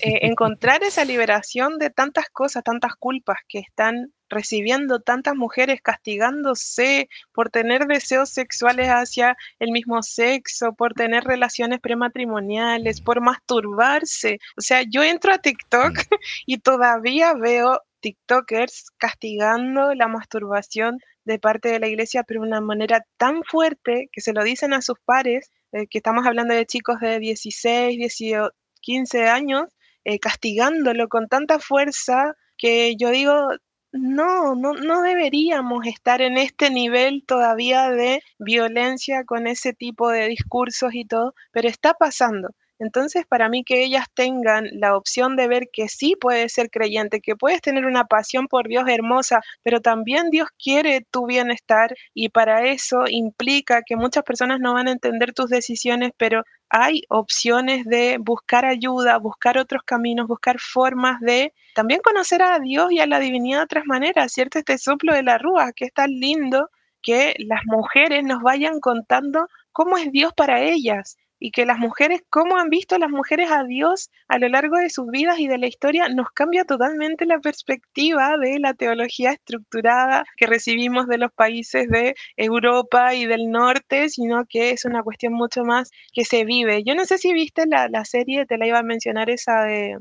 eh, 0.01 0.19
encontrar 0.21 0.83
esa 0.83 1.03
liberación 1.03 1.79
de 1.79 1.89
tantas 1.89 2.29
cosas, 2.29 2.63
tantas 2.63 2.93
culpas 2.95 3.37
que 3.47 3.57
están 3.57 4.13
recibiendo 4.33 4.99
tantas 4.99 5.35
mujeres 5.35 5.81
castigándose 5.81 7.09
por 7.33 7.49
tener 7.49 7.87
deseos 7.87 8.29
sexuales 8.29 8.87
hacia 8.89 9.37
el 9.59 9.71
mismo 9.71 10.01
sexo, 10.03 10.73
por 10.73 10.93
tener 10.93 11.23
relaciones 11.23 11.79
prematrimoniales, 11.79 13.01
por 13.01 13.21
masturbarse. 13.21 14.39
O 14.57 14.61
sea, 14.61 14.83
yo 14.83 15.03
entro 15.03 15.33
a 15.33 15.37
TikTok 15.37 15.97
mm. 15.97 16.15
y 16.45 16.57
todavía 16.59 17.33
veo 17.33 17.81
TikTokers 18.01 18.91
castigando 18.97 19.93
la 19.95 20.07
masturbación 20.07 20.99
de 21.25 21.39
parte 21.39 21.69
de 21.69 21.79
la 21.79 21.87
iglesia, 21.87 22.23
pero 22.23 22.41
de 22.41 22.47
una 22.47 22.61
manera 22.61 23.05
tan 23.17 23.43
fuerte 23.43 24.09
que 24.11 24.21
se 24.21 24.33
lo 24.33 24.43
dicen 24.43 24.73
a 24.73 24.81
sus 24.81 24.97
pares, 25.05 25.51
eh, 25.71 25.87
que 25.87 25.99
estamos 25.99 26.25
hablando 26.27 26.53
de 26.53 26.65
chicos 26.65 26.99
de 26.99 27.19
16, 27.19 27.97
18, 27.97 28.51
15 28.81 29.29
años, 29.29 29.63
eh, 30.03 30.19
castigándolo 30.19 31.07
con 31.07 31.27
tanta 31.29 31.59
fuerza 31.59 32.35
que 32.57 32.95
yo 32.97 33.09
digo, 33.09 33.49
no, 33.93 34.55
no, 34.55 34.73
no 34.73 35.01
deberíamos 35.01 35.85
estar 35.87 36.21
en 36.21 36.37
este 36.37 36.69
nivel 36.69 37.23
todavía 37.25 37.89
de 37.91 38.21
violencia 38.39 39.23
con 39.25 39.47
ese 39.47 39.73
tipo 39.73 40.09
de 40.09 40.27
discursos 40.27 40.93
y 40.95 41.05
todo, 41.05 41.33
pero 41.51 41.69
está 41.69 41.93
pasando. 41.93 42.49
Entonces, 42.83 43.25
para 43.25 43.49
mí 43.49 43.63
que 43.63 43.83
ellas 43.83 44.05
tengan 44.13 44.67
la 44.73 44.97
opción 44.97 45.35
de 45.37 45.47
ver 45.47 45.69
que 45.71 45.87
sí 45.87 46.15
puedes 46.19 46.53
ser 46.53 46.69
creyente, 46.69 47.21
que 47.21 47.35
puedes 47.35 47.61
tener 47.61 47.85
una 47.85 48.05
pasión 48.05 48.47
por 48.47 48.67
Dios 48.67 48.85
hermosa, 48.89 49.41
pero 49.63 49.79
también 49.81 50.29
Dios 50.29 50.49
quiere 50.61 51.05
tu 51.09 51.25
bienestar 51.25 51.95
y 52.13 52.29
para 52.29 52.67
eso 52.67 53.05
implica 53.07 53.81
que 53.85 53.95
muchas 53.95 54.23
personas 54.23 54.59
no 54.59 54.73
van 54.73 54.89
a 54.89 54.91
entender 54.91 55.33
tus 55.33 55.49
decisiones, 55.49 56.11
pero 56.17 56.43
hay 56.69 57.03
opciones 57.09 57.85
de 57.85 58.17
buscar 58.19 58.65
ayuda, 58.65 59.17
buscar 59.17 59.57
otros 59.57 59.83
caminos, 59.85 60.27
buscar 60.27 60.59
formas 60.59 61.19
de 61.21 61.53
también 61.75 62.01
conocer 62.03 62.41
a 62.41 62.59
Dios 62.59 62.91
y 62.91 62.99
a 62.99 63.07
la 63.07 63.19
divinidad 63.19 63.59
de 63.59 63.63
otras 63.65 63.85
maneras, 63.85 64.33
¿cierto? 64.33 64.59
Este 64.59 64.77
soplo 64.77 65.13
de 65.13 65.23
la 65.23 65.37
rúa, 65.37 65.71
que 65.73 65.85
es 65.85 65.93
tan 65.93 66.09
lindo 66.09 66.69
que 67.01 67.35
las 67.39 67.61
mujeres 67.65 68.23
nos 68.23 68.41
vayan 68.41 68.79
contando 68.79 69.47
cómo 69.71 69.97
es 69.97 70.11
Dios 70.11 70.33
para 70.35 70.61
ellas 70.61 71.17
y 71.43 71.51
que 71.51 71.65
las 71.65 71.77
mujeres, 71.77 72.21
cómo 72.29 72.57
han 72.57 72.69
visto 72.69 72.97
las 72.97 73.09
mujeres 73.09 73.51
a 73.51 73.65
Dios 73.65 74.09
a 74.29 74.37
lo 74.39 74.47
largo 74.47 74.77
de 74.77 74.89
sus 74.89 75.07
vidas 75.07 75.39
y 75.39 75.49
de 75.49 75.57
la 75.57 75.67
historia, 75.67 76.07
nos 76.07 76.31
cambia 76.31 76.63
totalmente 76.63 77.25
la 77.25 77.39
perspectiva 77.39 78.37
de 78.37 78.59
la 78.59 78.73
teología 78.73 79.33
estructurada 79.33 80.23
que 80.37 80.47
recibimos 80.47 81.05
de 81.07 81.17
los 81.17 81.33
países 81.33 81.89
de 81.89 82.15
Europa 82.37 83.13
y 83.13 83.25
del 83.25 83.51
norte, 83.51 84.07
sino 84.07 84.45
que 84.47 84.69
es 84.69 84.85
una 84.85 85.03
cuestión 85.03 85.33
mucho 85.33 85.65
más 85.65 85.91
que 86.13 86.23
se 86.23 86.45
vive. 86.45 86.85
Yo 86.85 86.95
no 86.95 87.03
sé 87.03 87.17
si 87.17 87.33
viste 87.33 87.65
la, 87.67 87.89
la 87.89 88.05
serie, 88.05 88.45
te 88.45 88.57
la 88.57 88.65
iba 88.65 88.79
a 88.79 88.83
mencionar 88.83 89.29
esa 89.29 89.63
de 89.63 89.97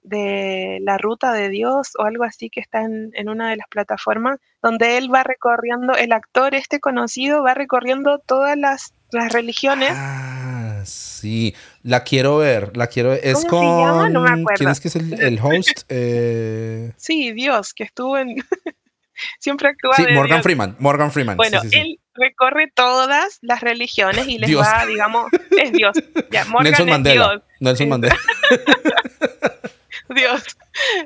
de 0.00 0.78
la 0.80 0.96
ruta 0.96 1.34
de 1.34 1.50
Dios 1.50 1.90
o 1.98 2.04
algo 2.04 2.24
así 2.24 2.48
que 2.48 2.60
está 2.60 2.80
en, 2.80 3.10
en, 3.12 3.28
una 3.28 3.50
de 3.50 3.56
las 3.56 3.66
plataformas, 3.68 4.38
donde 4.62 4.96
él 4.96 5.12
va 5.12 5.22
recorriendo, 5.22 5.94
el 5.96 6.12
actor 6.12 6.54
este 6.54 6.80
conocido 6.80 7.42
va 7.42 7.52
recorriendo 7.52 8.18
todas 8.20 8.56
las, 8.56 8.94
las 9.10 9.32
religiones. 9.32 9.92
Ah, 9.92 10.47
sí, 10.90 11.54
la 11.82 12.04
quiero 12.04 12.38
ver, 12.38 12.76
la 12.76 12.86
quiero 12.86 13.10
ver. 13.10 13.20
Es 13.22 13.44
con... 13.44 14.12
No 14.12 14.20
me 14.20 14.30
acuerdo. 14.30 14.56
¿Quién 14.56 14.70
es 14.70 14.80
que 14.80 14.88
es 14.88 14.96
el, 14.96 15.20
el 15.20 15.38
host? 15.42 15.82
eh... 15.88 16.92
Sí, 16.96 17.32
Dios, 17.32 17.74
que 17.74 17.84
estuvo 17.84 18.18
en... 18.18 18.36
Siempre 19.40 19.68
actúa 19.68 19.96
Sí, 19.96 20.02
Morgan 20.12 20.36
Dios. 20.36 20.42
Freeman, 20.42 20.76
Morgan 20.78 21.10
Freeman. 21.10 21.36
Bueno, 21.36 21.60
sí, 21.62 21.70
sí, 21.70 21.76
él 21.76 22.00
recorre 22.14 22.70
todas 22.72 23.38
las 23.42 23.60
religiones 23.60 24.28
y 24.28 24.38
les 24.38 24.48
Dios. 24.48 24.64
va, 24.64 24.86
digamos, 24.86 25.30
es 25.58 25.72
Dios. 25.72 25.96
Ya, 26.30 26.44
Morgan 26.46 26.64
Nelson 26.64 26.88
es 26.88 26.92
Mandela. 26.92 27.30
Dios. 27.30 27.42
Nelson 27.60 27.88
Mandela. 27.88 28.18
Dios, 30.14 30.42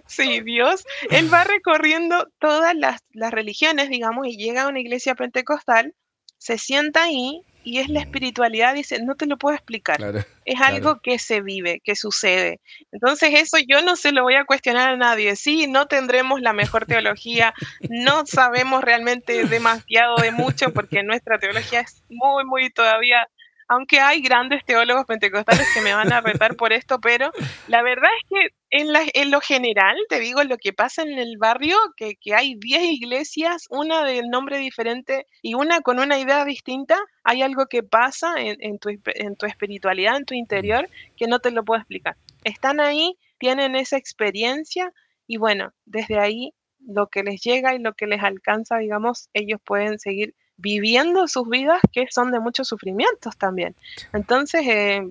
sí, 0.07 0.41
Dios, 0.43 0.85
él 1.11 1.33
va 1.33 1.43
recorriendo 1.43 2.28
todas 2.39 2.74
las, 2.76 3.01
las, 3.12 3.33
religiones, 3.33 3.89
digamos, 3.89 4.26
y 4.28 4.37
llega 4.37 4.62
a 4.62 4.68
una 4.68 4.78
iglesia 4.78 5.16
pentecostal, 5.16 5.95
se 6.39 6.57
sienta 6.57 7.05
ahí 7.05 7.43
y 7.64 7.78
es 7.78 7.88
la 7.88 8.00
espiritualidad, 8.00 8.74
dice, 8.74 9.02
no 9.02 9.14
te 9.14 9.26
lo 9.26 9.36
puedo 9.36 9.54
explicar, 9.54 9.96
claro, 9.96 10.24
es 10.44 10.60
algo 10.60 10.80
claro. 10.80 11.00
que 11.02 11.18
se 11.18 11.40
vive, 11.40 11.80
que 11.84 11.96
sucede. 11.96 12.60
Entonces 12.90 13.30
eso 13.34 13.56
yo 13.66 13.82
no 13.82 13.96
se 13.96 14.12
lo 14.12 14.22
voy 14.22 14.34
a 14.34 14.44
cuestionar 14.44 14.90
a 14.90 14.96
nadie, 14.96 15.36
sí, 15.36 15.66
no 15.66 15.86
tendremos 15.86 16.40
la 16.40 16.52
mejor 16.52 16.86
teología, 16.86 17.54
no 17.88 18.26
sabemos 18.26 18.82
realmente 18.82 19.44
demasiado 19.46 20.16
de 20.16 20.32
mucho 20.32 20.72
porque 20.72 21.02
nuestra 21.02 21.38
teología 21.38 21.80
es 21.80 22.02
muy, 22.08 22.44
muy 22.44 22.70
todavía 22.70 23.28
aunque 23.72 24.00
hay 24.00 24.20
grandes 24.20 24.64
teólogos 24.66 25.06
pentecostales 25.06 25.66
que 25.72 25.80
me 25.80 25.94
van 25.94 26.12
a 26.12 26.20
retar 26.20 26.56
por 26.56 26.74
esto, 26.74 27.00
pero 27.00 27.32
la 27.68 27.82
verdad 27.82 28.10
es 28.22 28.28
que 28.28 28.54
en, 28.68 29.30
lo 29.30 29.40
general, 29.40 29.96
te 30.10 30.20
digo, 30.20 30.44
lo 30.44 30.58
que 30.58 30.74
pasa 30.74 31.02
en 31.02 31.18
el 31.18 31.38
barrio, 31.38 31.78
que, 31.96 32.16
hay 32.34 32.54
10 32.54 32.82
iglesias, 32.82 33.66
una 33.70 34.04
de 34.04 34.22
nombre 34.28 34.58
diferente 34.58 35.26
y 35.40 35.54
una 35.54 35.80
con 35.80 35.98
una 36.00 36.18
idea 36.18 36.44
distinta, 36.44 36.98
hay 37.24 37.40
algo 37.40 37.64
que 37.66 37.82
pasa 37.82 38.34
en, 38.36 38.78
tu, 38.78 38.90
en 38.90 39.36
tu 39.36 39.46
espiritualidad, 39.46 40.18
en 40.18 40.26
tu 40.26 40.34
interior, 40.34 40.88
que 41.16 41.26
no 41.26 41.38
te 41.38 41.50
lo 41.50 41.64
puedo 41.64 41.80
explicar. 41.80 42.16
Están 42.44 42.78
ahí, 42.78 43.16
tienen 43.38 43.74
esa 43.74 43.96
experiencia 43.96 44.92
y 45.26 45.38
bueno, 45.38 45.72
desde 45.86 46.18
ahí 46.18 46.52
lo 46.78 47.06
que 47.06 47.22
les 47.22 47.40
llega 47.40 47.74
y 47.74 47.78
lo 47.78 47.94
que 47.94 48.06
les 48.06 48.22
alcanza, 48.22 48.76
digamos, 48.76 49.30
ellos 49.32 49.60
pueden 49.64 49.98
seguir 49.98 50.34
viviendo 50.57 51.26
sus 51.28 51.48
vidas 51.48 51.80
que 51.92 52.07
son 52.11 52.30
de 52.30 52.40
muchos 52.40 52.68
sufrimientos 52.68 53.36
también. 53.36 53.74
Entonces, 54.12 54.62
eh, 54.66 55.03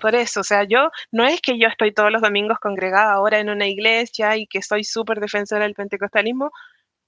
por 0.00 0.14
eso, 0.14 0.40
o 0.40 0.44
sea, 0.44 0.64
yo 0.64 0.90
no 1.12 1.24
es 1.24 1.40
que 1.40 1.58
yo 1.58 1.68
estoy 1.68 1.92
todos 1.92 2.12
los 2.12 2.22
domingos 2.22 2.58
congregada 2.60 3.12
ahora 3.12 3.38
en 3.38 3.48
una 3.48 3.66
iglesia 3.66 4.36
y 4.36 4.46
que 4.46 4.62
soy 4.62 4.84
súper 4.84 5.20
defensora 5.20 5.64
del 5.64 5.74
pentecostalismo, 5.74 6.50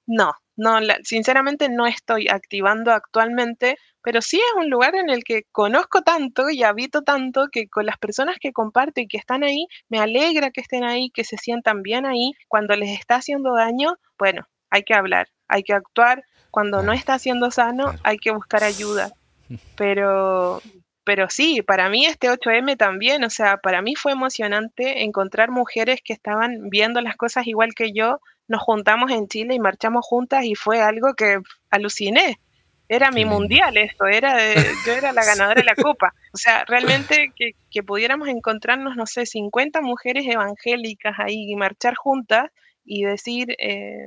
no, 0.06 0.32
no, 0.56 0.80
la, 0.80 0.98
sinceramente 1.02 1.68
no 1.68 1.86
estoy 1.86 2.28
activando 2.28 2.92
actualmente, 2.92 3.76
pero 4.02 4.22
sí 4.22 4.36
es 4.36 4.62
un 4.62 4.70
lugar 4.70 4.94
en 4.94 5.10
el 5.10 5.24
que 5.24 5.42
conozco 5.52 6.02
tanto 6.02 6.48
y 6.48 6.62
habito 6.62 7.02
tanto 7.02 7.48
que 7.50 7.68
con 7.68 7.86
las 7.86 7.98
personas 7.98 8.36
que 8.40 8.52
comparto 8.52 9.00
y 9.00 9.08
que 9.08 9.18
están 9.18 9.42
ahí, 9.44 9.66
me 9.88 9.98
alegra 9.98 10.50
que 10.50 10.60
estén 10.60 10.84
ahí, 10.84 11.10
que 11.10 11.24
se 11.24 11.36
sientan 11.36 11.82
bien 11.82 12.06
ahí. 12.06 12.32
Cuando 12.48 12.76
les 12.76 12.98
está 12.98 13.16
haciendo 13.16 13.54
daño, 13.54 13.96
bueno, 14.18 14.46
hay 14.70 14.84
que 14.84 14.94
hablar, 14.94 15.28
hay 15.48 15.64
que 15.64 15.72
actuar. 15.74 16.24
Cuando 16.50 16.82
no 16.82 16.92
está 16.92 17.18
siendo 17.18 17.50
sano, 17.50 17.94
hay 18.02 18.18
que 18.18 18.30
buscar 18.30 18.64
ayuda. 18.64 19.12
Pero, 19.76 20.60
pero 21.04 21.30
sí, 21.30 21.62
para 21.62 21.88
mí 21.88 22.04
este 22.04 22.28
8M 22.28 22.76
también, 22.76 23.22
o 23.22 23.30
sea, 23.30 23.58
para 23.58 23.80
mí 23.80 23.94
fue 23.94 24.10
emocionante 24.10 25.04
encontrar 25.04 25.52
mujeres 25.52 26.00
que 26.02 26.12
estaban 26.12 26.68
viendo 26.68 27.00
las 27.00 27.14
cosas 27.14 27.46
igual 27.46 27.74
que 27.76 27.92
yo. 27.92 28.18
Nos 28.48 28.60
juntamos 28.60 29.12
en 29.12 29.28
Chile 29.28 29.54
y 29.54 29.60
marchamos 29.60 30.04
juntas 30.04 30.44
y 30.44 30.56
fue 30.56 30.80
algo 30.80 31.14
que 31.14 31.38
aluciné. 31.70 32.40
Era 32.88 33.12
mi 33.12 33.24
mundial 33.24 33.76
esto, 33.76 34.06
era 34.06 34.36
de, 34.36 34.56
yo 34.84 34.94
era 34.94 35.12
la 35.12 35.24
ganadora 35.24 35.60
de 35.60 35.64
la 35.64 35.76
copa. 35.76 36.12
O 36.32 36.36
sea, 36.36 36.64
realmente 36.64 37.32
que, 37.36 37.52
que, 37.70 37.82
pudiéramos 37.84 38.26
encontrarnos, 38.26 38.96
no 38.96 39.06
sé, 39.06 39.26
50 39.26 39.80
mujeres 39.82 40.26
evangélicas 40.26 41.14
ahí 41.18 41.52
y 41.52 41.54
marchar 41.54 41.94
juntas 41.94 42.50
y 42.84 43.04
decir, 43.04 43.54
eh, 43.58 44.06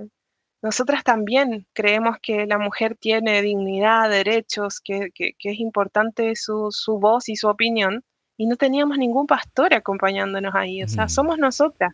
nosotras 0.62 1.04
también 1.04 1.66
creemos 1.74 2.18
que 2.22 2.46
la 2.46 2.58
mujer 2.58 2.98
tiene 3.00 3.42
dignidad, 3.42 4.10
derechos, 4.10 4.82
que, 4.82 5.10
que, 5.14 5.34
que 5.38 5.52
es 5.52 5.60
importante 5.60 6.36
su, 6.36 6.68
su, 6.72 7.00
voz 7.00 7.30
y 7.30 7.36
su 7.36 7.48
opinión, 7.48 8.04
y 8.38 8.46
no 8.46 8.58
teníamos 8.58 8.98
ningún 8.98 9.28
pastor 9.28 9.74
acompañándonos 9.74 10.54
ahí. 10.56 10.84
O 10.84 10.88
sea, 10.88 11.06
mm. 11.06 11.10
somos 11.10 11.38
nosotras 11.38 11.94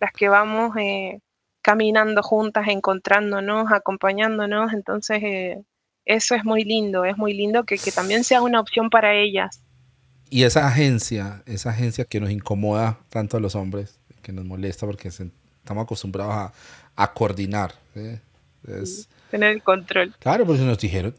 las 0.00 0.12
que 0.12 0.28
vamos 0.28 0.76
eh, 0.76 1.20
caminando 1.62 2.22
juntas, 2.22 2.68
encontrándonos, 2.68 3.72
acompañándonos. 3.72 4.72
Entonces, 4.72 5.22
eh, 5.22 5.62
eso 6.04 6.34
es 6.34 6.44
muy 6.44 6.64
lindo, 6.64 7.04
es 7.04 7.16
muy 7.16 7.32
lindo 7.32 7.64
que, 7.64 7.78
que 7.78 7.90
también 7.90 8.24
sea 8.24 8.42
una 8.42 8.60
opción 8.60 8.90
para 8.90 9.14
ellas. 9.14 9.62
Y 10.30 10.44
esa 10.44 10.66
agencia, 10.66 11.42
esa 11.46 11.70
agencia 11.70 12.04
que 12.04 12.20
nos 12.20 12.30
incomoda 12.30 12.98
tanto 13.08 13.36
a 13.36 13.40
los 13.40 13.54
hombres, 13.54 14.00
que 14.22 14.32
nos 14.32 14.44
molesta 14.44 14.86
porque 14.86 15.10
se, 15.10 15.30
estamos 15.58 15.84
acostumbrados 15.84 16.34
a, 16.34 16.52
a 16.96 17.12
coordinar. 17.12 17.74
¿sí? 17.94 18.18
Es, 18.68 19.08
Tener 19.30 19.50
el 19.50 19.62
control. 19.62 20.14
Claro, 20.18 20.46
porque 20.46 20.62
nos 20.62 20.78
dijeron, 20.78 21.14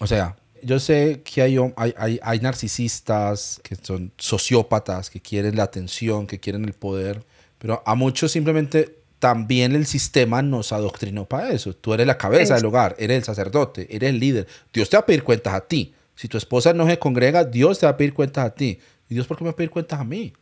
o 0.00 0.06
sea, 0.06 0.36
yo 0.62 0.78
sé 0.78 1.22
que 1.24 1.42
hay, 1.42 1.56
hay, 1.76 2.20
hay, 2.22 2.40
narcisistas 2.40 3.60
que 3.62 3.76
son 3.76 4.12
sociópatas, 4.18 5.08
que 5.10 5.20
quieren 5.20 5.56
la 5.56 5.62
atención, 5.64 6.26
que 6.26 6.38
quieren 6.40 6.64
el 6.64 6.72
poder, 6.72 7.24
pero 7.58 7.82
a 7.86 7.94
muchos 7.94 8.32
simplemente 8.32 8.96
también 9.18 9.74
el 9.76 9.86
sistema 9.86 10.42
nos 10.42 10.72
adoctrinó 10.72 11.26
para 11.26 11.50
eso. 11.50 11.74
Tú 11.74 11.94
eres 11.94 12.06
la 12.06 12.18
cabeza 12.18 12.54
del 12.56 12.64
hogar, 12.64 12.96
eres 12.98 13.18
el 13.18 13.24
sacerdote, 13.24 13.86
eres 13.94 14.10
el 14.10 14.18
líder. 14.18 14.46
Dios 14.72 14.88
te 14.88 14.96
va 14.96 15.02
a 15.02 15.06
pedir 15.06 15.22
cuentas 15.22 15.54
a 15.54 15.60
ti. 15.60 15.94
Si 16.14 16.26
tu 16.26 16.38
esposa 16.38 16.72
no 16.72 16.86
se 16.86 16.98
congrega, 16.98 17.44
Dios 17.44 17.78
te 17.78 17.86
va 17.86 17.92
a 17.92 17.96
pedir 17.96 18.14
cuentas 18.14 18.46
a 18.46 18.54
ti. 18.54 18.78
¿Y 19.08 19.14
Dios 19.14 19.26
por 19.26 19.36
qué 19.36 19.44
me 19.44 19.50
va 19.50 19.52
a 19.52 19.56
pedir 19.56 19.70
cuentas 19.70 20.00
a 20.00 20.04
mí? 20.04 20.32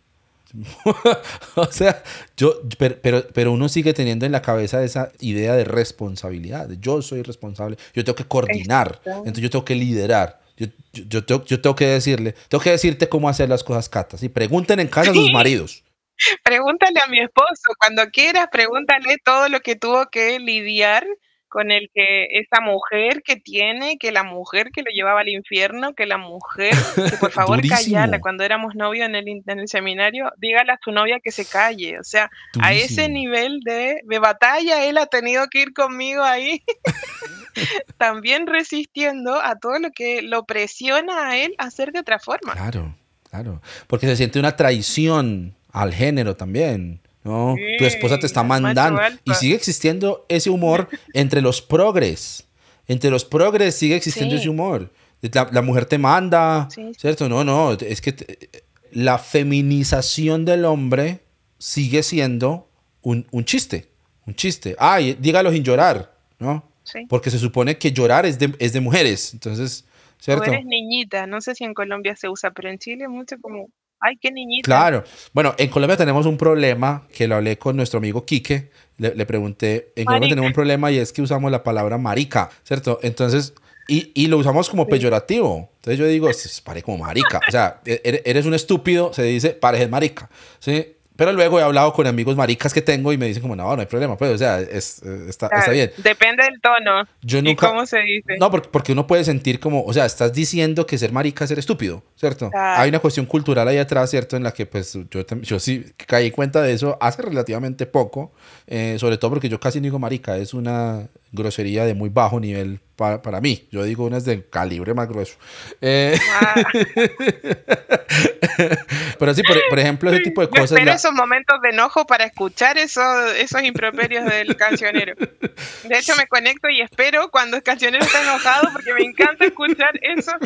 o 1.57 1.67
sea, 1.67 2.03
yo, 2.37 2.61
pero, 2.79 2.97
pero, 3.03 3.27
pero, 3.35 3.53
uno 3.53 3.69
sigue 3.69 3.93
teniendo 3.93 4.25
en 4.25 4.33
la 4.33 4.43
cabeza 4.43 4.83
esa 4.83 5.13
idea 5.21 5.55
de 5.55 5.65
responsabilidad. 5.65 6.69
Yo 6.81 7.03
soy 7.03 7.23
responsable, 7.23 7.77
yo 7.95 8.05
tengo 8.05 8.17
que 8.17 8.25
coordinar, 8.25 9.01
entonces 9.05 9.43
yo 9.43 9.51
tengo 9.51 9.65
que 9.65 9.75
liderar. 9.75 10.41
Yo, 10.57 10.67
yo, 10.93 11.05
yo, 11.05 11.25
tengo, 11.25 11.45
yo 11.45 11.61
tengo 11.61 11.77
que 11.77 11.87
decirle, 11.87 12.35
tengo 12.49 12.63
que 12.63 12.71
decirte 12.71 13.09
cómo 13.09 13.29
hacer 13.29 13.49
las 13.49 13.63
cosas, 13.63 13.89
Cata. 13.89 14.17
Y 14.21 14.29
pregunten 14.29 14.81
en 14.81 14.89
casa 14.89 15.11
a 15.11 15.15
sus 15.15 15.31
maridos. 15.31 15.85
Pregúntale 16.43 16.99
a 17.05 17.09
mi 17.09 17.21
esposo, 17.21 17.75
cuando 17.79 18.09
quieras, 18.11 18.49
pregúntale 18.51 19.19
todo 19.25 19.49
lo 19.49 19.61
que 19.61 19.77
tuvo 19.77 20.07
que 20.11 20.41
lidiar 20.41 21.07
con 21.49 21.71
el 21.71 21.91
que 21.95 22.27
esa 22.31 22.61
mujer 22.61 23.23
que 23.23 23.37
tiene, 23.37 23.99
que 23.99 24.13
la 24.13 24.23
mujer 24.23 24.71
que 24.73 24.83
lo 24.83 24.91
llevaba 24.91 25.21
al 25.21 25.29
infierno, 25.29 25.95
que 25.95 26.07
la 26.07 26.19
mujer, 26.19 26.75
que 26.95 27.17
por 27.17 27.31
favor 27.33 27.61
callala, 27.67 28.21
cuando 28.21 28.45
éramos 28.45 28.75
novios 28.75 29.07
en 29.09 29.15
el, 29.15 29.29
en 29.47 29.59
el 29.59 29.69
seminario, 29.69 30.31
dígale 30.37 30.73
a 30.73 30.79
su 30.83 30.93
novia 30.93 31.21
que 31.23 31.31
se 31.31 31.45
calle, 31.45 31.99
o 31.99 32.05
sea, 32.05 32.31
Durísimo. 32.53 32.67
a 32.67 32.73
ese 32.73 33.09
nivel 33.09 33.61
de, 33.61 34.01
de 34.05 34.19
batalla 34.19 34.85
él 34.85 34.99
ha 34.99 35.07
tenido 35.07 35.47
que 35.49 35.63
ir 35.63 35.73
conmigo 35.73 36.23
ahí, 36.23 36.63
también 37.99 38.47
resistiendo 38.47 39.41
a 39.41 39.57
todo 39.57 39.79
lo 39.79 39.91
que 39.91 40.23
lo 40.23 40.45
presiona 40.45 41.29
a 41.29 41.37
él 41.37 41.55
a 41.59 41.65
hacer 41.65 41.93
de 41.93 42.01
otra 42.01 42.19
forma. 42.19 42.53
Claro, 42.53 42.95
claro, 43.29 43.61
porque 43.87 44.07
se 44.07 44.17
siente 44.17 44.39
una 44.39 44.57
traición 44.57 45.55
al 45.73 45.93
género 45.93 46.37
también. 46.37 47.01
¿No? 47.29 47.55
Sí, 47.57 47.62
tu 47.79 47.85
esposa 47.85 48.18
te 48.18 48.26
está 48.26 48.43
mandando. 48.43 49.01
Y 49.24 49.35
sigue 49.35 49.55
existiendo 49.55 50.24
ese 50.28 50.51
humor 50.51 50.89
entre 51.12 51.43
los 51.43 51.61
progres. 51.61 52.47
Entre 52.86 53.11
los 53.11 53.24
progres 53.24 53.74
sigue 53.74 53.97
existiendo 53.97 54.35
sí. 54.35 54.40
ese 54.40 54.48
humor. 54.48 54.90
La, 55.20 55.48
la, 55.53 55.62
mujer 55.62 55.85
te 55.85 55.98
manda, 55.98 56.69
sí. 56.70 56.93
¿cierto? 56.97 57.28
No, 57.28 57.44
no, 57.44 57.73
es 57.73 58.01
que 58.01 58.12
te, 58.12 58.48
la 58.93 59.19
feminización 59.19 60.44
del 60.44 60.65
hombre 60.65 61.20
sigue 61.59 62.03
siendo 62.03 62.69
un, 63.03 63.27
chiste, 63.44 63.89
un 64.27 64.35
chiste. 64.35 64.77
Ay, 64.78 65.16
dígalo 65.19 65.51
sin 65.53 65.65
llorar, 65.65 66.15
¿no? 66.39 66.65
Sí. 66.85 67.01
Porque 67.09 67.31
se 67.31 67.39
supone 67.39 67.78
que 67.78 67.93
llorar 67.93 68.27
es 68.27 68.39
de, 68.39 68.55
es 68.59 68.73
de 68.73 68.81
mujeres, 68.81 69.35
entonces, 69.35 69.85
¿cierto? 70.19 70.44
Eres 70.44 70.65
niñita, 70.65 71.27
no 71.27 71.40
sé 71.40 71.55
si 71.55 71.65
en 71.65 71.74
Colombia 71.74 72.16
se 72.16 72.28
usa, 72.28 72.51
pero 72.51 72.70
en 72.70 72.78
Chile 72.78 73.09
mucho 73.09 73.36
como, 73.40 73.69
ay, 74.01 74.16
qué 74.20 74.31
niñita. 74.31 74.65
Claro, 74.65 75.05
bueno, 75.33 75.55
en 75.59 75.69
Colombia 75.69 75.97
tenemos 75.97 76.27
un 76.27 76.37
problema 76.37 77.07
que 77.12 77.27
lo 77.29 77.37
hablé 77.37 77.59
con 77.59 77.77
nuestro 77.77 77.99
amigo 77.99 78.25
Quique, 78.25 78.70
le, 78.99 79.27
pregunté, 79.27 79.93
en 79.95 80.05
Colombia 80.05 80.31
tenemos 80.31 80.49
un 80.49 80.55
problema 80.55 80.91
y 80.91 80.99
es 80.99 81.12
que 81.12 81.23
usamos 81.23 81.53
la 81.53 81.62
palabra 81.62 81.99
marica, 81.99 82.51
¿cierto? 82.65 82.99
Entonces, 83.03 83.55
y, 83.87 84.11
y, 84.15 84.27
lo 84.27 84.37
usamos 84.37 84.69
como 84.69 84.87
peyorativo. 84.87 85.70
Entonces 85.77 85.99
yo 85.99 86.07
digo, 86.07 86.29
pare 86.62 86.83
como 86.83 86.99
marica. 86.99 87.41
O 87.49 87.51
sea, 87.51 87.81
e, 87.87 88.03
e, 88.05 88.23
eres 88.27 88.45
un 88.45 88.53
estúpido, 88.53 89.15
se 89.15 89.23
dice, 89.23 89.51
pareces 89.51 89.89
marica. 89.89 90.29
¿sí? 90.59 90.98
Pero 91.19 91.32
luego 91.32 91.59
he 91.59 91.65
hablado 91.65 91.93
con 91.93 92.07
amigos 92.07 92.36
maricas 92.36 92.73
que 92.73 92.81
tengo 92.81 93.12
y 93.12 93.19
me 93.19 93.27
dicen 93.27 93.43
como, 93.43 93.57
no, 93.57 93.74
no 93.74 93.81
hay 93.81 93.89
problema, 93.89 94.16
pues, 94.16 94.31
o 94.31 94.39
sea, 94.39 94.61
es, 94.61 95.03
está, 95.03 95.49
está, 95.49 95.73
bien. 95.73 95.90
Depende 95.97 96.45
del 96.45 96.61
tono. 96.61 97.09
Yo 97.23 97.43
nunca, 97.43 97.66
¿Y 97.66 97.70
cómo 97.70 97.86
se 97.86 97.99
dice? 97.99 98.39
No, 98.39 98.53
porque, 98.53 98.69
porque, 98.70 98.93
uno 98.93 99.05
puede 99.09 99.24
sentir 99.24 99.59
como, 99.59 99.82
o 99.82 99.93
sea, 99.93 100.07
estás 100.07 100.32
diciendo 100.32 100.86
que 100.86 100.97
ser 100.97 101.11
marica 101.11 101.43
es 101.43 101.49
ser 101.49 101.59
estúpido, 101.59 102.05
¿cierto? 102.15 102.53
Hay 102.55 102.89
una 102.89 103.01
cuestión 103.01 103.27
cultural 103.27 103.66
ahí 103.66 103.78
atrás, 103.78 104.11
¿cierto? 104.11 104.36
En 104.36 104.45
la 104.45 104.53
que, 104.53 104.66
pues, 104.66 104.97
yo, 105.11 105.27
yo 105.43 105.59
sí 105.59 105.86
caí 106.07 106.31
cuenta 106.31 106.62
de 106.62 106.73
eso 106.73 106.97
hace 107.01 107.20
relativamente 107.23 107.86
poco, 107.86 108.32
eh, 108.69 108.95
sobre 109.01 109.19
todo 109.19 109.32
porque 109.32 109.49
yo 109.49 109.59
casi 109.59 109.81
no 109.81 109.85
digo 109.86 109.99
marica, 109.99 110.36
es 110.36 110.55
una 110.55 111.09
grosería 111.32 111.85
de 111.85 111.95
muy 111.95 112.11
bajo 112.11 112.39
nivel 112.39 112.78
para, 112.95 113.23
para 113.23 113.40
mí. 113.40 113.66
Yo 113.73 113.82
digo 113.82 114.05
unas 114.05 114.24
de 114.24 114.49
calibre 114.49 114.95
más 114.95 115.09
grueso. 115.09 115.36
Eh, 115.81 116.16
ah. 116.40 116.62
pero 119.19 119.35
sí, 119.35 119.43
por, 119.43 119.78
ejemplo, 119.78 120.10
ese 120.10 120.20
tipo 120.20 120.40
de 120.40 120.48
cosas. 120.48 120.73
espero 120.73 120.93
esos 120.93 121.12
momentos 121.12 121.60
de 121.62 121.70
enojo 121.70 122.06
para 122.06 122.24
escuchar 122.24 122.78
esos, 122.78 123.35
esos 123.36 123.62
improperios 123.62 124.24
del 124.24 124.56
cancionero. 124.56 125.15
De 125.16 125.98
hecho, 125.98 126.15
me 126.16 126.27
conecto 126.27 126.69
y 126.69 126.81
espero 126.81 127.31
cuando 127.31 127.56
el 127.56 127.62
cancionero 127.62 128.05
está 128.05 128.23
enojado 128.23 128.69
porque 128.73 128.94
me 128.94 129.02
encanta 129.02 129.47
escuchar 129.47 129.93
esos, 130.02 130.36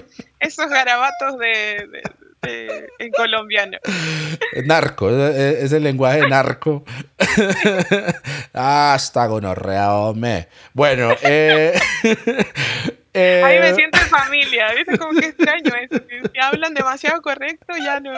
esos 0.40 0.68
garabatos 0.68 1.38
de 1.38 2.02
en 2.44 3.12
colombiano. 3.12 3.78
Narco, 4.64 5.10
es, 5.10 5.72
el 5.72 5.84
lenguaje 5.84 6.28
narco. 6.28 6.84
Hasta 8.52 9.26
gonorrea, 9.26 9.94
hombre. 9.94 10.48
Bueno, 10.72 11.14
eh, 11.22 11.78
eh, 13.14 13.42
Ahí 13.44 13.58
me 13.58 13.74
siento 13.74 13.98
en 13.98 14.06
familia, 14.08 14.72
¿viste? 14.74 14.98
Como 14.98 15.18
que 15.18 15.26
extraño 15.26 15.72
eso. 15.90 16.02
Si 16.32 16.38
hablan 16.40 16.74
demasiado 16.74 17.20
correcto, 17.20 17.74
ya 17.82 18.00
no, 18.00 18.12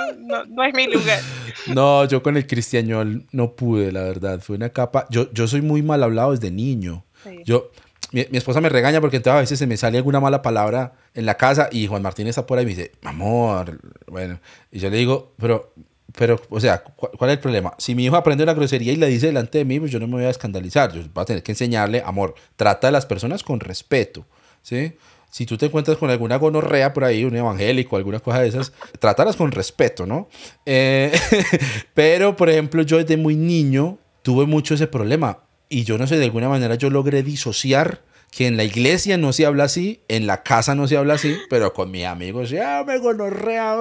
no, 0.47 0.65
es 0.65 0.75
mi 0.75 0.87
lugar. 0.87 1.21
No, 1.67 2.05
yo 2.07 2.23
con 2.23 2.37
el 2.37 2.47
cristiañol 2.47 3.27
no 3.33 3.53
pude, 3.53 3.93
la 3.93 4.03
verdad. 4.03 4.41
Fue 4.41 4.57
una 4.57 4.71
capa. 4.71 5.07
Yo, 5.11 5.33
yo 5.33 5.47
soy 5.49 5.63
muy 5.63 5.83
mal 5.83 6.03
hablado 6.03 6.33
desde 6.33 6.51
niño. 6.51 7.05
Yo, 7.45 7.71
mi, 8.15 8.27
esposa 8.33 8.61
me 8.61 8.69
regaña 8.69 9.01
porque 9.01 9.17
entonces 9.17 9.37
a 9.37 9.41
veces 9.41 9.59
se 9.59 9.67
me 9.67 9.77
sale 9.77 9.99
alguna 9.99 10.21
mala 10.21 10.41
palabra 10.41 10.93
en 11.15 11.27
la 11.27 11.37
casa 11.37 11.69
y 11.73 11.87
Juan 11.87 12.03
Martín 12.03 12.29
está 12.29 12.47
por 12.47 12.59
ahí 12.59 12.63
y 12.63 12.67
me 12.67 12.75
dice, 12.75 12.93
amor, 13.03 13.81
bueno, 14.07 14.39
y 14.71 14.79
yo 14.79 14.91
le 14.91 14.99
digo, 14.99 15.33
pero, 15.37 15.73
pero, 16.17 16.41
o 16.49 16.61
sea, 16.61 16.85
¿cuál, 16.85 17.31
es 17.31 17.37
el 17.37 17.41
problema? 17.41 17.75
Si 17.79 17.95
mi 17.97 18.05
hijo 18.05 18.15
aprende 18.15 18.45
una 18.45 18.55
grosería 18.55 18.93
y 18.93 18.97
la 18.97 19.07
dice 19.07 19.27
delante 19.27 19.59
de 19.59 19.65
mí, 19.65 19.81
pues 19.81 19.91
yo 19.91 19.99
no 19.99 20.07
me 20.07 20.15
voy 20.15 20.25
a 20.25 20.31
escandalizar, 20.31 20.93
yo 20.93 21.03
voy 21.13 21.23
a 21.23 21.25
tener 21.25 21.43
que 21.43 21.53
enseñarle, 21.53 22.03
amor, 22.07 22.35
trata 22.55 22.89
a 22.89 22.91
las 22.93 23.05
personas 23.07 23.43
con 23.43 23.59
respeto, 23.59 24.27
¿sí? 24.65 24.95
Si 25.31 25.47
tú 25.47 25.57
te 25.57 25.67
encuentras 25.67 25.99
con 25.99 26.11
alguna 26.11 26.37
gonorrea 26.37 26.93
por 26.93 27.05
ahí, 27.05 27.25
un 27.25 27.37
evangélico, 27.37 27.97
alguna 27.97 28.19
cosa 28.19 28.41
de 28.41 28.49
esas, 28.49 28.73
trátalas 28.99 29.37
con 29.37 29.53
respeto, 29.53 30.07
¿no? 30.07 30.29
Eh, 30.67 31.13
pero, 31.95 32.35
por 32.35 32.51
ejemplo, 32.51 32.83
yo 32.83 32.99
desde 32.99 33.17
muy 33.17 33.37
niño 33.37 33.99
tuve 34.23 34.47
mucho 34.47 34.75
ese 34.75 34.87
problema 34.87 35.41
y 35.69 35.85
yo 35.85 35.99
no 35.99 36.07
sé, 36.07 36.17
de 36.17 36.25
alguna 36.25 36.49
manera 36.49 36.77
yo 36.77 36.91
logré 36.91 37.23
disociar 37.23 38.03
que 38.35 38.49
en 38.49 38.57
la 38.57 38.65
iglesia 38.65 39.17
no 39.17 39.33
se 39.33 39.47
habla 39.47 39.65
así, 39.65 40.01
en 40.09 40.27
la 40.27 40.43
casa 40.43 40.75
no 40.75 40.89
se 40.89 40.97
habla 40.97 41.15
así, 41.15 41.37
pero 41.49 41.73
con 41.73 41.91
mis 41.93 42.05
amigos, 42.05 42.51
ya 42.51 42.83
me 42.85 42.99
gonorrea, 42.99 43.77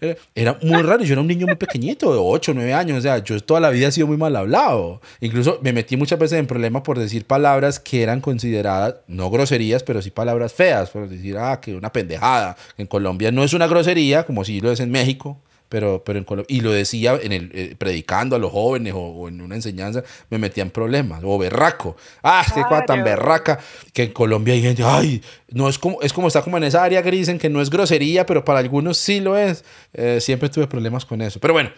eh, 0.00 0.16
Era 0.36 0.56
muy 0.62 0.82
raro, 0.82 1.02
yo 1.02 1.14
era 1.14 1.20
un 1.20 1.26
niño 1.26 1.46
muy 1.46 1.56
pequeñito, 1.56 2.12
de 2.12 2.18
8, 2.22 2.52
9 2.54 2.74
años, 2.74 2.98
o 2.98 3.00
sea, 3.00 3.18
yo 3.18 3.40
toda 3.40 3.58
la 3.58 3.70
vida 3.70 3.88
he 3.88 3.92
sido 3.92 4.06
muy 4.06 4.16
mal 4.16 4.36
hablado. 4.36 5.00
Incluso 5.20 5.58
me 5.62 5.72
metí 5.72 5.96
muchas 5.96 6.18
veces 6.18 6.38
en 6.38 6.46
problemas 6.46 6.82
por 6.82 6.96
decir 6.96 7.24
palabras 7.24 7.80
que 7.80 8.02
eran 8.02 8.20
consideradas, 8.20 8.96
no 9.08 9.30
groserías, 9.30 9.82
pero 9.82 10.00
sí 10.00 10.12
palabras 10.12 10.52
feas, 10.52 10.90
por 10.90 11.08
decir, 11.08 11.36
ah, 11.36 11.60
que 11.60 11.74
una 11.74 11.92
pendejada. 11.92 12.56
En 12.76 12.86
Colombia 12.86 13.32
no 13.32 13.42
es 13.42 13.52
una 13.52 13.66
grosería, 13.66 14.24
como 14.24 14.44
si 14.44 14.60
lo 14.60 14.70
es 14.70 14.78
en 14.78 14.92
México, 14.92 15.40
pero, 15.68 16.02
pero 16.04 16.18
en 16.18 16.26
y 16.48 16.60
lo 16.60 16.72
decía 16.72 17.18
en 17.20 17.32
el, 17.32 17.50
eh, 17.54 17.74
predicando 17.76 18.36
a 18.36 18.38
los 18.38 18.50
jóvenes 18.52 18.94
o, 18.96 19.28
en 19.28 19.40
una 19.40 19.54
enseñanza, 19.54 20.02
me 20.30 20.38
metía 20.38 20.62
en 20.62 20.70
problemas, 20.70 21.22
o 21.24 21.38
berraco, 21.38 21.96
ah, 22.22 22.44
qué 22.54 22.62
cosa 22.62 22.84
tan 22.86 23.04
berraca, 23.04 23.58
que 23.92 24.04
en 24.04 24.12
Colombia 24.12 24.54
hay 24.54 24.62
gente, 24.62 24.82
ay, 24.84 25.22
no 25.50 25.68
es 25.68 25.78
como, 25.78 26.00
es 26.02 26.12
como 26.12 26.28
está 26.28 26.42
como 26.42 26.56
en 26.56 26.64
esa 26.64 26.82
área 26.82 27.02
gris 27.02 27.28
en 27.28 27.38
que 27.38 27.48
no 27.48 27.60
es 27.60 27.70
grosería, 27.70 28.26
pero 28.26 28.44
para 28.44 28.58
algunos 28.58 28.98
sí 28.98 29.20
lo 29.20 29.36
es, 29.36 29.64
eh, 29.92 30.20
siempre 30.20 30.48
tuve 30.48 30.66
problemas 30.66 31.04
con 31.04 31.20
eso, 31.20 31.38
pero 31.40 31.54
bueno, 31.54 31.70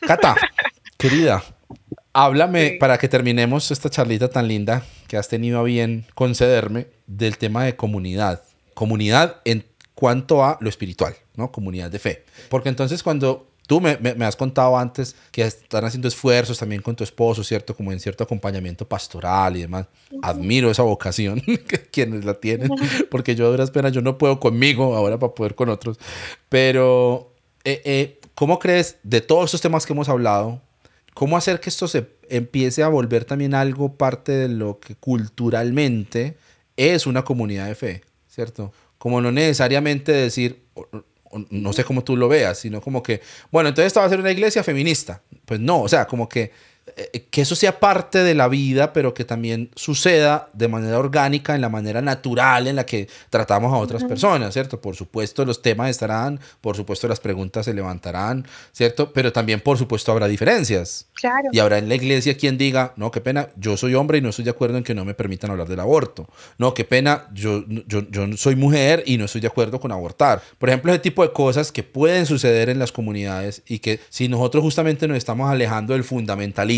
Cata, 0.00 0.36
querida, 0.98 1.42
háblame 2.12 2.76
para 2.78 2.98
que 2.98 3.08
terminemos 3.08 3.70
esta 3.70 3.90
charlita 3.90 4.28
tan 4.28 4.48
linda 4.48 4.84
que 5.08 5.16
has 5.16 5.28
tenido 5.28 5.58
a 5.58 5.62
bien 5.62 6.06
concederme 6.14 6.86
del 7.06 7.38
tema 7.38 7.64
de 7.64 7.76
comunidad, 7.76 8.42
comunidad 8.74 9.40
en 9.44 9.64
cuanto 9.94 10.44
a 10.44 10.58
lo 10.60 10.68
espiritual, 10.68 11.14
¿no? 11.36 11.52
Comunidad 11.52 11.90
de 11.90 11.98
fe. 11.98 12.24
Porque 12.48 12.68
entonces 12.68 13.02
cuando 13.02 13.46
tú 13.66 13.80
me, 13.80 13.96
me, 13.96 14.24
has 14.24 14.36
contado 14.36 14.76
antes 14.76 15.16
que 15.30 15.42
están 15.42 15.84
haciendo 15.84 16.08
esfuerzos 16.08 16.58
también 16.58 16.82
con 16.82 16.94
tu 16.94 17.04
esposo, 17.04 17.42
¿cierto? 17.42 17.74
Como 17.76 17.92
en 17.92 18.00
cierto 18.00 18.24
acompañamiento 18.24 18.86
pastoral 18.86 19.56
y 19.56 19.62
demás. 19.62 19.86
Admiro 20.22 20.70
esa 20.70 20.82
vocación, 20.82 21.42
quienes 21.92 22.24
la 22.24 22.34
tienen, 22.34 22.70
porque 23.10 23.34
yo 23.34 23.46
a 23.46 23.50
duras 23.50 23.70
penas 23.70 23.92
yo 23.92 24.02
no 24.02 24.18
puedo 24.18 24.38
conmigo 24.38 24.94
ahora 24.94 25.18
para 25.18 25.34
poder 25.34 25.54
con 25.54 25.68
otros. 25.68 25.98
Pero, 26.48 27.32
eh, 27.64 27.80
eh, 27.84 28.20
¿cómo 28.34 28.58
crees 28.58 28.98
de 29.02 29.20
todos 29.20 29.46
estos 29.46 29.60
temas 29.60 29.86
que 29.86 29.92
hemos 29.92 30.08
hablado? 30.08 30.60
¿Cómo 31.14 31.36
hacer 31.36 31.60
que 31.60 31.70
esto 31.70 31.86
se 31.88 32.08
empiece 32.28 32.82
a 32.82 32.88
volver 32.88 33.24
también 33.24 33.54
algo 33.54 33.94
parte 33.94 34.32
de 34.32 34.48
lo 34.48 34.80
que 34.80 34.96
culturalmente 34.96 36.36
es 36.76 37.06
una 37.06 37.24
comunidad 37.24 37.68
de 37.68 37.74
fe, 37.76 38.02
¿cierto? 38.28 38.72
Como 39.04 39.20
no 39.20 39.30
necesariamente 39.30 40.12
decir, 40.12 40.64
no 41.50 41.74
sé 41.74 41.84
cómo 41.84 42.02
tú 42.02 42.16
lo 42.16 42.26
veas, 42.26 42.58
sino 42.58 42.80
como 42.80 43.02
que, 43.02 43.20
bueno, 43.52 43.68
entonces 43.68 43.88
esta 43.88 44.00
va 44.00 44.06
a 44.06 44.08
ser 44.08 44.18
una 44.18 44.32
iglesia 44.32 44.64
feminista. 44.64 45.20
Pues 45.44 45.60
no, 45.60 45.82
o 45.82 45.88
sea, 45.90 46.06
como 46.06 46.26
que 46.26 46.52
que 47.30 47.40
eso 47.40 47.56
sea 47.56 47.80
parte 47.80 48.22
de 48.22 48.34
la 48.34 48.46
vida, 48.46 48.92
pero 48.92 49.14
que 49.14 49.24
también 49.24 49.70
suceda 49.74 50.48
de 50.52 50.68
manera 50.68 50.98
orgánica, 50.98 51.54
en 51.54 51.60
la 51.60 51.68
manera 51.68 52.02
natural 52.02 52.66
en 52.66 52.76
la 52.76 52.86
que 52.86 53.08
tratamos 53.30 53.72
a 53.72 53.76
otras 53.76 54.04
personas, 54.04 54.52
¿cierto? 54.52 54.80
Por 54.80 54.94
supuesto 54.94 55.44
los 55.44 55.62
temas 55.62 55.90
estarán, 55.90 56.38
por 56.60 56.76
supuesto 56.76 57.08
las 57.08 57.20
preguntas 57.20 57.64
se 57.64 57.74
levantarán, 57.74 58.46
¿cierto? 58.72 59.12
Pero 59.12 59.32
también, 59.32 59.60
por 59.60 59.78
supuesto, 59.78 60.12
habrá 60.12 60.28
diferencias. 60.28 61.06
Claro. 61.14 61.48
Y 61.52 61.58
habrá 61.58 61.78
en 61.78 61.88
la 61.88 61.94
iglesia 61.94 62.36
quien 62.36 62.58
diga, 62.58 62.92
no, 62.96 63.10
qué 63.10 63.20
pena, 63.20 63.48
yo 63.56 63.76
soy 63.76 63.94
hombre 63.94 64.18
y 64.18 64.20
no 64.20 64.28
estoy 64.28 64.44
de 64.44 64.50
acuerdo 64.50 64.76
en 64.76 64.84
que 64.84 64.94
no 64.94 65.04
me 65.04 65.14
permitan 65.14 65.50
hablar 65.50 65.68
del 65.68 65.80
aborto. 65.80 66.28
No, 66.58 66.74
qué 66.74 66.84
pena, 66.84 67.28
yo, 67.32 67.64
yo, 67.66 68.08
yo 68.10 68.36
soy 68.36 68.56
mujer 68.56 69.02
y 69.06 69.16
no 69.16 69.24
estoy 69.24 69.40
de 69.40 69.48
acuerdo 69.48 69.80
con 69.80 69.90
abortar. 69.90 70.42
Por 70.58 70.68
ejemplo, 70.68 70.92
ese 70.92 71.00
tipo 71.00 71.22
de 71.22 71.32
cosas 71.32 71.72
que 71.72 71.82
pueden 71.82 72.26
suceder 72.26 72.68
en 72.68 72.78
las 72.78 72.92
comunidades 72.92 73.62
y 73.66 73.78
que 73.78 74.00
si 74.10 74.28
nosotros 74.28 74.62
justamente 74.62 75.08
nos 75.08 75.16
estamos 75.16 75.50
alejando 75.50 75.94
del 75.94 76.04
fundamentalismo, 76.04 76.73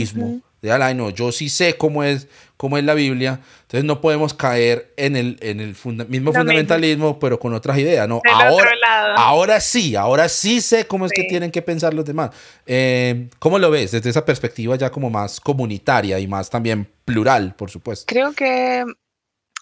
de 0.67 0.95
no, 0.95 1.11
yo 1.11 1.33
sí 1.33 1.49
sé 1.49 1.77
cómo 1.77 2.03
es, 2.03 2.29
cómo 2.57 2.79
es 2.79 2.85
la 2.85 2.95
Biblia, 2.95 3.41
entonces 3.63 3.85
no 3.85 4.01
podemos 4.01 4.35
caer 4.35 4.93
en 4.97 5.17
el, 5.17 5.39
en 5.41 5.61
el 5.61 5.77
mismo 6.09 6.33
fundamentalismo, 6.33 7.19
pero 7.19 7.39
con 7.39 7.55
otras 7.55 7.79
ideas, 7.79 8.09
¿no? 8.09 8.21
Ahora, 8.33 8.71
ahora 9.17 9.61
sí, 9.61 9.97
ahora 9.97 10.29
sí 10.29 10.61
sé 10.61 10.87
cómo 10.87 11.07
es 11.07 11.13
que 11.13 11.25
tienen 11.25 11.51
que 11.51 11.63
pensar 11.63 11.95
los 11.95 12.05
demás. 12.05 12.31
Eh, 12.67 13.29
¿Cómo 13.39 13.59
lo 13.59 13.71
ves 13.71 13.93
desde 13.93 14.11
esa 14.11 14.25
perspectiva 14.25 14.77
ya 14.77 14.91
como 14.91 15.11
más 15.11 15.41
comunitaria 15.41 16.19
y 16.19 16.27
más 16.27 16.51
también 16.51 16.89
plural, 17.05 17.55
por 17.55 17.71
supuesto? 17.71 18.07
Creo 18.09 18.33
que, 18.33 18.85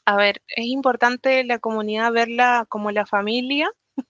a 0.06 0.16
ver, 0.16 0.43
es 0.56 0.66
importante 0.66 1.44
la 1.44 1.59
comunidad 1.59 2.12
verla 2.12 2.66
como 2.69 2.90
la 2.90 3.06
familia. 3.06 3.70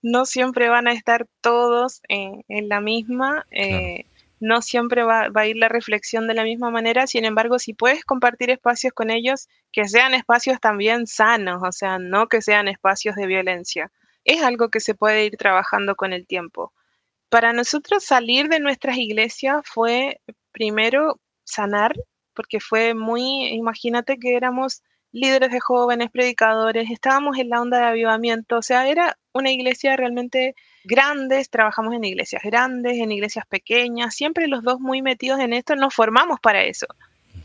No 0.00 0.24
siempre 0.24 0.70
van 0.70 0.88
a 0.88 0.92
estar 0.92 1.26
todos 1.42 2.00
en, 2.08 2.68
la 2.70 2.80
misma. 2.80 3.44
Eh, 3.50 4.06
no 4.40 4.62
siempre 4.62 5.02
va, 5.02 5.30
a 5.34 5.46
ir 5.46 5.56
la 5.56 5.68
reflexión 5.68 6.26
de 6.26 6.34
la 6.34 6.44
misma 6.44 6.70
manera, 6.70 7.06
sin 7.06 7.24
embargo, 7.24 7.58
si 7.58 7.74
puedes 7.74 8.04
compartir 8.04 8.50
espacios 8.50 8.92
con 8.92 9.10
ellos, 9.10 9.48
que 9.72 9.86
sean 9.88 10.14
espacios 10.14 10.60
también 10.60 11.06
sanos, 11.06 11.62
o 11.62 11.72
sea, 11.72 11.98
no 11.98 12.28
que 12.28 12.42
sean 12.42 12.68
espacios 12.68 13.16
de 13.16 13.26
violencia, 13.26 13.90
es 14.24 14.42
algo 14.42 14.68
que 14.68 14.80
se 14.80 14.94
puede 14.94 15.24
ir 15.24 15.36
trabajando 15.36 15.96
con 15.96 16.12
el 16.12 16.26
tiempo. 16.26 16.72
Para 17.28 17.52
nosotros 17.52 18.04
salir 18.04 18.48
de 18.48 18.60
nuestras 18.60 18.96
iglesias 18.96 19.62
fue 19.64 20.20
primero 20.52 21.20
sanar, 21.44 21.94
porque 22.34 22.60
fue 22.60 22.94
muy, 22.94 23.48
imagínate 23.48 24.18
que 24.18 24.36
éramos 24.36 24.82
líderes 25.12 25.50
de 25.50 25.60
jóvenes, 25.60 26.10
predicadores, 26.10 26.90
estábamos 26.90 27.38
en 27.38 27.48
la 27.48 27.60
onda 27.60 27.78
de 27.78 27.86
avivamiento, 27.86 28.58
o 28.58 28.62
sea, 28.62 28.88
era 28.88 29.16
una 29.32 29.50
iglesia 29.50 29.96
realmente 29.96 30.54
grande, 30.84 31.44
trabajamos 31.50 31.94
en 31.94 32.04
iglesias 32.04 32.42
grandes, 32.42 32.98
en 32.98 33.12
iglesias 33.12 33.46
pequeñas, 33.46 34.14
siempre 34.14 34.48
los 34.48 34.62
dos 34.62 34.80
muy 34.80 35.02
metidos 35.02 35.40
en 35.40 35.52
esto, 35.52 35.76
nos 35.76 35.94
formamos 35.94 36.40
para 36.40 36.62
eso. 36.64 36.86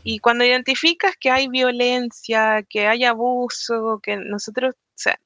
Y 0.02 0.18
cuando 0.18 0.44
identificas 0.44 1.14
que 1.18 1.30
hay 1.30 1.48
violencia, 1.48 2.62
que 2.68 2.86
hay 2.86 3.04
abuso, 3.04 4.00
que 4.02 4.16
nosotros 4.16 4.74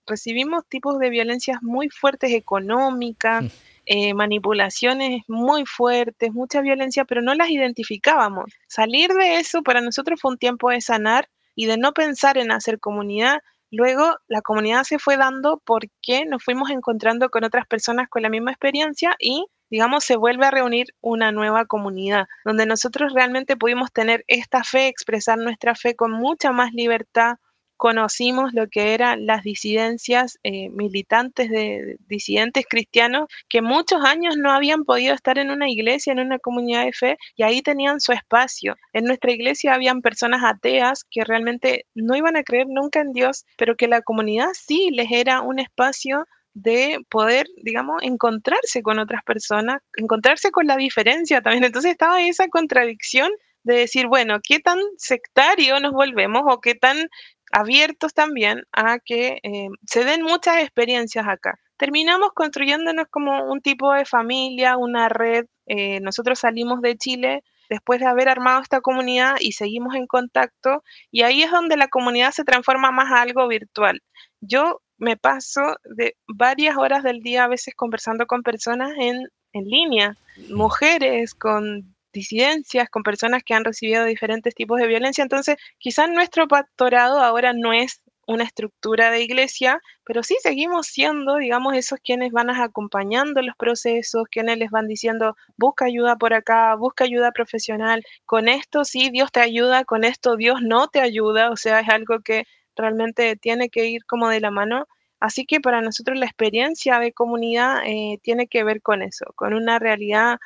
recibimos 0.07 0.65
tipos 0.69 0.99
de 0.99 1.11
violencias 1.11 1.63
muy 1.63 1.89
fuertes 1.89 2.33
económicas, 2.33 3.45
mm. 3.45 3.49
eh, 3.87 4.15
manipulaciones 4.15 5.23
muy 5.29 5.65
fuertes, 5.67 6.33
mucha 6.33 6.61
violencia, 6.61 7.05
pero 7.05 7.23
no 7.23 7.35
las 7.35 7.51
identificábamos. 7.51 8.53
Salir 8.69 9.11
de 9.11 9.39
eso 9.39 9.63
para 9.63 9.81
nosotros 9.81 10.21
fue 10.21 10.33
un 10.33 10.39
tiempo 10.39 10.71
de 10.71 10.81
sanar 10.81 11.29
y 11.59 11.67
de 11.67 11.77
no 11.77 11.93
pensar 11.93 12.39
en 12.39 12.53
hacer 12.53 12.79
comunidad. 12.79 13.41
Luego 13.73 14.17
la 14.29 14.43
comunidad 14.43 14.85
se 14.85 15.01
fue 15.01 15.17
dando 15.17 15.61
porque 15.67 16.25
nos 16.25 16.45
fuimos 16.45 16.71
encontrando 16.71 17.31
con 17.31 17.43
otras 17.43 17.67
personas 17.67 18.07
con 18.09 18.23
la 18.23 18.29
misma 18.29 18.53
experiencia 18.53 19.17
y 19.19 19.45
digamos, 19.69 20.05
se 20.05 20.17
vuelve 20.17 20.47
a 20.47 20.53
reunir 20.53 20.87
una 21.01 21.33
nueva 21.33 21.67
comunidad, 21.67 22.27
donde 22.45 22.65
nosotros 22.65 23.13
realmente 23.13 23.57
pudimos 23.57 23.93
tener 23.93 24.25
esta 24.29 24.63
fe, 24.63 24.87
expresar 24.87 25.37
nuestra 25.37 25.75
fe 25.75 25.97
con 25.97 26.13
mucha 26.13 26.53
más 26.53 26.73
libertad, 26.73 27.35
conocimos 27.79 28.53
lo 28.53 28.69
que 28.69 28.93
eran 28.93 29.25
las 29.25 29.43
disidencias 29.43 30.39
eh, 30.43 30.69
militantes 30.71 31.49
de 31.49 31.97
disidentes 32.09 32.67
cristianos 32.69 33.29
que 33.49 33.63
muchos 33.63 34.05
años 34.05 34.37
no 34.37 34.53
habían 34.53 34.85
podido 34.85 35.15
estar 35.15 35.39
en 35.39 35.51
una 35.51 35.71
iglesia, 35.71 36.13
en 36.13 36.19
una 36.21 36.39
comunidad 36.39 36.85
de 36.85 36.93
fe, 36.93 37.17
y 37.37 37.45
ahí 37.45 37.63
tenían 37.63 38.01
su 38.01 38.13
espacio. 38.13 38.77
En 38.93 39.05
nuestra 39.05 39.33
iglesia 39.33 39.75
habían 39.75 40.03
personas 40.03 40.43
ateas 40.45 41.05
que 41.11 41.25
realmente 41.25 41.87
no 41.95 42.17
iban 42.17 42.37
a 42.37 42.43
creer 42.43 42.67
nunca 42.69 43.01
en 43.01 43.13
Dios, 43.13 43.47
pero 43.57 43.77
que 43.77 43.89
la 43.89 44.03
comunidad 44.03 44.49
sí 44.53 44.91
les 44.93 45.11
era 45.11 45.41
un 45.41 45.61
espacio 45.61 46.27
de 46.55 46.99
poder, 47.09 47.47
digamos, 47.63 48.03
encontrarse 48.03 48.83
con 48.83 48.99
otras 48.99 49.23
personas, 49.23 49.81
encontrarse 49.97 50.51
con 50.51 50.67
la 50.67 50.77
diferencia 50.77 51.41
también. 51.41 51.65
Entonces 51.65 51.93
estaba 51.93 52.21
esa 52.23 52.49
contradicción 52.49 53.31
de 53.63 53.77
decir, 53.77 54.07
bueno, 54.09 54.41
¿qué 54.43 54.61
tan 54.61 54.79
sectario 54.97 55.79
nos 55.81 55.93
volvemos 55.93 56.43
o 56.47 56.61
qué 56.61 56.75
tan 56.75 57.09
abiertos 57.51 58.15
también 58.15 58.65
a 58.73 58.99
que 58.99 59.41
eh, 59.43 59.69
se 59.87 60.05
den 60.05 60.23
muchas 60.23 60.59
experiencias 60.63 61.27
acá. 61.27 61.59
Terminamos 61.77 62.31
construyéndonos 62.35 63.07
como 63.09 63.45
un 63.51 63.61
tipo 63.61 63.93
de 63.93 64.05
familia, 64.05 64.77
una 64.77 65.09
red. 65.09 65.47
Eh, 65.67 66.01
nosotros 66.01 66.41
salimos 66.41 66.81
de 66.81 66.97
Chile 66.97 67.45
después 67.69 68.01
de 68.01 68.07
haber 68.07 68.29
armado 68.29 68.61
esta 68.61 68.81
comunidad 68.81 69.37
y 69.41 69.53
seguimos 69.53 69.95
en 69.95 70.07
contacto 70.07 70.83
y 71.11 71.23
ahí 71.23 71.43
es 71.43 71.51
donde 71.51 71.77
la 71.77 71.89
comunidad 71.89 72.33
se 72.33 72.45
transforma 72.45 72.91
más 72.91 73.13
a 73.13 73.23
algo 73.23 73.47
virtual. 73.47 74.03
Yo 74.41 74.81
me 74.97 75.17
paso 75.17 75.77
de 75.85 76.17
varias 76.27 76.77
horas 76.77 77.03
del 77.03 77.21
día 77.21 77.45
a 77.45 77.49
veces 77.49 77.75
conversando 77.75 78.27
con 78.27 78.43
personas 78.43 78.93
en, 78.99 79.29
en 79.53 79.65
línea, 79.65 80.17
mujeres 80.51 81.35
con 81.35 81.95
disidencias, 82.19 82.89
con 82.91 83.03
personas 83.03 83.43
que 83.45 83.55
han 83.55 83.65
recibido 83.65 84.05
diferentes 84.05 84.55
tipos 84.55 84.81
de 84.81 84.87
violencia. 84.87 85.23
Entonces, 85.23 85.57
quizás 85.79 86.09
nuestro 86.11 86.49
pastorado 86.49 87.21
ahora 87.21 87.53
no 87.53 87.73
es 87.73 88.03
una 88.29 88.45
estructura 88.45 89.11
de 89.11 89.23
iglesia, 89.23 89.81
pero 90.05 90.23
sí 90.23 90.37
seguimos 90.43 90.87
siendo, 90.89 91.37
digamos, 91.37 91.75
esos 91.75 91.99
quienes 92.05 92.31
van 92.31 92.51
acompañando 92.51 93.41
los 93.41 93.57
procesos, 93.57 94.25
quienes 94.31 94.59
les 94.59 94.71
van 94.71 94.87
diciendo, 94.87 95.35
busca 95.57 95.87
ayuda 95.87 96.17
por 96.17 96.35
acá, 96.35 96.75
busca 96.75 97.05
ayuda 97.05 97.33
profesional, 97.33 98.05
con 98.27 98.49
esto 98.49 98.85
sí 98.85 99.09
Dios 99.11 99.33
te 99.33 99.41
ayuda, 99.41 99.85
con 99.85 100.05
esto 100.05 100.37
Dios 100.37 100.61
no 100.63 100.89
te 100.89 101.01
ayuda, 101.01 101.51
o 101.51 101.57
sea, 101.57 101.81
es 101.81 101.89
algo 101.89 102.21
que 102.21 102.45
realmente 102.77 103.35
tiene 103.37 103.71
que 103.71 103.87
ir 103.87 104.05
como 104.05 104.29
de 104.29 104.41
la 104.41 104.51
mano. 104.51 104.87
Así 105.21 105.47
que 105.47 105.61
para 105.61 105.81
nosotros 105.81 106.19
la 106.19 106.27
experiencia 106.27 106.99
de 107.01 107.13
comunidad 107.13 107.83
eh, 107.87 108.19
tiene 108.23 108.47
que 108.47 108.63
ver 108.63 108.83
con 108.83 109.03
eso, 109.03 109.25
con 109.37 109.55
una 109.55 109.79
realidad 109.79 110.39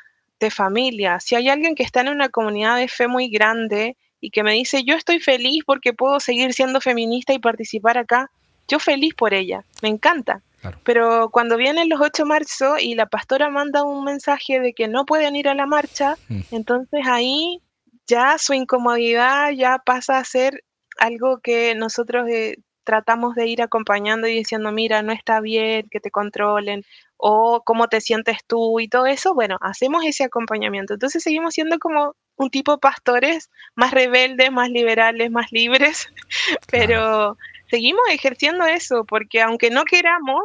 de 0.46 0.50
familia. 0.50 1.20
Si 1.20 1.34
hay 1.34 1.48
alguien 1.48 1.74
que 1.74 1.82
está 1.82 2.00
en 2.00 2.08
una 2.08 2.28
comunidad 2.28 2.76
de 2.76 2.88
fe 2.88 3.08
muy 3.08 3.28
grande 3.28 3.96
y 4.20 4.30
que 4.30 4.42
me 4.42 4.52
dice, 4.52 4.84
yo 4.84 4.94
estoy 4.94 5.18
feliz 5.18 5.64
porque 5.66 5.92
puedo 5.92 6.20
seguir 6.20 6.52
siendo 6.52 6.80
feminista 6.80 7.32
y 7.32 7.38
participar 7.38 7.98
acá, 7.98 8.30
yo 8.68 8.78
feliz 8.78 9.14
por 9.14 9.34
ella, 9.34 9.64
me 9.82 9.88
encanta. 9.88 10.42
Pero 10.84 11.30
cuando 11.30 11.56
vienen 11.56 11.88
los 11.88 12.00
8 12.00 12.22
de 12.22 12.28
marzo 12.28 12.78
y 12.78 12.94
la 12.94 13.06
pastora 13.06 13.50
manda 13.50 13.82
un 13.82 14.04
mensaje 14.04 14.60
de 14.60 14.72
que 14.74 14.86
no 14.86 15.04
pueden 15.04 15.34
ir 15.34 15.48
a 15.48 15.54
la 15.54 15.66
marcha, 15.66 16.16
mm. 16.28 16.40
entonces 16.52 17.00
ahí 17.04 17.60
ya 18.06 18.38
su 18.38 18.52
incomodidad 18.52 19.50
ya 19.50 19.78
pasa 19.84 20.18
a 20.18 20.24
ser 20.24 20.62
algo 20.98 21.40
que 21.40 21.74
nosotros 21.74 22.28
eh, 22.28 22.58
tratamos 22.84 23.34
de 23.34 23.46
ir 23.46 23.62
acompañando 23.62 24.26
y 24.28 24.34
diciendo, 24.34 24.72
mira, 24.72 25.02
no 25.02 25.12
está 25.12 25.40
bien 25.40 25.88
que 25.90 26.00
te 26.00 26.10
controlen, 26.10 26.84
o 27.24 27.62
cómo 27.64 27.86
te 27.86 28.00
sientes 28.00 28.38
tú 28.48 28.80
y 28.80 28.88
todo 28.88 29.06
eso, 29.06 29.32
bueno, 29.32 29.56
hacemos 29.60 30.04
ese 30.04 30.24
acompañamiento. 30.24 30.94
Entonces 30.94 31.22
seguimos 31.22 31.54
siendo 31.54 31.78
como 31.78 32.16
un 32.34 32.50
tipo 32.50 32.78
pastores 32.78 33.48
más 33.76 33.92
rebeldes, 33.92 34.50
más 34.50 34.68
liberales, 34.70 35.30
más 35.30 35.52
libres, 35.52 36.08
pero 36.68 37.38
seguimos 37.70 38.02
ejerciendo 38.10 38.66
eso, 38.66 39.04
porque 39.04 39.40
aunque 39.40 39.70
no 39.70 39.84
queramos, 39.84 40.42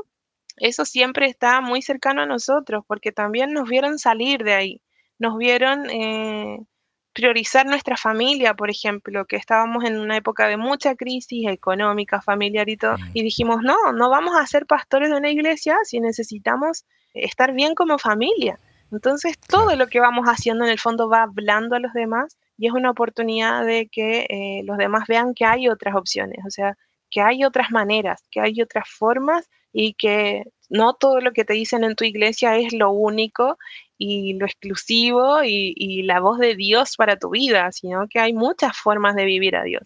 eso 0.57 0.85
siempre 0.85 1.25
está 1.25 1.61
muy 1.61 1.81
cercano 1.81 2.21
a 2.21 2.27
nosotros, 2.27 2.83
porque 2.87 3.11
también 3.11 3.53
nos 3.53 3.67
vieron 3.67 3.97
salir 3.97 4.43
de 4.43 4.53
ahí, 4.53 4.81
nos 5.17 5.35
vieron... 5.37 5.89
Eh, 5.89 6.59
priorizar 7.18 7.65
nuestra 7.65 7.98
familia, 7.98 8.53
por 8.53 8.69
ejemplo, 8.69 9.26
que 9.26 9.38
estábamos 9.38 9.84
en 9.85 9.99
una 9.99 10.18
época 10.18 10.48
de 10.48 10.56
mucha 10.56 10.94
crisis 10.94 11.48
económica, 11.49 12.22
familiar 12.22 12.69
y 12.69 12.77
todo, 12.77 12.95
y 13.11 13.23
dijimos, 13.23 13.64
no, 13.64 13.91
no 13.91 14.11
vamos 14.11 14.35
a 14.38 14.45
ser 14.45 14.68
pastores 14.68 15.10
de 15.10 15.18
una 15.18 15.31
iglesia 15.31 15.77
si 15.84 15.99
necesitamos 15.99 16.85
estar 17.15 17.53
bien 17.53 17.73
como 17.73 17.98
familia. 17.98 18.60
Entonces, 18.91 19.35
todo 19.39 19.76
lo 19.76 19.88
que 19.88 19.99
vamos 19.99 20.27
haciendo 20.27 20.64
en 20.65 20.69
el 20.69 20.77
fondo 20.77 21.10
va 21.10 21.23
hablando 21.23 21.76
a 21.76 21.80
los 21.80 21.91
demás 21.94 22.38
y 22.56 22.68
es 22.68 22.73
una 22.73 22.91
oportunidad 22.91 23.65
de 23.65 23.88
que 23.91 24.27
eh, 24.30 24.61
los 24.65 24.77
demás 24.77 25.06
vean 25.07 25.34
que 25.34 25.44
hay 25.44 25.69
otras 25.69 25.95
opciones, 25.95 26.45
o 26.45 26.52
sea, 26.52 26.77
que 27.10 27.22
hay 27.22 27.44
otras 27.44 27.72
maneras, 27.72 28.22
que 28.30 28.41
hay 28.41 28.61
otras 28.61 28.88
formas 28.88 29.49
y 29.73 29.95
que 29.95 30.44
no 30.69 30.94
todo 30.94 31.19
lo 31.19 31.31
que 31.31 31.45
te 31.45 31.53
dicen 31.53 31.84
en 31.84 31.95
tu 31.95 32.03
iglesia 32.03 32.57
es 32.57 32.73
lo 32.73 32.91
único 32.91 33.57
y 33.97 34.33
lo 34.33 34.45
exclusivo 34.45 35.43
y, 35.43 36.03
la 36.03 36.19
voz 36.19 36.37
de 36.39 36.55
Dios 36.55 36.95
para 36.95 37.17
tu 37.17 37.31
vida, 37.31 37.71
sino 37.71 38.07
que 38.07 38.19
hay 38.19 38.33
muchas 38.33 38.77
formas 38.77 39.15
de 39.15 39.25
vivir 39.25 39.55
a 39.55 39.63
Dios. 39.63 39.83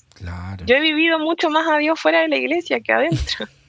Yo 0.66 0.76
he 0.76 0.82
vivido 0.82 1.20
mucho 1.20 1.50
más 1.50 1.68
a 1.68 1.78
Dios 1.78 2.00
fuera 2.00 2.22
de 2.22 2.28
la 2.28 2.38
iglesia 2.38 2.82
que 2.82 2.92
adentro. 2.92 3.48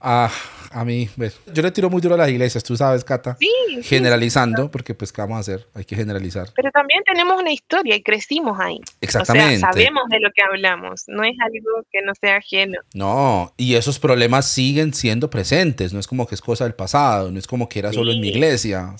ah, 0.00 0.30
a 0.72 0.84
mí, 0.84 1.08
yo 1.52 1.62
le 1.62 1.70
tiro 1.72 1.90
muy 1.90 2.00
duro 2.00 2.14
a 2.14 2.18
las 2.18 2.28
iglesias, 2.28 2.62
tú 2.62 2.76
sabes, 2.76 3.02
Cata. 3.02 3.36
Sí. 3.40 3.82
Generalizando, 3.82 4.70
porque 4.70 4.94
pues, 4.94 5.12
¿qué 5.12 5.20
vamos 5.20 5.36
a 5.38 5.40
hacer? 5.40 5.66
Hay 5.74 5.84
que 5.84 5.96
generalizar. 5.96 6.48
Pero 6.54 6.70
también 6.70 7.02
tenemos 7.04 7.40
una 7.40 7.50
historia 7.50 7.96
y 7.96 8.02
crecimos 8.02 8.58
ahí. 8.60 8.80
Exactamente. 9.00 9.56
O 9.56 9.58
sea, 9.58 9.72
sabemos 9.72 10.04
de 10.08 10.20
lo 10.20 10.30
que 10.30 10.42
hablamos, 10.42 11.04
no 11.08 11.24
es 11.24 11.34
algo 11.40 11.84
que 11.90 12.02
no 12.02 12.12
sea 12.14 12.36
ajeno. 12.36 12.78
No, 12.94 13.52
y 13.56 13.74
esos 13.74 13.98
problemas 13.98 14.46
siguen 14.46 14.94
siendo 14.94 15.28
presentes, 15.28 15.92
no 15.92 15.98
es 15.98 16.06
como 16.06 16.26
que 16.26 16.36
es 16.36 16.40
cosa 16.40 16.64
del 16.64 16.74
pasado, 16.74 17.32
no 17.32 17.38
es 17.38 17.48
como 17.48 17.68
que 17.68 17.80
era 17.80 17.92
solo 17.92 18.12
en 18.12 18.20
mi 18.20 18.28
iglesia. 18.28 18.94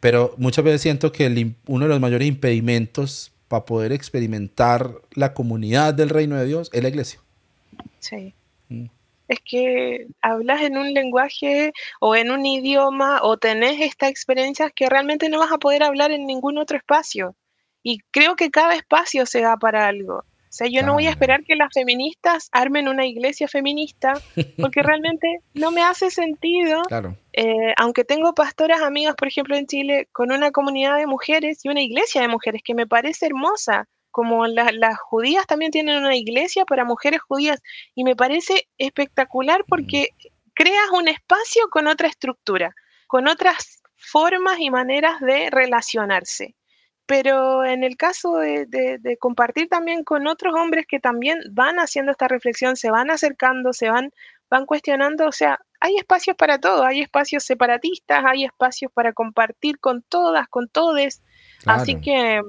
Pero 0.00 0.34
muchas 0.38 0.64
veces 0.64 0.80
siento 0.80 1.12
que 1.12 1.54
uno 1.66 1.84
de 1.84 1.88
los 1.90 2.00
mayores 2.00 2.26
impedimentos 2.26 3.30
para 3.48 3.66
poder 3.66 3.92
experimentar 3.92 4.90
la 5.12 5.34
comunidad 5.34 5.92
del 5.92 6.08
reino 6.08 6.36
de 6.36 6.46
Dios 6.46 6.70
es 6.72 6.82
la 6.82 6.88
iglesia. 6.88 7.20
Sí. 7.98 8.34
Es 9.28 9.38
que 9.44 10.06
hablas 10.20 10.62
en 10.62 10.76
un 10.76 10.92
lenguaje 10.92 11.72
o 12.00 12.14
en 12.14 12.30
un 12.30 12.44
idioma 12.44 13.20
o 13.22 13.36
tenés 13.36 13.80
estas 13.80 14.10
experiencias 14.10 14.70
que 14.74 14.88
realmente 14.88 15.28
no 15.28 15.38
vas 15.38 15.52
a 15.52 15.58
poder 15.58 15.82
hablar 15.82 16.12
en 16.12 16.26
ningún 16.26 16.58
otro 16.58 16.76
espacio. 16.76 17.34
Y 17.82 17.98
creo 18.10 18.36
que 18.36 18.50
cada 18.50 18.74
espacio 18.74 19.26
se 19.26 19.40
da 19.40 19.56
para 19.56 19.86
algo. 19.86 20.24
O 20.54 20.56
sea, 20.56 20.68
yo 20.68 20.86
no 20.86 20.92
voy 20.92 21.08
a 21.08 21.10
esperar 21.10 21.42
que 21.42 21.56
las 21.56 21.72
feministas 21.74 22.48
armen 22.52 22.86
una 22.86 23.04
iglesia 23.04 23.48
feminista, 23.48 24.12
porque 24.56 24.82
realmente 24.84 25.40
no 25.52 25.72
me 25.72 25.82
hace 25.82 26.12
sentido. 26.12 26.80
Claro. 26.82 27.16
Eh, 27.32 27.74
aunque 27.76 28.04
tengo 28.04 28.34
pastoras 28.34 28.80
amigas, 28.80 29.16
por 29.16 29.26
ejemplo, 29.26 29.56
en 29.56 29.66
Chile, 29.66 30.08
con 30.12 30.30
una 30.30 30.52
comunidad 30.52 30.96
de 30.96 31.08
mujeres 31.08 31.64
y 31.64 31.70
una 31.70 31.82
iglesia 31.82 32.20
de 32.20 32.28
mujeres 32.28 32.62
que 32.64 32.74
me 32.74 32.86
parece 32.86 33.26
hermosa 33.26 33.88
como 34.14 34.46
las 34.46 34.96
judías 35.00 35.44
también 35.44 35.72
tienen 35.72 35.98
una 35.98 36.14
iglesia 36.14 36.64
para 36.64 36.84
mujeres 36.84 37.20
judías 37.20 37.60
y 37.96 38.04
me 38.04 38.14
parece 38.14 38.68
espectacular 38.78 39.64
porque 39.66 40.10
creas 40.54 40.88
un 40.92 41.08
espacio 41.08 41.68
con 41.68 41.88
otra 41.88 42.06
estructura, 42.06 42.76
con 43.08 43.26
otras 43.26 43.82
formas 43.96 44.60
y 44.60 44.70
maneras 44.70 45.18
de 45.18 45.50
relacionarse. 45.50 46.54
Pero 47.06 47.64
en 47.64 47.82
el 47.82 47.96
caso 47.96 48.36
de, 48.36 49.16
compartir 49.18 49.68
también 49.68 50.04
con 50.04 50.28
otros 50.28 50.54
hombres 50.54 50.86
que 50.86 51.00
también 51.00 51.40
van 51.50 51.80
haciendo 51.80 52.12
esta 52.12 52.28
reflexión, 52.28 52.76
se 52.76 52.92
van 52.92 53.10
acercando, 53.10 53.72
se 53.72 53.90
van, 53.90 54.12
van 54.48 54.64
cuestionando, 54.64 55.26
o 55.26 55.32
sea, 55.32 55.58
hay 55.80 55.96
espacios 55.96 56.36
para 56.36 56.60
todo, 56.60 56.84
hay 56.84 57.00
espacios 57.00 57.42
separatistas, 57.42 58.22
hay 58.24 58.44
espacios 58.44 58.92
para 58.92 59.12
compartir 59.12 59.80
con 59.80 60.02
todas, 60.02 60.46
con 60.46 60.68
todes, 60.68 61.20
Así 61.66 61.96
que 61.96 62.40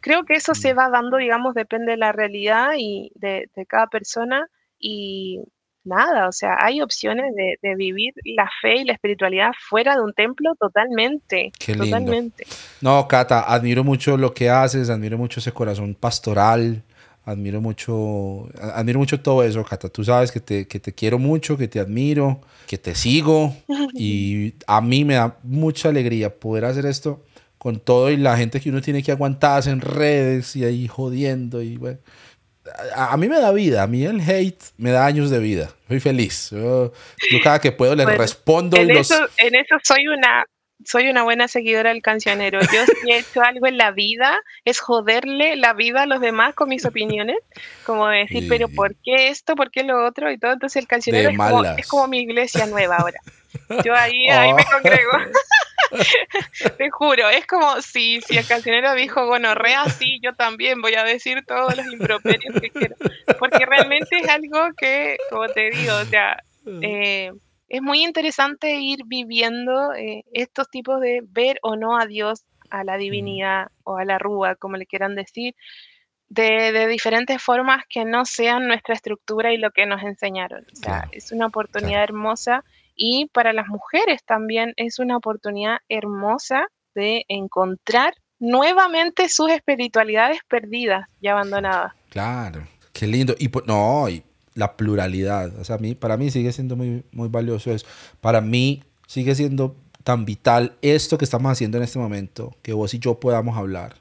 creo 0.00 0.24
que 0.24 0.34
eso 0.34 0.54
se 0.54 0.74
mm. 0.74 0.78
va 0.78 0.88
dando, 0.88 1.18
digamos, 1.18 1.54
depende 1.54 1.92
de 1.92 1.98
la 1.98 2.12
realidad 2.12 2.72
y 2.78 3.10
de, 3.14 3.48
cada 3.68 3.86
persona 3.88 4.46
y 4.78 5.40
nada, 5.84 6.28
o 6.28 6.32
sea, 6.32 6.56
hay 6.60 6.80
opciones 6.80 7.34
de, 7.34 7.74
vivir 7.76 8.14
la 8.24 8.48
fe 8.62 8.76
y 8.76 8.84
la 8.84 8.94
espiritualidad 8.94 9.52
fuera 9.68 9.94
de 9.94 10.00
un 10.00 10.12
templo 10.14 10.54
totalmente. 10.58 11.52
Qué 11.58 11.74
Totalmente. 11.74 12.46
No, 12.80 13.06
Cata, 13.06 13.40
admiro 13.40 13.84
mucho 13.84 14.16
lo 14.16 14.32
que 14.32 14.48
haces, 14.48 14.88
admiro 14.88 15.18
mucho 15.18 15.40
ese 15.40 15.52
corazón 15.52 15.94
pastoral, 15.94 16.82
admiro 17.24 17.60
mucho, 17.60 18.48
admiro 18.58 18.98
mucho 18.98 19.20
todo 19.20 19.42
eso, 19.42 19.62
Cata. 19.64 19.88
Tú 19.90 20.04
sabes 20.04 20.32
que 20.32 20.40
te, 20.40 20.66
que 20.66 20.80
te 20.80 20.92
quiero 20.92 21.18
mucho, 21.18 21.58
que 21.58 21.68
te 21.68 21.80
admiro, 21.80 22.40
que 22.66 22.78
te 22.78 22.94
sigo 22.94 23.54
y 23.94 24.54
a 24.66 24.80
mí 24.80 25.04
me 25.04 25.14
da 25.14 25.36
mucha 25.42 25.90
alegría 25.90 26.34
poder 26.34 26.64
hacer 26.64 26.86
esto 26.86 27.22
con 27.64 27.80
todo 27.80 28.10
y 28.10 28.18
la 28.18 28.36
gente 28.36 28.60
que 28.60 28.68
uno 28.68 28.82
tiene 28.82 29.02
que 29.02 29.10
aguantarse 29.10 29.70
en 29.70 29.80
redes 29.80 30.54
y 30.54 30.66
ahí 30.66 30.86
jodiendo 30.86 31.62
y 31.62 31.78
bueno. 31.78 31.98
A, 32.94 33.16
mí 33.16 33.26
me 33.26 33.40
da 33.40 33.52
vida, 33.52 33.82
a 33.82 33.86
mí 33.86 34.04
el 34.04 34.20
hate 34.20 34.62
me 34.76 34.90
da 34.90 35.06
años 35.06 35.30
de 35.30 35.38
vida. 35.38 35.70
Soy 35.88 35.98
feliz. 35.98 36.50
Yo, 36.50 36.92
cada 37.42 37.60
que 37.60 37.72
puedo 37.72 37.94
le 37.94 38.04
respondo. 38.04 38.76
En, 38.76 38.90
eso, 38.90 39.14
en 39.38 39.54
eso 39.54 39.76
soy 39.82 40.08
una, 40.08 40.44
soy 40.84 41.08
una 41.08 41.22
buena 41.22 41.48
seguidora 41.48 41.88
del 41.88 42.02
cancionero. 42.02 42.60
Yo 42.60 42.84
si 42.84 43.10
he 43.10 43.20
hecho 43.20 43.40
algo 43.40 43.66
en 43.66 43.78
la 43.78 43.92
vida 43.92 44.38
es 44.66 44.78
joderle 44.80 45.56
la 45.56 45.72
vida 45.72 46.02
a 46.02 46.06
los 46.06 46.20
demás 46.20 46.54
con 46.54 46.68
mis 46.68 46.84
opiniones, 46.84 47.38
como 47.86 48.08
decir, 48.08 48.44
pero 48.46 48.68
¿por 48.68 48.94
qué 49.02 49.28
esto? 49.28 49.54
¿Por 49.54 49.70
qué 49.70 49.84
lo 49.84 50.04
otro? 50.06 50.30
Y 50.30 50.36
todo. 50.36 50.52
Entonces 50.52 50.82
el 50.82 50.86
cancionero 50.86 51.30
es 51.78 51.86
como, 51.88 52.08
mi 52.08 52.20
iglesia 52.20 52.66
nueva 52.66 52.96
ahora. 52.96 53.20
Yo 53.82 53.94
ahí, 53.94 54.28
ahí 54.28 54.52
me 54.52 54.62
oh. 54.62 54.66
congrego. 54.70 55.12
Te 56.76 56.90
juro, 56.90 57.28
es 57.28 57.46
como 57.46 57.80
si, 57.80 58.20
si 58.22 58.36
el 58.36 58.46
cancionero 58.46 58.94
dijo, 58.94 59.26
bueno, 59.26 59.54
re 59.54 59.74
así, 59.74 60.18
yo 60.22 60.34
también 60.34 60.80
voy 60.80 60.94
a 60.94 61.04
decir 61.04 61.44
todos 61.46 61.76
los 61.76 61.86
improperios 61.86 62.60
que 62.60 62.70
quiero. 62.70 62.96
Porque 63.38 63.66
realmente 63.66 64.18
es 64.18 64.28
algo 64.28 64.68
que, 64.76 65.16
como 65.30 65.48
te 65.48 65.70
digo, 65.70 65.94
o 65.94 66.04
sea, 66.04 66.42
eh, 66.82 67.32
es 67.68 67.82
muy 67.82 68.04
interesante 68.04 68.76
ir 68.76 69.00
viviendo 69.06 69.92
eh, 69.94 70.24
estos 70.32 70.68
tipos 70.68 71.00
de 71.00 71.22
ver 71.24 71.58
o 71.62 71.76
no 71.76 71.98
a 71.98 72.06
Dios, 72.06 72.44
a 72.70 72.84
la 72.84 72.96
divinidad 72.96 73.68
o 73.84 73.96
a 73.96 74.04
la 74.04 74.18
rúa, 74.18 74.56
como 74.56 74.76
le 74.76 74.86
quieran 74.86 75.14
decir, 75.14 75.54
de, 76.28 76.72
de, 76.72 76.86
diferentes 76.88 77.42
formas 77.42 77.84
que 77.88 78.04
no 78.04 78.24
sean 78.24 78.66
nuestra 78.66 78.94
estructura 78.94 79.52
y 79.52 79.58
lo 79.58 79.70
que 79.70 79.86
nos 79.86 80.02
enseñaron. 80.02 80.64
O 80.72 80.76
sea, 80.76 81.08
es 81.12 81.30
una 81.32 81.46
oportunidad 81.46 82.02
hermosa 82.02 82.64
y 82.96 83.26
para 83.32 83.52
las 83.52 83.68
mujeres 83.68 84.22
también 84.24 84.72
es 84.76 84.98
una 84.98 85.16
oportunidad 85.16 85.78
hermosa 85.88 86.66
de 86.94 87.24
encontrar 87.28 88.14
nuevamente 88.38 89.28
sus 89.28 89.50
espiritualidades 89.50 90.38
perdidas 90.48 91.06
y 91.20 91.28
abandonadas. 91.28 91.92
Claro, 92.10 92.66
qué 92.92 93.06
lindo. 93.06 93.34
Y 93.38 93.50
no, 93.66 94.08
y 94.08 94.22
la 94.54 94.76
pluralidad. 94.76 95.56
O 95.58 95.64
sea, 95.64 95.78
para 95.98 96.16
mí 96.16 96.30
sigue 96.30 96.52
siendo 96.52 96.76
muy, 96.76 97.04
muy 97.12 97.28
valioso 97.28 97.72
eso. 97.72 97.86
Para 98.20 98.40
mí 98.40 98.82
sigue 99.06 99.34
siendo 99.34 99.76
tan 100.02 100.24
vital 100.24 100.76
esto 100.82 101.18
que 101.18 101.24
estamos 101.24 101.50
haciendo 101.50 101.78
en 101.78 101.84
este 101.84 101.98
momento, 101.98 102.54
que 102.62 102.72
vos 102.72 102.94
y 102.94 102.98
yo 102.98 103.18
podamos 103.18 103.56
hablar. 103.56 103.96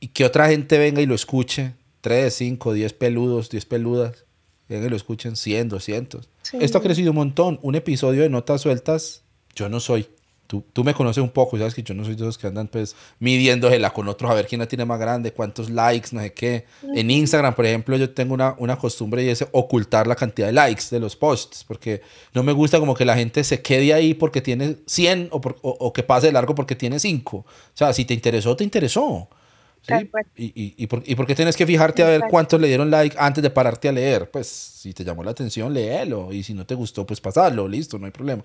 Y 0.00 0.08
que 0.08 0.24
otra 0.24 0.48
gente 0.48 0.78
venga 0.78 1.00
y 1.00 1.06
lo 1.06 1.14
escuche. 1.14 1.74
Tres, 2.00 2.34
cinco, 2.34 2.72
diez 2.72 2.92
peludos, 2.92 3.48
diez 3.48 3.64
peludas. 3.64 4.23
Vengan 4.68 4.86
y 4.86 4.90
lo 4.90 4.96
escuchen 4.96 5.36
100, 5.36 5.68
200. 5.68 6.28
Esto 6.60 6.78
ha 6.78 6.82
crecido 6.82 7.10
un 7.10 7.16
montón. 7.16 7.58
Un 7.62 7.74
episodio 7.74 8.22
de 8.22 8.30
notas 8.30 8.62
sueltas, 8.62 9.22
yo 9.54 9.68
no 9.68 9.80
soy. 9.80 10.08
Tú, 10.46 10.62
tú, 10.74 10.84
me 10.84 10.92
conoces 10.92 11.22
un 11.22 11.30
poco, 11.30 11.56
sabes 11.56 11.74
que 11.74 11.82
yo 11.82 11.94
no 11.94 12.04
soy 12.04 12.16
de 12.16 12.22
esos 12.22 12.36
que 12.36 12.46
andan 12.46 12.68
pues 12.68 12.94
midiéndosela 13.18 13.90
con 13.94 14.06
otros 14.08 14.30
a 14.30 14.34
ver 14.34 14.46
quién 14.46 14.58
la 14.58 14.68
tiene 14.68 14.84
más 14.84 15.00
grande, 15.00 15.32
cuántos 15.32 15.70
likes, 15.70 16.10
no 16.12 16.20
sé 16.20 16.34
qué. 16.34 16.66
En 16.94 17.10
Instagram, 17.10 17.54
por 17.54 17.64
ejemplo, 17.64 17.96
yo 17.96 18.10
tengo 18.10 18.34
una, 18.34 18.54
una 18.58 18.76
costumbre 18.76 19.24
y 19.24 19.30
es 19.30 19.44
ocultar 19.52 20.06
la 20.06 20.14
cantidad 20.14 20.48
de 20.48 20.52
likes 20.52 20.84
de 20.90 21.00
los 21.00 21.16
posts, 21.16 21.64
porque 21.64 22.02
no 22.34 22.42
me 22.42 22.52
gusta 22.52 22.78
como 22.78 22.94
que 22.94 23.06
la 23.06 23.16
gente 23.16 23.42
se 23.42 23.62
quede 23.62 23.94
ahí 23.94 24.12
porque 24.12 24.42
tiene 24.42 24.76
100 24.86 25.28
o, 25.30 25.40
o, 25.62 25.92
que 25.94 26.02
pase 26.02 26.26
de 26.26 26.34
largo 26.34 26.54
porque 26.54 26.76
tiene 26.76 27.00
5. 27.00 27.36
O 27.38 27.46
sea, 27.72 27.94
si 27.94 28.04
te 28.04 28.12
interesó, 28.12 28.54
te 28.54 28.64
interesó. 28.64 29.28
¿Y, 30.36 30.46
y, 30.46 30.74
y, 30.76 30.86
por, 30.86 31.02
¿Y 31.04 31.14
por 31.14 31.26
qué 31.26 31.34
tienes 31.34 31.56
que 31.56 31.66
fijarte 31.66 32.02
a 32.02 32.08
ver 32.08 32.22
cuántos 32.30 32.60
le 32.60 32.68
dieron 32.68 32.90
like 32.90 33.16
antes 33.18 33.42
de 33.42 33.50
pararte 33.50 33.88
a 33.88 33.92
leer? 33.92 34.30
Pues 34.30 34.48
si 34.48 34.92
te 34.92 35.04
llamó 35.04 35.22
la 35.22 35.32
atención, 35.32 35.72
léelo. 35.72 36.32
Y 36.32 36.42
si 36.42 36.54
no 36.54 36.66
te 36.66 36.74
gustó, 36.74 37.06
pues 37.06 37.20
pasarlo, 37.20 37.68
listo, 37.68 37.98
no 37.98 38.06
hay 38.06 38.12
problema. 38.12 38.42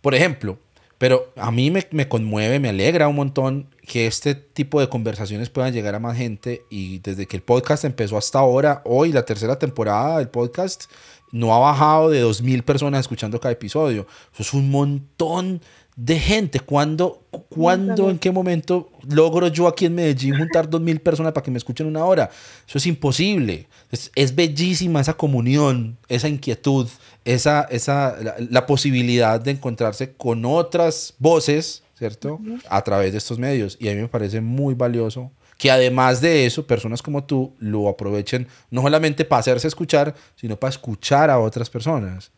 Por 0.00 0.14
ejemplo, 0.14 0.58
pero 0.98 1.32
a 1.36 1.50
mí 1.50 1.70
me, 1.70 1.86
me, 1.90 2.08
conmueve, 2.08 2.60
me 2.60 2.68
alegra 2.68 3.08
un 3.08 3.16
montón 3.16 3.68
que 3.86 4.06
este 4.06 4.34
tipo 4.34 4.80
de 4.80 4.88
conversaciones 4.88 5.50
puedan 5.50 5.72
llegar 5.72 5.94
a 5.94 5.98
más 5.98 6.16
gente 6.16 6.64
y 6.70 6.98
desde 7.00 7.26
que 7.26 7.36
el 7.36 7.42
podcast 7.42 7.84
empezó 7.84 8.16
hasta 8.16 8.38
ahora, 8.38 8.82
hoy 8.84 9.12
la 9.12 9.24
tercera 9.24 9.58
temporada 9.58 10.18
del 10.18 10.28
podcast, 10.28 10.84
no 11.32 11.52
ha 11.52 11.58
bajado 11.58 12.10
de 12.10 12.24
2.000 12.24 12.62
personas 12.62 13.00
escuchando 13.00 13.40
cada 13.40 13.52
episodio. 13.52 14.06
Eso 14.32 14.42
es 14.42 14.54
un 14.54 14.70
montón 14.70 15.60
de 15.96 16.18
gente. 16.18 16.60
¿Cuándo, 16.60 17.22
¿cuándo 17.48 18.10
en 18.10 18.18
qué 18.18 18.30
momento 18.32 18.90
logro 19.08 19.48
yo 19.48 19.68
aquí 19.68 19.86
en 19.86 19.94
Medellín 19.94 20.36
juntar 20.36 20.68
2.000 20.68 21.00
personas 21.00 21.32
para 21.32 21.44
que 21.44 21.50
me 21.50 21.58
escuchen 21.58 21.86
una 21.86 22.04
hora? 22.04 22.30
Eso 22.66 22.78
es 22.78 22.86
imposible. 22.86 23.68
Es, 23.90 24.10
es 24.14 24.34
bellísima 24.34 25.00
esa 25.00 25.14
comunión, 25.14 25.96
esa 26.08 26.28
inquietud, 26.28 26.88
esa, 27.24 27.62
esa, 27.70 28.16
la, 28.50 28.66
posibilidad 28.66 29.40
de 29.40 29.52
encontrarse 29.52 30.12
con 30.12 30.44
otras 30.44 31.14
voces, 31.18 31.82
¿cierto? 31.96 32.40
A 32.68 32.82
través 32.82 33.12
de 33.12 33.18
estos 33.18 33.38
medios. 33.38 33.76
Y 33.80 33.88
a 33.88 33.94
mí 33.94 34.00
me 34.00 34.08
parece 34.08 34.40
muy 34.40 34.74
valioso 34.74 35.30
que 35.58 35.70
además 35.70 36.20
de 36.20 36.46
eso, 36.46 36.66
personas 36.66 37.02
como 37.02 37.24
tú 37.24 37.54
lo 37.58 37.88
aprovechen 37.88 38.48
no 38.70 38.82
solamente 38.82 39.24
para 39.24 39.40
hacerse 39.40 39.68
escuchar, 39.68 40.14
sino 40.36 40.56
para 40.56 40.70
escuchar 40.70 41.30
a 41.30 41.38
otras 41.38 41.70
personas. 41.70 42.30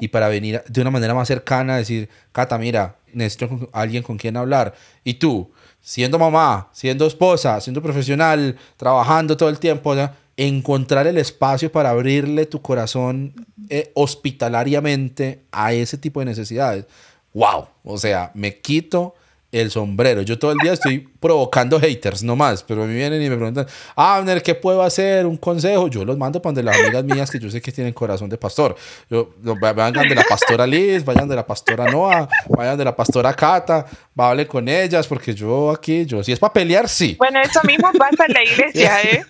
Y 0.00 0.08
para 0.08 0.28
venir 0.28 0.62
de 0.68 0.80
una 0.80 0.90
manera 0.90 1.14
más 1.14 1.28
cercana 1.28 1.74
a 1.74 1.78
decir, 1.78 2.08
Cata, 2.32 2.58
mira, 2.58 2.96
necesito 3.12 3.68
alguien 3.72 4.02
con 4.02 4.16
quien 4.16 4.36
hablar. 4.36 4.74
Y 5.04 5.14
tú, 5.14 5.50
siendo 5.80 6.18
mamá, 6.18 6.68
siendo 6.72 7.06
esposa, 7.06 7.60
siendo 7.60 7.82
profesional, 7.82 8.56
trabajando 8.76 9.36
todo 9.36 9.48
el 9.48 9.58
tiempo, 9.58 9.94
encontrar 10.36 11.06
el 11.06 11.18
espacio 11.18 11.70
para 11.70 11.90
abrirle 11.90 12.46
tu 12.46 12.60
corazón 12.60 13.34
eh, 13.68 13.92
hospitalariamente 13.94 15.44
a 15.52 15.72
ese 15.72 15.96
tipo 15.96 16.20
de 16.20 16.26
necesidades. 16.26 16.86
¡Wow! 17.32 17.68
O 17.84 17.98
sea, 17.98 18.30
me 18.34 18.58
quito 18.58 19.14
el 19.54 19.70
sombrero. 19.70 20.22
Yo 20.22 20.36
todo 20.36 20.50
el 20.50 20.58
día 20.58 20.72
estoy 20.72 20.98
provocando 21.20 21.78
haters, 21.78 22.24
no 22.24 22.34
más, 22.34 22.62
pero 22.64 22.82
a 22.82 22.86
mí 22.86 22.94
vienen 22.94 23.22
y 23.22 23.30
me 23.30 23.36
preguntan, 23.36 23.66
Abner, 23.94 24.42
¿qué 24.42 24.54
puedo 24.54 24.82
hacer? 24.82 25.26
¿Un 25.26 25.36
consejo? 25.36 25.86
Yo 25.86 26.04
los 26.04 26.18
mando 26.18 26.42
para 26.42 26.54
donde 26.54 26.64
las 26.64 26.76
amigas 26.76 27.04
mías 27.04 27.30
que 27.30 27.38
yo 27.38 27.48
sé 27.48 27.62
que 27.62 27.70
tienen 27.70 27.92
corazón 27.92 28.28
de 28.28 28.36
pastor. 28.36 28.74
Yo, 29.08 29.30
vayan 29.42 30.08
de 30.08 30.14
la 30.14 30.24
pastora 30.24 30.66
Liz, 30.66 31.04
vayan 31.04 31.28
de 31.28 31.36
la 31.36 31.46
pastora 31.46 31.90
Noah, 31.90 32.28
vayan 32.48 32.76
de 32.76 32.84
la 32.84 32.96
pastora 32.96 33.32
Cata, 33.32 33.86
hable 34.16 34.46
con 34.46 34.68
ellas, 34.68 35.06
porque 35.06 35.32
yo 35.32 35.70
aquí, 35.70 36.04
yo 36.04 36.24
si 36.24 36.32
es 36.32 36.38
para 36.40 36.52
pelear, 36.52 36.88
sí. 36.88 37.14
Bueno, 37.18 37.40
eso 37.40 37.60
mismo 37.64 37.92
pasa 37.96 38.26
en 38.26 38.34
la 38.34 38.42
iglesia, 38.42 39.02
¿eh? 39.04 39.24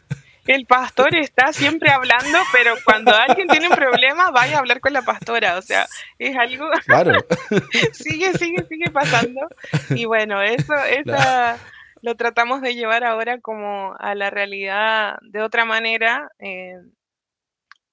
El 0.47 0.67
pastor 0.67 1.15
está 1.15 1.53
siempre 1.53 1.91
hablando, 1.91 2.39
pero 2.53 2.75
cuando 2.85 3.15
alguien 3.15 3.49
tiene 3.49 3.69
un 3.69 3.75
problema, 3.75 4.31
vaya 4.31 4.57
a 4.57 4.59
hablar 4.61 4.81
con 4.81 4.93
la 4.93 5.03
pastora. 5.03 5.59
O 5.59 5.63
sea, 5.63 5.87
es 6.19 6.37
algo. 6.37 6.69
Claro. 6.87 7.25
sigue, 7.93 8.33
sigue, 8.35 8.65
sigue 8.69 8.91
pasando. 8.91 9.41
Y 9.91 10.05
bueno, 10.05 10.43
eso, 10.43 10.75
esa 10.89 11.59
lo 12.03 12.17
tratamos 12.17 12.61
de 12.61 12.75
llevar 12.75 13.03
ahora 13.03 13.41
como 13.41 13.95
a 13.99 14.15
la 14.15 14.29
realidad 14.29 15.17
de 15.23 15.41
otra 15.41 15.65
manera. 15.65 16.31
Eh, 16.39 16.77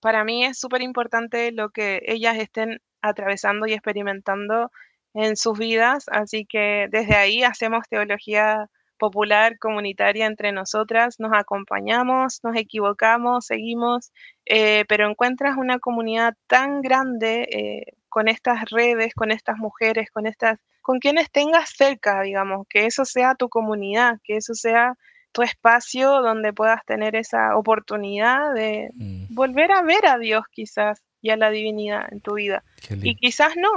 para 0.02 0.26
mí 0.26 0.44
es 0.44 0.60
súper 0.60 0.82
importante 0.82 1.52
lo 1.54 1.70
que 1.70 2.02
ellas 2.06 2.36
estén 2.38 2.82
atravesando 3.02 3.68
y 3.68 3.74
experimentando 3.74 4.70
en 5.14 5.38
sus 5.38 5.58
vidas, 5.58 6.06
así 6.12 6.46
que 6.46 6.88
desde 6.90 7.16
ahí 7.16 7.44
hacemos 7.44 7.88
teología 7.90 8.70
popular, 9.02 9.58
comunitaria 9.58 10.28
entre 10.28 10.52
nosotras, 10.52 11.20
nos 11.20 11.32
acompañamos, 11.34 12.40
nos 12.44 12.56
equivocamos, 12.56 13.48
seguimos, 13.48 14.12
eh, 14.46 14.86
pero 14.88 15.10
encuentras 15.10 15.58
una 15.58 15.80
comunidad 15.80 16.36
tan 16.46 16.82
grande 16.82 17.48
eh, 17.52 17.98
con 18.10 18.28
estas 18.28 18.70
redes, 18.70 19.16
con 19.16 19.32
estas 19.32 19.58
mujeres, 19.58 20.12
con 20.12 20.28
estas, 20.28 20.60
con 20.84 21.00
quienes 21.00 21.32
tengas 21.32 21.72
cerca, 21.76 22.22
digamos, 22.22 22.68
que 22.70 22.86
eso 22.86 23.04
sea 23.04 23.34
tu 23.34 23.50
comunidad, 23.50 24.20
que 24.24 24.38
eso 24.38 24.54
sea 24.54 24.94
tu 25.32 25.42
espacio 25.42 26.22
donde 26.22 26.54
puedas 26.54 26.86
tener 26.86 27.16
esa 27.16 27.58
oportunidad 27.58 28.54
de 28.54 28.92
mm. 28.94 29.34
volver 29.34 29.72
a 29.72 29.82
ver 29.82 30.06
a 30.06 30.20
Dios 30.20 30.44
quizás 30.52 31.02
y 31.24 31.32
a 31.32 31.38
la 31.38 31.50
divinidad 31.50 32.06
en 32.14 32.22
tu 32.22 32.36
vida. 32.36 32.64
Y 33.02 33.16
quizás 33.16 33.54
no, 33.56 33.72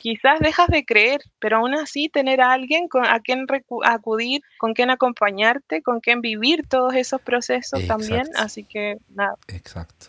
quizás 0.00 0.40
dejas 0.40 0.68
de 0.68 0.84
creer, 0.84 1.20
pero 1.38 1.58
aún 1.58 1.74
así 1.74 2.08
tener 2.08 2.40
a 2.40 2.52
alguien 2.52 2.88
con, 2.88 3.06
a 3.06 3.20
quien 3.20 3.46
acudir, 3.84 4.42
con 4.58 4.72
quien 4.72 4.90
acompañarte, 4.90 5.82
con 5.82 6.00
quien 6.00 6.22
vivir 6.22 6.66
todos 6.66 6.94
esos 6.94 7.20
procesos 7.20 7.86
también. 7.86 8.24
Así 8.36 8.64
que 8.64 8.96
nada. 9.14 9.34
Exacto. 9.48 10.06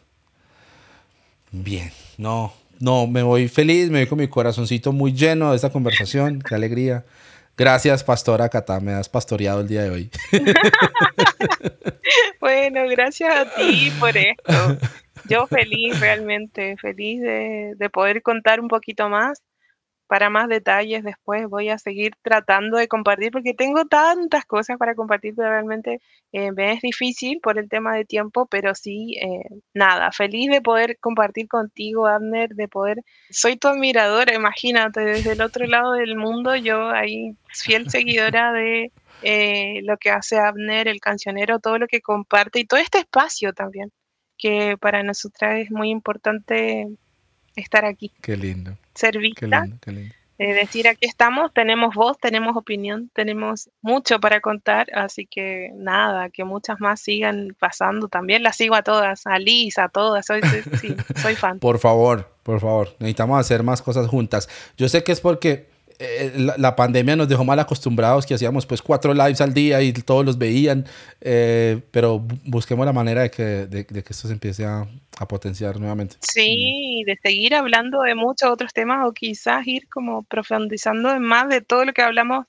Bien, 1.52 1.92
no, 2.18 2.54
no, 2.80 3.06
me 3.06 3.22
voy 3.22 3.50
feliz, 3.50 3.90
me 3.90 4.00
voy 4.00 4.08
con 4.08 4.18
mi 4.18 4.30
corazoncito 4.30 4.94
muy 4.94 5.12
lleno 5.12 5.52
de 5.52 5.58
esta 5.58 5.70
conversación, 5.70 6.42
qué 6.42 6.56
alegría. 6.56 7.04
Gracias, 7.58 8.06
Pastora 8.06 8.48
Cata, 8.48 8.80
me 8.80 8.94
has 8.94 9.10
pastoreado 9.10 9.60
el 9.60 9.68
día 9.68 9.84
de 9.84 9.90
hoy. 9.90 10.10
bueno, 12.40 12.88
gracias 12.90 13.36
a 13.36 13.54
ti 13.54 13.92
por 14.00 14.16
esto. 14.16 14.78
Yo 15.28 15.46
feliz, 15.48 16.00
realmente 16.00 16.78
feliz 16.78 17.22
de, 17.22 17.74
de 17.76 17.90
poder 17.90 18.22
contar 18.22 18.62
un 18.62 18.70
poquito 18.70 19.10
más 19.10 19.44
para 20.12 20.30
más 20.30 20.50
detalles 20.50 21.06
después 21.06 21.48
voy 21.48 21.70
a 21.70 21.78
seguir 21.78 22.16
tratando 22.22 22.76
de 22.76 22.90
compartir 22.90 23.32
porque 23.32 23.54
tengo 23.54 23.86
tantas 23.86 24.44
cosas 24.44 24.78
para 24.78 24.94
compartir 24.94 25.34
que 25.36 25.42
realmente 25.42 26.02
eh, 26.34 26.50
es 26.58 26.82
difícil 26.82 27.40
por 27.42 27.58
el 27.58 27.70
tema 27.70 27.96
de 27.96 28.04
tiempo, 28.04 28.46
pero 28.46 28.76
sí, 28.76 29.16
eh, 29.22 29.48
nada, 29.74 30.12
feliz 30.12 30.52
de 30.52 30.60
poder 30.60 30.98
compartir 31.00 31.48
contigo, 31.48 32.08
Abner, 32.08 32.50
de 32.50 32.68
poder, 32.68 32.98
soy 33.30 33.56
tu 33.56 33.70
admiradora, 33.70 34.36
imagínate, 34.36 35.00
desde 35.00 35.32
el 35.32 35.42
otro 35.42 35.66
lado 35.66 35.94
del 35.94 36.18
mundo, 36.18 36.58
yo 36.58 36.90
ahí 36.90 37.38
fiel 37.48 37.90
seguidora 37.90 38.52
de 38.52 38.92
eh, 39.22 39.80
lo 39.84 39.96
que 39.96 40.10
hace 40.10 40.38
Abner, 40.40 40.90
el 40.90 41.00
cancionero, 41.00 41.60
todo 41.60 41.78
lo 41.78 41.88
que 41.88 42.02
comparte 42.02 42.60
y 42.60 42.66
todo 42.66 42.82
este 42.82 42.98
espacio 42.98 43.54
también, 43.54 43.94
que 44.38 44.76
para 44.78 45.04
nosotras 45.04 45.58
es 45.62 45.72
muy 45.72 45.90
importante 45.90 46.90
estar 47.56 47.86
aquí. 47.86 48.12
Qué 48.22 48.36
lindo. 48.36 48.78
Ser 48.96 49.18
vista. 49.18 49.66
Eh, 50.42 50.56
decir 50.56 50.88
aquí 50.88 51.06
estamos, 51.06 51.54
tenemos 51.54 51.94
voz, 51.94 52.18
tenemos 52.18 52.58
opinión, 52.58 53.12
tenemos 53.14 53.70
mucho 53.84 54.20
para 54.20 54.42
contar, 54.42 54.88
así 54.96 55.28
que 55.28 55.70
nada, 55.76 56.32
que 56.32 56.44
muchas 56.46 56.80
más 56.80 57.00
sigan 57.00 57.56
pasando. 57.60 58.08
También 58.08 58.42
las 58.42 58.56
sigo 58.58 58.74
a 58.74 58.82
todas, 58.82 59.28
a 59.28 59.38
Liz, 59.38 59.78
a 59.78 59.90
todas, 59.90 60.26
soy, 60.26 60.42
sí, 60.82 60.96
soy 61.22 61.36
fan. 61.36 61.60
Por 61.62 61.78
favor, 61.78 62.36
por 62.42 62.60
favor, 62.60 62.96
necesitamos 62.98 63.40
hacer 63.40 63.62
más 63.62 63.84
cosas 63.84 64.08
juntas. 64.08 64.50
Yo 64.78 64.90
sé 64.90 65.04
que 65.04 65.12
es 65.12 65.22
porque 65.22 65.70
eh, 66.02 66.34
la, 66.58 66.76
pandemia 66.76 67.16
nos 67.16 67.30
dejó 67.30 67.44
mal 67.44 67.60
acostumbrados 67.60 68.26
que 68.26 68.34
hacíamos 68.34 68.66
pues 68.66 68.82
cuatro 68.82 69.14
lives 69.14 69.40
al 69.40 69.54
día 69.54 69.82
y 69.82 69.94
todos 69.94 70.26
los 70.26 70.38
veían, 70.38 70.86
eh, 71.22 71.80
pero 71.92 72.20
busquemos 72.46 72.86
la 72.86 72.94
manera 72.94 73.22
de 73.22 73.30
que, 73.30 73.44
de, 73.68 73.86
que 73.86 74.00
esto 74.10 74.28
se 74.28 74.34
empiece 74.34 74.66
a, 74.66 74.88
a, 75.20 75.28
potenciar 75.28 75.80
nuevamente. 75.80 76.16
Sí, 76.22 77.04
de 77.06 77.20
seguir 77.22 77.54
hablando 77.54 78.02
de 78.02 78.16
muchos 78.16 78.50
otros 78.50 78.74
temas 78.74 79.06
o 79.08 79.14
quizás 79.14 79.68
ir 79.68 79.88
como 79.90 80.24
profundizando 80.24 81.12
en 81.12 81.22
más 81.22 81.50
de 81.50 81.62
todo 81.62 81.86
lo 81.86 81.94
que 81.94 82.02
hablamos 82.02 82.48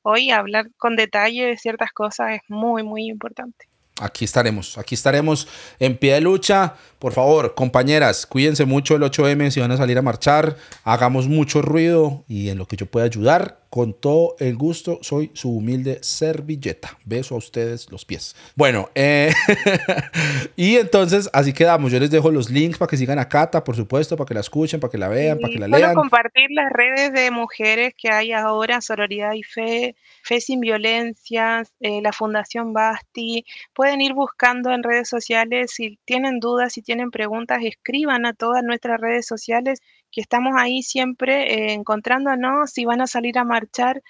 hoy, 0.00 0.30
hablar 0.30 0.68
con 0.78 0.96
detalle 0.96 1.44
de 1.44 1.56
ciertas 1.58 1.92
cosas 1.92 2.32
es 2.32 2.40
muy, 2.48 2.82
muy 2.82 3.08
importante 3.08 3.66
aquí 4.00 4.24
estaremos, 4.24 4.78
aquí 4.78 4.94
estaremos 4.94 5.48
en 5.78 5.96
pie 5.96 6.14
de 6.14 6.20
lucha. 6.20 6.74
Por 6.98 7.12
favor, 7.12 7.54
compañeras, 7.54 8.26
cuídense 8.26 8.64
mucho 8.64 8.96
el 8.96 9.02
8M 9.02 9.50
si 9.50 9.60
van 9.60 9.72
a 9.72 9.76
salir 9.76 9.98
a 9.98 10.02
marchar, 10.02 10.56
hagamos 10.84 11.28
mucho 11.28 11.62
ruido 11.62 12.24
y 12.28 12.48
en 12.48 12.58
lo 12.58 12.66
que 12.66 12.76
yo 12.76 12.86
pueda 12.86 13.06
ayudar, 13.06 13.60
con 13.76 13.92
todo 13.92 14.36
el 14.38 14.56
gusto, 14.56 15.00
soy 15.02 15.30
su 15.34 15.54
humilde 15.54 15.98
servilleta. 16.00 16.96
Beso 17.04 17.34
a 17.34 17.36
ustedes 17.36 17.92
los 17.92 18.06
pies. 18.06 18.34
Bueno, 18.54 18.88
eh, 18.94 19.30
y 20.56 20.76
entonces 20.76 21.28
así 21.30 21.52
quedamos. 21.52 21.92
Yo 21.92 22.00
les 22.00 22.10
dejo 22.10 22.30
los 22.30 22.48
links 22.48 22.78
para 22.78 22.88
que 22.88 22.96
sigan 22.96 23.18
a 23.18 23.28
Cata, 23.28 23.62
por 23.62 23.76
supuesto, 23.76 24.16
para 24.16 24.26
que 24.26 24.32
la 24.32 24.40
escuchen, 24.40 24.80
para 24.80 24.90
que 24.90 24.96
la 24.96 25.08
vean, 25.08 25.38
para 25.38 25.52
que 25.52 25.58
la 25.58 25.68
lean. 25.68 25.94
compartir 25.94 26.46
las 26.52 26.72
redes 26.72 27.12
de 27.12 27.30
mujeres 27.30 27.92
que 27.94 28.08
hay 28.08 28.32
ahora, 28.32 28.80
Sororidad 28.80 29.34
y 29.34 29.42
Fe, 29.42 29.94
Fe 30.22 30.40
sin 30.40 30.60
Violencias, 30.60 31.74
eh, 31.80 32.00
la 32.00 32.14
Fundación 32.14 32.72
Basti. 32.72 33.44
Pueden 33.74 34.00
ir 34.00 34.14
buscando 34.14 34.72
en 34.72 34.84
redes 34.84 35.10
sociales. 35.10 35.72
Si 35.74 35.98
tienen 36.06 36.40
dudas, 36.40 36.72
si 36.72 36.80
tienen 36.80 37.10
preguntas, 37.10 37.58
escriban 37.62 38.24
a 38.24 38.32
todas 38.32 38.64
nuestras 38.64 38.98
redes 38.98 39.26
sociales 39.26 39.80
que 40.16 40.22
estamos 40.22 40.54
ahí 40.56 40.82
siempre 40.82 41.52
eh, 41.52 41.72
encontrándonos, 41.74 42.70
si 42.70 42.86
van 42.86 43.02
a 43.02 43.06
salir 43.06 43.36
a 43.36 43.44
marchar 43.44 44.02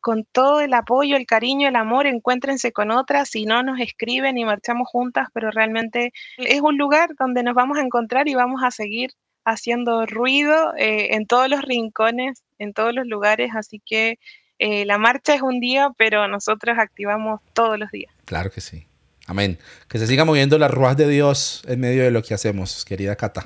con 0.00 0.24
todo 0.24 0.62
el 0.62 0.72
apoyo, 0.72 1.18
el 1.18 1.26
cariño, 1.26 1.68
el 1.68 1.76
amor, 1.76 2.06
encuéntrense 2.06 2.72
con 2.72 2.90
otras, 2.90 3.28
si 3.28 3.44
no 3.44 3.62
nos 3.62 3.78
escriben 3.78 4.38
y 4.38 4.46
marchamos 4.46 4.88
juntas, 4.88 5.28
pero 5.34 5.50
realmente 5.50 6.14
es 6.38 6.62
un 6.62 6.78
lugar 6.78 7.10
donde 7.18 7.42
nos 7.42 7.54
vamos 7.54 7.76
a 7.76 7.82
encontrar 7.82 8.26
y 8.26 8.34
vamos 8.34 8.62
a 8.64 8.70
seguir 8.70 9.10
haciendo 9.44 10.06
ruido 10.06 10.72
eh, 10.78 11.14
en 11.14 11.26
todos 11.26 11.50
los 11.50 11.60
rincones, 11.60 12.42
en 12.58 12.72
todos 12.72 12.94
los 12.94 13.06
lugares, 13.06 13.50
así 13.54 13.82
que 13.84 14.18
eh, 14.58 14.86
la 14.86 14.96
marcha 14.96 15.34
es 15.34 15.42
un 15.42 15.60
día, 15.60 15.90
pero 15.98 16.26
nosotros 16.26 16.78
activamos 16.78 17.42
todos 17.52 17.78
los 17.78 17.90
días. 17.90 18.14
Claro 18.24 18.50
que 18.50 18.62
sí. 18.62 18.86
Amén. 19.30 19.58
Que 19.86 20.00
se 20.00 20.08
siga 20.08 20.24
moviendo 20.24 20.58
la 20.58 20.66
ruas 20.66 20.96
de 20.96 21.06
Dios 21.06 21.62
en 21.68 21.78
medio 21.78 22.02
de 22.02 22.10
lo 22.10 22.20
que 22.20 22.34
hacemos, 22.34 22.84
querida 22.84 23.14
Cata. 23.14 23.44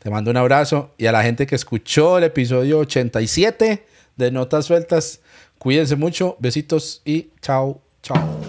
Te 0.00 0.10
mando 0.10 0.32
un 0.32 0.36
abrazo 0.36 0.92
y 0.98 1.06
a 1.06 1.12
la 1.12 1.22
gente 1.22 1.46
que 1.46 1.54
escuchó 1.54 2.18
el 2.18 2.24
episodio 2.24 2.80
87 2.80 3.86
de 4.16 4.30
Notas 4.32 4.66
Sueltas, 4.66 5.20
cuídense 5.56 5.94
mucho, 5.94 6.36
besitos 6.40 7.00
y 7.04 7.30
chao, 7.40 7.80
chao. 8.02 8.40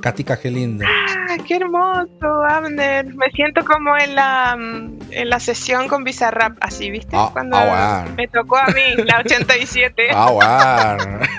Katica, 0.00 0.40
qué 0.40 0.50
lindo. 0.50 0.84
¡Ah, 1.32 1.38
qué 1.46 1.56
hermoso, 1.56 2.44
Abner! 2.46 3.06
Me 3.14 3.30
siento 3.30 3.64
como 3.64 3.96
en 3.96 4.14
la, 4.14 4.54
mm, 4.54 4.98
en 5.12 5.30
la 5.30 5.40
sesión 5.40 5.88
con 5.88 6.04
Bizarrap, 6.04 6.58
así, 6.60 6.90
¿viste? 6.90 7.16
Ah, 7.16 7.30
Cuando 7.32 7.56
ah, 7.56 8.04
me 8.16 8.28
tocó 8.28 8.58
a 8.58 8.66
mí, 8.66 8.82
la 9.04 9.20
87. 9.20 10.08
Ah, 10.12 10.98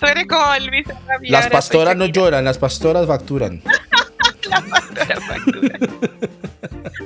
Tú 0.00 0.06
eres 0.06 0.26
como 0.26 0.54
el 0.54 0.70
Bizarrap. 0.70 1.22
Las 1.22 1.46
pastoras 1.48 1.94
no 1.94 2.06
lloran, 2.06 2.44
las 2.44 2.58
pastoras 2.58 3.06
facturan. 3.06 3.62
las 4.50 4.62
pastoras 4.62 5.24
facturan. 5.24 5.78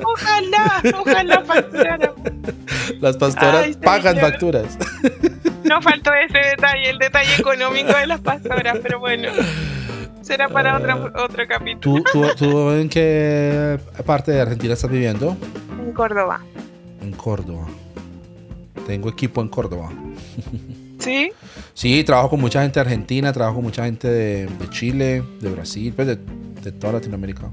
Ojalá, 0.02 0.82
ojalá 0.98 1.44
facturaran. 1.44 2.12
Las 3.00 3.18
pastoras 3.18 3.76
pagan 3.76 4.16
facturas. 4.16 4.78
No 5.64 5.82
faltó 5.82 6.14
ese 6.14 6.38
detalle, 6.38 6.88
el 6.88 6.98
detalle 6.98 7.34
económico 7.36 7.92
de 7.94 8.06
las 8.06 8.20
pastoras, 8.20 8.78
pero 8.82 8.98
bueno. 8.98 9.28
Será 10.26 10.48
para 10.48 10.76
otro, 10.76 11.12
otro 11.24 11.44
capítulo. 11.48 12.02
¿Tú, 12.36 12.70
en 12.72 12.88
qué 12.88 13.78
parte 14.04 14.32
de 14.32 14.40
Argentina 14.40 14.74
estás 14.74 14.90
viviendo? 14.90 15.36
En 15.80 15.92
Córdoba. 15.92 16.40
En 17.00 17.12
Córdoba. 17.12 17.68
Tengo 18.88 19.08
equipo 19.08 19.40
en 19.40 19.46
Córdoba. 19.46 19.88
¿Sí? 20.98 21.30
Sí, 21.74 22.02
trabajo 22.02 22.30
con 22.30 22.40
mucha 22.40 22.60
gente 22.62 22.80
de 22.80 22.80
Argentina, 22.80 23.32
trabajo 23.32 23.56
con 23.58 23.66
mucha 23.66 23.84
gente 23.84 24.08
de, 24.08 24.48
Chile, 24.70 25.22
de 25.40 25.48
Brasil, 25.48 25.92
pues 25.94 26.08
de, 26.08 26.72
toda 26.72 26.94
Latinoamérica. 26.94 27.48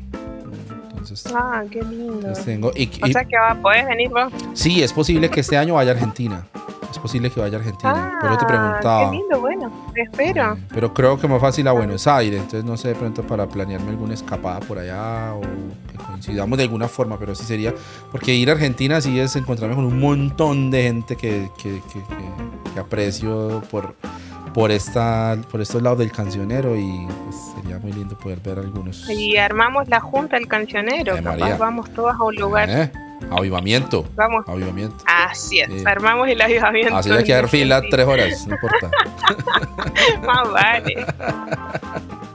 ah, 1.35 1.63
qué 1.69 1.83
lindo. 1.83 2.33
Tengo, 2.43 2.69
o 2.69 3.07
sea 3.07 3.23
que 3.23 3.37
puedes 3.61 3.85
venir 3.85 4.09
vos. 4.09 4.33
Sí, 4.55 4.81
es 4.81 4.91
posible 4.91 5.29
que 5.29 5.41
este 5.41 5.57
año 5.57 5.75
vaya 5.75 5.91
a 5.91 5.93
Argentina 5.93 6.47
es 6.93 6.99
posible 6.99 7.29
que 7.29 7.39
vaya 7.39 7.57
a 7.57 7.59
Argentina. 7.59 8.17
pero 8.21 8.37
te 8.37 8.45
ah, 8.45 8.47
preguntaba. 8.47 9.11
Qué 9.11 9.17
lindo, 9.17 9.39
bueno, 9.39 9.71
espero. 9.95 10.57
pero 10.73 10.93
creo 10.93 11.19
que 11.19 11.27
más 11.27 11.41
fácil 11.41 11.67
a 11.67 11.71
Buenos 11.71 12.07
Aires, 12.07 12.39
entonces 12.41 12.63
no 12.63 12.77
sé 12.77 12.89
de 12.89 12.95
pronto 12.95 13.23
para 13.23 13.47
planearme 13.47 13.89
alguna 13.89 14.13
escapada 14.13 14.59
por 14.61 14.79
allá 14.79 15.33
o 15.33 15.41
que 15.41 15.97
coincidamos 15.97 16.57
de 16.57 16.63
alguna 16.63 16.87
forma, 16.87 17.17
pero 17.17 17.35
sí 17.35 17.43
sería, 17.43 17.73
porque 18.11 18.33
ir 18.33 18.49
a 18.49 18.53
Argentina 18.53 19.01
sí 19.01 19.19
es 19.19 19.35
encontrarme 19.35 19.75
con 19.75 19.85
un 19.85 19.99
montón 19.99 20.71
de 20.71 20.83
gente 20.83 21.15
que, 21.15 21.49
que, 21.57 21.81
que, 22.73 22.79
aprecio 22.79 23.61
por, 23.69 23.95
por, 24.53 24.71
esta, 24.71 25.37
por 25.51 25.61
estos 25.61 25.81
lados 25.81 25.99
del 25.99 26.11
cancionero 26.11 26.75
y 26.75 27.07
pues, 27.25 27.35
sería 27.55 27.79
muy 27.79 27.91
lindo 27.93 28.17
poder 28.17 28.39
ver 28.39 28.59
algunos. 28.59 29.09
Y 29.09 29.37
armamos 29.37 29.87
la 29.87 29.99
junta 29.99 30.37
del 30.37 30.47
cancionero, 30.47 31.15
capaz 31.23 31.57
vamos 31.57 31.91
todos 31.93 32.13
a 32.13 32.23
un 32.23 32.35
lugar. 32.35 32.69
¿Eh? 32.69 32.91
Avivamiento. 33.31 34.05
Vamos. 34.15 34.45
Avivamiento. 34.47 35.03
Así 35.05 35.59
es. 35.59 35.85
Armamos 35.85 36.27
el 36.27 36.41
avivamiento. 36.41 36.95
Así 36.95 37.11
hay 37.11 37.23
que 37.23 37.33
dar 37.33 37.47
fila 37.47 37.81
tres 37.89 38.05
horas, 38.05 38.47
no 38.47 38.55
importa. 38.55 38.91
Más 40.25 40.51
vale. 40.51 41.05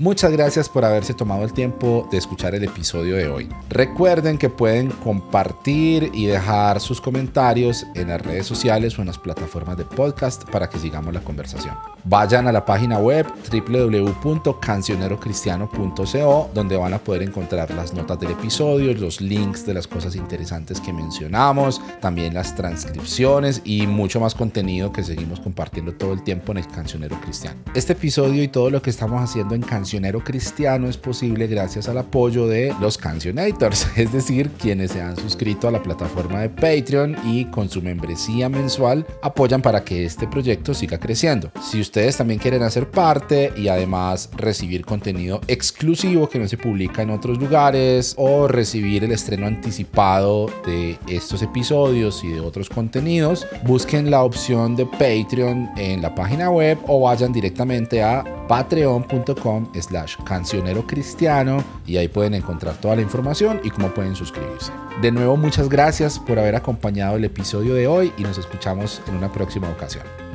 Muchas 0.00 0.32
gracias 0.32 0.68
por 0.70 0.82
haberse 0.82 1.12
tomado 1.12 1.44
el 1.44 1.52
tiempo 1.52 2.08
de 2.10 2.16
escuchar 2.16 2.54
el 2.54 2.64
episodio 2.64 3.16
de 3.16 3.28
hoy. 3.28 3.50
Recuerden 3.68 4.38
que 4.38 4.48
pueden 4.48 4.88
compartir 4.88 6.10
y 6.14 6.24
dejar 6.24 6.80
sus 6.80 7.02
comentarios 7.02 7.86
en 7.94 8.08
las 8.08 8.22
redes 8.22 8.46
sociales 8.46 8.98
o 8.98 9.02
en 9.02 9.08
las 9.08 9.18
plataformas 9.18 9.76
de 9.76 9.84
podcast 9.84 10.48
para 10.48 10.70
que 10.70 10.78
sigamos 10.78 11.12
la 11.12 11.20
conversación. 11.20 11.74
Vayan 12.04 12.48
a 12.48 12.52
la 12.52 12.64
página 12.64 12.98
web 12.98 13.26
www.cancionerocristiano.co 13.52 16.50
donde 16.54 16.78
van 16.78 16.94
a 16.94 16.98
poder 16.98 17.22
encontrar 17.22 17.70
las 17.72 17.92
notas 17.92 18.18
del 18.20 18.30
episodio, 18.30 18.94
los 18.94 19.20
links 19.20 19.66
de 19.66 19.74
las 19.74 19.86
cosas 19.86 20.16
interesantes 20.16 20.80
que 20.80 20.94
mencionamos, 20.94 21.82
también 22.00 22.32
las 22.32 22.56
transcripciones 22.56 23.60
y 23.66 23.86
mucho 23.86 24.18
más 24.18 24.34
contenido 24.34 24.92
que 24.92 25.04
seguimos 25.04 25.40
compartiendo 25.40 25.92
todo 25.92 26.14
el 26.14 26.22
tiempo 26.22 26.52
en 26.52 26.58
el 26.58 26.66
Cancionero 26.68 27.20
Cristiano. 27.20 27.60
Este 27.74 27.92
episodio 27.92 28.42
y 28.42 28.48
todo 28.48 28.70
lo 28.70 28.80
que 28.80 28.88
estamos 28.88 29.20
haciendo 29.20 29.54
en 29.54 29.60
Cancionero 29.60 29.89
Cristiano 30.24 30.88
es 30.88 30.96
posible 30.96 31.48
gracias 31.48 31.88
al 31.88 31.98
apoyo 31.98 32.46
de 32.46 32.72
los 32.80 32.96
Cancionators, 32.96 33.88
es 33.96 34.12
decir, 34.12 34.50
quienes 34.50 34.92
se 34.92 35.00
han 35.00 35.16
suscrito 35.16 35.66
a 35.66 35.72
la 35.72 35.82
plataforma 35.82 36.40
de 36.40 36.48
Patreon 36.48 37.16
y 37.24 37.46
con 37.46 37.68
su 37.68 37.82
membresía 37.82 38.48
mensual 38.48 39.04
apoyan 39.20 39.62
para 39.62 39.82
que 39.82 40.04
este 40.04 40.28
proyecto 40.28 40.74
siga 40.74 40.98
creciendo. 40.98 41.50
Si 41.60 41.80
ustedes 41.80 42.16
también 42.16 42.38
quieren 42.38 42.62
hacer 42.62 42.88
parte 42.88 43.52
y 43.56 43.66
además 43.66 44.30
recibir 44.36 44.84
contenido 44.84 45.40
exclusivo 45.48 46.28
que 46.28 46.38
no 46.38 46.46
se 46.46 46.56
publica 46.56 47.02
en 47.02 47.10
otros 47.10 47.38
lugares 47.38 48.14
o 48.16 48.46
recibir 48.46 49.02
el 49.02 49.10
estreno 49.10 49.46
anticipado 49.46 50.46
de 50.66 50.98
estos 51.08 51.42
episodios 51.42 52.22
y 52.22 52.28
de 52.28 52.40
otros 52.40 52.68
contenidos, 52.68 53.46
busquen 53.64 54.10
la 54.10 54.22
opción 54.22 54.76
de 54.76 54.86
Patreon 54.86 55.70
en 55.76 56.00
la 56.00 56.14
página 56.14 56.48
web 56.50 56.78
o 56.86 57.00
vayan 57.00 57.32
directamente 57.32 58.02
a 58.02 58.24
patreon.com 58.46 59.68
slash 59.80 60.16
cancionero 60.24 60.86
cristiano 60.86 61.62
y 61.86 61.96
ahí 61.96 62.08
pueden 62.08 62.34
encontrar 62.34 62.76
toda 62.80 62.96
la 62.96 63.02
información 63.02 63.60
y 63.64 63.70
cómo 63.70 63.92
pueden 63.92 64.14
suscribirse. 64.14 64.72
De 65.00 65.10
nuevo, 65.10 65.36
muchas 65.36 65.68
gracias 65.68 66.18
por 66.18 66.38
haber 66.38 66.56
acompañado 66.56 67.16
el 67.16 67.24
episodio 67.24 67.74
de 67.74 67.86
hoy 67.86 68.12
y 68.16 68.22
nos 68.22 68.38
escuchamos 68.38 69.00
en 69.08 69.16
una 69.16 69.32
próxima 69.32 69.68
ocasión. 69.68 70.29